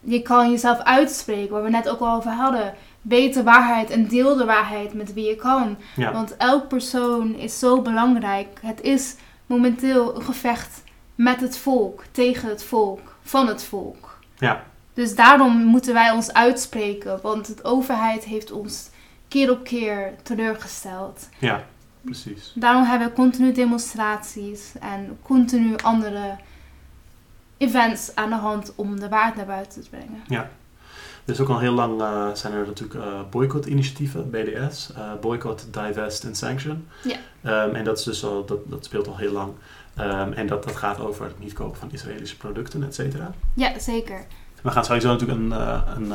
Je 0.00 0.22
kan 0.22 0.50
jezelf 0.50 0.78
uitspreken, 0.78 1.52
waar 1.52 1.62
we 1.62 1.70
net 1.70 1.88
ook 1.88 2.00
al 2.00 2.16
over 2.16 2.30
hadden. 2.30 2.74
Weet 3.02 3.34
de 3.34 3.42
waarheid 3.42 3.90
en 3.90 4.08
deel 4.08 4.36
de 4.36 4.44
waarheid 4.44 4.94
met 4.94 5.12
wie 5.12 5.28
je 5.28 5.36
kan. 5.36 5.76
Ja. 5.96 6.12
Want 6.12 6.36
elk 6.36 6.68
persoon 6.68 7.34
is 7.34 7.58
zo 7.58 7.82
belangrijk. 7.82 8.58
Het 8.62 8.80
is 8.80 9.16
momenteel 9.46 10.16
een 10.16 10.22
gevecht 10.22 10.82
met 11.14 11.40
het 11.40 11.58
volk, 11.58 12.04
tegen 12.10 12.48
het 12.48 12.64
volk, 12.64 13.16
van 13.22 13.46
het 13.46 13.62
volk. 13.64 14.18
Ja. 14.38 14.62
Dus 15.00 15.14
daarom 15.14 15.56
moeten 15.56 15.94
wij 15.94 16.10
ons 16.10 16.32
uitspreken, 16.32 17.18
want 17.22 17.56
de 17.56 17.64
overheid 17.64 18.24
heeft 18.24 18.52
ons 18.52 18.90
keer 19.28 19.50
op 19.50 19.64
keer 19.64 20.12
teleurgesteld. 20.22 21.28
Ja, 21.38 21.64
precies. 22.00 22.52
Daarom 22.54 22.84
hebben 22.84 23.08
we 23.08 23.14
continu 23.14 23.52
demonstraties 23.52 24.72
en 24.80 25.18
continu 25.22 25.76
andere 25.76 26.36
events 27.56 28.14
aan 28.14 28.28
de 28.28 28.36
hand 28.36 28.72
om 28.74 29.00
de 29.00 29.08
waarheid 29.08 29.36
naar 29.36 29.46
buiten 29.46 29.82
te 29.82 29.88
brengen. 29.88 30.22
Ja. 30.26 30.50
Er 31.24 31.32
is 31.32 31.40
ook 31.40 31.48
al 31.48 31.58
heel 31.58 31.72
lang 31.72 32.00
uh, 32.00 32.34
zijn 32.34 32.52
er 32.52 32.66
natuurlijk 32.66 33.04
uh, 33.04 33.20
boycott-initiatieven, 33.30 34.30
BDS, 34.30 34.90
uh, 34.90 34.98
eh, 34.98 35.20
Boycott, 35.20 35.66
Divest 35.70 36.24
and 36.24 36.36
Sanction. 36.36 36.88
Ja. 37.02 37.66
Um, 37.66 37.74
en 37.74 37.84
dat, 37.84 37.98
is 37.98 38.04
dus 38.04 38.24
al, 38.24 38.44
dat, 38.44 38.58
dat 38.64 38.84
speelt 38.84 39.08
al 39.08 39.16
heel 39.16 39.32
lang. 39.32 39.52
Um, 39.98 40.32
en 40.32 40.46
dat, 40.46 40.64
dat 40.64 40.76
gaat 40.76 40.98
over 40.98 41.24
het 41.24 41.38
niet 41.38 41.52
kopen 41.52 41.78
van 41.78 41.92
Israëlische 41.92 42.36
producten, 42.36 42.82
et 42.82 42.94
cetera. 42.94 43.34
Ja, 43.54 43.78
zeker. 43.78 44.26
We 44.62 44.70
gaan 44.70 44.84
sowieso 44.84 45.08
natuurlijk 45.08 45.40
een, 45.40 45.50
een, 45.96 46.10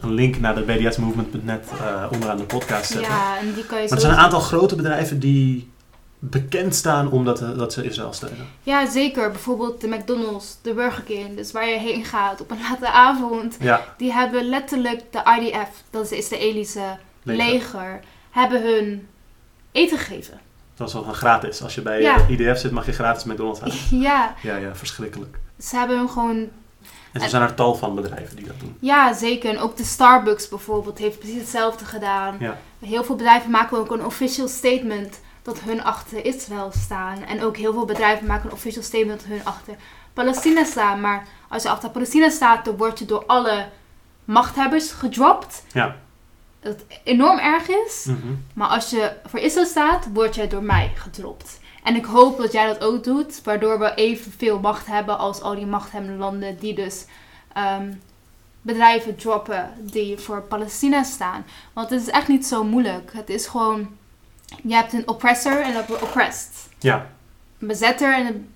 een 0.00 0.12
link 0.12 0.38
naar 0.38 0.54
de 0.54 0.60
bdsmovement.net 0.60 1.68
onderaan 2.12 2.36
de 2.36 2.44
podcast 2.44 2.90
zetten. 2.90 3.10
Ja, 3.10 3.38
en 3.38 3.54
die 3.54 3.66
kan 3.66 3.82
je 3.82 3.84
Maar 3.84 3.92
er 3.92 4.00
zijn 4.00 4.12
een 4.12 4.18
aantal 4.18 4.40
grote 4.40 4.76
bedrijven 4.76 5.20
die 5.20 5.70
bekend 6.18 6.74
staan 6.74 7.10
omdat 7.10 7.38
dat 7.38 7.72
ze 7.72 7.84
Israël 7.84 8.12
steunen. 8.12 8.46
Ja, 8.62 8.90
zeker. 8.90 9.30
Bijvoorbeeld 9.30 9.80
de 9.80 9.88
McDonald's, 9.88 10.58
de 10.62 10.74
Burger 10.74 11.02
King, 11.02 11.36
dus 11.36 11.52
waar 11.52 11.68
je 11.68 11.78
heen 11.78 12.04
gaat 12.04 12.40
op 12.40 12.50
een 12.50 12.60
late 12.70 12.90
avond. 12.90 13.56
Ja. 13.60 13.94
Die 13.96 14.12
hebben 14.12 14.48
letterlijk 14.48 15.02
de 15.10 15.22
IDF, 15.40 15.82
dat 15.90 16.02
is 16.02 16.08
de 16.08 16.16
Israëlische 16.16 16.98
leger, 17.22 18.00
hebben 18.30 18.62
hun 18.62 19.08
eten 19.72 19.98
gegeven. 19.98 20.40
Dat 20.74 20.88
is 20.88 20.94
wel 20.94 21.02
gratis. 21.02 21.62
Als 21.62 21.74
je 21.74 21.82
bij 21.82 22.00
ja. 22.00 22.26
IDF 22.28 22.60
zit, 22.60 22.70
mag 22.70 22.86
je 22.86 22.92
gratis 22.92 23.24
McDonald's 23.24 23.60
halen. 23.60 23.76
ja. 24.08 24.34
Ja, 24.42 24.56
ja, 24.56 24.74
verschrikkelijk. 24.74 25.38
Ze 25.58 25.76
hebben 25.76 25.98
hun 25.98 26.08
gewoon... 26.08 26.48
En 27.16 27.22
er 27.22 27.30
zijn 27.30 27.42
er 27.42 27.54
tal 27.54 27.74
van 27.74 27.94
bedrijven 27.94 28.36
die 28.36 28.46
dat 28.46 28.60
doen. 28.60 28.76
Ja, 28.80 29.12
zeker. 29.12 29.50
En 29.50 29.58
ook 29.58 29.76
de 29.76 29.84
Starbucks 29.84 30.48
bijvoorbeeld 30.48 30.98
heeft 30.98 31.18
precies 31.18 31.40
hetzelfde 31.40 31.84
gedaan. 31.84 32.36
Ja. 32.40 32.58
Heel 32.78 33.04
veel 33.04 33.16
bedrijven 33.16 33.50
maken 33.50 33.78
ook 33.78 33.90
een 33.90 34.04
official 34.04 34.48
statement 34.48 35.20
dat 35.42 35.60
hun 35.60 35.84
achter 35.84 36.24
Israël 36.24 36.70
staan. 36.74 37.24
En 37.24 37.42
ook 37.42 37.56
heel 37.56 37.72
veel 37.72 37.84
bedrijven 37.84 38.26
maken 38.26 38.46
een 38.46 38.52
official 38.52 38.82
statement 38.82 39.20
dat 39.20 39.28
hun 39.28 39.44
achter 39.44 39.74
Palestina 40.12 40.64
staan. 40.64 41.00
Maar 41.00 41.26
als 41.48 41.62
je 41.62 41.68
achter 41.68 41.90
Palestina 41.90 42.30
staat, 42.30 42.64
dan 42.64 42.76
word 42.76 42.98
je 42.98 43.04
door 43.04 43.26
alle 43.26 43.68
machthebbers 44.24 44.90
gedropt. 44.90 45.64
Ja. 45.72 45.96
Dat 46.60 46.84
enorm 47.04 47.38
erg 47.38 47.68
is. 47.68 48.04
Mhm. 48.04 48.34
Maar 48.54 48.68
als 48.68 48.90
je 48.90 49.12
voor 49.24 49.40
Israël 49.40 49.66
staat, 49.66 50.06
word 50.12 50.34
jij 50.34 50.48
door 50.48 50.62
mij 50.62 50.92
gedropt. 50.94 51.60
En 51.86 51.94
ik 51.94 52.04
hoop 52.04 52.36
dat 52.36 52.52
jij 52.52 52.66
dat 52.66 52.84
ook 52.84 53.04
doet, 53.04 53.42
waardoor 53.42 53.78
we 53.78 53.94
evenveel 53.94 54.60
macht 54.60 54.86
hebben 54.86 55.18
als 55.18 55.40
al 55.40 55.54
die 55.54 55.66
machthebbende 55.66 56.16
landen 56.16 56.58
die 56.58 56.74
dus 56.74 57.04
ehm, 57.52 57.92
bedrijven 58.62 59.16
droppen 59.16 59.72
die 59.80 60.18
voor 60.18 60.42
Palestina 60.42 61.02
staan. 61.02 61.44
Want 61.72 61.90
het 61.90 62.00
is 62.00 62.08
echt 62.08 62.28
niet 62.28 62.46
zo 62.46 62.64
moeilijk. 62.64 63.10
Het 63.12 63.30
is 63.30 63.46
gewoon 63.46 63.88
je 64.62 64.74
hebt 64.74 64.92
een 64.92 65.08
oppressor 65.08 65.60
en 65.60 65.74
een 65.74 66.00
oppressed. 66.02 66.68
Ja. 66.78 67.10
Een 67.58 67.66
bezetter 67.66 68.14
en 68.14 68.26
een... 68.26 68.54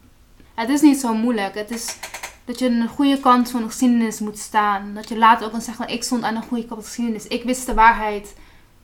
Het 0.55 0.69
is 0.69 0.81
niet 0.81 1.01
zo 1.01 1.15
moeilijk. 1.15 1.55
Het 1.55 1.71
is 1.71 1.97
dat 2.45 2.59
je 2.59 2.69
aan 2.69 2.81
de 2.81 2.89
goede 2.89 3.21
kant 3.21 3.51
van 3.51 3.61
de 3.61 3.67
geschiedenis 3.67 4.21
moet 4.21 4.39
staan. 4.39 4.95
Dat 4.95 5.09
je 5.09 5.19
later 5.19 5.45
ook 5.47 5.53
kan 5.53 5.61
zeggen, 5.61 5.89
ik 5.89 6.03
stond 6.03 6.23
aan 6.23 6.35
de 6.35 6.41
goede 6.41 6.65
kant 6.65 6.69
van 6.69 6.79
de 6.79 6.85
geschiedenis. 6.85 7.27
Ik 7.27 7.43
wist 7.43 7.67
de 7.67 7.75
waarheid. 7.75 8.35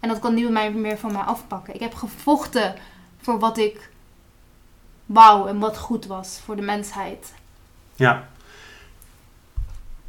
En 0.00 0.08
dat 0.08 0.18
kan 0.18 0.34
niemand 0.34 0.74
meer 0.74 0.98
van 0.98 1.12
mij 1.12 1.22
afpakken. 1.22 1.74
Ik 1.74 1.80
heb 1.80 1.94
gevochten 1.94 2.74
voor 3.20 3.38
wat 3.38 3.58
ik 3.58 3.94
wou 5.06 5.48
en 5.48 5.58
wat 5.58 5.78
goed 5.78 6.06
was 6.06 6.40
voor 6.44 6.56
de 6.56 6.62
mensheid. 6.62 7.34
Ja. 7.94 8.28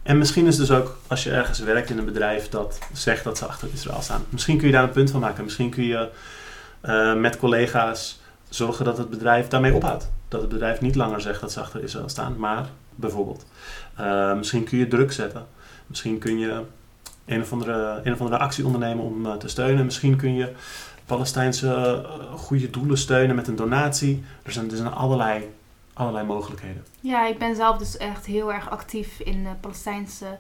En 0.03 0.18
misschien 0.18 0.45
is 0.45 0.57
dus 0.57 0.72
ook, 0.72 0.98
als 1.07 1.24
je 1.24 1.32
ergens 1.32 1.60
werkt 1.60 1.90
in 1.90 1.98
een 1.98 2.06
bedrijf 2.06 2.49
dat 2.49 2.80
zegt 2.94 3.24
dat 3.24 3.38
ze 3.38 3.45
achter 3.45 3.69
Israël 3.74 4.02
staan. 4.02 4.26
Misschien 4.30 4.57
kun 4.57 4.68
je 4.68 4.74
daar 4.74 4.84
een 4.84 4.90
punt 4.90 5.11
van 5.11 5.19
maken. 5.19 5.44
Misschien 5.44 5.69
kun 5.69 5.84
je 5.84 6.10
uh, 6.86 7.15
met 7.15 7.38
collega's 7.38 8.19
zorgen 8.49 8.86
dat 8.86 8.98
het 8.98 9.10
bedrijf 9.10 9.48
daarmee 9.48 9.74
ophoudt. 9.74 10.10
Dat 10.28 10.41
het 10.41 10.49
bedrijf 10.49 10.82
niet 10.82 10.95
langer 10.95 11.22
zegt 11.22 11.41
dat 11.41 11.52
ze 11.52 11.60
achter 11.60 11.84
Israël 11.84 12.10
staan, 12.10 12.36
maar 12.38 12.65
bijvoorbeeld. 12.95 13.45
Uh, 13.99 14.34
misschien 14.34 14.64
kun 14.64 14.78
je 14.78 14.88
druk 14.88 15.11
zetten. 15.11 15.45
Misschien 15.88 16.18
kun 16.18 16.40
je 16.40 16.64
een 17.26 17.41
of 17.41 17.52
andere, 17.52 18.02
een 18.03 18.14
of 18.14 18.22
andere 18.22 18.38
actie 18.38 18.65
ondernemen 18.65 19.03
om 19.03 19.26
uh, 19.26 19.34
te 19.34 19.48
steunen. 19.48 19.86
Misschien 19.86 20.15
kun 20.15 20.36
je 20.36 20.53
Palestijnse 21.08 22.06
goede 22.36 22.70
doelen 22.70 22.98
steunen 22.98 23.36
met 23.36 23.48
een 23.48 23.56
donatie. 23.56 24.24
Er 24.44 24.52
zijn, 24.52 24.72
er 24.72 24.78
zijn 24.78 24.94
allerlei, 24.94 25.50
allerlei 25.94 26.26
mogelijkheden. 26.26 26.86
Ja, 27.00 27.28
ik 27.28 27.38
ben 27.38 27.56
zelf 27.56 27.78
dus 27.78 27.98
echt 27.98 28.26
heel 28.26 28.54
erg 28.54 28.70
actief 28.70 29.20
in 29.20 29.44
de 29.44 29.50
Palestijnse 29.62 30.36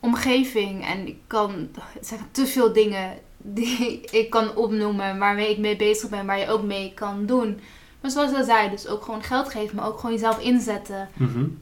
omgeving. 0.00 0.84
En 0.86 1.06
ik 1.06 1.18
kan 1.26 1.68
zeggen 2.00 2.28
te 2.30 2.46
veel 2.46 2.72
dingen 2.72 3.18
die 3.36 4.00
ik 4.20 4.30
kan 4.30 4.56
opnoemen, 4.56 5.18
waarmee 5.18 5.50
ik 5.50 5.58
mee 5.58 5.76
bezig 5.76 6.08
ben, 6.08 6.26
waar 6.26 6.38
je 6.38 6.48
ook 6.48 6.62
mee 6.62 6.92
kan 6.94 7.26
doen. 7.26 7.60
Maar 8.00 8.10
zoals 8.10 8.32
ik 8.32 8.44
zei, 8.44 8.70
dus 8.70 8.86
ook 8.86 9.04
gewoon 9.04 9.22
geld 9.22 9.48
geven, 9.48 9.76
maar 9.76 9.86
ook 9.86 9.98
gewoon 9.98 10.14
jezelf 10.14 10.38
inzetten. 10.38 11.08
Mm 11.16 11.58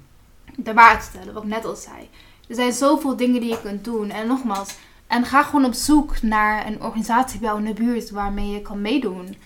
De 0.56 0.74
waarde 0.74 1.02
stellen, 1.02 1.34
wat 1.34 1.42
ik 1.42 1.48
net 1.48 1.64
al 1.64 1.76
zei. 1.76 2.08
Er 2.48 2.54
zijn 2.54 2.72
zoveel 2.72 3.16
dingen 3.16 3.40
die 3.40 3.50
je 3.50 3.60
kunt 3.60 3.84
doen. 3.84 4.10
En 4.10 4.26
nogmaals, 4.26 4.76
en 5.10 5.24
ga 5.24 5.42
gewoon 5.42 5.64
op 5.64 5.74
zoek 5.74 6.22
naar 6.22 6.66
een 6.66 6.82
organisatie 6.82 7.40
bij 7.40 7.48
jou 7.48 7.60
in 7.60 7.74
de 7.74 7.82
buurt 7.82 8.10
waarmee 8.10 8.50
je 8.50 8.62
kan 8.62 8.80
meedoen. 8.80 9.36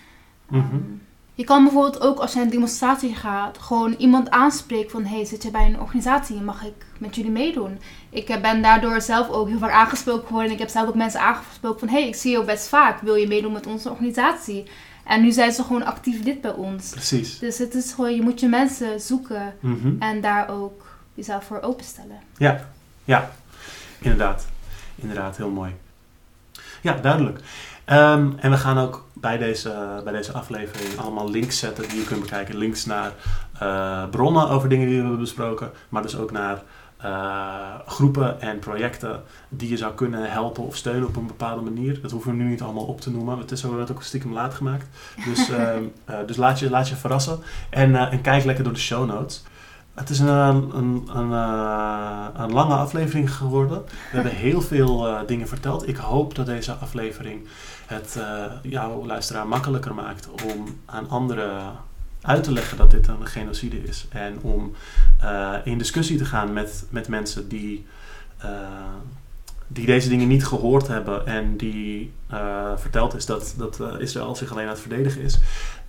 Mm 0.47 1.03
je 1.35 1.43
kan 1.43 1.63
bijvoorbeeld 1.63 2.01
ook 2.01 2.19
als 2.19 2.31
je 2.31 2.35
naar 2.35 2.45
een 2.45 2.51
demonstratie 2.51 3.15
gaat, 3.15 3.57
gewoon 3.57 3.93
iemand 3.97 4.29
aanspreken 4.29 4.89
van 4.89 5.05
hey, 5.05 5.25
zit 5.25 5.43
je 5.43 5.51
bij 5.51 5.65
een 5.65 5.79
organisatie? 5.79 6.41
Mag 6.41 6.65
ik 6.65 6.85
met 6.97 7.15
jullie 7.15 7.31
meedoen? 7.31 7.79
Ik 8.09 8.39
ben 8.41 8.61
daardoor 8.61 9.01
zelf 9.01 9.29
ook 9.29 9.47
heel 9.47 9.57
vaak 9.57 9.71
aangesproken 9.71 10.25
geworden. 10.25 10.47
En 10.47 10.53
ik 10.53 10.61
heb 10.61 10.69
zelf 10.69 10.87
ook 10.87 10.95
mensen 10.95 11.19
aangesproken 11.19 11.79
van 11.79 11.89
hey, 11.89 12.07
ik 12.07 12.15
zie 12.15 12.31
jou 12.31 12.45
best 12.45 12.67
vaak. 12.67 13.01
Wil 13.01 13.15
je 13.15 13.27
meedoen 13.27 13.51
met 13.51 13.67
onze 13.67 13.89
organisatie? 13.89 14.63
En 15.03 15.21
nu 15.21 15.31
zijn 15.31 15.51
ze 15.51 15.63
gewoon 15.63 15.85
actief 15.85 16.23
lid 16.23 16.41
bij 16.41 16.53
ons. 16.53 16.89
Precies. 16.89 17.39
Dus 17.39 17.57
het 17.57 17.73
is 17.73 17.93
gewoon, 17.93 18.15
je 18.15 18.21
moet 18.21 18.39
je 18.39 18.47
mensen 18.47 19.01
zoeken 19.01 19.53
mhm. 19.59 19.95
en 19.99 20.21
daar 20.21 20.49
ook 20.49 20.97
jezelf 21.13 21.43
voor 21.43 21.61
openstellen. 21.61 22.19
Ja, 22.37 22.69
ja, 23.03 23.31
inderdaad. 23.99 24.45
Inderdaad, 24.95 25.37
heel 25.37 25.49
mooi. 25.49 25.75
Ja, 26.81 26.93
duidelijk. 26.93 27.39
Ehm, 27.85 28.31
en 28.37 28.51
we 28.51 28.57
gaan 28.57 28.77
ook 28.77 29.05
bij 29.13 29.37
deze, 29.37 30.01
bij 30.03 30.13
deze 30.13 30.31
aflevering 30.31 30.97
allemaal 30.97 31.29
links 31.29 31.59
zetten 31.59 31.89
die 31.89 31.99
je 31.99 32.05
kunt 32.05 32.21
bekijken. 32.21 32.57
Links 32.57 32.85
naar 32.85 33.11
uh, 33.61 34.09
bronnen 34.09 34.49
over 34.49 34.69
dingen 34.69 34.85
die 34.85 34.95
we 34.95 35.01
hebben 35.01 35.19
besproken, 35.19 35.71
maar 35.89 36.01
dus 36.01 36.17
ook 36.17 36.31
naar 36.31 36.61
uh, 37.05 37.75
groepen 37.85 38.41
en 38.41 38.59
projecten 38.59 39.23
die 39.49 39.69
je 39.69 39.77
zou 39.77 39.93
kunnen 39.93 40.31
helpen 40.31 40.63
of 40.63 40.75
steunen 40.75 41.07
op 41.07 41.15
een 41.15 41.27
bepaalde 41.27 41.61
manier. 41.61 42.01
Dat 42.01 42.11
hoeven 42.11 42.31
we 42.31 42.43
nu 42.43 42.49
niet 42.49 42.61
allemaal 42.61 42.85
op 42.85 43.01
te 43.01 43.11
noemen. 43.11 43.37
Het 43.37 43.51
is 43.51 43.61
het 43.61 43.91
ook 43.91 44.03
stiekem 44.03 44.33
laat 44.33 44.53
gemaakt. 44.53 44.87
Dus, 45.25 45.49
uh, 45.49 45.69
dus 46.27 46.35
laat, 46.35 46.59
je, 46.59 46.69
laat 46.69 46.89
je 46.89 46.95
verrassen. 46.95 47.39
En, 47.69 47.95
en 47.95 48.21
kijk 48.21 48.43
lekker 48.43 48.63
door 48.63 48.73
de 48.73 48.79
show 48.79 49.07
notes. 49.07 49.43
Het 49.95 50.09
is 50.09 50.19
een, 50.19 50.27
een, 50.27 51.07
uh, 51.29 52.27
een, 52.33 52.51
lange 52.51 52.73
aflevering 52.73 53.35
geworden. 53.35 53.83
We 53.85 53.91
hebben 54.15 54.31
heel 54.31 54.61
veel 54.61 55.07
uh, 55.07 55.19
dingen 55.27 55.47
verteld. 55.47 55.87
Ik 55.87 55.95
hoop 55.95 56.35
dat 56.35 56.45
deze 56.45 56.73
aflevering 56.73 57.47
het 57.85 58.15
uh, 58.17 58.45
jouw 58.61 59.05
luisteraar 59.05 59.47
makkelijker 59.47 59.93
maakt 59.93 60.29
om 60.45 60.77
aan 60.85 61.09
anderen 61.09 61.71
uit 62.21 62.43
te 62.43 62.51
leggen 62.51 62.77
dat 62.77 62.91
dit 62.91 63.07
een 63.07 63.25
genocide 63.25 63.83
is. 63.83 64.05
En 64.09 64.39
om 64.41 64.75
in 65.63 65.77
discussie 65.77 66.17
te 66.17 66.25
gaan 66.25 66.53
met, 66.53 66.85
met 66.89 67.07
mensen 67.07 67.47
die 67.47 67.85
die 69.67 69.85
deze 69.85 70.09
dingen 70.09 70.27
niet 70.27 70.45
gehoord 70.45 70.87
hebben 70.87 71.25
en 71.25 71.57
die 71.57 72.13
verteld 72.75 73.15
is 73.15 73.25
dat, 73.25 73.55
dat 73.57 73.79
Israël 73.99 74.35
zich 74.35 74.51
alleen 74.51 74.63
aan 74.63 74.69
het 74.69 74.79
verdedigen 74.79 75.21
is. 75.21 75.39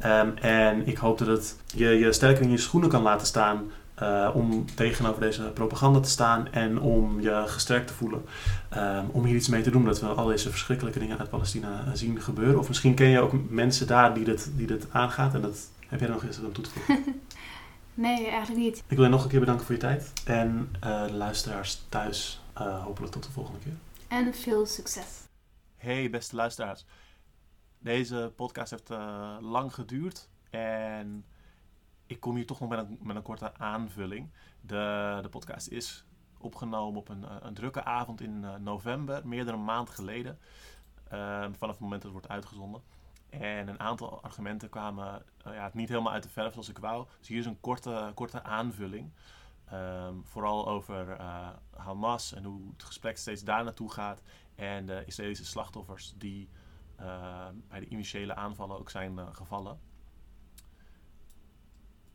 Um, 0.05 0.37
en 0.37 0.87
ik 0.87 0.97
hoop 0.97 1.19
dat 1.19 1.29
het 1.29 1.57
je, 1.75 1.89
je 1.89 2.13
sterker 2.13 2.43
in 2.43 2.51
je 2.51 2.59
schoenen 2.59 2.91
kan 2.91 3.03
laten 3.03 3.27
staan 3.27 3.71
uh, 4.03 4.31
om 4.35 4.65
tegenover 4.75 5.21
deze 5.21 5.43
propaganda 5.43 6.01
te 6.01 6.09
staan 6.09 6.53
en 6.53 6.81
om 6.81 7.21
je 7.21 7.45
gesterkt 7.47 7.87
te 7.87 7.95
voelen. 7.95 8.25
Um, 8.77 9.09
om 9.11 9.25
hier 9.25 9.37
iets 9.37 9.49
mee 9.49 9.63
te 9.63 9.71
doen, 9.71 9.85
dat 9.85 10.01
we 10.01 10.07
al 10.07 10.27
deze 10.27 10.51
verschrikkelijke 10.51 10.99
dingen 10.99 11.19
uit 11.19 11.31
Palestina 11.31 11.95
zien 11.95 12.21
gebeuren. 12.21 12.59
Of 12.59 12.69
misschien 12.69 12.95
ken 12.95 13.09
je 13.09 13.21
ook 13.21 13.51
mensen 13.51 13.87
daar 13.87 14.15
die 14.15 14.25
dit, 14.25 14.51
die 14.57 14.67
dit 14.67 14.87
aangaat 14.91 15.35
en 15.35 15.41
dat 15.41 15.59
heb 15.89 16.01
jij 16.01 16.09
er 16.09 16.15
nog 16.15 16.25
eens 16.25 16.39
aan 16.39 16.53
toe 16.53 16.65
te 16.65 16.71
voegen. 16.71 17.05
nee, 17.95 18.27
eigenlijk 18.27 18.65
niet. 18.65 18.83
Ik 18.87 18.97
wil 18.97 19.05
je 19.05 19.11
nog 19.11 19.23
een 19.23 19.31
keer 19.31 19.41
bedanken 19.41 19.67
voor 19.67 19.75
je 19.75 19.81
tijd 19.81 20.13
en 20.25 20.69
de 20.81 21.13
luisteraars 21.13 21.85
thuis 21.89 22.41
uh, 22.59 22.85
hopelijk 22.85 23.13
tot 23.13 23.25
de 23.25 23.31
volgende 23.31 23.59
keer. 23.59 23.73
En 24.09 24.35
veel 24.35 24.67
succes. 24.67 25.07
Hey 25.77 26.11
beste 26.11 26.37
luisteraars. 26.37 26.85
Deze 27.79 28.33
podcast 28.37 28.71
heeft 28.71 28.91
uh, 28.91 29.37
lang 29.41 29.75
geduurd 29.75 30.29
en 30.51 31.25
ik 32.07 32.21
kom 32.21 32.35
hier 32.35 32.47
toch 32.47 32.61
nog 32.61 32.69
met 32.69 32.79
een, 32.79 32.99
met 33.03 33.17
een 33.17 33.23
korte 33.23 33.55
aanvulling. 33.59 34.31
De, 34.61 35.19
de 35.23 35.29
podcast 35.29 35.69
is 35.69 36.07
opgenomen 36.39 37.01
op 37.01 37.09
een, 37.09 37.25
eh, 37.25 37.37
een 37.41 37.55
drukke 37.55 37.85
avond 37.85 38.21
in 38.21 38.43
uh, 38.43 38.55
november, 38.55 39.27
meer 39.29 39.45
dan 39.45 39.55
een 39.55 39.65
maand 39.65 39.91
geleden. 39.91 40.39
vanaf 41.09 41.59
het 41.61 41.79
moment 41.79 42.03
dat 42.03 42.13
het 42.13 42.21
wordt 42.21 42.29
uitgezonden. 42.29 42.83
En 43.29 43.69
een 43.69 43.81
aantal 43.81 44.23
argumenten 44.23 44.69
kwamen 44.69 45.23
ja, 45.45 45.71
niet 45.73 45.89
helemaal 45.89 46.13
uit 46.13 46.23
de 46.23 46.29
verf 46.29 46.53
zoals 46.53 46.69
ik 46.69 46.79
wou. 46.79 47.07
Dus 47.19 47.29
hier 47.29 47.39
is 47.39 47.47
een 47.47 47.61
korte, 47.61 48.13
korte 48.15 48.43
aanvulling. 48.43 49.13
Um, 49.73 50.25
vooral 50.25 50.69
over 50.69 51.21
Hamas 51.77 52.33
en 52.33 52.45
hoe 52.45 52.61
het 52.73 52.83
gesprek 52.83 53.17
steeds 53.17 53.43
daar 53.43 53.65
naartoe 53.65 53.93
gaat. 53.93 54.23
En 54.55 54.87
de 54.87 55.03
Israëlische 55.07 55.45
slachtoffers 55.45 56.15
die 56.17 56.49
uh, 57.01 57.47
bij 57.69 57.81
de 57.81 57.89
initiële 57.89 58.35
aanvallen 58.35 58.79
ook 58.79 58.91
zijn 58.91 59.35
gevallen. 59.35 59.81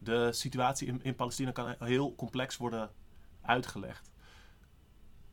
De 0.03 0.32
situatie 0.32 0.88
in, 0.88 1.03
in, 1.03 1.15
Palestina 1.15 1.52
kan 1.52 1.76
heel 1.80 2.15
complex 2.15 2.57
worden 2.57 2.91
uitgelegd. 3.41 4.11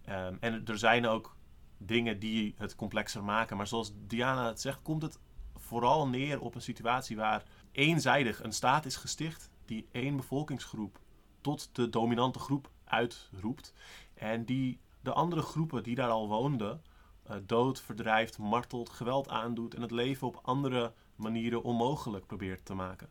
Um, 0.08 0.36
en 0.40 0.66
er 0.66 0.78
zijn 0.78 1.06
ook 1.06 1.36
dingen 1.78 2.18
die 2.18 2.54
het 2.56 2.74
complexer 2.74 3.24
maken. 3.24 3.56
Maar 3.56 3.66
zoals 3.66 3.92
Diana 4.06 4.46
het 4.46 4.60
zegt, 4.60 4.82
komt 4.82 5.02
het 5.02 5.18
vooral 5.54 6.08
neer 6.08 6.40
op 6.40 6.54
een 6.54 6.62
situatie 6.62 7.16
waar 7.16 7.42
eenzijdig 7.72 8.42
een 8.42 8.52
staat 8.52 8.84
is 8.84 8.96
gesticht 8.96 9.50
die 9.64 9.88
één 9.92 10.16
bevolkingsgroep 10.16 11.00
tot 11.40 11.68
de 11.72 11.88
dominante 11.88 12.38
groep 12.38 12.70
uitroept. 12.84 13.72
En 14.14 14.44
die 14.44 14.80
de 15.00 15.12
andere 15.12 15.42
groepen 15.42 15.82
die 15.82 15.94
daar 15.94 16.10
al 16.10 16.28
woonden 16.28 16.82
uh, 17.30 17.36
dood, 17.46 17.80
verdrijft, 17.80 18.38
martelt, 18.38 18.90
geweld 18.90 19.28
aandoet 19.28 19.74
en 19.74 19.82
het 19.82 19.90
leven 19.90 20.26
op 20.26 20.40
andere 20.42 20.92
manieren 21.16 21.62
onmogelijk 21.62 22.26
probeert 22.26 22.64
te 22.64 22.74
maken. 22.74 23.08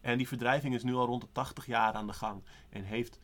En 0.00 0.18
die 0.18 0.28
verdrijving 0.28 0.74
is 0.74 0.82
nu 0.82 0.94
al 0.94 1.06
rond 1.06 1.22
de 1.22 1.28
80 1.32 1.66
jaar 1.66 1.92
aan 1.92 2.06
de 2.06 2.12
gang 2.12 2.42
en 2.68 2.84
heeft 2.84 3.20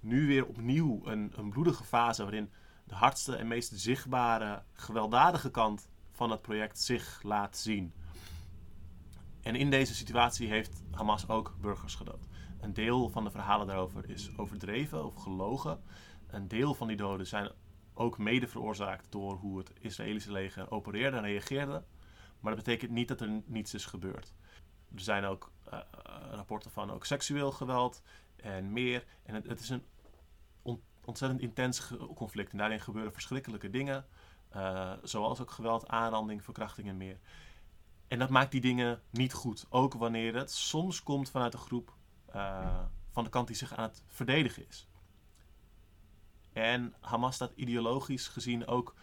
nu 0.00 0.26
weer 0.26 0.46
opnieuw 0.46 1.00
een, 1.04 1.32
een 1.36 1.50
bloedige 1.50 1.84
fase 1.84 2.22
waarin 2.22 2.50
de 2.84 2.94
hardste 2.94 3.36
en 3.36 3.48
meest 3.48 3.72
zichtbare 3.74 4.62
gewelddadige 4.72 5.50
kant 5.50 5.88
van 6.12 6.30
het 6.30 6.42
project 6.42 6.80
zich 6.80 7.22
laat 7.22 7.56
zien. 7.56 7.92
En 9.42 9.54
in 9.54 9.70
deze 9.70 9.94
situatie 9.94 10.48
heeft 10.48 10.82
Hamas 10.90 11.28
ook 11.28 11.56
burgers 11.60 11.94
gedood. 11.94 12.26
Een 12.60 12.72
deel 12.72 13.08
van 13.08 13.24
de 13.24 13.30
verhalen 13.30 13.66
daarover 13.66 14.10
is 14.10 14.30
overdreven 14.36 15.04
of 15.04 15.14
gelogen. 15.14 15.82
Een 16.26 16.48
deel 16.48 16.74
van 16.74 16.86
die 16.86 16.96
doden 16.96 17.26
zijn 17.26 17.50
ook 17.94 18.18
mede 18.18 18.48
veroorzaakt 18.48 19.06
door 19.10 19.34
hoe 19.34 19.58
het 19.58 19.72
Israëlische 19.80 20.32
leger 20.32 20.70
opereerde 20.70 21.16
en 21.16 21.22
reageerde. 21.22 21.84
Maar 22.40 22.54
dat 22.54 22.64
betekent 22.64 22.90
niet 22.90 23.08
dat 23.08 23.20
er 23.20 23.42
niets 23.44 23.74
is 23.74 23.86
gebeurd. 23.86 24.32
Er 24.94 25.00
zijn 25.00 25.24
ook 25.24 25.50
uh, 25.72 25.78
rapporten 26.30 26.70
van 26.70 26.90
ook 26.90 27.04
seksueel 27.04 27.52
geweld 27.52 28.02
en 28.36 28.72
meer. 28.72 29.04
En 29.22 29.34
het, 29.34 29.46
het 29.46 29.60
is 29.60 29.68
een 29.68 29.84
ontzettend 31.04 31.40
intens 31.40 31.92
conflict. 32.14 32.52
En 32.52 32.58
daarin 32.58 32.80
gebeuren 32.80 33.12
verschrikkelijke 33.12 33.70
dingen. 33.70 34.06
Uh, 34.56 34.92
zoals 35.02 35.40
ook 35.40 35.50
geweld, 35.50 35.88
aanranding, 35.88 36.44
verkrachting 36.44 36.88
en 36.88 36.96
meer. 36.96 37.18
En 38.08 38.18
dat 38.18 38.30
maakt 38.30 38.50
die 38.50 38.60
dingen 38.60 39.02
niet 39.10 39.32
goed. 39.32 39.66
Ook 39.68 39.94
wanneer 39.94 40.34
het 40.34 40.50
soms 40.50 41.02
komt 41.02 41.30
vanuit 41.30 41.54
een 41.54 41.60
groep 41.60 41.94
van 43.10 43.24
de 43.24 43.30
kant 43.30 43.46
die 43.46 43.56
zich 43.56 43.74
aan 43.74 43.82
het 43.82 44.02
verdedigen 44.08 44.68
is. 44.68 44.88
En 46.52 46.94
Hamas 47.00 47.34
staat 47.34 47.52
ideologisch 47.54 48.28
gezien 48.28 48.66
ook 48.66 48.94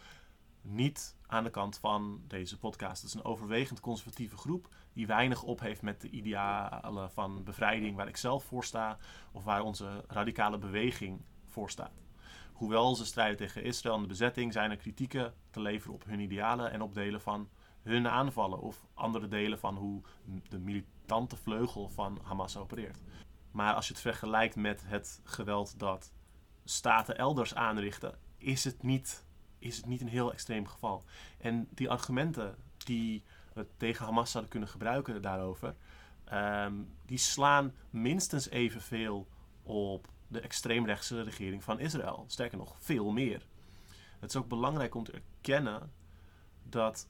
niet 0.61 1.15
aan 1.27 1.43
de 1.43 1.49
kant 1.49 1.77
van 1.77 2.23
deze 2.27 2.57
podcast. 2.57 3.01
Het 3.01 3.09
is 3.09 3.13
een 3.13 3.23
overwegend 3.23 3.79
conservatieve 3.79 4.37
groep 4.37 4.69
die 4.93 5.07
weinig 5.07 5.43
op 5.43 5.59
heeft 5.59 5.81
met 5.81 6.01
de 6.01 6.09
idealen 6.09 7.11
van 7.11 7.43
bevrijding 7.43 7.95
waar 7.95 8.07
ik 8.07 8.17
zelf 8.17 8.43
voor 8.43 8.63
sta 8.63 8.97
of 9.31 9.43
waar 9.43 9.61
onze 9.61 10.03
radicale 10.07 10.57
beweging 10.57 11.21
voor 11.45 11.69
staat. 11.69 12.01
Hoewel 12.53 12.95
ze 12.95 13.05
strijden 13.05 13.37
tegen 13.37 13.63
Israël 13.63 13.95
en 13.95 14.01
de 14.01 14.07
bezetting, 14.07 14.53
zijn 14.53 14.71
er 14.71 14.77
kritieken 14.77 15.33
te 15.49 15.61
leveren 15.61 15.93
op 15.93 16.03
hun 16.05 16.19
idealen 16.19 16.71
en 16.71 16.81
op 16.81 16.93
delen 16.93 17.21
van 17.21 17.49
hun 17.81 18.07
aanvallen 18.07 18.59
of 18.59 18.85
andere 18.93 19.27
delen 19.27 19.59
van 19.59 19.75
hoe 19.75 20.01
de 20.49 20.59
militante 20.59 21.35
vleugel 21.35 21.89
van 21.89 22.19
Hamas 22.23 22.57
opereert. 22.57 23.01
Maar 23.51 23.73
als 23.73 23.87
je 23.87 23.93
het 23.93 24.01
vergelijkt 24.01 24.55
met 24.55 24.83
het 24.85 25.21
geweld 25.23 25.79
dat 25.79 26.11
staten 26.63 27.17
elders 27.17 27.55
aanrichten, 27.55 28.17
is 28.37 28.63
het 28.63 28.83
niet, 28.83 29.25
is 29.59 29.77
het 29.77 29.85
niet 29.85 30.01
een 30.01 30.07
heel 30.07 30.31
extreem 30.31 30.67
geval. 30.67 31.03
En 31.37 31.67
die 31.71 31.89
argumenten 31.89 32.55
die 32.77 33.23
tegen 33.77 34.05
Hamas 34.05 34.31
zouden 34.31 34.51
kunnen 34.51 34.69
gebruiken 34.69 35.21
daarover, 35.21 35.75
um, 36.33 36.93
die 37.05 37.17
slaan 37.17 37.73
minstens 37.89 38.49
evenveel 38.49 39.27
op 39.63 40.07
de 40.27 40.39
extreemrechtse 40.39 41.21
regering 41.21 41.63
van 41.63 41.79
Israël. 41.79 42.25
Sterker 42.27 42.57
nog, 42.57 42.75
veel 42.79 43.11
meer. 43.11 43.45
Het 44.19 44.29
is 44.29 44.35
ook 44.35 44.47
belangrijk 44.47 44.95
om 44.95 45.03
te 45.03 45.11
erkennen 45.11 45.91
dat 46.63 47.07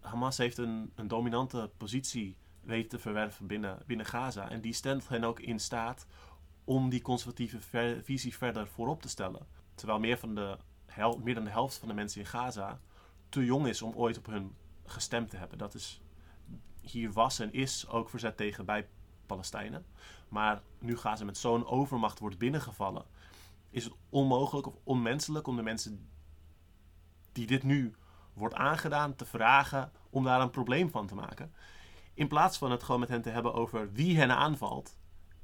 Hamas 0.00 0.38
heeft 0.38 0.58
een, 0.58 0.92
een 0.94 1.08
dominante 1.08 1.70
positie 1.76 2.36
weten 2.60 2.88
te 2.88 2.98
verwerven 2.98 3.46
binnen, 3.46 3.78
binnen 3.86 4.06
Gaza. 4.06 4.50
En 4.50 4.60
die 4.60 4.72
stelt 4.72 5.08
hen 5.08 5.24
ook 5.24 5.40
in 5.40 5.58
staat 5.58 6.06
om 6.64 6.88
die 6.88 7.02
conservatieve 7.02 8.02
visie 8.02 8.36
verder 8.36 8.66
voorop 8.66 9.02
te 9.02 9.08
stellen. 9.08 9.46
Terwijl 9.74 9.98
meer, 9.98 10.18
van 10.18 10.34
de 10.34 10.56
meer 11.22 11.34
dan 11.34 11.44
de 11.44 11.50
helft 11.50 11.76
van 11.76 11.88
de 11.88 11.94
mensen 11.94 12.20
in 12.20 12.26
Gaza 12.26 12.80
te 13.28 13.44
jong 13.44 13.66
is 13.66 13.82
om 13.82 13.94
ooit 13.94 14.18
op 14.18 14.26
hun 14.26 14.54
gestemd 14.84 15.30
te 15.30 15.36
hebben. 15.36 15.58
Dat 15.58 15.74
is, 15.74 16.00
hier 16.80 17.12
was 17.12 17.38
en 17.38 17.52
is 17.52 17.88
ook 17.88 18.10
verzet 18.10 18.36
tegen 18.36 18.64
bij 18.64 18.88
Palestijnen. 19.26 19.86
Maar 20.28 20.62
nu 20.78 20.96
Gaza 20.96 21.24
met 21.24 21.38
zo'n 21.38 21.66
overmacht 21.66 22.18
wordt 22.18 22.38
binnengevallen, 22.38 23.04
is 23.70 23.84
het 23.84 23.94
onmogelijk 24.08 24.66
of 24.66 24.74
onmenselijk 24.84 25.46
om 25.46 25.56
de 25.56 25.62
mensen 25.62 26.08
die 27.32 27.46
dit 27.46 27.62
nu 27.62 27.94
wordt 28.32 28.54
aangedaan 28.54 29.14
te 29.14 29.24
vragen 29.24 29.92
om 30.10 30.24
daar 30.24 30.40
een 30.40 30.50
probleem 30.50 30.90
van 30.90 31.06
te 31.06 31.14
maken. 31.14 31.52
In 32.14 32.28
plaats 32.28 32.58
van 32.58 32.70
het 32.70 32.82
gewoon 32.82 33.00
met 33.00 33.08
hen 33.08 33.22
te 33.22 33.30
hebben 33.30 33.54
over 33.54 33.92
wie 33.92 34.16
hen 34.16 34.30
aanvalt 34.36 34.96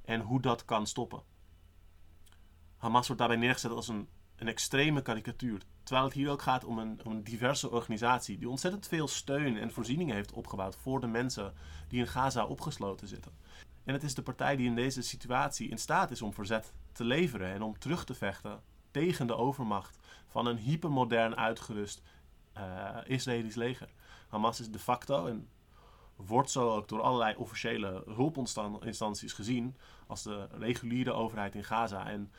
en 0.04 0.20
hoe 0.20 0.40
dat 0.40 0.64
kan 0.64 0.86
stoppen. 0.86 1.22
Hamas 2.76 3.06
wordt 3.06 3.20
daarbij 3.20 3.40
neergezet 3.40 3.70
als 3.70 3.88
een, 3.88 4.08
een 4.38 4.48
extreme 4.48 5.02
karikatuur. 5.02 5.62
Terwijl 5.82 6.06
het 6.06 6.16
hier 6.16 6.30
ook 6.30 6.42
gaat 6.42 6.64
om 6.64 6.78
een, 6.78 7.00
om 7.04 7.12
een 7.12 7.24
diverse 7.24 7.70
organisatie 7.70 8.38
die 8.38 8.48
ontzettend 8.48 8.88
veel 8.88 9.08
steun 9.08 9.56
en 9.56 9.72
voorzieningen 9.72 10.14
heeft 10.14 10.32
opgebouwd 10.32 10.76
voor 10.76 11.00
de 11.00 11.06
mensen 11.06 11.54
die 11.88 12.00
in 12.00 12.06
Gaza 12.06 12.44
opgesloten 12.44 13.08
zitten. 13.08 13.32
En 13.84 13.92
het 13.92 14.02
is 14.02 14.14
de 14.14 14.22
partij 14.22 14.56
die 14.56 14.66
in 14.66 14.74
deze 14.74 15.02
situatie 15.02 15.68
in 15.68 15.78
staat 15.78 16.10
is 16.10 16.22
om 16.22 16.32
verzet 16.32 16.72
te 16.92 17.04
leveren 17.04 17.52
en 17.52 17.62
om 17.62 17.78
terug 17.78 18.04
te 18.04 18.14
vechten 18.14 18.60
tegen 18.90 19.26
de 19.26 19.36
overmacht 19.36 19.98
van 20.26 20.46
een 20.46 20.56
hypermodern 20.56 21.36
uitgerust 21.36 22.02
uh, 22.56 22.96
Israëlisch 23.04 23.54
leger. 23.54 23.88
Hamas 24.28 24.60
is 24.60 24.70
de 24.70 24.78
facto, 24.78 25.26
en 25.26 25.48
wordt 26.16 26.50
zo 26.50 26.74
ook 26.74 26.88
door 26.88 27.00
allerlei 27.00 27.36
officiële 27.36 28.02
hulpinstanties 28.06 29.32
gezien 29.32 29.76
als 30.06 30.22
de 30.22 30.48
reguliere 30.50 31.12
overheid 31.12 31.54
in 31.54 31.64
Gaza. 31.64 32.10
En, 32.10 32.32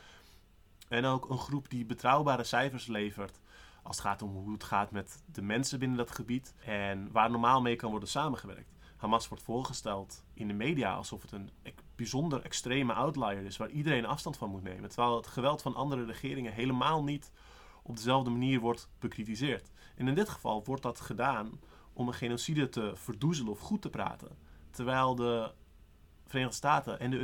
en 0.90 1.04
ook 1.04 1.30
een 1.30 1.38
groep 1.38 1.70
die 1.70 1.84
betrouwbare 1.84 2.44
cijfers 2.44 2.86
levert 2.86 3.40
als 3.82 3.96
het 3.96 4.06
gaat 4.06 4.22
om 4.22 4.30
hoe 4.30 4.52
het 4.52 4.64
gaat 4.64 4.90
met 4.90 5.22
de 5.32 5.42
mensen 5.42 5.78
binnen 5.78 5.96
dat 5.96 6.10
gebied 6.10 6.54
en 6.64 7.12
waar 7.12 7.30
normaal 7.30 7.60
mee 7.60 7.76
kan 7.76 7.90
worden 7.90 8.08
samengewerkt. 8.08 8.72
Hamas 8.96 9.28
wordt 9.28 9.44
voorgesteld 9.44 10.24
in 10.34 10.48
de 10.48 10.54
media 10.54 10.94
alsof 10.94 11.22
het 11.22 11.32
een 11.32 11.50
bijzonder 11.96 12.42
extreme 12.42 12.92
outlier 12.92 13.44
is 13.44 13.56
waar 13.56 13.70
iedereen 13.70 14.06
afstand 14.06 14.36
van 14.36 14.50
moet 14.50 14.62
nemen. 14.62 14.88
Terwijl 14.88 15.16
het 15.16 15.26
geweld 15.26 15.62
van 15.62 15.74
andere 15.74 16.04
regeringen 16.04 16.52
helemaal 16.52 17.04
niet 17.04 17.32
op 17.82 17.96
dezelfde 17.96 18.30
manier 18.30 18.60
wordt 18.60 18.88
bekritiseerd. 18.98 19.70
En 19.96 20.08
in 20.08 20.14
dit 20.14 20.28
geval 20.28 20.64
wordt 20.64 20.82
dat 20.82 21.00
gedaan 21.00 21.60
om 21.92 22.08
een 22.08 22.14
genocide 22.14 22.68
te 22.68 22.92
verdoezelen 22.94 23.52
of 23.52 23.58
goed 23.58 23.82
te 23.82 23.90
praten. 23.90 24.36
Terwijl 24.70 25.14
de 25.14 25.52
Verenigde 26.26 26.56
Staten 26.56 27.00
en 27.00 27.10
de 27.10 27.16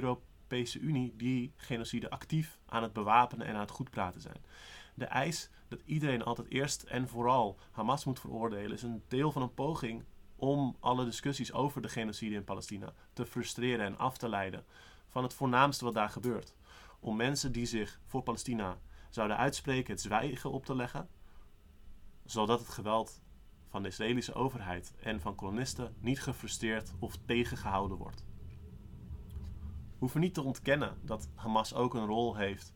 Europese 0.48 0.78
Unie 0.78 1.14
die 1.16 1.52
genocide 1.56 2.10
actief 2.10 2.58
aan 2.66 2.82
het 2.82 2.92
bewapenen 2.92 3.46
en 3.46 3.54
aan 3.54 3.60
het 3.60 3.70
goed 3.70 3.90
praten 3.90 4.20
zijn. 4.20 4.44
De 4.94 5.04
eis 5.04 5.50
dat 5.68 5.82
iedereen 5.84 6.24
altijd 6.24 6.50
eerst 6.50 6.82
en 6.82 7.08
vooral 7.08 7.58
Hamas 7.70 8.04
moet 8.04 8.20
veroordelen 8.20 8.72
is 8.72 8.82
een 8.82 9.02
deel 9.08 9.32
van 9.32 9.42
een 9.42 9.54
poging 9.54 10.04
om 10.36 10.76
alle 10.80 11.04
discussies 11.04 11.52
over 11.52 11.82
de 11.82 11.88
genocide 11.88 12.34
in 12.34 12.44
Palestina 12.44 12.92
te 13.12 13.26
frustreren 13.26 13.86
en 13.86 13.98
af 13.98 14.16
te 14.16 14.28
leiden 14.28 14.64
van 15.08 15.22
het 15.22 15.34
voornaamste 15.34 15.84
wat 15.84 15.94
daar 15.94 16.10
gebeurt. 16.10 16.54
Om 17.00 17.16
mensen 17.16 17.52
die 17.52 17.66
zich 17.66 18.00
voor 18.06 18.22
Palestina 18.22 18.78
zouden 19.10 19.36
uitspreken 19.36 19.92
het 19.92 20.02
zwijgen 20.02 20.50
op 20.50 20.64
te 20.64 20.74
leggen, 20.74 21.08
zodat 22.24 22.58
het 22.58 22.68
geweld 22.68 23.20
van 23.68 23.82
de 23.82 23.88
Israëlische 23.88 24.34
overheid 24.34 24.94
en 25.00 25.20
van 25.20 25.34
kolonisten 25.34 25.94
niet 25.98 26.22
gefrustreerd 26.22 26.92
of 26.98 27.16
tegengehouden 27.26 27.96
wordt. 27.96 28.25
Hoeven 29.98 30.20
niet 30.20 30.34
te 30.34 30.42
ontkennen 30.42 30.98
dat 31.02 31.28
Hamas 31.34 31.74
ook 31.74 31.94
een 31.94 32.06
rol 32.06 32.36
heeft 32.36 32.74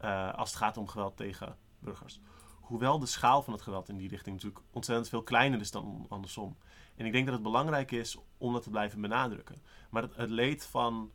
uh, 0.00 0.34
als 0.34 0.48
het 0.48 0.58
gaat 0.58 0.76
om 0.76 0.88
geweld 0.88 1.16
tegen 1.16 1.56
burgers. 1.78 2.20
Hoewel 2.60 2.98
de 2.98 3.06
schaal 3.06 3.42
van 3.42 3.52
het 3.52 3.62
geweld 3.62 3.88
in 3.88 3.96
die 3.96 4.08
richting 4.08 4.34
natuurlijk 4.34 4.64
ontzettend 4.70 5.08
veel 5.08 5.22
kleiner 5.22 5.60
is 5.60 5.70
dan 5.70 6.06
andersom. 6.08 6.56
En 6.96 7.06
ik 7.06 7.12
denk 7.12 7.24
dat 7.24 7.34
het 7.34 7.42
belangrijk 7.42 7.90
is 7.90 8.18
om 8.38 8.52
dat 8.52 8.62
te 8.62 8.70
blijven 8.70 9.00
benadrukken. 9.00 9.62
Maar 9.90 10.02
het, 10.02 10.16
het 10.16 10.30
leed 10.30 10.64
van 10.64 11.10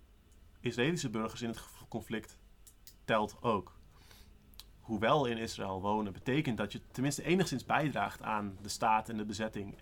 Israëlische 0.60 1.10
burgers 1.10 1.42
in 1.42 1.50
het 1.50 1.64
conflict 1.88 2.38
telt 3.06 3.38
ook. 3.42 3.80
Hoewel 4.80 5.26
in 5.26 5.38
Israël 5.38 5.82
wonen 5.82 6.14
betekent 6.14 6.58
dat 6.58 6.72
je 6.72 6.82
tenminste 6.92 7.24
enigszins 7.24 7.66
bijdraagt 7.66 8.22
aan 8.22 8.58
de 8.62 8.70
staat 8.70 9.10
en 9.10 9.18
de 9.18 9.26
bezetting 9.26 9.76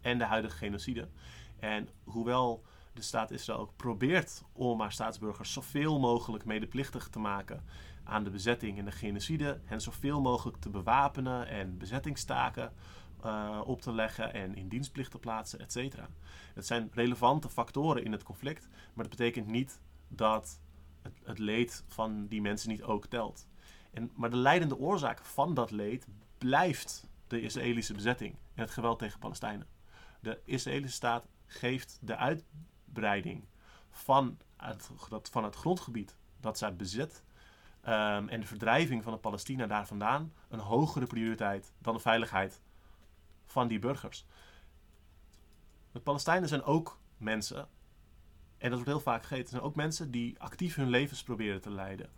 en 0.00 0.18
de 0.18 0.24
huidige 0.24 0.56
genocide. 0.56 1.08
En 1.58 1.88
hoewel 2.04 2.64
de 2.96 3.02
staat 3.02 3.30
Israël 3.30 3.58
ook 3.58 3.76
probeert 3.76 4.42
om 4.52 4.80
haar 4.80 4.92
staatsburgers 4.92 5.52
zoveel 5.52 5.98
mogelijk 5.98 6.44
medeplichtig 6.44 7.08
te 7.08 7.18
maken 7.18 7.64
aan 8.04 8.24
de 8.24 8.30
bezetting 8.30 8.78
en 8.78 8.84
de 8.84 8.90
genocide. 8.90 9.60
En 9.64 9.80
zoveel 9.80 10.20
mogelijk 10.20 10.56
te 10.56 10.70
bewapenen 10.70 11.48
en 11.48 11.78
bezettingstaken 11.78 12.72
uh, 13.24 13.60
op 13.64 13.80
te 13.80 13.92
leggen 13.92 14.34
en 14.34 14.54
in 14.54 14.68
dienstplicht 14.68 15.10
te 15.10 15.18
plaatsen, 15.18 15.58
et 15.58 15.72
cetera. 15.72 16.08
Het 16.54 16.66
zijn 16.66 16.90
relevante 16.92 17.48
factoren 17.48 18.04
in 18.04 18.12
het 18.12 18.22
conflict, 18.22 18.68
maar 18.94 19.08
dat 19.08 19.16
betekent 19.16 19.46
niet 19.46 19.80
dat 20.08 20.60
het, 21.02 21.20
het 21.24 21.38
leed 21.38 21.84
van 21.88 22.26
die 22.26 22.40
mensen 22.40 22.68
niet 22.68 22.82
ook 22.82 23.06
telt. 23.06 23.48
En, 23.92 24.10
maar 24.14 24.30
de 24.30 24.36
leidende 24.36 24.78
oorzaak 24.78 25.24
van 25.24 25.54
dat 25.54 25.70
leed 25.70 26.06
blijft 26.38 27.08
de 27.26 27.40
Israëlische 27.40 27.94
bezetting 27.94 28.32
en 28.54 28.62
het 28.62 28.70
geweld 28.70 28.98
tegen 28.98 29.18
Palestijnen. 29.18 29.66
De 30.20 30.40
Israëlische 30.44 30.96
staat 30.96 31.26
geeft 31.46 31.98
de 32.00 32.16
uitbreiding 32.96 33.44
van 33.90 34.38
het, 34.56 34.90
van 35.30 35.44
het 35.44 35.54
grondgebied 35.54 36.16
dat 36.40 36.58
zij 36.58 36.76
bezet 36.76 37.22
um, 37.82 38.28
en 38.28 38.40
de 38.40 38.46
verdrijving 38.46 39.02
van 39.02 39.12
de 39.12 39.18
Palestina 39.18 39.66
daar 39.66 39.86
vandaan 39.86 40.32
een 40.48 40.58
hogere 40.58 41.06
prioriteit 41.06 41.72
dan 41.78 41.94
de 41.94 42.00
veiligheid 42.00 42.60
van 43.44 43.68
die 43.68 43.78
burgers. 43.78 44.26
De 45.92 46.00
Palestijnen 46.00 46.48
zijn 46.48 46.62
ook 46.62 46.98
mensen, 47.16 47.68
en 48.58 48.70
dat 48.70 48.72
wordt 48.72 48.86
heel 48.86 49.00
vaak 49.00 49.24
vergeten, 49.24 49.48
zijn 49.48 49.62
ook 49.62 49.74
mensen 49.74 50.10
die 50.10 50.40
actief 50.40 50.74
hun 50.74 50.88
levens 50.88 51.22
proberen 51.22 51.60
te 51.60 51.70
leiden. 51.70 52.10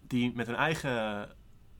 Die 0.00 0.34
met 0.34 0.46
hun 0.46 0.56
eigen 0.56 1.28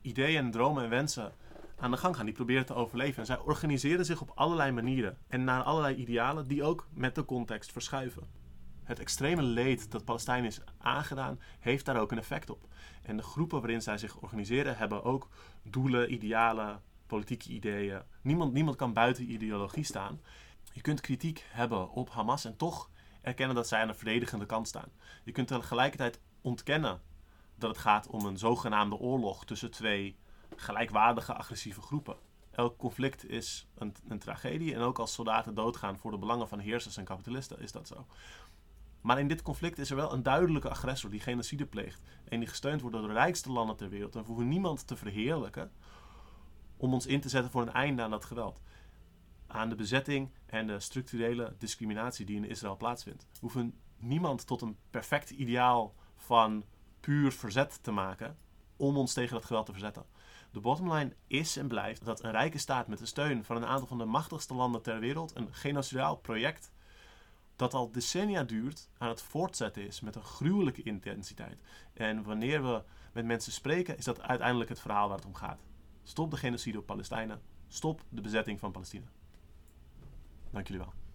ideeën 0.00 0.44
en 0.44 0.50
dromen 0.50 0.84
en 0.84 0.90
wensen 0.90 1.32
aan 1.78 1.90
de 1.90 1.96
gang 1.96 2.16
gaan. 2.16 2.24
Die 2.24 2.34
proberen 2.34 2.66
te 2.66 2.74
overleven. 2.74 3.18
En 3.18 3.26
zij 3.26 3.38
organiseren 3.38 4.04
zich 4.04 4.20
op 4.20 4.32
allerlei 4.34 4.72
manieren 4.72 5.18
en 5.28 5.44
naar 5.44 5.62
allerlei 5.62 5.94
idealen 5.94 6.48
die 6.48 6.64
ook 6.64 6.88
met 6.92 7.14
de 7.14 7.24
context 7.24 7.72
verschuiven 7.72 8.46
het 8.88 8.98
extreme 8.98 9.42
leed 9.42 9.90
dat 9.90 10.04
Palestijnen 10.04 10.46
is 10.46 10.60
aangedaan, 10.78 11.40
heeft 11.58 11.84
daar 11.84 12.00
ook 12.00 12.12
een 12.12 12.18
effect 12.18 12.50
op. 12.50 12.68
En 13.02 13.16
de 13.16 13.22
groepen 13.22 13.60
waarin 13.60 13.82
zij 13.82 13.98
zich 13.98 14.16
organiseren 14.16 14.76
hebben 14.76 15.04
ook 15.04 15.28
doelen, 15.62 16.12
idealen, 16.12 16.82
politieke 17.06 17.48
ideeën. 17.48 18.02
Niemand, 18.22 18.52
niemand 18.52 18.76
kan 18.76 18.92
buiten 18.92 19.32
ideologie 19.32 19.84
staan. 19.84 20.20
Je 20.72 20.80
kunt 20.80 21.00
kritiek 21.00 21.44
hebben 21.48 21.90
op 21.90 22.10
Hamas 22.10 22.44
en 22.44 22.56
toch 22.56 22.90
erkennen 23.22 23.56
dat 23.56 23.68
zij 23.68 23.80
aan 23.80 23.88
de 23.88 23.94
verdedigende 23.94 24.46
kant 24.46 24.68
staan. 24.68 24.92
Je 25.24 25.32
kunt 25.32 25.48
tegelijkertijd 25.48 26.20
ontkennen 26.40 27.00
dat 27.54 27.70
het 27.70 27.78
gaat 27.78 28.06
om 28.06 28.24
een 28.24 28.38
zogenaamde 28.38 28.96
oorlog 28.96 29.44
tussen 29.44 29.70
twee 29.70 30.16
gelijkwaardige 30.60 31.34
agressieve 31.34 31.80
groepen. 31.80 32.16
Elk 32.50 32.76
conflict 32.78 33.28
is 33.28 33.68
een, 33.74 33.94
een 34.08 34.18
tragedie 34.18 34.74
en 34.74 34.80
ook 34.80 34.98
als 34.98 35.12
soldaten 35.12 35.54
doodgaan 35.54 35.98
voor 35.98 36.10
de 36.10 36.18
belangen 36.18 36.48
van 36.48 36.58
heersers 36.58 36.96
en 36.96 37.04
kapitalisten 37.04 37.60
is 37.60 37.72
dat 37.72 37.86
zo. 37.86 38.06
Maar 39.00 39.18
in 39.18 39.28
dit 39.28 39.42
conflict 39.42 39.78
is 39.78 39.90
er 39.90 39.96
wel 39.96 40.12
een 40.12 40.22
duidelijke 40.22 40.70
agressor 40.70 41.10
die 41.10 41.20
genocide 41.20 41.66
pleegt. 41.66 42.00
En 42.28 42.38
die 42.38 42.48
gesteund 42.48 42.80
wordt 42.80 42.96
door 42.96 43.06
de 43.06 43.12
rijkste 43.12 43.52
landen 43.52 43.76
ter 43.76 43.88
wereld. 43.88 44.14
En 44.14 44.20
we 44.20 44.26
hoeven 44.26 44.48
niemand 44.48 44.86
te 44.86 44.96
verheerlijken 44.96 45.72
om 46.76 46.92
ons 46.92 47.06
in 47.06 47.20
te 47.20 47.28
zetten 47.28 47.50
voor 47.50 47.62
een 47.62 47.72
einde 47.72 48.02
aan 48.02 48.10
dat 48.10 48.24
geweld. 48.24 48.60
Aan 49.46 49.68
de 49.68 49.74
bezetting 49.74 50.30
en 50.46 50.66
de 50.66 50.80
structurele 50.80 51.54
discriminatie 51.58 52.26
die 52.26 52.36
in 52.36 52.48
Israël 52.48 52.76
plaatsvindt. 52.76 53.26
We 53.32 53.38
hoeven 53.40 53.74
niemand 53.96 54.46
tot 54.46 54.62
een 54.62 54.76
perfect 54.90 55.30
ideaal 55.30 55.94
van 56.16 56.64
puur 57.00 57.32
verzet 57.32 57.82
te 57.82 57.90
maken 57.90 58.36
om 58.76 58.96
ons 58.96 59.12
tegen 59.12 59.34
dat 59.34 59.44
geweld 59.44 59.66
te 59.66 59.72
verzetten. 59.72 60.04
De 60.58 60.64
bottomline 60.64 61.14
is 61.26 61.56
en 61.56 61.68
blijft 61.68 62.04
dat 62.04 62.22
een 62.22 62.30
rijke 62.30 62.58
staat 62.58 62.88
met 62.88 62.98
de 62.98 63.06
steun 63.06 63.44
van 63.44 63.56
een 63.56 63.66
aantal 63.66 63.86
van 63.86 63.98
de 63.98 64.04
machtigste 64.04 64.54
landen 64.54 64.82
ter 64.82 65.00
wereld 65.00 65.36
een 65.36 65.54
genocidaal 65.54 66.16
project 66.16 66.72
dat 67.56 67.74
al 67.74 67.90
decennia 67.90 68.42
duurt, 68.42 68.88
aan 68.98 69.08
het 69.08 69.22
voortzetten 69.22 69.86
is 69.86 70.00
met 70.00 70.16
een 70.16 70.22
gruwelijke 70.22 70.82
intensiteit. 70.82 71.60
En 71.92 72.22
wanneer 72.22 72.62
we 72.62 72.82
met 73.12 73.24
mensen 73.24 73.52
spreken, 73.52 73.98
is 73.98 74.04
dat 74.04 74.20
uiteindelijk 74.20 74.68
het 74.68 74.80
verhaal 74.80 75.08
waar 75.08 75.16
het 75.16 75.26
om 75.26 75.34
gaat. 75.34 75.60
Stop 76.02 76.30
de 76.30 76.36
genocide 76.36 76.78
op 76.78 76.86
Palestijnen. 76.86 77.40
Stop 77.68 78.02
de 78.08 78.20
bezetting 78.20 78.58
van 78.58 78.72
Palestina. 78.72 79.06
Dank 80.50 80.66
jullie 80.66 80.82
wel. 80.82 81.07